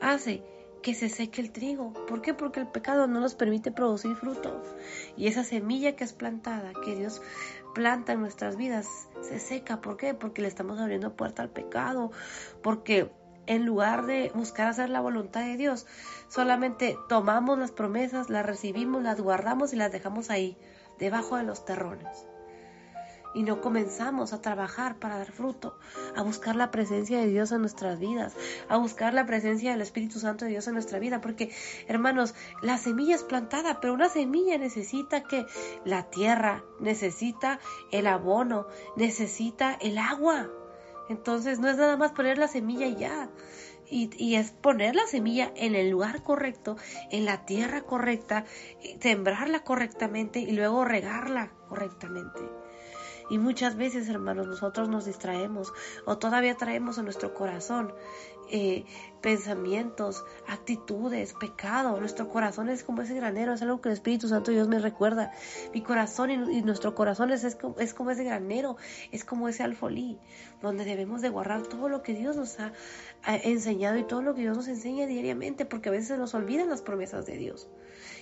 [0.00, 0.44] hace
[0.82, 1.92] que se seque el trigo.
[2.06, 2.34] ¿Por qué?
[2.34, 4.62] Porque el pecado no nos permite producir fruto.
[5.16, 7.22] Y esa semilla que es plantada, que Dios
[7.74, 8.86] planta en nuestras vidas,
[9.22, 9.80] se seca.
[9.80, 10.14] ¿Por qué?
[10.14, 12.10] Porque le estamos abriendo puerta al pecado.
[12.62, 13.10] Porque
[13.46, 15.86] en lugar de buscar hacer la voluntad de Dios,
[16.28, 20.56] solamente tomamos las promesas, las recibimos, las guardamos y las dejamos ahí,
[20.98, 22.26] debajo de los terrones.
[23.34, 25.78] y no comenzamos a trabajar para dar fruto,
[26.14, 28.34] a buscar la presencia de Dios en nuestras vidas,
[28.68, 31.50] a buscar la presencia del Espíritu Santo de Dios en nuestra vida, porque
[31.88, 35.46] hermanos, la semilla es plantada, pero una semilla necesita que
[35.86, 37.58] la tierra, necesita
[37.90, 40.50] el abono, necesita el agua.
[41.08, 43.30] Entonces no es nada más poner la semilla y ya.
[43.94, 46.78] Y, y, es poner la semilla en el lugar correcto,
[47.10, 48.46] en la tierra correcta,
[49.00, 52.40] sembrarla correctamente y luego regarla correctamente.
[53.28, 55.72] Y muchas veces, hermanos, nosotros nos distraemos
[56.06, 57.92] o todavía traemos en nuestro corazón
[58.50, 58.84] eh,
[59.20, 61.98] pensamientos, actitudes, pecado.
[61.98, 65.32] Nuestro corazón es como ese granero, es algo que el Espíritu Santo Dios me recuerda.
[65.72, 67.54] Mi corazón y, nuestro corazón es, es,
[67.94, 68.76] como, ese granero,
[69.12, 70.18] es como ese alfolí,
[70.60, 72.72] donde debemos de guardar todo lo que Dios nos ha,
[73.24, 76.82] enseñado y todo lo que Dios nos enseña diariamente, porque a veces nos olvidan las
[76.82, 77.68] promesas de Dios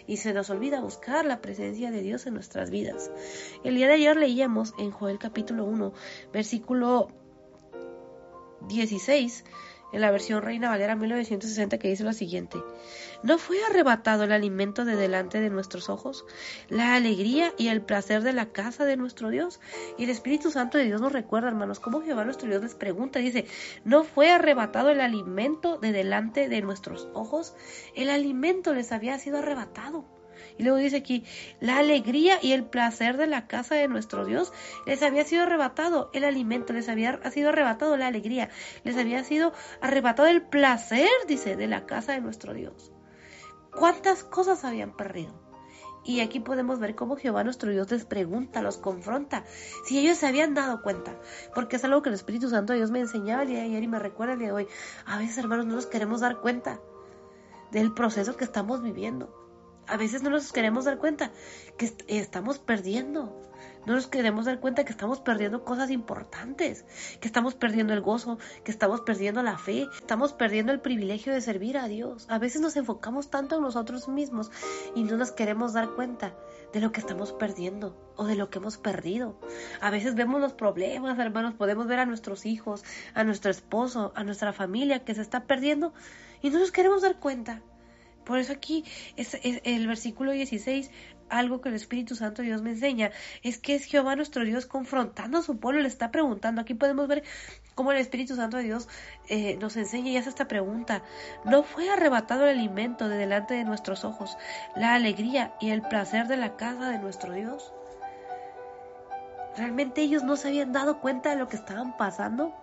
[0.07, 3.11] y se nos olvida buscar la presencia de Dios en nuestras vidas.
[3.65, 5.93] El día de ayer leíamos en Joel capítulo 1,
[6.33, 7.09] versículo
[8.69, 9.45] 16,
[9.93, 12.59] en la versión Reina Valera 1960 que dice lo siguiente,
[13.23, 16.25] ¿no fue arrebatado el alimento de delante de nuestros ojos,
[16.69, 19.61] la alegría y el placer de la casa de nuestro Dios?
[19.99, 23.19] Y el Espíritu Santo de Dios nos recuerda, hermanos, cómo Jehová nuestro Dios les pregunta,
[23.19, 23.47] dice,
[23.85, 27.55] ¿no fue arrebatado el alimento de delante de nuestros ojos?
[27.95, 30.20] El alimento les había sido arrebatado.
[30.61, 31.25] Y luego dice aquí,
[31.59, 34.53] la alegría y el placer de la casa de nuestro Dios
[34.85, 38.51] les había sido arrebatado, el alimento les había sido arrebatado, la alegría,
[38.85, 42.93] les había sido arrebatado el placer, dice, de la casa de nuestro Dios.
[43.75, 45.33] ¿Cuántas cosas habían perdido?
[46.05, 49.45] Y aquí podemos ver cómo Jehová nuestro Dios les pregunta, los confronta,
[49.87, 51.19] si ellos se habían dado cuenta,
[51.55, 53.83] porque es algo que el Espíritu Santo de Dios me enseñaba el día de ayer
[53.83, 54.69] y me recuerda el día de hoy.
[55.07, 56.83] A veces, hermanos, no nos queremos dar cuenta
[57.73, 59.40] del proceso que estamos viviendo
[59.91, 61.33] a veces no nos queremos dar cuenta
[61.77, 63.37] que estamos perdiendo.
[63.87, 66.85] No nos queremos dar cuenta que estamos perdiendo cosas importantes,
[67.21, 71.41] que estamos perdiendo el gozo, que estamos perdiendo la fe, estamos perdiendo el privilegio de
[71.41, 72.27] servir a Dios.
[72.29, 74.51] A veces nos enfocamos tanto en nosotros mismos
[74.95, 76.35] y no nos queremos dar cuenta
[76.73, 79.41] de lo que estamos perdiendo o de lo que hemos perdido.
[79.81, 84.23] A veces vemos los problemas, hermanos, podemos ver a nuestros hijos, a nuestro esposo, a
[84.25, 85.93] nuestra familia que se está perdiendo
[86.43, 87.63] y no nos queremos dar cuenta.
[88.25, 88.85] Por eso aquí
[89.17, 90.91] es, el versículo 16,
[91.29, 93.11] algo que el Espíritu Santo Dios me enseña,
[93.43, 96.61] es que es Jehová nuestro Dios confrontando a su pueblo, le está preguntando.
[96.61, 97.23] Aquí podemos ver
[97.75, 98.89] cómo el Espíritu Santo de Dios
[99.29, 101.03] eh, nos enseña y hace esta pregunta.
[101.45, 104.37] ¿No fue arrebatado el alimento de delante de nuestros ojos,
[104.77, 107.73] la alegría y el placer de la casa de nuestro Dios?
[109.57, 112.55] ¿Realmente ellos no se habían dado cuenta de lo que estaban pasando?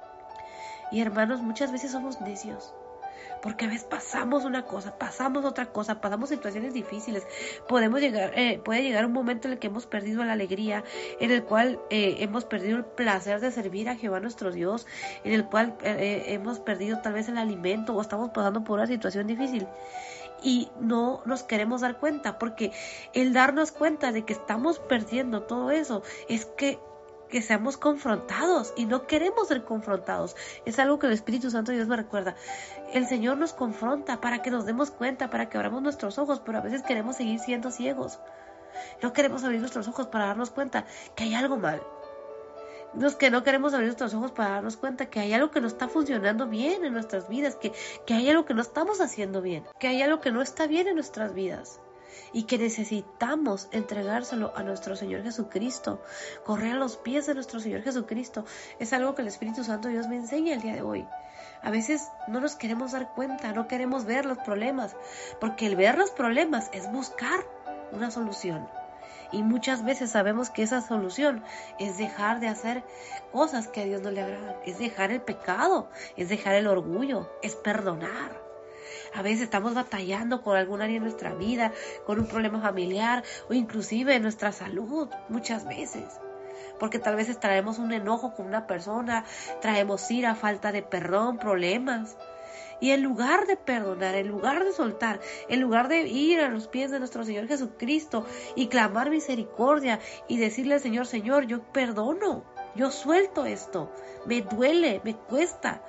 [0.92, 2.74] Y hermanos, muchas veces somos necios
[3.48, 7.26] porque a veces pasamos una cosa, pasamos otra cosa, pasamos situaciones difíciles,
[7.70, 10.84] podemos llegar, eh, puede llegar un momento en el que hemos perdido la alegría,
[11.22, 14.86] en el cual eh, hemos perdido el placer de servir a Jehová nuestro Dios,
[15.24, 18.88] en el cual eh, hemos perdido tal vez el alimento o estamos pasando por una
[18.88, 19.66] situación difícil.
[20.44, 22.74] Y no nos queremos dar cuenta, porque
[23.14, 26.80] el darnos cuenta de que estamos perdiendo todo eso es que
[27.30, 30.36] que seamos confrontados y no queremos ser confrontados.
[30.66, 32.36] Es algo que el Espíritu Santo de Dios me recuerda.
[32.94, 36.58] El Señor nos confronta para que nos demos cuenta, para que abramos nuestros ojos, pero
[36.58, 38.20] a veces queremos seguir siendo ciegos.
[39.02, 41.82] No queremos abrir nuestros ojos para darnos cuenta que hay algo mal.
[42.94, 45.68] Nos que no queremos abrir nuestros ojos para darnos cuenta que hay algo que no
[45.68, 47.74] está funcionando bien en nuestras vidas, que,
[48.06, 50.88] que hay algo que no estamos haciendo bien, que hay algo que no está bien
[50.88, 51.82] en nuestras vidas
[52.34, 56.02] y que necesitamos entregárselo a nuestro Señor Jesucristo,
[56.46, 58.46] correr a los pies de nuestro Señor Jesucristo.
[58.80, 61.08] Es algo que el Espíritu Santo Dios me enseña el día de hoy.
[61.62, 64.96] A veces no nos queremos dar cuenta, no queremos ver los problemas,
[65.40, 67.46] porque el ver los problemas es buscar
[67.92, 68.68] una solución.
[69.32, 71.44] Y muchas veces sabemos que esa solución
[71.80, 72.84] es dejar de hacer
[73.32, 77.30] cosas que a Dios no le agradan, es dejar el pecado, es dejar el orgullo,
[77.42, 78.47] es perdonar.
[79.14, 81.72] A veces estamos batallando con algún área de nuestra vida,
[82.06, 86.20] con un problema familiar o inclusive en nuestra salud, muchas veces.
[86.80, 89.26] Porque tal vez traemos un enojo con una persona,
[89.62, 92.18] traemos ira, falta de perdón, problemas.
[92.80, 95.20] Y en lugar de perdonar, en lugar de soltar,
[95.50, 100.38] en lugar de ir a los pies de nuestro Señor Jesucristo y clamar misericordia y
[100.38, 102.44] decirle al Señor, Señor, yo perdono,
[102.76, 103.92] yo suelto esto,
[104.28, 105.82] me duele, me cuesta,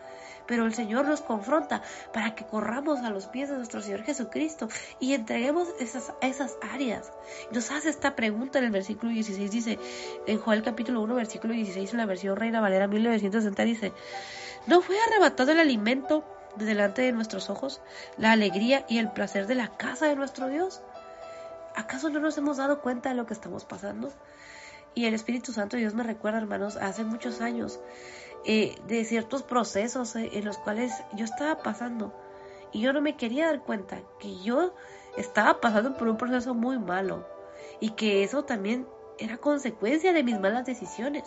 [0.49, 4.69] pero el Señor nos confronta para que corramos a los pies de nuestro Señor Jesucristo
[4.99, 7.13] y entreguemos esas, esas áreas.
[7.53, 9.79] Nos hace esta pregunta en el versículo 16, dice,
[10.27, 13.93] en Joel capítulo 1, versículo 16, en la versión Reina Valera 1960, dice,
[14.67, 16.25] ¿no fue arrebatado el alimento
[16.57, 17.83] de delante de nuestros ojos,
[18.17, 20.81] la alegría y el placer de la casa de nuestro Dios?
[21.77, 24.11] ¿Acaso no nos hemos dado cuenta de lo que estamos pasando?
[24.95, 27.79] Y el Espíritu Santo Dios me recuerda, hermanos, hace muchos años,
[28.45, 32.13] eh, de ciertos procesos eh, en los cuales yo estaba pasando.
[32.73, 34.75] Y yo no me quería dar cuenta que yo
[35.17, 37.27] estaba pasando por un proceso muy malo.
[37.81, 38.87] Y que eso también
[39.19, 41.25] era consecuencia de mis malas decisiones.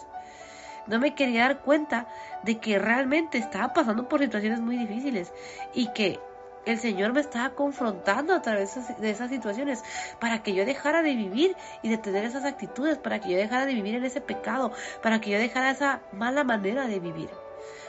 [0.88, 2.08] No me quería dar cuenta
[2.44, 5.32] de que realmente estaba pasando por situaciones muy difíciles
[5.74, 6.20] y que
[6.66, 9.84] el Señor me estaba confrontando a través de esas situaciones
[10.20, 13.66] para que yo dejara de vivir y de tener esas actitudes, para que yo dejara
[13.66, 17.30] de vivir en ese pecado, para que yo dejara esa mala manera de vivir.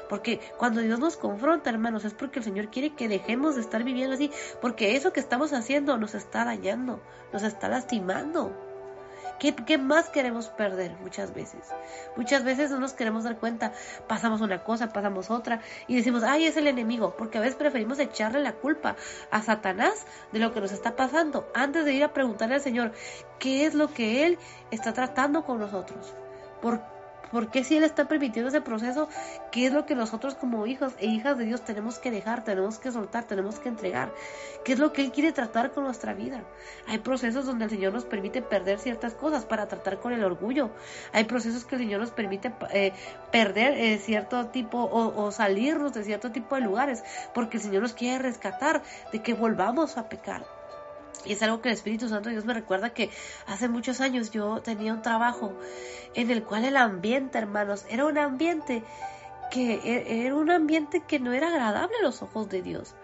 [0.09, 3.83] Porque cuando Dios nos confronta, hermanos, es porque el Señor quiere que dejemos de estar
[3.83, 7.01] viviendo así, porque eso que estamos haciendo nos está dañando,
[7.33, 8.72] nos está lastimando.
[9.43, 11.63] ¿Qué, más queremos perder muchas veces?
[12.17, 13.73] Muchas veces no nos queremos dar cuenta,
[14.07, 17.99] pasamos una cosa, pasamos otra y decimos, ay, es el enemigo, porque a veces preferimos
[17.99, 18.95] echarle la culpa
[19.33, 22.93] a Satanás de lo que nos está pasando antes de ir a preguntarle al Señor
[23.41, 24.39] qué es lo que Él
[24.71, 26.15] está tratando con nosotros.
[26.61, 26.92] ¿Por
[27.33, 29.09] ¿Por qué si Él está permitiendo ese proceso?
[29.51, 32.79] ¿Qué es lo que nosotros como hijos e hijas de Dios tenemos que dejar, tenemos
[32.79, 34.13] que soltar, tenemos que entregar?
[34.65, 36.45] ¿Qué es lo que Él quiere tratar con nuestra vida?
[36.87, 40.71] Hay procesos donde el Señor nos permite perder ciertas cosas para tratar con el orgullo.
[41.13, 42.93] Hay procesos que el Señor nos permite eh,
[43.31, 47.03] perder eh, cierto tipo o, o salirnos de cierto tipo de lugares
[47.33, 50.45] porque el Señor nos quiere rescatar de que volvamos a pecar.
[51.25, 53.11] Y es algo que el Espíritu Santo Dios me recuerda que
[53.47, 55.53] hace muchos años yo tenía un trabajo
[56.15, 58.83] en el cual el ambiente, hermanos, era un ambiente
[59.51, 62.95] que e, era un ambiente que no era agradable a los ojos de Dios.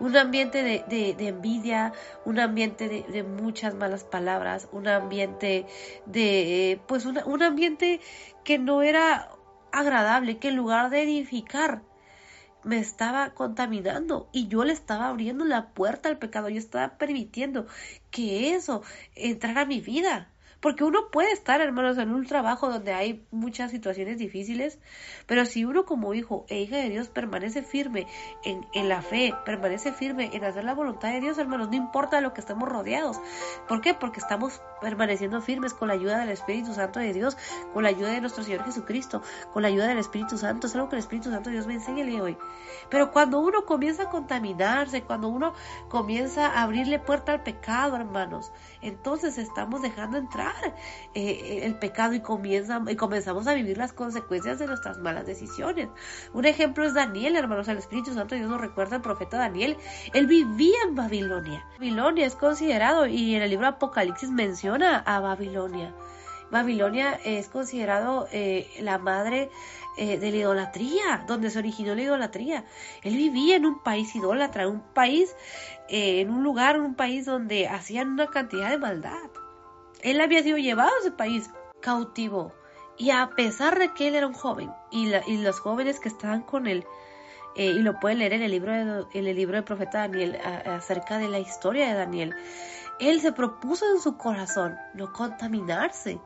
[0.00, 1.92] Un ambiente de, envidia,
[2.24, 5.66] un ambiente de, muchas malas palabras, un ambiente
[6.06, 8.00] de, pues un ambiente
[8.42, 9.30] que no era
[9.72, 11.82] agradable, que en lugar de edificar,
[12.64, 17.66] me estaba contaminando y yo le estaba abriendo la puerta al pecado, yo estaba permitiendo
[18.10, 18.82] que eso
[19.14, 20.30] entrara a mi vida.
[20.60, 24.80] Porque uno puede estar, hermanos, en un trabajo donde hay muchas situaciones difíciles,
[25.26, 28.06] pero si uno como hijo e hija de Dios permanece firme
[28.44, 32.34] en, la fe, permanece firme en hacer la voluntad de Dios, hermanos, no importa lo
[32.34, 33.20] que estemos rodeados.
[33.68, 33.94] ¿Por qué?
[33.94, 37.36] Porque estamos permaneciendo firmes con la ayuda del Espíritu Santo de Dios,
[37.72, 39.22] con la ayuda de nuestro Señor Jesucristo,
[39.52, 40.66] con la ayuda del Espíritu Santo.
[40.66, 42.36] Es algo que el Espíritu Santo de Dios me enseña el día hoy.
[42.90, 45.54] Pero cuando uno comienza a contaminarse, cuando uno
[45.88, 50.74] comienza a abrirle puerta al pecado, hermanos, entonces estamos dejando entrar
[51.14, 55.88] eh, el pecado y, comienza, y comenzamos a vivir las consecuencias de nuestras malas decisiones.
[56.32, 59.76] Un ejemplo es Daniel, hermanos, el Espíritu Santo Dios nos recuerda al profeta Daniel.
[60.14, 61.64] Él vivía en Babilonia.
[61.78, 65.94] Babilonia es considerado, y en el libro Apocalipsis menciona a Babilonia.
[66.50, 69.50] Babilonia es considerado eh, la madre
[69.98, 72.64] eh, de la idolatría, donde se originó la idolatría.
[73.02, 75.34] Él vivía en un país idólatra, un país,
[75.88, 79.30] eh, en un lugar, un país donde hacían una cantidad de maldad.
[80.02, 82.52] Él había sido llevado a ese país cautivo.
[82.96, 86.66] Y a pesar de que él era un joven, y, los jóvenes que estaban con
[86.66, 86.84] él,
[87.56, 91.40] y lo pueden leer en el libro, de, libro del profeta Daniel, acerca de la
[91.40, 92.34] historia de Daniel,
[93.00, 96.20] él se propuso en su corazón no contaminarse.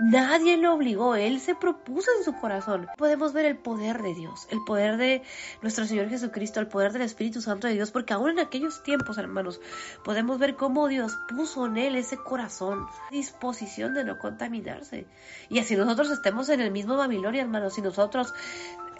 [0.00, 2.86] Nadie lo obligó, Él se propuso en su corazón.
[2.96, 5.22] Podemos ver el poder de Dios, el poder de
[5.60, 9.18] nuestro Señor Jesucristo, el poder del Espíritu Santo de Dios, porque aún en aquellos tiempos,
[9.18, 9.60] hermanos,
[10.04, 15.08] podemos ver cómo Dios puso en Él ese corazón, disposición de no contaminarse.
[15.48, 18.32] Y así nosotros estemos en el mismo Babilonia, hermanos, si nosotros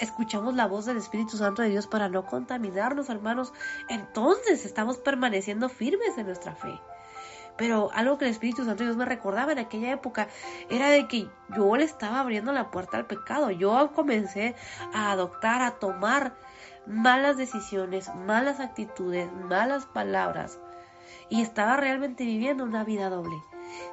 [0.01, 3.53] escuchamos la voz del Espíritu Santo de Dios para no contaminarnos, hermanos,
[3.89, 6.81] entonces estamos permaneciendo firmes en nuestra fe.
[7.59, 10.29] Pero algo que el Espíritu Santo Dios me recordaba en aquella época
[10.71, 13.51] era de que yo le estaba abriendo la puerta al pecado.
[13.51, 14.55] Yo comencé
[14.95, 16.37] a adoptar, a tomar
[16.87, 20.61] malas decisiones, malas actitudes, malas palabras.
[21.29, 23.37] Y estaba realmente viviendo una vida doble.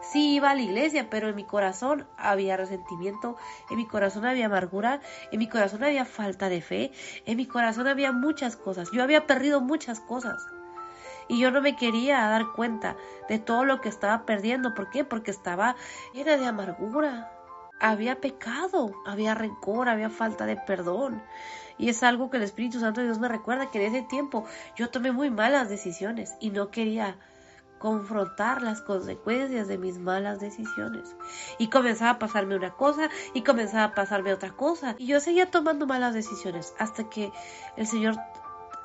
[0.02, 3.36] Sí iba a la iglesia, pero en mi corazón había resentimiento,
[3.70, 6.92] en mi corazón había amargura, en mi corazón había falta de fe,
[7.26, 8.92] en mi corazón había muchas cosas.
[8.92, 10.46] Yo había perdido muchas cosas
[11.28, 12.96] y yo no me quería dar cuenta
[13.30, 14.74] de todo lo que estaba perdiendo.
[14.74, 15.04] ¿Por qué?
[15.04, 15.76] Porque estaba
[16.14, 17.32] llena de amargura.
[17.80, 21.22] Había pecado, había rencor, había falta de perdón.
[21.78, 24.46] Y es algo que el Espíritu Santo de Dios me recuerda que en ese tiempo
[24.76, 27.18] yo tomé muy malas decisiones y no quería
[27.80, 31.16] confrontar las consecuencias de mis malas decisiones.
[31.58, 34.96] Y comenzaba a pasarme una cosa y comenzaba a pasarme otra cosa.
[34.98, 37.32] Y yo seguía tomando malas decisiones hasta que
[37.76, 38.16] el Señor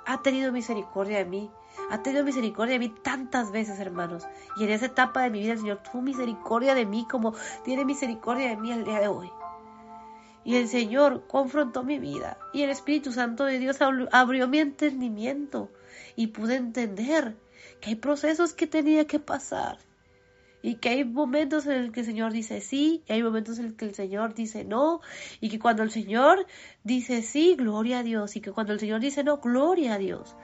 [0.06, 1.50] ha tenido misericordia de mí
[1.90, 4.26] ha tenido misericordia de mí tantas veces, hermanos.
[4.56, 7.84] Y en esa etapa de mi vida el Señor tuvo misericordia de mí como tiene
[7.84, 9.30] misericordia de mí el día de hoy.
[10.44, 12.38] Y el Señor confrontó mi vida.
[12.54, 13.78] Y el Espíritu Santo de Dios
[14.12, 15.70] abrió mi entendimiento.
[16.16, 17.36] Y pude entender
[17.80, 19.78] que hay procesos que tenía que pasar.
[20.62, 23.66] y que hay momentos en los que el Señor dice sí, y hay momentos en
[23.66, 25.00] los que el Señor dice no,
[25.40, 26.46] y que cuando el Señor
[26.84, 30.36] dice sí, gloria a Dios, y que cuando el Señor dice no, gloria a Dios.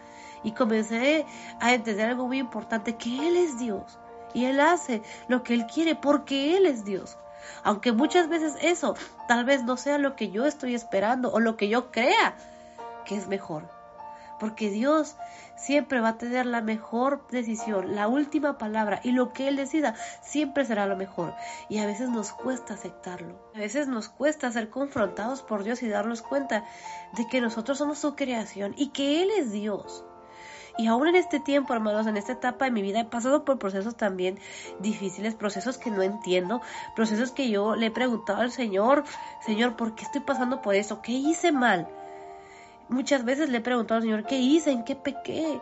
[0.46, 1.26] Y comencé
[1.60, 3.98] a entender algo muy importante, que Él es Dios,
[4.32, 7.18] y Él hace lo que Él quiere porque Él es Dios.
[7.64, 8.94] Aunque muchas veces eso
[9.28, 12.36] tal vez no sea lo que yo estoy esperando o lo que yo crea
[13.04, 13.76] que es mejor
[14.38, 15.16] porque Dios
[15.56, 19.94] siempre va a tener la mejor decisión, la última palabra y lo que Él decida
[20.22, 21.34] siempre será lo mejor.
[21.68, 25.88] Y a veces nos cuesta aceptarlo, a veces nos cuesta ser confrontados por Dios y
[25.88, 26.64] darnos cuenta
[27.16, 30.04] de que nosotros somos su creación y que Él es Dios.
[30.78, 33.58] Y aún en este tiempo, hermanos, en esta etapa de mi vida he pasado por
[33.58, 34.38] procesos también
[34.78, 36.60] difíciles, procesos que no entiendo,
[36.94, 39.04] procesos que yo le he preguntado al Señor,
[39.40, 41.00] Señor, ¿por qué estoy pasando por eso?
[41.00, 41.88] ¿Qué hice mal?
[42.88, 44.70] Muchas veces le he preguntado al Señor, ¿qué hice?
[44.70, 45.60] ¿En qué pequé?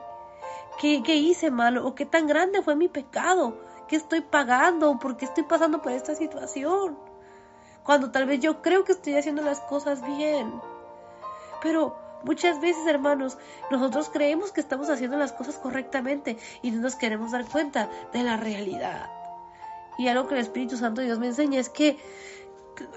[0.81, 1.87] ¿Qué, ¿Qué hice malo?
[1.87, 3.57] ¿O qué tan grande fue mi pecado?
[3.87, 4.99] ¿Qué estoy pagando?
[4.99, 6.99] ¿Por qué estoy pasando por esta situación?
[7.85, 10.53] Cuando tal vez yo creo que estoy haciendo las cosas bien.
[11.63, 13.39] Pero muchas veces, hermanos,
[13.71, 18.23] nosotros creemos que estamos haciendo las cosas correctamente y no nos queremos dar cuenta de
[18.23, 19.11] la realidad.
[19.99, 21.99] Y algo que el Espíritu Santo Dios me enseña es que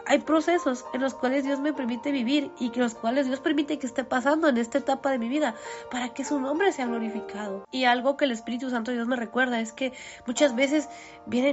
[0.06, 3.80] hay procesos en los cuales Dios me permite vivir y que los cuales Dios permite
[3.80, 5.56] que esté pasando en esta etapa de mi vida
[5.92, 7.66] para que su nombre sea glorificado.
[7.72, 9.94] Y algo que el Espíritu Santo de Dios me recuerda es que
[10.26, 10.90] muchas veces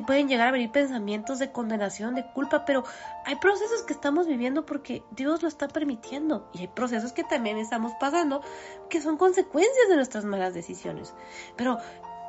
[0.07, 2.85] pueden llegar a venir pensamientos de condenación, de culpa, pero
[3.25, 7.59] hay procesos que estamos viviendo porque Dios lo está permitiendo y hay procesos que también
[7.59, 8.43] estamos pasando
[8.89, 11.15] que son consecuencias de nuestras malas decisiones.
[11.57, 11.79] Pero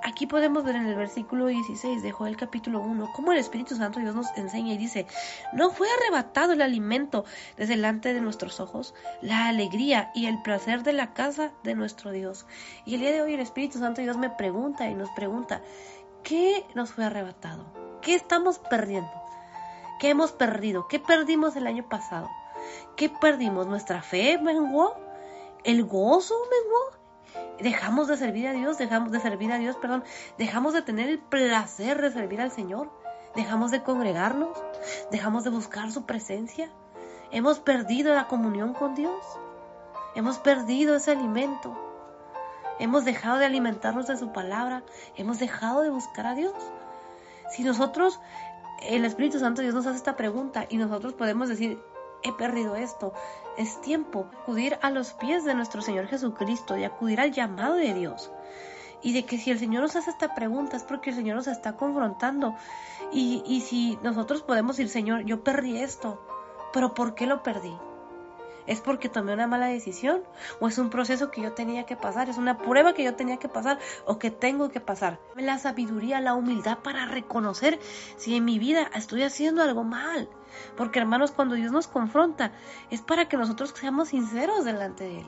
[0.07, 3.99] Aquí podemos ver en el versículo 16 de Joel capítulo 1 cómo el Espíritu Santo
[3.99, 5.07] Dios nos enseña y dice,
[5.51, 7.25] no fue arrebatado el alimento
[7.57, 8.93] desde delante de nuestros ojos,
[9.23, 12.45] la alegría y el placer de la casa de nuestro Dios.
[12.85, 15.63] Y el día de hoy el Espíritu Santo Dios me pregunta y nos pregunta,
[16.21, 17.65] ¿qué nos fue arrebatado?
[18.03, 19.09] ¿Qué estamos perdiendo?
[19.99, 20.87] ¿Qué hemos perdido?
[20.87, 22.29] ¿Qué perdimos el año pasado?
[22.95, 23.65] ¿Qué perdimos?
[23.65, 24.95] ¿Nuestra fe menguó?
[25.63, 27.04] ¿El gozo menguó?
[27.59, 30.03] Dejamos de servir a Dios, dejamos de servir a Dios, perdón,
[30.37, 32.91] dejamos de tener el placer de servir al Señor,
[33.35, 34.57] dejamos de congregarnos,
[35.11, 36.69] dejamos de buscar su presencia,
[37.31, 39.23] hemos perdido la comunión con Dios,
[40.15, 41.77] hemos perdido ese alimento,
[42.79, 44.83] hemos dejado de alimentarnos de su palabra,
[45.15, 46.53] hemos dejado de buscar a Dios.
[47.51, 48.19] Si nosotros,
[48.81, 51.79] el Espíritu Santo Dios nos hace esta pregunta y nosotros podemos decir,
[52.25, 53.13] he perdido esto.
[53.57, 57.75] Es tiempo de acudir a los pies de nuestro Señor Jesucristo, de acudir al llamado
[57.75, 58.31] de Dios.
[59.01, 61.47] Y de que si el Señor nos hace esta pregunta es porque el Señor nos
[61.47, 62.55] está confrontando.
[63.11, 66.19] Y, y si nosotros podemos decir, Señor, yo perdí esto,
[66.73, 67.73] pero ¿por qué lo perdí?
[68.67, 70.23] ¿Es porque tomé una mala decisión?
[70.59, 72.29] ¿O es un proceso que yo tenía que pasar?
[72.29, 75.19] ¿Es una prueba que yo tenía que pasar o que tengo que pasar?
[75.35, 77.79] La sabiduría, la humildad para reconocer
[78.17, 80.29] si en mi vida estoy haciendo algo mal.
[80.77, 82.51] Porque hermanos, cuando Dios nos confronta,
[82.89, 85.27] es para que nosotros seamos sinceros delante de Él.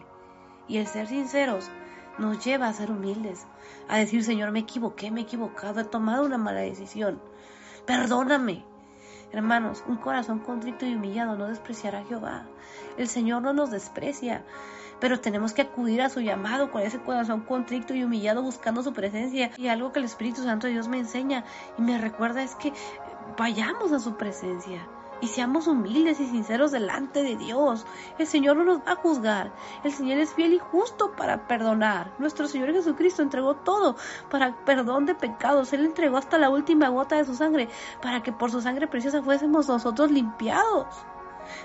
[0.67, 1.69] Y el ser sinceros
[2.17, 3.45] nos lleva a ser humildes,
[3.88, 7.22] a decir, Señor, me equivoqué, me he equivocado, he tomado una mala decisión.
[7.85, 8.65] Perdóname.
[9.31, 12.45] Hermanos, un corazón contrito y humillado no despreciará a Jehová.
[12.97, 14.45] El Señor no nos desprecia,
[14.99, 18.93] pero tenemos que acudir a su llamado con ese corazón contrito y humillado buscando su
[18.93, 19.51] presencia.
[19.57, 21.43] Y algo que el Espíritu Santo de Dios me enseña
[21.77, 22.73] y me recuerda es que
[23.38, 24.88] vayamos a su presencia
[25.21, 27.85] y seamos humildes y sinceros delante de Dios.
[28.17, 29.51] El Señor no nos va a juzgar.
[29.83, 32.11] El Señor es fiel y justo para perdonar.
[32.19, 33.95] Nuestro Señor Jesucristo entregó todo
[34.29, 35.73] para perdón de pecados.
[35.73, 37.69] Él entregó hasta la última gota de su sangre
[38.01, 40.87] para que por su sangre preciosa fuésemos nosotros limpiados.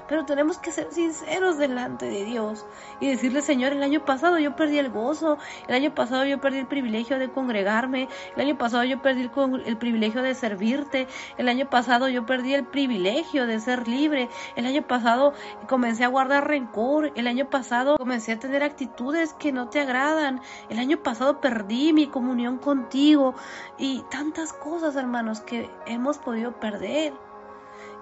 [0.08, 2.66] Pero tenemos que ser sinceros delante de Dios
[3.00, 5.38] y decirle, Señor, el año pasado yo perdí el gozo,
[5.68, 9.62] el año pasado yo perdí el privilegio de congregarme, el año pasado yo perdí el,
[9.66, 11.06] el privilegio de servirte,
[11.38, 15.32] el año pasado yo perdí el privilegio de ser libre, el año pasado
[15.68, 20.40] comencé a guardar rencor, el año pasado comencé a tener actitudes que no te agradan,
[20.68, 23.34] el año pasado perdí mi comunión contigo
[23.78, 27.12] y tantas cosas, hermanos, que hemos podido perder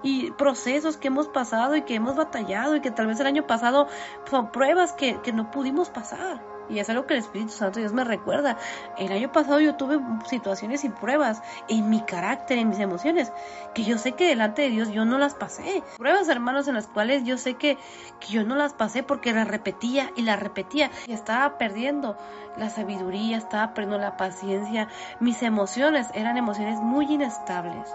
[0.03, 3.45] y procesos que hemos pasado y que hemos batallado y que tal vez el año
[3.45, 3.87] pasado
[4.29, 6.41] son pruebas que, no pudimos pasar.
[6.69, 8.57] Y es algo que el Espíritu Santo Dios me recuerda.
[8.97, 13.31] El año pasado yo tuve situaciones y pruebas en mi carácter, en mis emociones,
[13.73, 15.83] que yo sé que delante de Dios yo no las pasé.
[15.97, 17.77] Pruebas, hermanos, en las cuales yo sé que,
[18.21, 20.91] que yo no las pasé porque las repetía y las repetía.
[21.07, 22.15] Y estaba perdiendo
[22.57, 24.87] la sabiduría, estaba perdiendo la paciencia.
[25.19, 27.93] Mis emociones eran emociones muy inestables.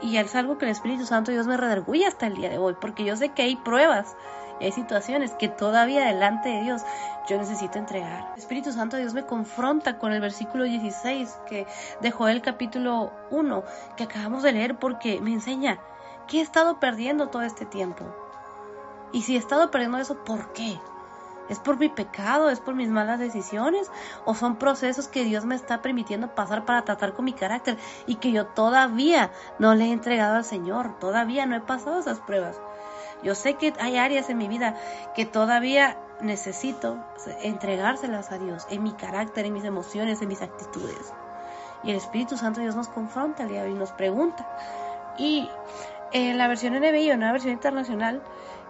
[0.00, 2.76] Y es algo que el Espíritu Santo Dios me redarguye hasta el día de hoy,
[2.80, 4.16] porque yo sé que hay pruebas
[4.60, 6.82] hay situaciones que todavía delante de Dios
[7.28, 8.30] yo necesito entregar.
[8.34, 11.66] El Espíritu Santo Dios me confronta con el versículo 16 que
[12.00, 13.64] dejó el capítulo 1
[13.96, 15.78] que acabamos de leer porque me enseña
[16.26, 18.04] que he estado perdiendo todo este tiempo.
[19.12, 20.78] Y si he estado perdiendo eso, ¿por qué?
[21.48, 22.50] ¿Es por mi pecado?
[22.50, 23.90] ¿Es por mis malas decisiones?
[24.24, 27.76] ¿O son procesos que Dios me está permitiendo pasar para tratar con mi carácter
[28.06, 30.98] y que yo todavía no le he entregado al Señor?
[30.98, 32.60] Todavía no he pasado esas pruebas.
[33.22, 34.76] Yo sé que hay áreas en mi vida
[35.14, 36.98] que todavía necesito
[37.42, 41.12] entregárselas a Dios, en mi carácter, en mis emociones, en mis actitudes.
[41.82, 44.46] Y el Espíritu Santo Dios nos confronta hoy, nos pregunta.
[45.18, 45.48] Y
[46.12, 48.22] en la versión NBI o en la versión internacional,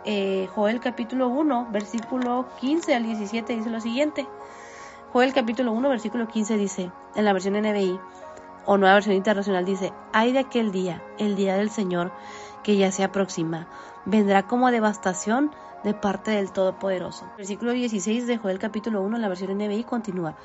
[0.07, 4.27] eh, Joel capítulo 1, versículo 15 al 17 dice lo siguiente.
[5.13, 7.99] Joel capítulo 1, versículo 15 dice, en la versión NBI
[8.67, 12.13] o nueva versión internacional dice, hay de aquel día, el día del Señor,
[12.63, 13.69] que ya se aproxima,
[14.05, 15.51] vendrá como devastación
[15.83, 17.27] de parte del Todopoderoso.
[17.37, 20.37] Versículo 16 de Joel capítulo 1, la versión NBI continúa.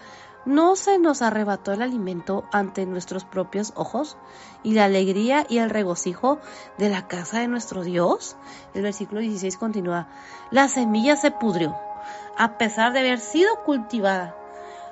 [0.46, 4.18] ¿No se nos arrebató el alimento ante nuestros propios ojos
[4.64, 6.40] y la alegría y el regocijo
[6.80, 8.36] de la casa de nuestro Dios?
[8.74, 10.08] El versículo 16 continúa,
[10.50, 11.76] la semilla se pudrió,
[12.40, 14.36] a pesar de haber sido cultivada.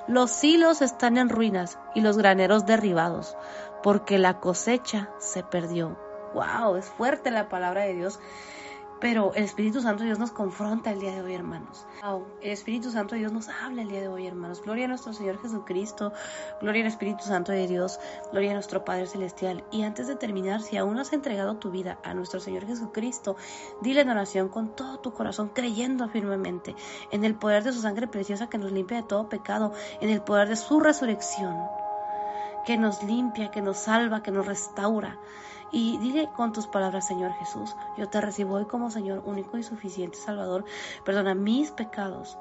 [0.06, 3.36] Los hilos están en ruinas y los graneros derribados,
[3.82, 5.98] porque la cosecha se perdió.
[6.32, 6.76] ¡Wow!
[6.76, 8.20] Es fuerte la palabra de Dios.
[9.00, 11.86] Pero el Espíritu Santo de Dios nos confronta el día de hoy, hermanos.
[12.42, 14.60] El Espíritu Santo de Dios nos habla el día de hoy, hermanos.
[14.62, 16.12] Gloria a nuestro Señor Jesucristo.
[16.60, 17.98] Gloria al Espíritu Santo de Dios.
[18.30, 19.64] Gloria a nuestro Padre Celestial.
[19.70, 23.36] Y antes de terminar, si aún has entregado tu vida a nuestro Señor Jesucristo,
[23.80, 26.76] dile en oración con todo tu corazón, creyendo firmemente
[27.10, 29.72] en el poder de su sangre preciosa que nos limpia de todo pecado,
[30.02, 31.56] en el poder de su resurrección,
[32.66, 35.18] que nos limpia, que nos salva, que nos restaura
[35.72, 39.62] y dile con tus palabras, Señor Jesús, yo te recibo hoy como Señor único y
[39.62, 40.64] suficiente Salvador.
[41.04, 42.38] Perdona mis pecados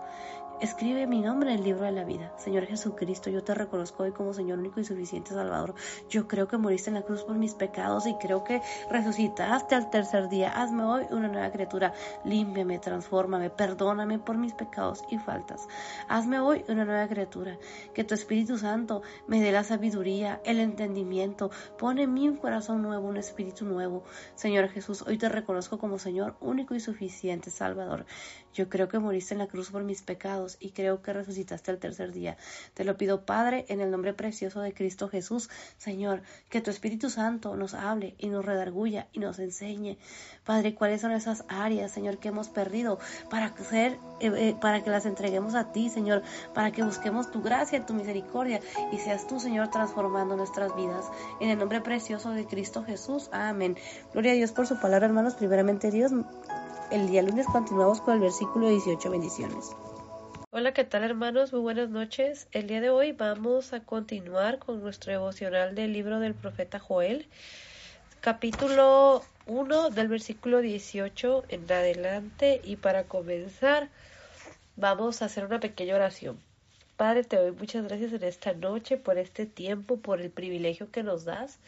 [0.61, 2.33] Escribe mi nombre en el libro de la vida.
[2.37, 5.73] Señor Jesucristo, yo te reconozco hoy como Señor único y suficiente Salvador.
[6.09, 9.89] Yo creo que moriste en la cruz por mis pecados y creo que resucitaste al
[9.89, 10.49] tercer día.
[10.49, 11.93] Hazme hoy una nueva criatura.
[12.25, 15.65] Límpiame, transfórmame, perdóname por mis pecados y faltas.
[16.09, 17.57] Hazme hoy una nueva criatura.
[17.93, 21.51] Que tu Espíritu Santo me dé la sabiduría, el entendimiento.
[21.77, 24.03] Pone en mí un corazón nuevo, un espíritu nuevo.
[24.35, 28.05] Señor Jesús, hoy te reconozco como Señor único y suficiente Salvador.
[28.53, 31.77] Yo creo que moriste en la cruz por mis pecados y creo que resucitaste al
[31.77, 32.37] tercer día.
[32.73, 37.09] Te lo pido, Padre, en el nombre precioso de Cristo Jesús, Señor, que tu Espíritu
[37.09, 39.97] Santo nos hable y nos redarguya y nos enseñe,
[40.45, 44.89] Padre, cuáles son esas áreas, Señor, que hemos perdido para hacer, eh, eh, para que
[44.89, 48.59] las entreguemos a ti, Señor, para que busquemos tu gracia, tu misericordia
[48.91, 51.05] y seas tú, Señor, transformando nuestras vidas.
[51.39, 53.29] En el nombre precioso de Cristo Jesús.
[53.31, 53.77] Amén.
[54.13, 55.35] Gloria a Dios por su palabra, hermanos.
[55.35, 56.11] Primeramente, Dios.
[56.91, 59.11] El día lunes continuamos con el versículo 18.
[59.11, 59.75] Bendiciones.
[60.49, 61.53] Hola, ¿qué tal hermanos?
[61.53, 62.47] Muy buenas noches.
[62.51, 67.27] El día de hoy vamos a continuar con nuestro devocional del libro del profeta Joel,
[68.21, 73.89] capítulo 1 del versículo 18 en adelante y para comenzar
[74.75, 76.39] vamos a hacer una pequeña oración.
[76.97, 81.03] Padre, te doy muchas gracias en esta noche por este tiempo, por el privilegio que
[81.03, 81.59] nos das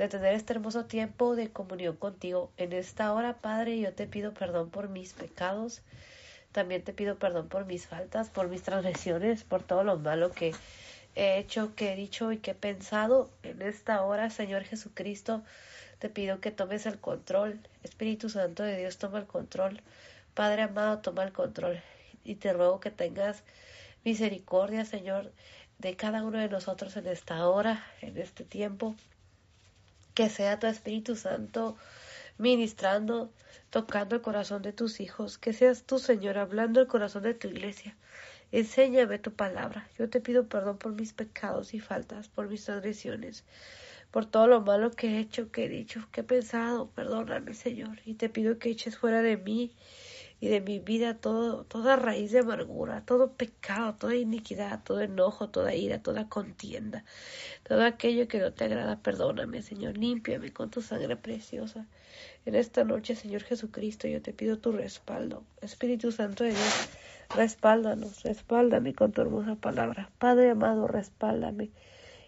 [0.00, 2.50] de tener este hermoso tiempo de comunión contigo.
[2.56, 5.82] En esta hora, Padre, yo te pido perdón por mis pecados
[6.52, 10.52] también te pido perdón por mis faltas, por mis transgresiones, por todo lo malo que
[11.14, 13.30] he hecho, que he dicho y que he pensado.
[13.44, 15.42] En esta hora, Señor Jesucristo,
[16.00, 17.60] te pido que tomes el control.
[17.84, 19.80] Espíritu Santo de Dios, toma el control.
[20.34, 21.80] Padre amado, toma el control.
[22.24, 23.44] Y te ruego que tengas
[24.04, 25.30] misericordia, Señor,
[25.78, 28.96] de cada uno de nosotros en esta hora, en este tiempo.
[30.14, 31.76] Que sea tu Espíritu Santo
[32.38, 33.32] ministrando,
[33.68, 37.48] tocando el corazón de tus hijos, que seas tú, Señor, hablando el corazón de tu
[37.48, 37.96] iglesia.
[38.50, 39.88] Enséñame tu palabra.
[39.98, 43.44] Yo te pido perdón por mis pecados y faltas, por mis agresiones,
[44.10, 46.90] por todo lo malo que he hecho, que he dicho, que he pensado.
[46.90, 49.72] Perdóname, Señor, y te pido que eches fuera de mí
[50.40, 55.50] y de mi vida todo, toda raíz de amargura, todo pecado, toda iniquidad, todo enojo,
[55.50, 57.04] toda ira, toda contienda,
[57.62, 58.96] todo aquello que no te agrada.
[58.96, 61.86] Perdóname, Señor, límpiame con tu sangre preciosa.
[62.46, 65.44] En esta noche, Señor Jesucristo, yo te pido tu respaldo.
[65.60, 66.88] Espíritu Santo de Dios,
[67.36, 70.10] respáldanos, respáldame con tu hermosa palabra.
[70.18, 71.70] Padre amado, respáldame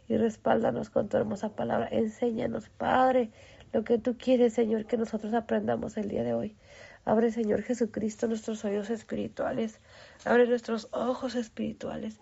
[0.06, 1.88] y respáldanos con tu hermosa palabra.
[1.90, 3.30] Enséñanos, Padre,
[3.72, 6.56] lo que tú quieres, Señor, que nosotros aprendamos el día de hoy.
[7.04, 9.80] Abre, Señor Jesucristo, nuestros oídos espirituales.
[10.24, 12.16] Abre nuestros ojos espirituales.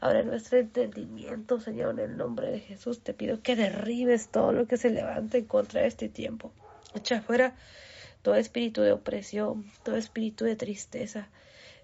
[0.00, 3.00] Abre nuestro entendimiento, Señor, en el nombre de Jesús.
[3.00, 6.52] Te pido que derribes todo lo que se levante en contra de este tiempo.
[6.94, 7.54] Echa fuera
[8.22, 11.28] todo espíritu de opresión, todo espíritu de tristeza.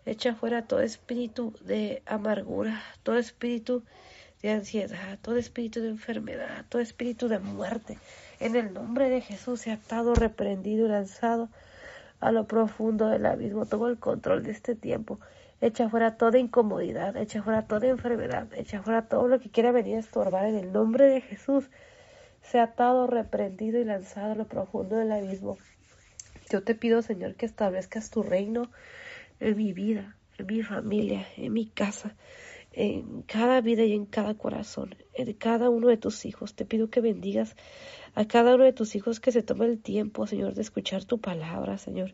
[0.05, 3.85] Echa fuera todo espíritu de amargura, todo espíritu
[4.43, 7.99] de ansiedad, todo espíritu de enfermedad, todo espíritu de muerte.
[8.41, 11.49] En el nombre de Jesús se ha atado, reprendido y lanzado
[12.21, 13.67] a lo profundo del abismo.
[13.67, 15.19] Toma el control de este tiempo.
[15.61, 19.97] Echa fuera toda incomodidad, echa fuera toda enfermedad, echa fuera todo lo que quiera venir
[19.97, 21.71] a estorbar en el nombre de Jesús.
[22.43, 25.59] Se ha atado, reprendido y lanzado a lo profundo del abismo.
[26.51, 28.71] Yo te pido, Señor, que establezcas tu reino
[29.39, 32.15] en mi vida, en mi familia, en mi casa
[32.73, 36.55] en cada vida y en cada corazón, en cada uno de tus hijos.
[36.55, 37.57] Te pido que bendigas
[38.15, 41.21] a cada uno de tus hijos que se tome el tiempo, Señor, de escuchar tu
[41.21, 42.13] palabra, Señor.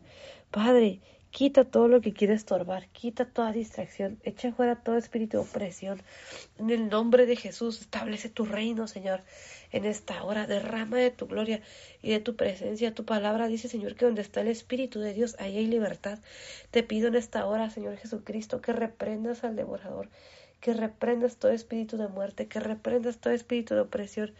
[0.51, 0.99] Padre,
[1.31, 6.01] Quita todo lo que quiere estorbar, quita toda distracción, echa fuera todo espíritu de opresión.
[6.57, 9.21] En el nombre de Jesús, establece tu reino, Señor,
[9.71, 10.47] en esta hora.
[10.47, 11.61] Derrama de tu gloria
[12.01, 12.95] y de tu presencia.
[12.95, 16.19] Tu palabra dice, Señor, que donde está el Espíritu de Dios, ahí hay libertad.
[16.71, 20.09] Te pido en esta hora, Señor Jesucristo, que reprendas al devorador,
[20.59, 24.33] que reprendas todo espíritu de muerte, que reprendas todo espíritu de opresión,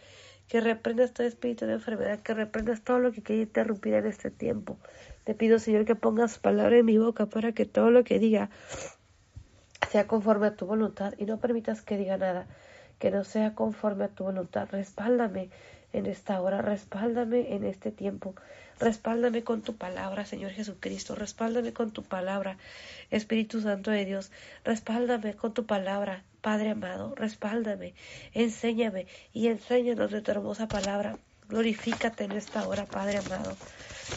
[0.48, 4.30] que reprendas todo espíritu de enfermedad, que reprendas todo lo que quiere interrumpir en este
[4.30, 4.78] tiempo.
[5.24, 8.50] Te pido, Señor, que pongas palabra en mi boca para que todo lo que diga
[9.90, 12.46] sea conforme a tu voluntad y no permitas que diga nada
[12.98, 14.68] que no sea conforme a tu voluntad.
[14.70, 15.50] Respáldame
[15.92, 18.34] en esta hora, respáldame en este tiempo,
[18.78, 22.58] respáldame con tu palabra, Señor Jesucristo, respáldame con tu palabra,
[23.10, 24.30] Espíritu Santo de Dios,
[24.64, 27.94] respáldame con tu palabra, Padre amado, respáldame,
[28.32, 31.18] enséñame y enséñanos de tu hermosa palabra.
[31.48, 33.56] Glorifícate en esta hora, Padre amado.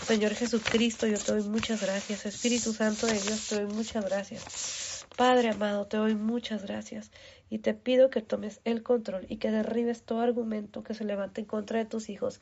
[0.05, 2.25] Señor Jesucristo, yo te doy muchas gracias.
[2.25, 5.05] Espíritu Santo de Dios, te doy muchas gracias.
[5.15, 7.09] Padre amado, te doy muchas gracias
[7.51, 11.41] y te pido que tomes el control y que derribes todo argumento que se levante
[11.41, 12.39] en contra de tus hijos.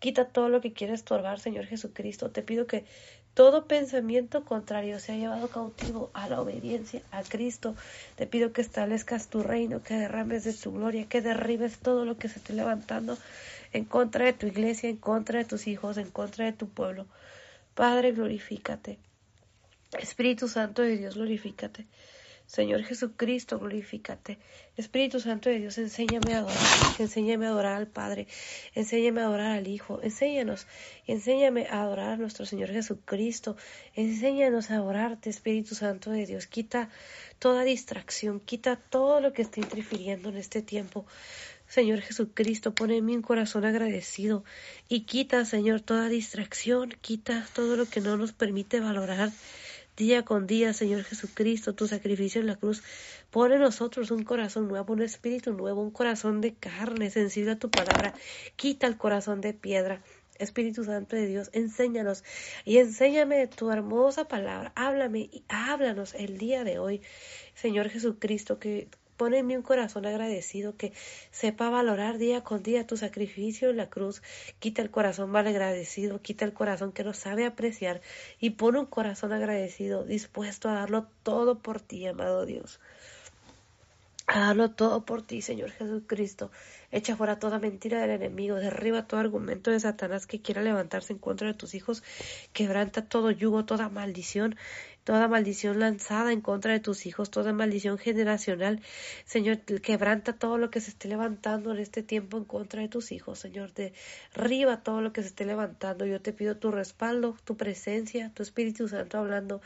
[0.00, 2.30] Quita todo lo que quiere estorbar, Señor Jesucristo.
[2.30, 2.84] Te pido que
[3.32, 7.74] todo pensamiento contrario sea llevado cautivo a la obediencia a Cristo.
[8.16, 12.18] Te pido que establezcas tu reino, que derrames de tu gloria, que derribes todo lo
[12.18, 13.16] que se esté levantando
[13.72, 17.06] en contra de tu iglesia, en contra de tus hijos, en contra de tu pueblo.
[17.74, 18.98] Padre, glorifícate.
[19.98, 21.86] Espíritu Santo de Dios, glorifícate.
[22.50, 24.40] Señor Jesucristo, glorifícate.
[24.76, 26.56] Espíritu Santo de Dios, enséñame a adorar,
[26.98, 28.26] enséñame a adorar al Padre,
[28.74, 30.66] enséñame a adorar al Hijo, enséñanos,
[31.06, 33.56] enséñame a adorar a nuestro Señor Jesucristo,
[33.94, 36.48] enséñanos a adorarte, Espíritu Santo de Dios.
[36.48, 36.90] Quita
[37.38, 41.06] toda distracción, quita todo lo que esté interfiriendo en este tiempo.
[41.68, 44.42] Señor Jesucristo, pone en mí un corazón agradecido
[44.88, 49.30] y quita, Señor, toda distracción, quita todo lo que no nos permite valorar
[49.96, 52.82] día con día, Señor Jesucristo, tu sacrificio en la cruz.
[53.30, 57.58] Pone en nosotros un corazón nuevo, un espíritu nuevo, un corazón de carne, sensible a
[57.58, 58.14] tu palabra.
[58.56, 60.02] Quita el corazón de piedra.
[60.40, 62.24] Espíritu Santo de Dios, enséñanos
[62.64, 64.72] y enséñame tu hermosa palabra.
[64.74, 67.02] Háblame y háblanos el día de hoy,
[67.54, 68.88] Señor Jesucristo, que
[69.20, 70.94] Pone en mí un corazón agradecido que
[71.30, 74.22] sepa valorar día con día tu sacrificio en la cruz.
[74.60, 78.00] Quita el corazón mal agradecido, quita el corazón que no sabe apreciar
[78.38, 82.80] y pone un corazón agradecido, dispuesto a darlo todo por ti, amado Dios.
[84.26, 86.50] A darlo todo por ti, Señor Jesucristo.
[86.90, 91.18] Echa fuera toda mentira del enemigo, derriba todo argumento de Satanás que quiera levantarse en
[91.18, 92.02] contra de tus hijos,
[92.52, 94.56] quebranta todo yugo, toda maldición
[95.04, 98.80] toda maldición lanzada en contra de tus hijos, toda maldición generacional.
[99.24, 103.12] Señor, quebranta todo lo que se esté levantando en este tiempo en contra de tus
[103.12, 103.72] hijos, Señor.
[103.72, 106.06] Derriba todo lo que se esté levantando.
[106.06, 109.60] Yo te pido tu respaldo, tu presencia, tu Espíritu Santo hablando.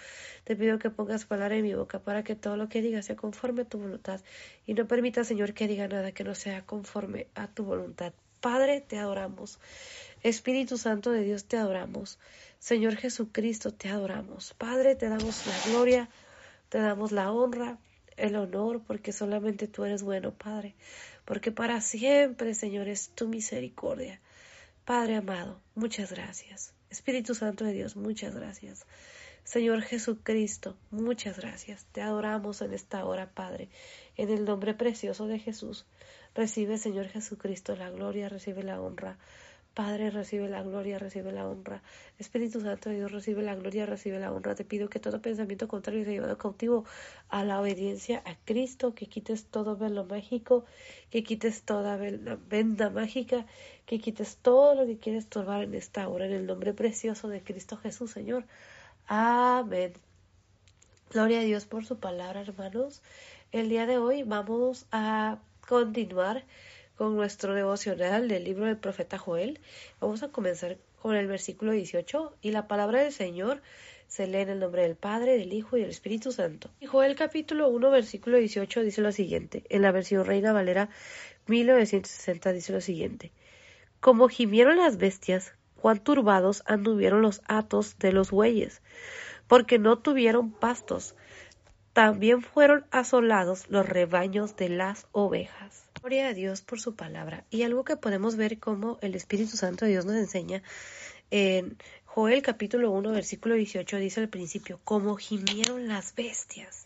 [0.44, 3.16] Te pido que pongas palabra en mi boca para que todo lo que diga sea
[3.16, 4.20] conforme a tu voluntad.
[4.66, 8.12] Y no permita, Señor, que diga nada que no sea conforme a tu voluntad.
[8.40, 9.58] Padre, te adoramos.
[10.22, 12.18] Espíritu Santo de Dios, te adoramos.
[12.64, 14.54] Señor Jesucristo, te adoramos.
[14.54, 16.08] Padre, te damos la gloria,
[16.70, 17.76] te damos la honra,
[18.16, 20.74] el honor, porque solamente tú eres bueno, Padre.
[21.26, 24.18] Porque para siempre, Señor, es tu misericordia.
[24.86, 26.72] Padre amado, muchas gracias.
[26.88, 28.86] Espíritu Santo de Dios, muchas gracias.
[29.42, 31.84] Señor Jesucristo, muchas gracias.
[31.92, 33.68] Te adoramos en esta hora, Padre,
[34.16, 35.84] en el nombre precioso de Jesús.
[36.34, 39.18] Recibe, Señor Jesucristo, la gloria, recibe la honra.
[39.74, 41.82] Padre, recibe la gloria, recibe la honra.
[42.20, 44.54] Espíritu Santo de Dios, recibe la gloria, recibe la honra.
[44.54, 46.84] Te pido que todo pensamiento contrario sea llevado cautivo
[47.28, 50.64] a la obediencia a Cristo, que quites todo velo mágico,
[51.10, 53.46] que quites toda venda mágica,
[53.84, 57.42] que quites todo lo que quieres estorbar en esta hora, en el nombre precioso de
[57.42, 58.44] Cristo Jesús, Señor.
[59.08, 59.92] Amén.
[61.10, 63.02] Gloria a Dios por su palabra, hermanos.
[63.50, 66.44] El día de hoy vamos a continuar
[66.96, 69.60] con nuestro devocional del libro del profeta Joel.
[70.00, 73.62] Vamos a comenzar con el versículo 18 y la palabra del Señor
[74.06, 76.70] se lee en el nombre del Padre, del Hijo y del Espíritu Santo.
[76.86, 80.88] Joel capítulo 1 versículo 18 dice lo siguiente, en la versión Reina Valera
[81.46, 83.32] 1960 dice lo siguiente,
[84.00, 88.82] como gimieron las bestias, cuán turbados anduvieron los atos de los bueyes,
[89.48, 91.16] porque no tuvieron pastos,
[91.94, 95.88] también fueron asolados los rebaños de las ovejas.
[96.00, 97.44] Gloria a Dios por su palabra.
[97.50, 100.62] Y algo que podemos ver como el Espíritu Santo de Dios nos enseña
[101.30, 106.83] en Joel capítulo 1 versículo 18 dice al principio, como gimieron las bestias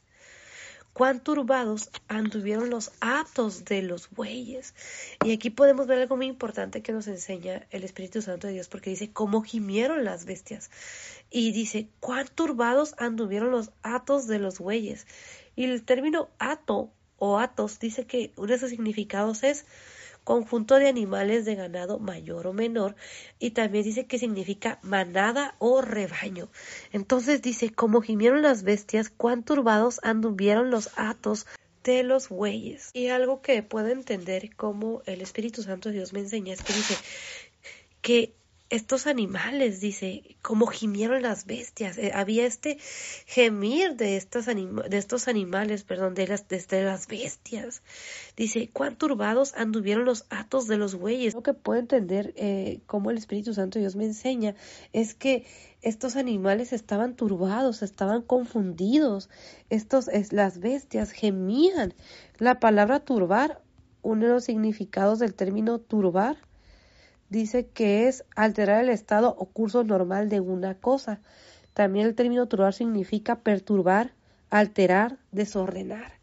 [0.98, 4.74] cuán turbados anduvieron los atos de los bueyes.
[5.24, 8.66] Y aquí podemos ver algo muy importante que nos enseña el Espíritu Santo de Dios,
[8.66, 10.72] porque dice cómo gimieron las bestias.
[11.30, 15.06] Y dice cuán turbados anduvieron los atos de los bueyes.
[15.54, 19.66] Y el término ato o atos dice que uno de sus significados es
[20.28, 22.97] conjunto de animales de ganado mayor o menor,
[23.39, 26.50] y también dice que significa manada o rebaño.
[26.92, 31.47] Entonces dice, como gimieron las bestias, cuán turbados anduvieron los atos
[31.82, 32.90] de los bueyes.
[32.92, 36.74] Y algo que puedo entender como el Espíritu Santo de Dios me enseña es que
[36.74, 36.94] dice
[38.02, 38.34] que
[38.70, 41.97] estos animales, dice, como gimieron las bestias.
[41.97, 42.78] Eh, había este
[43.24, 47.82] gemir de, estos de estos animales, perdón, de las, de, las bestias.
[48.36, 51.34] Dice, cuán turbados anduvieron los atos de los bueyes.
[51.34, 54.55] Lo que puedo entender, eh, como el Espíritu Santo Dios me enseña,
[54.92, 55.47] es que
[55.80, 59.30] estos animales estaban turbados, estaban confundidos.
[59.70, 61.94] Estos, es, las bestias gemían.
[62.36, 63.62] La palabra turbar,
[64.02, 66.36] uno de los significados del término turbar,
[67.28, 71.20] dice que es alterar el estado o curso normal de una cosa.
[71.74, 74.12] También el término turbar significa perturbar,
[74.50, 76.18] alterar, desordenar.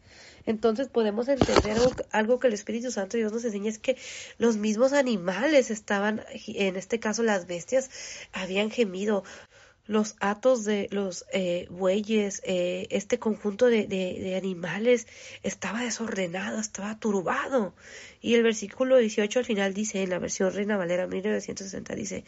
[0.46, 1.76] Entonces podemos entender
[2.12, 3.96] algo que el Espíritu Santo Dios nos enseña es que
[4.38, 7.90] los mismos animales estaban, en este caso las bestias,
[8.32, 9.24] habían gemido,
[9.86, 15.06] los atos de los eh, bueyes, eh, este conjunto de, de, animales
[15.42, 17.74] estaba desordenado, estaba turbado.
[18.20, 22.24] Y el versículo 18 al final dice, en la versión Reina Valera 1960, dice,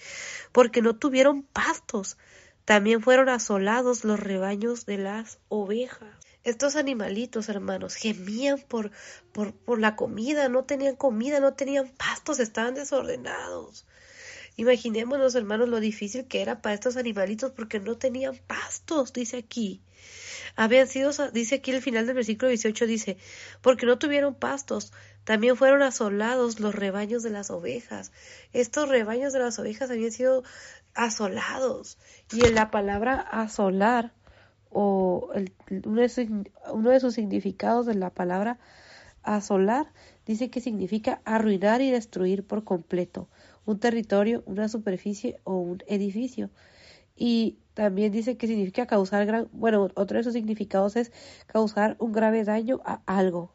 [0.52, 2.16] porque no tuvieron pastos,
[2.64, 6.14] también fueron asolados los rebaños de las ovejas.
[6.44, 8.92] Estos animalitos, hermanos, gemían por,
[9.32, 13.84] por, por la comida, no tenían comida, no tenían pastos, estaban desordenados.
[14.58, 19.80] Imaginémonos, hermanos, lo difícil que era para estos animalitos porque no tenían pastos, dice aquí.
[20.56, 23.18] Habían sido, dice aquí el final del versículo 18, dice,
[23.62, 28.10] porque no tuvieron pastos, también fueron asolados los rebaños de las ovejas.
[28.52, 30.42] Estos rebaños de las ovejas habían sido
[30.92, 31.96] asolados.
[32.32, 34.12] Y en la palabra asolar,
[34.70, 35.30] o
[35.84, 38.58] uno, de uno de sus significados de la palabra
[39.22, 39.92] asolar,
[40.26, 43.28] dice que significa arruinar y destruir por completo
[43.68, 46.48] un territorio, una superficie o un edificio.
[47.14, 51.12] Y también dice que significa causar gran, bueno, otro de sus significados es
[51.46, 53.52] causar un grave daño a algo.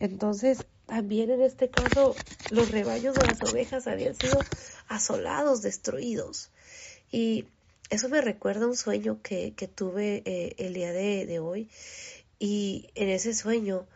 [0.00, 2.16] Entonces, también en este caso,
[2.50, 4.40] los rebaños de las ovejas habían sido
[4.88, 6.50] asolados, destruidos.
[7.10, 7.44] Y
[7.90, 11.68] eso me recuerda un sueño que, que tuve eh, el día de, hoy.
[12.38, 13.86] Y en ese sueño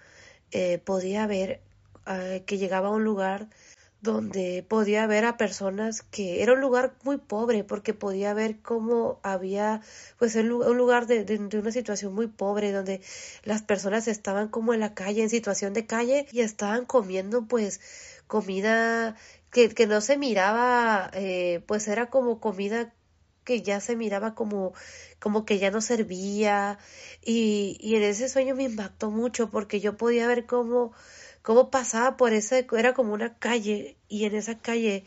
[0.51, 1.63] eh, podía ver
[2.05, 3.49] ah, que llegaba a un lugar
[4.07, 9.21] donde podía ver a personas que era un lugar muy pobre porque podía ver cómo
[9.23, 9.83] había
[10.19, 13.03] pues un lugar de, una situación muy pobre donde
[13.45, 17.81] las personas estaban como en la calle en situación de calle y estaban comiendo pues
[18.27, 19.17] comida
[19.51, 22.95] que, que no se miraba eh, pues era como comida
[23.45, 24.73] que ya se miraba como
[25.19, 26.79] como que ya no servía.
[27.25, 30.93] Y, y en ese sueño me impactó mucho porque yo podía ver cómo
[31.47, 35.05] cómo pasaba por esa, era como una calle y en esa calle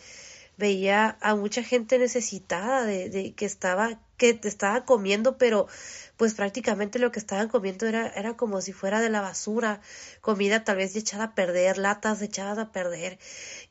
[0.57, 5.67] veía a mucha gente necesitada de, de que estaba que estaba comiendo pero
[6.15, 9.81] pues prácticamente lo que estaban comiendo era, era como si fuera de la basura,
[10.21, 13.19] comida tal vez echada a perder, latas echadas a perder,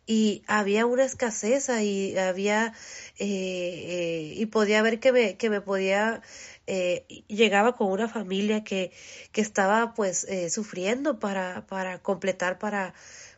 [0.07, 2.73] y había una escasez y había,
[3.19, 6.23] eh, eh, y podía ver que me, que me podía
[6.69, 8.93] eh, llegaba con una familia que,
[9.33, 12.95] que estaba pues eh, sufriendo para, para completar para,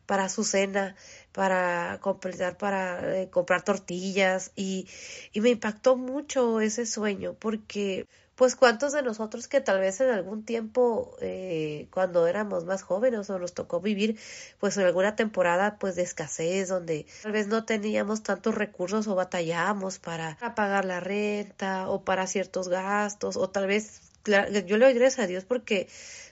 [0.06, 0.96] para su cena,
[1.32, 4.50] para completar para eh, comprar tortillas.
[4.56, 4.88] Y,
[5.32, 8.08] y me impactó mucho ese sueño porque
[8.40, 13.28] pues cuántos de nosotros que tal vez en algún tiempo eh, cuando éramos más jóvenes
[13.28, 14.18] o nos tocó vivir
[14.58, 19.14] pues en alguna temporada pues de escasez donde tal vez no teníamos tantos recursos o
[19.14, 24.94] batallábamos para, pagar la renta o para ciertos gastos o tal vez yo le doy
[24.94, 25.86] gracias a Dios porque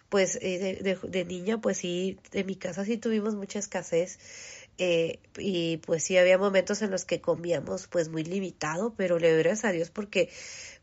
[0.08, 4.18] pues eh, de, de, de niña pues sí en mi casa sí tuvimos mucha escasez
[4.78, 9.32] eh, y pues sí había momentos en los que comíamos pues muy limitado, pero le
[9.32, 10.30] doy gracias a Dios porque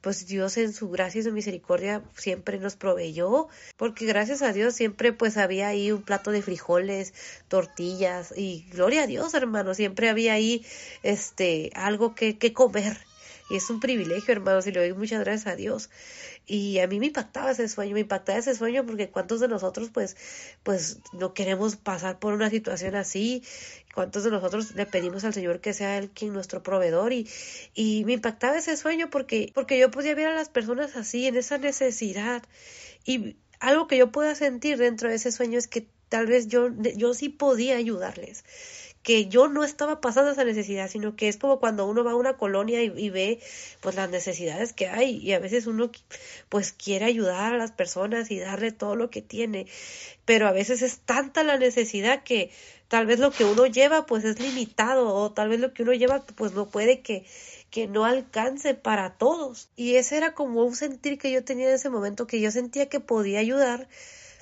[0.01, 4.75] pues Dios en su gracia y su misericordia siempre nos proveyó, porque gracias a Dios
[4.75, 7.13] siempre pues había ahí un plato de frijoles,
[7.47, 10.65] tortillas y gloria a Dios hermano, siempre había ahí
[11.01, 12.97] este algo que, que comer
[13.49, 15.89] y es un privilegio, hermanos, y le doy muchas gracias a Dios.
[16.47, 19.89] Y a mí me impactaba ese sueño, me impactaba ese sueño porque cuántos de nosotros
[19.93, 20.15] pues,
[20.63, 23.43] pues no queremos pasar por una situación así,
[23.93, 27.27] cuántos de nosotros le pedimos al Señor que sea Él quien nuestro proveedor y,
[27.73, 31.35] y me impactaba ese sueño porque, porque yo podía ver a las personas así, en
[31.35, 32.43] esa necesidad.
[33.05, 36.69] Y algo que yo pueda sentir dentro de ese sueño es que tal vez yo,
[36.95, 38.43] yo sí podía ayudarles
[39.05, 42.15] que yo no estaba pasando esa necesidad, sino que es como cuando uno va a
[42.15, 43.39] una colonia y, ve
[43.79, 45.91] pues las necesidades que hay y a veces uno
[46.49, 49.67] pues quiere ayudar a las personas y darle todo lo que tiene,
[50.25, 52.49] pero a veces es tanta la necesidad que
[52.87, 55.93] tal vez lo que uno lleva pues es limitado o tal vez lo que uno
[55.93, 57.25] lleva pues no puede que
[57.69, 59.69] que no alcance para todos.
[59.75, 62.87] Y ese era como un sentir que yo tenía en ese momento, que yo sentía
[62.87, 63.89] que podía ayudar,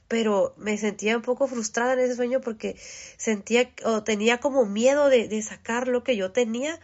[0.07, 2.75] pero me sentía un poco frustrada en ese sueño porque
[3.17, 6.79] sentía o tenía como miedo de, de sacar lo que yo tenía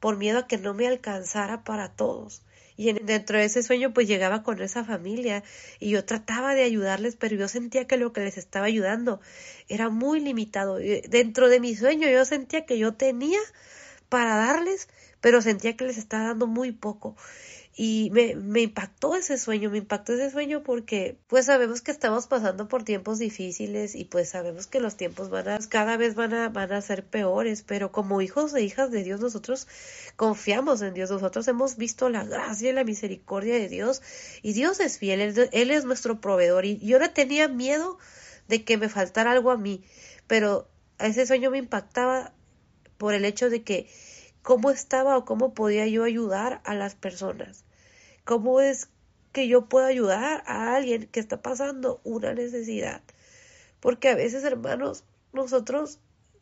[0.00, 2.42] por miedo a que no me alcanzara para todos.
[2.76, 5.44] Y dentro de ese sueño pues llegaba con esa familia
[5.78, 9.20] y yo trataba de ayudarles, pero yo sentía que lo que les estaba ayudando
[9.68, 10.76] era muy limitado.
[10.76, 13.38] Dentro de mi sueño yo sentía que yo tenía
[14.08, 14.88] para darles,
[15.20, 17.14] pero sentía que les estaba dando muy poco.
[17.74, 22.26] Y me, me impactó ese sueño, me impactó ese sueño porque pues sabemos que estamos
[22.26, 26.34] pasando por tiempos difíciles y pues sabemos que los tiempos van a, cada vez van
[26.34, 29.68] a, van a ser peores, pero como hijos e hijas de Dios nosotros
[30.16, 34.02] confiamos en Dios, nosotros hemos visto la gracia y la misericordia de Dios
[34.42, 37.96] y Dios es fiel, Él, es nuestro proveedor y yo no tenía miedo
[38.48, 39.82] de que me faltara algo a mí,
[40.26, 40.68] pero
[40.98, 42.34] ese sueño me impactaba
[42.98, 43.88] por el hecho de que
[44.42, 47.64] cómo estaba o cómo podía yo ayudar a las personas.
[48.24, 48.88] ¿Cómo es
[49.32, 53.02] que yo puedo ayudar a alguien que está pasando una necesidad?
[53.80, 55.98] Porque a veces, hermanos, nosotros,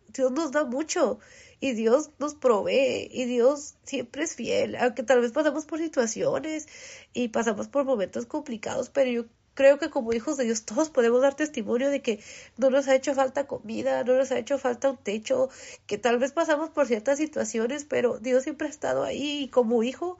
[0.08, 1.18] Dios nos da mucho
[1.60, 6.66] y Dios nos provee y Dios siempre es fiel, aunque tal vez pasamos por situaciones
[7.12, 9.24] y pasamos por momentos complicados, pero yo
[9.60, 12.18] creo que como hijos de Dios todos podemos dar testimonio de que
[12.56, 15.50] no nos ha hecho falta comida, no nos ha hecho falta un techo,
[15.86, 19.82] que tal vez pasamos por ciertas situaciones, pero Dios siempre ha estado ahí y como
[19.82, 20.16] hijo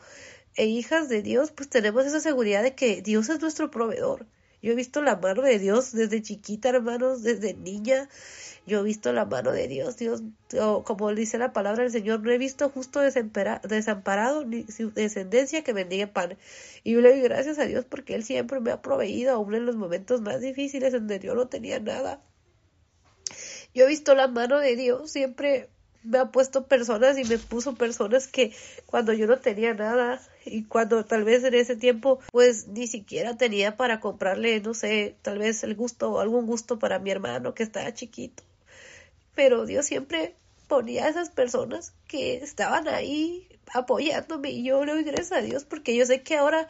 [0.57, 4.27] e hijas de Dios, pues tenemos esa seguridad de que Dios es nuestro proveedor.
[4.63, 8.09] Yo he visto la mano de Dios desde chiquita, hermanos, desde niña.
[8.67, 9.97] Yo he visto la mano de Dios.
[9.97, 10.23] Dios,
[10.85, 15.73] como dice la palabra del Señor, no he visto justo desamparado ni su descendencia que
[15.73, 16.37] bendiga pan.
[16.85, 19.65] Y yo le doy gracias a Dios porque Él siempre me ha proveído, aún en
[19.65, 22.23] los momentos más difíciles donde yo no tenía nada.
[23.75, 25.71] Yo he visto la mano de Dios siempre
[26.03, 28.55] me ha puesto personas y me puso personas que
[28.87, 33.37] cuando yo no tenía nada y cuando tal vez en ese tiempo pues ni siquiera
[33.37, 37.55] tenía para comprarle no sé tal vez el gusto o algún gusto para mi hermano
[37.55, 38.43] que estaba chiquito.
[39.35, 40.35] Pero Dios siempre
[40.69, 45.65] ponía a esas personas que estaban ahí apoyándome y yo le doy gracias a Dios
[45.65, 46.69] porque yo sé que ahora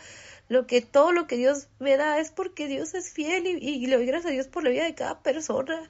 [0.49, 3.87] lo que todo lo que Dios me da es porque Dios es fiel y, y
[3.87, 5.81] le doy gracias a Dios por la vida de cada persona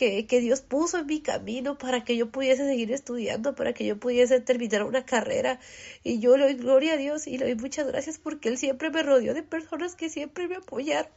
[0.00, 3.98] que, Dios puso en mi camino para que yo pudiese seguir estudiando, para que yo
[4.00, 5.60] pudiese terminar una carrera.
[6.02, 8.90] Y yo le doy gloria a Dios y le doy muchas gracias porque Él siempre
[8.90, 11.12] me rodeó de personas que siempre me apoyaron,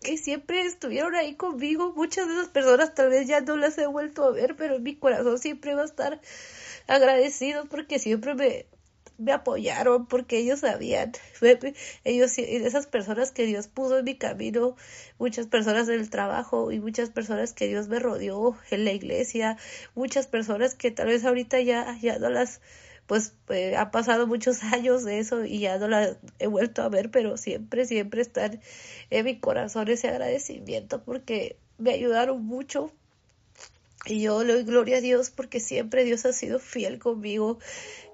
[0.00, 1.92] que siempre estuvieron ahí conmigo.
[1.96, 4.84] Muchas de esas personas tal vez ya no las he vuelto a ver, pero en
[4.84, 6.20] mi corazón siempre va a estar
[6.86, 8.66] agradecido porque siempre me,
[9.18, 11.12] me apoyaron porque ellos sabían,
[12.04, 14.76] ellos esas personas que Dios puso en mi camino,
[15.18, 19.56] muchas personas en el trabajo y muchas personas que Dios me rodeó en la iglesia,
[19.94, 22.60] muchas personas que tal vez ahorita ya, ya no las,
[23.06, 26.88] pues eh, ha pasado muchos años de eso y ya no las he vuelto a
[26.88, 28.60] ver, pero siempre, siempre están
[29.10, 32.92] en mi corazón ese agradecimiento porque me ayudaron mucho.
[34.06, 37.58] Y yo le doy gloria a Dios porque siempre Dios ha sido fiel conmigo.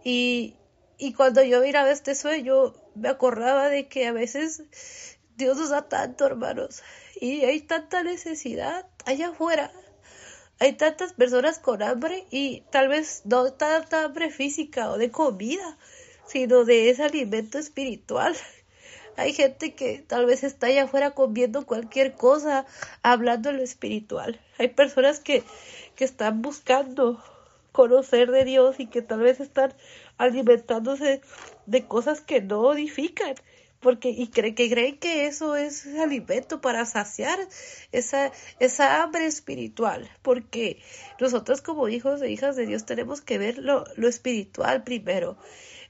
[0.04, 0.54] Y,
[1.02, 4.62] y cuando yo miraba este sueño, me acordaba de que a veces
[5.36, 6.84] Dios nos da tanto, hermanos,
[7.20, 9.72] y hay tanta necesidad allá afuera.
[10.60, 15.76] Hay tantas personas con hambre y tal vez no tanta hambre física o de comida,
[16.24, 18.36] sino de ese alimento espiritual.
[19.16, 22.64] Hay gente que tal vez está allá afuera comiendo cualquier cosa,
[23.02, 24.40] hablando en lo espiritual.
[24.56, 25.42] Hay personas que,
[25.96, 27.20] que están buscando
[27.72, 29.74] conocer de Dios y que tal vez están
[30.22, 31.20] alimentándose
[31.66, 33.34] de cosas que no edifican.
[33.80, 37.36] porque y creen que creen que eso es alimento para saciar
[37.90, 40.80] esa esa hambre espiritual porque
[41.18, 45.36] nosotros como hijos e hijas de Dios tenemos que ver lo, lo espiritual primero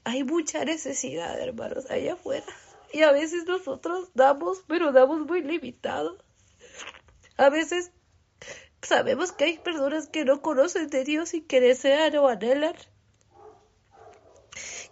[0.05, 2.47] hay mucha necesidad hermanos allá afuera
[2.95, 6.17] y a veces nosotros damos pero damos muy limitado
[7.37, 7.93] a veces
[8.81, 12.75] sabemos que hay personas que no conocen de Dios y que desean o anhelan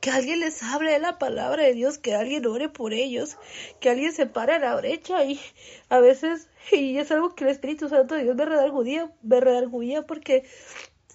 [0.00, 3.36] que alguien les hable de la palabra de Dios, que alguien ore por ellos,
[3.80, 5.40] que alguien se pare a la brecha y
[5.88, 10.02] a veces, y es algo que el Espíritu Santo de Dios me redarguía, me redarguía
[10.02, 10.44] porque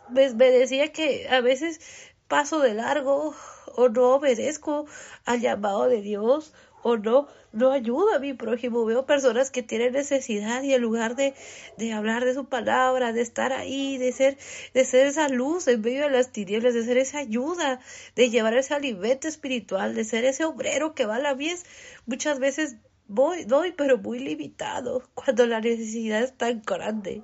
[0.09, 1.79] me, me decía que a veces
[2.27, 3.35] paso de largo
[3.75, 4.85] o no obedezco
[5.25, 6.53] al llamado de Dios
[6.87, 8.85] o no, no ayuda a mi prójimo.
[8.85, 11.33] Veo personas que tienen necesidad y en lugar de,
[11.79, 14.37] de hablar de su palabra, de estar ahí, de ser,
[14.75, 17.79] de ser esa luz en medio de las tinieblas, de ser esa ayuda,
[18.15, 21.65] de llevar ese alimento espiritual, de ser ese obrero que va a la mies,
[22.05, 22.75] muchas veces
[23.07, 27.23] voy, doy, pero muy limitado cuando la necesidad es tan grande.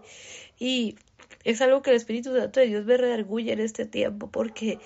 [0.57, 0.95] Y
[1.43, 4.80] es algo que el Espíritu Santo de Dios me redarguye en este tiempo porque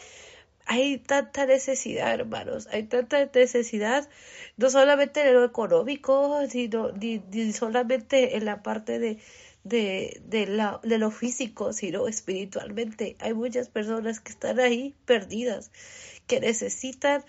[0.66, 4.10] hay tanta necesidad, hermanos, hay tanta necesidad,
[4.58, 7.22] no solamente en lo económico, sino ni,
[7.54, 9.20] solamente en la parte de,
[9.64, 13.16] de, de, la, de lo físico, sino espiritualmente.
[13.20, 15.72] Hay muchas personas que están ahí perdidas,
[16.28, 17.24] que necesitan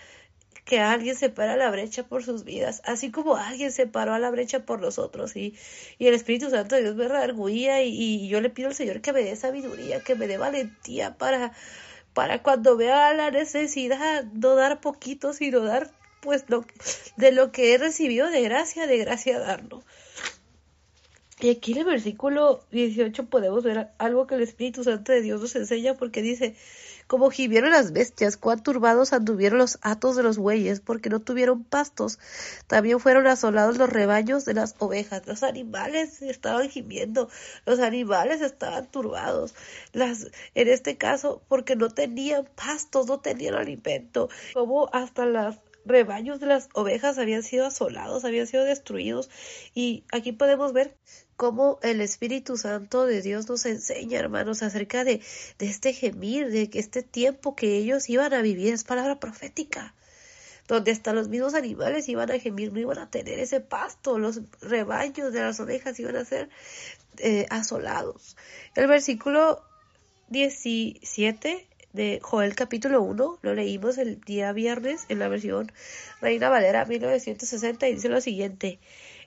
[0.65, 4.19] que alguien se para la brecha por sus vidas, así como alguien se paró a
[4.19, 5.35] la brecha por nosotros.
[5.37, 5.55] Y,
[5.97, 8.99] y el Espíritu Santo de Dios me redarguía y, y yo le pido al Señor
[9.01, 11.53] que me dé sabiduría, que me dé valentía para
[12.17, 16.65] para cuando vea la necesidad, no dar poquito, sino dar pues lo,
[17.15, 19.83] de lo que he recibido de gracia, de gracia darlo.
[21.39, 25.39] Y aquí en el versículo 18 podemos ver algo que el Espíritu Santo de Dios
[25.41, 26.55] nos enseña porque dice,
[27.07, 31.63] como gimieron las bestias, cuán turbados anduvieron los atos de los bueyes, porque no tuvieron
[31.63, 32.19] pastos.
[32.67, 35.25] También fueron asolados los rebaños de las ovejas.
[35.25, 37.29] Los animales estaban gimiendo,
[37.65, 39.55] los animales estaban turbados.
[39.93, 44.29] Las, en este caso, porque no tenían pastos, no tenían alimento.
[44.53, 49.29] Como hasta las rebaños de las ovejas habían sido asolados, habían sido destruidos.
[49.73, 50.95] Y aquí podemos ver
[51.37, 55.21] cómo el Espíritu Santo de Dios nos enseña, hermanos, acerca de,
[55.59, 59.93] este gemir, de que este tiempo que ellos iban a vivir es palabra profética
[60.67, 64.41] donde hasta los mismos animales iban a gemir, no iban a tener ese pasto, los
[64.59, 66.49] rebaños de las ovejas iban a ser
[67.19, 68.35] eh, asolados.
[68.75, 69.63] El versículo
[70.27, 75.71] 17 de Joel capítulo 1, lo leímos el día viernes en la versión
[76.19, 78.79] Reina Valera 1960 y dice lo siguiente.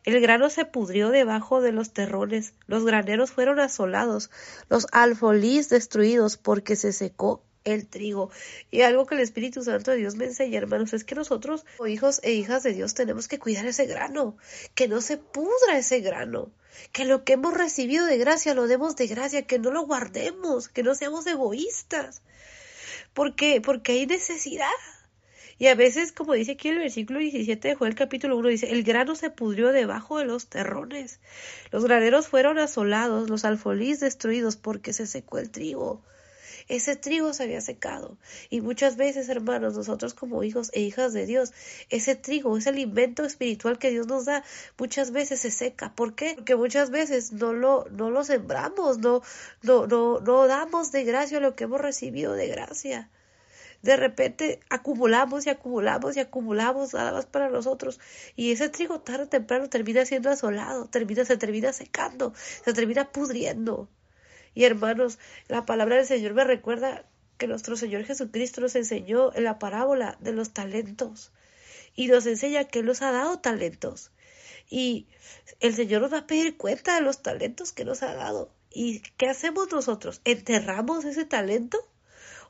[0.04, 4.30] El grano se pudrió debajo de los terrones, los graneros fueron asolados,
[4.70, 8.30] los alfolís destruidos porque se secó el trigo.
[8.70, 12.20] Y algo que el Espíritu Santo de Dios me enseña, hermanos, es que nosotros, hijos
[12.22, 14.36] e hijas de Dios, tenemos que cuidar ese grano,
[14.74, 16.50] que no se pudra ese grano,
[16.92, 20.68] que lo que hemos recibido de gracia lo demos de gracia, que no lo guardemos,
[20.68, 22.22] que no seamos egoístas.
[23.12, 24.66] porque Porque hay necesidad.
[25.60, 28.82] Y a veces, como dice aquí el versículo 17 de Joel capítulo 1, dice, el
[28.82, 31.20] grano se pudrió debajo de los terrones.
[31.70, 36.00] Los graneros fueron asolados, los alfolís destruidos porque se secó el trigo.
[36.68, 38.16] Ese trigo se había secado.
[38.48, 41.52] Y muchas veces, hermanos, nosotros como hijos e hijas de Dios,
[41.90, 44.42] ese trigo, ese alimento espiritual que Dios nos da,
[44.78, 45.94] muchas veces se seca.
[45.94, 46.36] ¿Por qué?
[46.36, 49.20] Porque muchas veces no lo, no lo sembramos, no,
[49.60, 53.10] no, no, no damos de gracia lo que hemos recibido de gracia
[53.82, 57.98] de repente acumulamos y acumulamos y acumulamos nada más para nosotros
[58.36, 62.34] y ese trigo tarde o temprano termina siendo asolado, termina, se termina secando,
[62.64, 63.88] se termina pudriendo.
[64.54, 65.18] Y hermanos,
[65.48, 67.04] la palabra del Señor me recuerda
[67.38, 71.32] que nuestro Señor Jesucristo nos enseñó en la parábola de los talentos
[71.94, 74.10] y nos enseña que Él nos ha dado talentos.
[74.68, 75.06] Y
[75.60, 78.52] el Señor nos va a pedir cuenta de los talentos que nos ha dado.
[78.72, 80.20] ¿Y qué hacemos nosotros?
[80.24, 81.89] ¿Enterramos ese talento?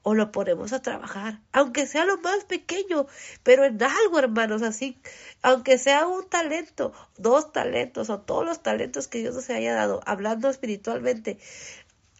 [0.02, 3.06] O lo ponemos a trabajar, aunque sea lo más pequeño,
[3.42, 5.00] pero en algo, hermanos, así,
[5.42, 10.00] aunque sea un talento, dos talentos o todos los talentos que Dios nos haya dado,
[10.06, 11.38] hablando espiritualmente,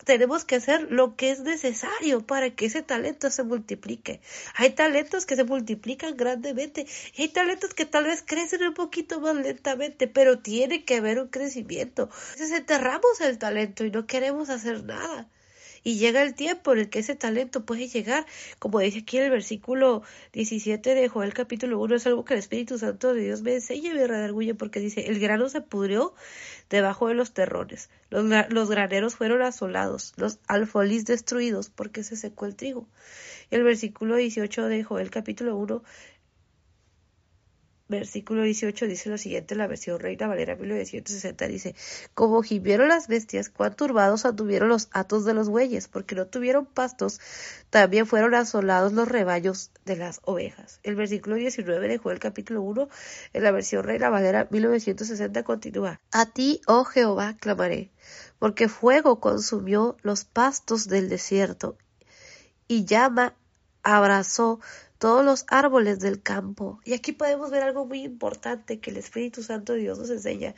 [0.04, 4.20] tenemos que hacer lo que es necesario para que ese talento se multiplique.
[4.56, 9.20] Hay talentos que se multiplican grandemente y hay talentos que tal vez crecen un poquito
[9.20, 12.08] más lentamente, pero tiene que haber un crecimiento.
[12.32, 15.28] Entonces enterramos el talento y no queremos hacer nada.
[15.82, 18.26] Y llega el tiempo en el que ese talento puede llegar,
[18.58, 20.02] como dice aquí en el versículo
[20.32, 23.90] 17 de Joel capítulo 1, es algo que el Espíritu Santo de Dios me enseña
[23.90, 26.14] y me redarguye porque dice, el grano se pudrió
[26.68, 32.56] debajo de los terrones, los, graneros fueron asolados, los alfolís destruidos porque se secó el
[32.56, 32.86] trigo.
[33.50, 35.82] El versículo 18 de Joel capítulo 1
[37.90, 41.74] versículo 18 dice lo siguiente, la versión Reina Valera 1960 dice,
[42.14, 46.64] como gimieron las bestias, cuán turbados anduvieron los atos de los bueyes, porque no tuvieron
[46.64, 47.20] pastos,
[47.68, 50.80] también fueron asolados los rebaños de las ovejas.
[50.82, 52.88] El versículo 19 de Joel capítulo 1,
[53.34, 57.90] en la versión Reina Valera 1960 continúa, a ti, oh Jehová, clamaré,
[58.38, 61.76] porque fuego consumió los pastos del desierto,
[62.68, 63.34] y llama
[63.82, 64.60] abrazó
[65.00, 66.78] todos los árboles del campo.
[66.84, 70.54] Y aquí podemos ver algo muy importante que el Espíritu Santo de Dios nos enseña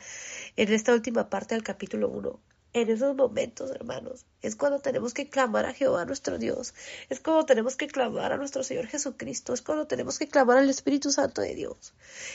[0.57, 2.39] en esta última parte del capítulo 1.
[2.73, 6.75] En esos momentos, hermanos, es cuando tenemos que clamar a Jehová nuestro Dios,
[7.09, 10.69] es cuando tenemos que clamar a nuestro Señor Jesucristo, es cuando tenemos que clamar al
[10.69, 11.93] Espíritu Santo de Dios.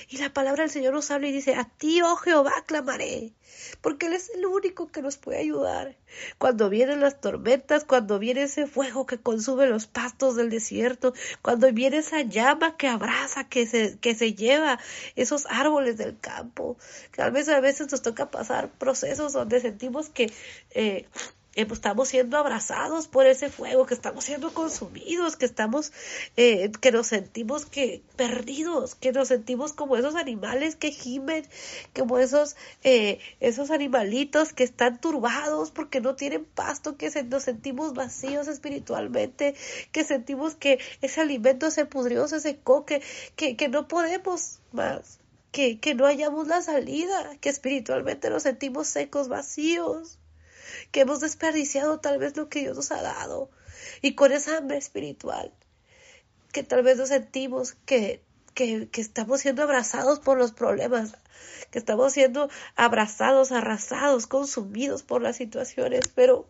[0.09, 3.35] Y la palabra del Señor nos habla y dice, a ti, oh Jehová, clamaré,
[3.83, 5.97] porque Él es el único que nos puede ayudar.
[6.39, 11.13] Cuando vienen las tormentas, cuando viene ese fuego que consume los pastos del desierto,
[11.43, 14.81] cuando viene esa llama que abraza, que se, que se lleva
[15.17, 16.79] esos árboles del campo.
[17.15, 20.33] Tal vez a veces nos toca pasar procesos donde sentimos que
[20.71, 21.07] eh,
[21.63, 25.93] estamos siendo abrazados por ese fuego, que estamos siendo consumidos, que estamos,
[26.37, 31.45] eh, que nos sentimos que perdidos, que nos sentimos como esos animales que gimen,
[31.97, 37.95] como esos, eh, esos animalitos que están turbados porque no tienen pasto, que nos sentimos
[37.95, 39.55] vacíos espiritualmente,
[39.91, 43.03] que sentimos que ese alimento se pudrió, se secó, que,
[43.37, 45.19] que, que no podemos más.
[45.51, 50.19] Que, que no hayamos la salida, que espiritualmente nos sentimos secos, vacíos
[50.91, 53.51] que hemos desperdiciado tal vez lo que Dios nos ha dado.
[54.03, 55.53] Y con esa hambre espiritual,
[56.53, 58.23] que tal vez nos sentimos que,
[58.55, 61.17] que, que estamos siendo abrazados por los problemas,
[61.71, 66.49] que estamos siendo abrazados, arrasados, consumidos por las situaciones, pero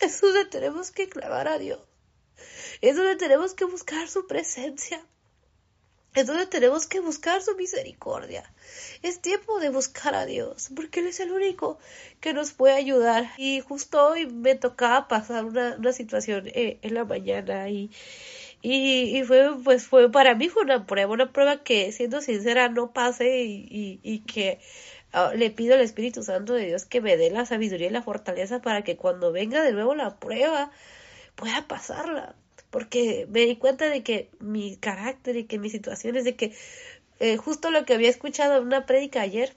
[0.00, 1.80] es donde tenemos que clavar a Dios,
[2.80, 5.04] es donde tenemos que buscar su presencia,
[6.14, 8.44] es donde tenemos que buscar su misericordia.
[9.02, 11.78] Es tiempo de buscar a Dios, porque Él es el único
[12.20, 13.30] que nos puede ayudar.
[13.36, 17.90] Y justo hoy me tocaba pasar una, una situación eh, en la mañana y,
[18.62, 22.68] y, y, fue, pues fue, para mí fue una prueba, una prueba que, siendo sincera,
[22.68, 24.60] no pase y, y, y que
[25.12, 28.02] ah, le pido al Espíritu Santo de Dios que me dé la sabiduría y la
[28.02, 30.70] fortaleza para que cuando venga de nuevo la prueba
[31.36, 32.36] pueda pasarla
[32.74, 36.56] porque me di cuenta de que mi carácter y que mis situaciones, de que
[37.20, 39.54] eh, justo lo que había escuchado en una prédica ayer,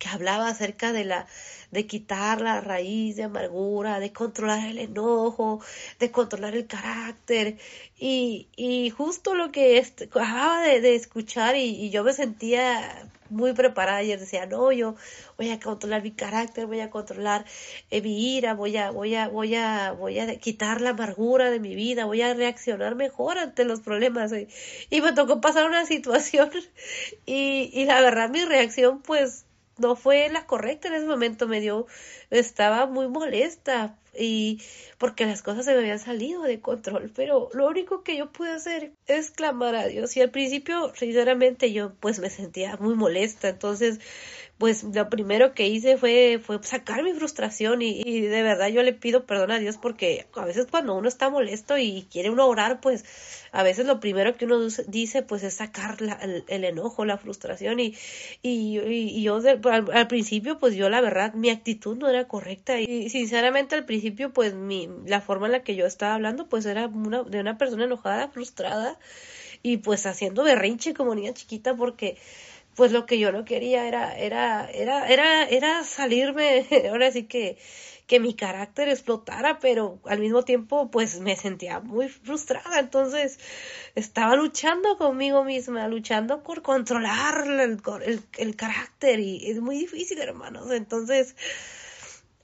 [0.00, 1.26] que hablaba acerca de la
[1.70, 5.60] de quitar la raíz de amargura, de controlar el enojo,
[6.00, 7.58] de controlar el carácter
[7.96, 14.02] y, y justo lo que acababa de, escuchar y, y, yo me sentía muy preparada
[14.02, 14.96] y decía, no, yo
[15.38, 17.44] voy a controlar mi carácter, voy a controlar
[17.90, 21.60] eh, mi ira, voy a, voy a, voy a, voy a quitar la amargura de
[21.60, 24.32] mi vida, voy a reaccionar mejor ante los problemas.
[24.32, 24.48] Y,
[24.90, 26.50] y me tocó pasar una situación
[27.26, 29.44] y, y la verdad mi reacción pues
[29.80, 31.86] no fue la correcta en ese momento, me dio,
[32.30, 34.60] estaba muy molesta y
[34.98, 38.50] porque las cosas se me habían salido de control, pero lo único que yo pude
[38.50, 40.16] hacer es clamar a Dios.
[40.16, 44.00] Y al principio, sinceramente, yo pues me sentía muy molesta, entonces
[44.60, 48.82] pues lo primero que hice fue, fue sacar mi frustración y, y, de verdad yo
[48.82, 52.46] le pido perdón a Dios porque a veces cuando uno está molesto y quiere uno
[52.46, 53.06] orar, pues
[53.52, 57.16] a veces lo primero que uno dice pues es sacar la, el, el, enojo, la
[57.16, 57.94] frustración y,
[58.42, 63.08] y, y yo al, principio pues yo la verdad mi actitud no era correcta y
[63.08, 66.86] sinceramente al principio pues mi, la forma en la que yo estaba hablando pues era
[66.86, 68.98] una, de una persona enojada, frustrada
[69.62, 72.18] y pues haciendo berrinche como niña chiquita porque
[72.80, 77.58] pues lo que yo no quería era, era, era, era, era salirme, ahora sí que,
[78.06, 83.38] que mi carácter explotara, pero al mismo tiempo pues me sentía muy frustrada, entonces
[83.94, 90.18] estaba luchando conmigo misma, luchando por controlar el, el, el carácter y es muy difícil,
[90.18, 91.36] hermanos, entonces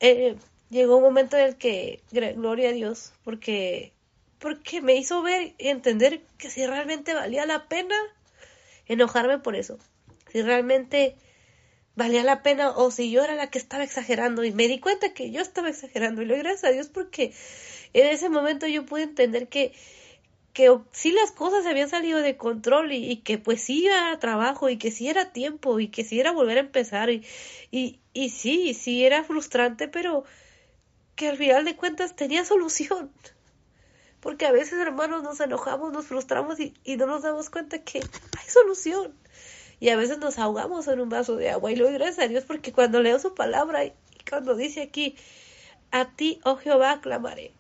[0.00, 0.36] eh,
[0.68, 3.94] llegó un momento en el que, gloria a Dios, porque,
[4.38, 7.96] porque me hizo ver y entender que si realmente valía la pena
[8.86, 9.78] enojarme por eso
[10.36, 11.16] si realmente
[11.94, 15.14] valía la pena o si yo era la que estaba exagerando y me di cuenta
[15.14, 17.32] que yo estaba exagerando y le gracias a Dios porque
[17.94, 19.72] en ese momento yo pude entender que
[20.52, 24.68] que sí las cosas habían salido de control y, y, que pues sí era trabajo
[24.68, 27.24] y que sí era tiempo y que sí era volver a empezar y,
[27.70, 30.24] y, y sí, sí era frustrante pero
[31.14, 33.10] que al final de cuentas tenía solución.
[34.20, 38.00] Porque a veces hermanos nos enojamos, nos frustramos y, y no nos damos cuenta que
[38.00, 39.14] hay solución
[39.80, 42.28] y a veces nos ahogamos en un vaso de agua y le doy gracias a
[42.28, 43.92] Dios porque cuando leo su palabra y
[44.28, 45.16] cuando dice aquí,
[45.90, 47.52] a ti, oh Jehová, clamaré,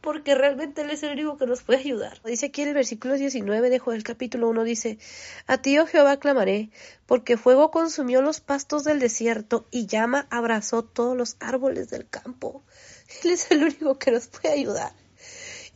[0.00, 2.20] porque realmente Él es el único que nos puede ayudar.
[2.24, 4.98] Dice aquí en el versículo 19 de Joel capítulo 1, dice,
[5.46, 6.70] A ti, oh Jehová, clamaré,
[7.06, 12.62] porque fuego consumió los pastos del desierto y llama abrazó todos los árboles del campo.
[13.24, 14.92] Él es el único que nos puede ayudar.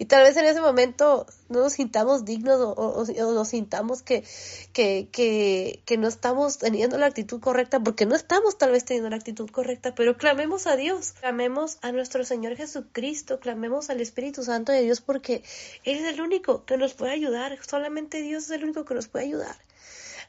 [0.01, 3.05] Y tal vez en ese momento no nos sintamos dignos o,
[3.35, 4.25] nos sintamos que,
[4.73, 9.11] que, que, que, no estamos teniendo la actitud correcta, porque no estamos tal vez teniendo
[9.11, 14.43] la actitud correcta, pero clamemos a Dios, clamemos a nuestro Señor Jesucristo, clamemos al Espíritu
[14.43, 15.45] Santo de Dios, porque
[15.85, 19.07] Él es el único que nos puede ayudar, solamente Dios es el único que nos
[19.07, 19.57] puede ayudar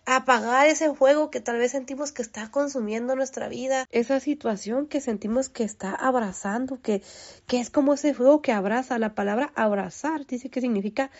[0.05, 5.01] apagar ese fuego que tal vez sentimos que está consumiendo nuestra vida, esa situación que
[5.01, 7.01] sentimos que está abrazando, que,
[7.47, 8.99] que es como ese fuego que abraza.
[8.99, 11.11] La palabra abrazar dice que significa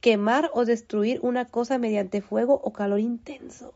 [0.00, 3.72] quemar o destruir una cosa mediante fuego o calor intenso.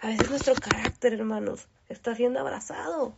[0.00, 3.14] A veces nuestro carácter, hermanos, está siendo abrazado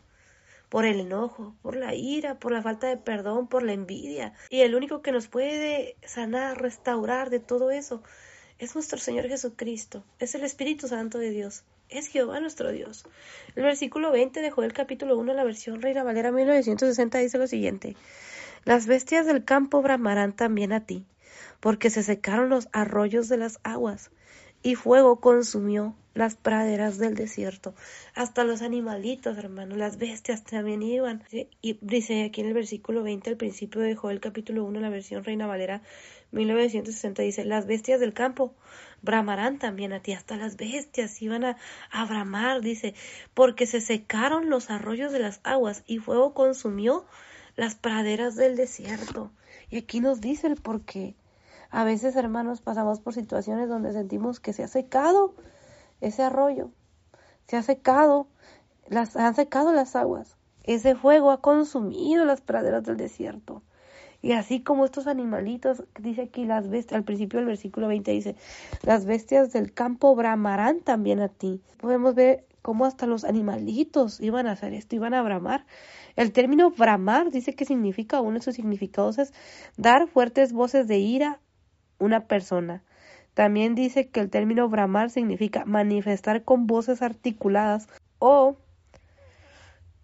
[0.68, 4.34] por el enojo, por la ira, por la falta de perdón, por la envidia.
[4.50, 8.02] Y el único que nos puede sanar, restaurar de todo eso
[8.58, 13.04] es nuestro Señor Jesucristo, es el Espíritu Santo de Dios, es Jehová nuestro Dios.
[13.56, 17.96] El versículo 20 de Joel capítulo 1, la versión Reina Valera 1960 dice lo siguiente,
[18.64, 21.04] Las bestias del campo bramarán también a ti,
[21.60, 24.10] porque se secaron los arroyos de las aguas,
[24.62, 27.74] y fuego consumió las praderas del desierto.
[28.14, 31.22] Hasta los animalitos, hermano, las bestias también iban.
[31.60, 35.24] Y dice aquí en el versículo 20, al principio de Joel capítulo 1, la versión
[35.24, 35.82] Reina Valera
[36.34, 38.54] 1960 dice, las bestias del campo
[39.02, 41.56] bramarán también a ti, hasta las bestias iban a,
[42.08, 42.94] bramar, dice,
[43.34, 47.04] porque se secaron los arroyos de las aguas y fuego consumió
[47.56, 49.30] las praderas del desierto.
[49.70, 51.14] Y aquí nos dice el por qué.
[51.70, 55.34] A veces, hermanos, pasamos por situaciones donde sentimos que se ha secado
[56.00, 56.70] ese arroyo,
[57.46, 58.28] se ha secado,
[58.88, 60.36] las, han secado las aguas.
[60.62, 63.62] Ese fuego ha consumido las praderas del desierto.
[64.24, 68.36] Y así como estos animalitos, dice aquí las bestias, al principio del versículo 20 dice,
[68.82, 71.60] las bestias del campo bramarán también a ti.
[71.76, 75.66] Podemos ver cómo hasta los animalitos iban a hacer esto, iban a bramar.
[76.16, 79.34] El término bramar dice que significa, uno de sus significados es
[79.76, 81.38] dar fuertes voces de ira
[81.98, 82.82] una persona.
[83.34, 87.88] También dice que el término bramar significa manifestar con voces articuladas
[88.20, 88.56] o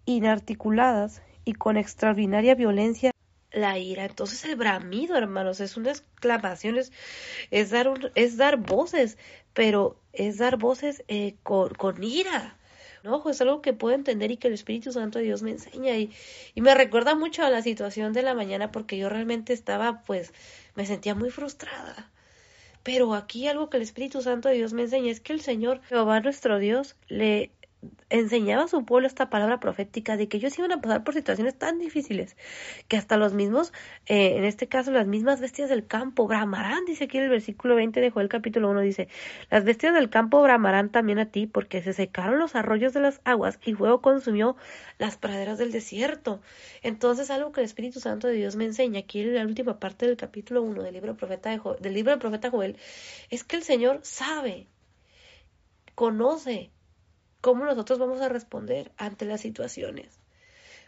[0.05, 3.11] inarticuladas y con extraordinaria violencia
[3.51, 4.05] la ira.
[4.05, 9.17] Entonces el bramido, hermanos, es una exclamación, es, dar, es dar voces,
[9.53, 12.57] pero es dar voces eh, con, con, ira.
[13.03, 13.27] ¿no?
[13.29, 16.11] Es algo que puedo entender y que el Espíritu Santo de Dios me enseña y,
[16.53, 20.33] y me recuerda mucho a la situación de la mañana porque yo realmente estaba, pues,
[20.75, 22.11] me sentía muy frustrada.
[22.83, 25.81] Pero aquí algo que el Espíritu Santo de Dios me enseña es que el Señor
[25.83, 27.51] Jehová nuestro Dios le
[28.09, 31.57] enseñaba a su pueblo esta palabra profética de que ellos iban a pasar por situaciones
[31.57, 32.35] tan difíciles
[32.87, 33.73] que hasta los mismos,
[34.05, 37.75] eh, en este caso las mismas bestias del campo, bramarán, dice aquí en el versículo
[37.75, 39.07] 20 de Joel capítulo 1, dice,
[39.49, 43.21] las bestias del campo bramarán también a ti porque se secaron los arroyos de las
[43.23, 44.55] aguas y fuego consumió
[44.99, 46.41] las praderas del desierto.
[46.83, 50.05] Entonces algo que el Espíritu Santo de Dios me enseña aquí en la última parte
[50.05, 52.77] del capítulo 1 del libro, profeta de del libro del profeta Joel
[53.29, 54.67] es que el Señor sabe,
[55.95, 56.71] conoce,
[57.41, 60.19] cómo nosotros vamos a responder ante las situaciones.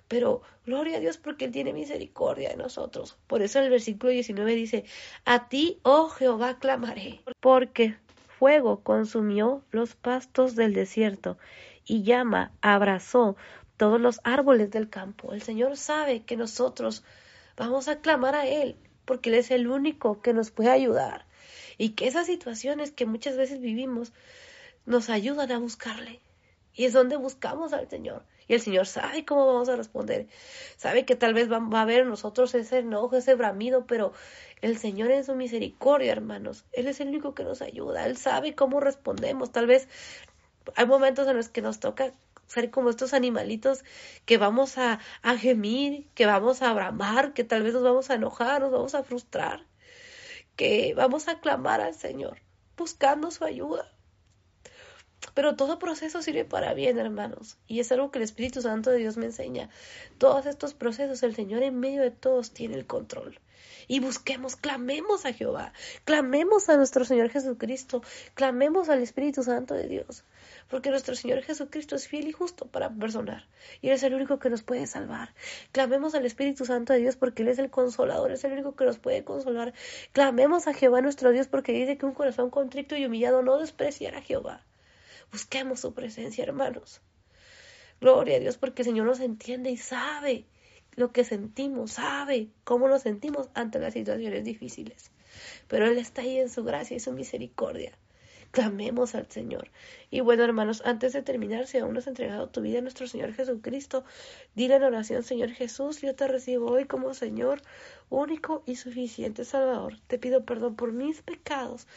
[0.08, 3.18] Pero gloria a Dios porque Él tiene misericordia de nosotros.
[3.28, 4.86] Por eso el versículo 19 dice,
[5.26, 7.96] a ti, oh Jehová, clamaré, porque
[8.38, 11.38] fuego consumió los pastos del desierto
[11.86, 13.36] y llama abrazó
[13.78, 15.34] todos los árboles del campo.
[15.34, 17.04] El Señor sabe que nosotros
[17.58, 18.76] vamos a clamar a Él
[19.06, 21.26] porque Él es el único que nos puede ayudar
[21.78, 24.14] y que esas situaciones que muchas veces vivimos
[24.86, 26.20] nos ayudan a buscarle.
[26.74, 28.24] Y es donde buscamos al Señor.
[28.48, 30.28] Y el Señor sabe cómo vamos a responder.
[30.78, 34.14] Sabe que tal vez va, a haber en nosotros ese enojo, ese bramido, pero
[34.62, 36.66] el Señor en su misericordia, hermanos.
[36.74, 38.06] Él es el único que nos ayuda.
[38.06, 39.52] Él sabe cómo respondemos.
[39.52, 39.88] Tal vez
[40.76, 42.12] hay momentos en los que nos toca
[42.48, 43.84] ser como estos animalitos
[44.26, 48.16] que vamos a, a gemir, que vamos a bramar, que tal vez nos vamos a
[48.16, 49.66] enojar, nos vamos a frustrar,
[50.56, 52.42] que vamos a clamar al Señor
[52.78, 53.93] buscando su ayuda.
[55.34, 57.58] Pero todo proceso sirve para bien, hermanos.
[57.68, 59.70] Y es algo que el Espíritu Santo de Dios me enseña.
[60.18, 63.40] Todos estos procesos, el Señor en medio de todos tiene el control.
[63.88, 65.74] Y busquemos, clamemos a Jehová,
[66.06, 68.02] clamemos a nuestro Señor Jesucristo,
[68.34, 70.24] clamemos al Espíritu Santo de Dios.
[70.70, 73.46] Porque nuestro Señor Jesucristo es fiel y justo para perdonar.
[73.82, 75.34] Y Él es el único que nos puede salvar.
[75.72, 78.86] Clamemos al Espíritu Santo de Dios porque Él es el consolador, es el único que
[78.86, 79.74] nos puede consolar.
[80.14, 84.20] Clamemos a Jehová nuestro Dios porque dice que un corazón contrito y humillado no despreciará
[84.20, 84.64] a Jehová.
[85.34, 87.02] Busquemos su presencia, hermanos.
[88.00, 90.46] Gloria a Dios porque el Señor nos entiende y sabe
[90.96, 95.10] lo que sentimos, sabe cómo nos sentimos ante las situaciones difíciles.
[95.68, 97.98] Pero Él está ahí en su gracia y su misericordia.
[98.52, 99.72] Clamemos al Señor.
[100.12, 103.08] Y bueno, hermanos, antes de terminar, si aún no has entregado tu vida a nuestro
[103.08, 104.04] Señor Jesucristo,
[104.54, 107.64] dile en oración, Señor Jesús, yo te recibo hoy como Señor
[108.12, 109.98] único y suficiente Salvador.
[110.06, 111.88] Te pido perdón por mis pecados,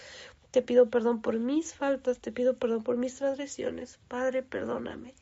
[0.56, 3.98] te pido perdón por mis faltas, te pido perdón por mis transgresiones.
[4.08, 5.12] Padre, perdóname.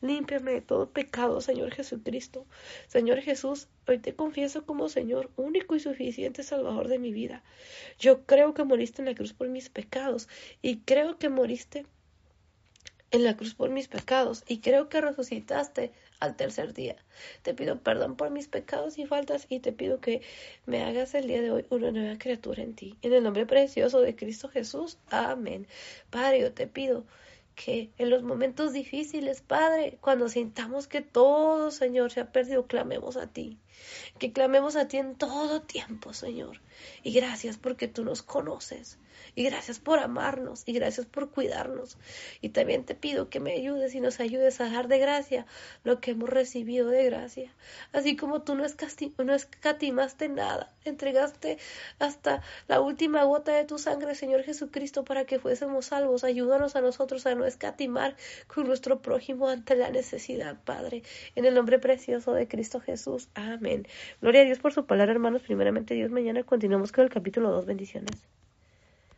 [0.00, 2.46] Límpiame de todo pecado, Señor Jesucristo.
[2.88, 7.44] Señor Jesús, hoy te confieso como Señor único y suficiente Salvador de mi vida.
[8.00, 10.28] Yo creo que moriste en la cruz por mis pecados
[10.62, 11.86] y creo que moriste
[13.12, 16.96] en la cruz por mis pecados y creo que resucitaste al tercer día.
[17.42, 20.22] Te pido perdón por mis pecados y faltas y te pido que
[20.66, 22.96] me hagas el día de hoy una nueva criatura en ti.
[23.02, 24.98] En el nombre precioso de Cristo Jesús.
[25.10, 25.66] Amén.
[26.10, 27.04] Padre, yo te pido
[27.56, 33.16] que en los momentos difíciles, Padre, cuando sintamos que todo, Señor, se ha perdido, clamemos
[33.16, 33.58] a ti.
[34.20, 36.60] Que clamemos a ti en todo tiempo, Señor.
[37.02, 38.96] Y gracias porque tú nos conoces.
[39.34, 40.62] Y gracias por amarnos.
[40.66, 41.98] Y gracias por cuidarnos.
[42.40, 45.46] Y también te pido que me ayudes y nos ayudes a dar de gracia
[45.84, 47.52] lo que hemos recibido de gracia.
[47.92, 48.64] Así como tú no,
[49.24, 50.72] no escatimaste nada.
[50.84, 51.58] Entregaste
[51.98, 56.24] hasta la última gota de tu sangre, Señor Jesucristo, para que fuésemos salvos.
[56.24, 58.16] Ayúdanos a nosotros a no escatimar
[58.46, 61.02] con nuestro prójimo ante la necesidad, Padre.
[61.34, 63.28] En el nombre precioso de Cristo Jesús.
[63.34, 63.86] Amén.
[64.20, 65.42] Gloria a Dios por su palabra, hermanos.
[65.42, 67.66] Primeramente, Dios, mañana continuamos con el capítulo 2.
[67.66, 68.41] Bendiciones.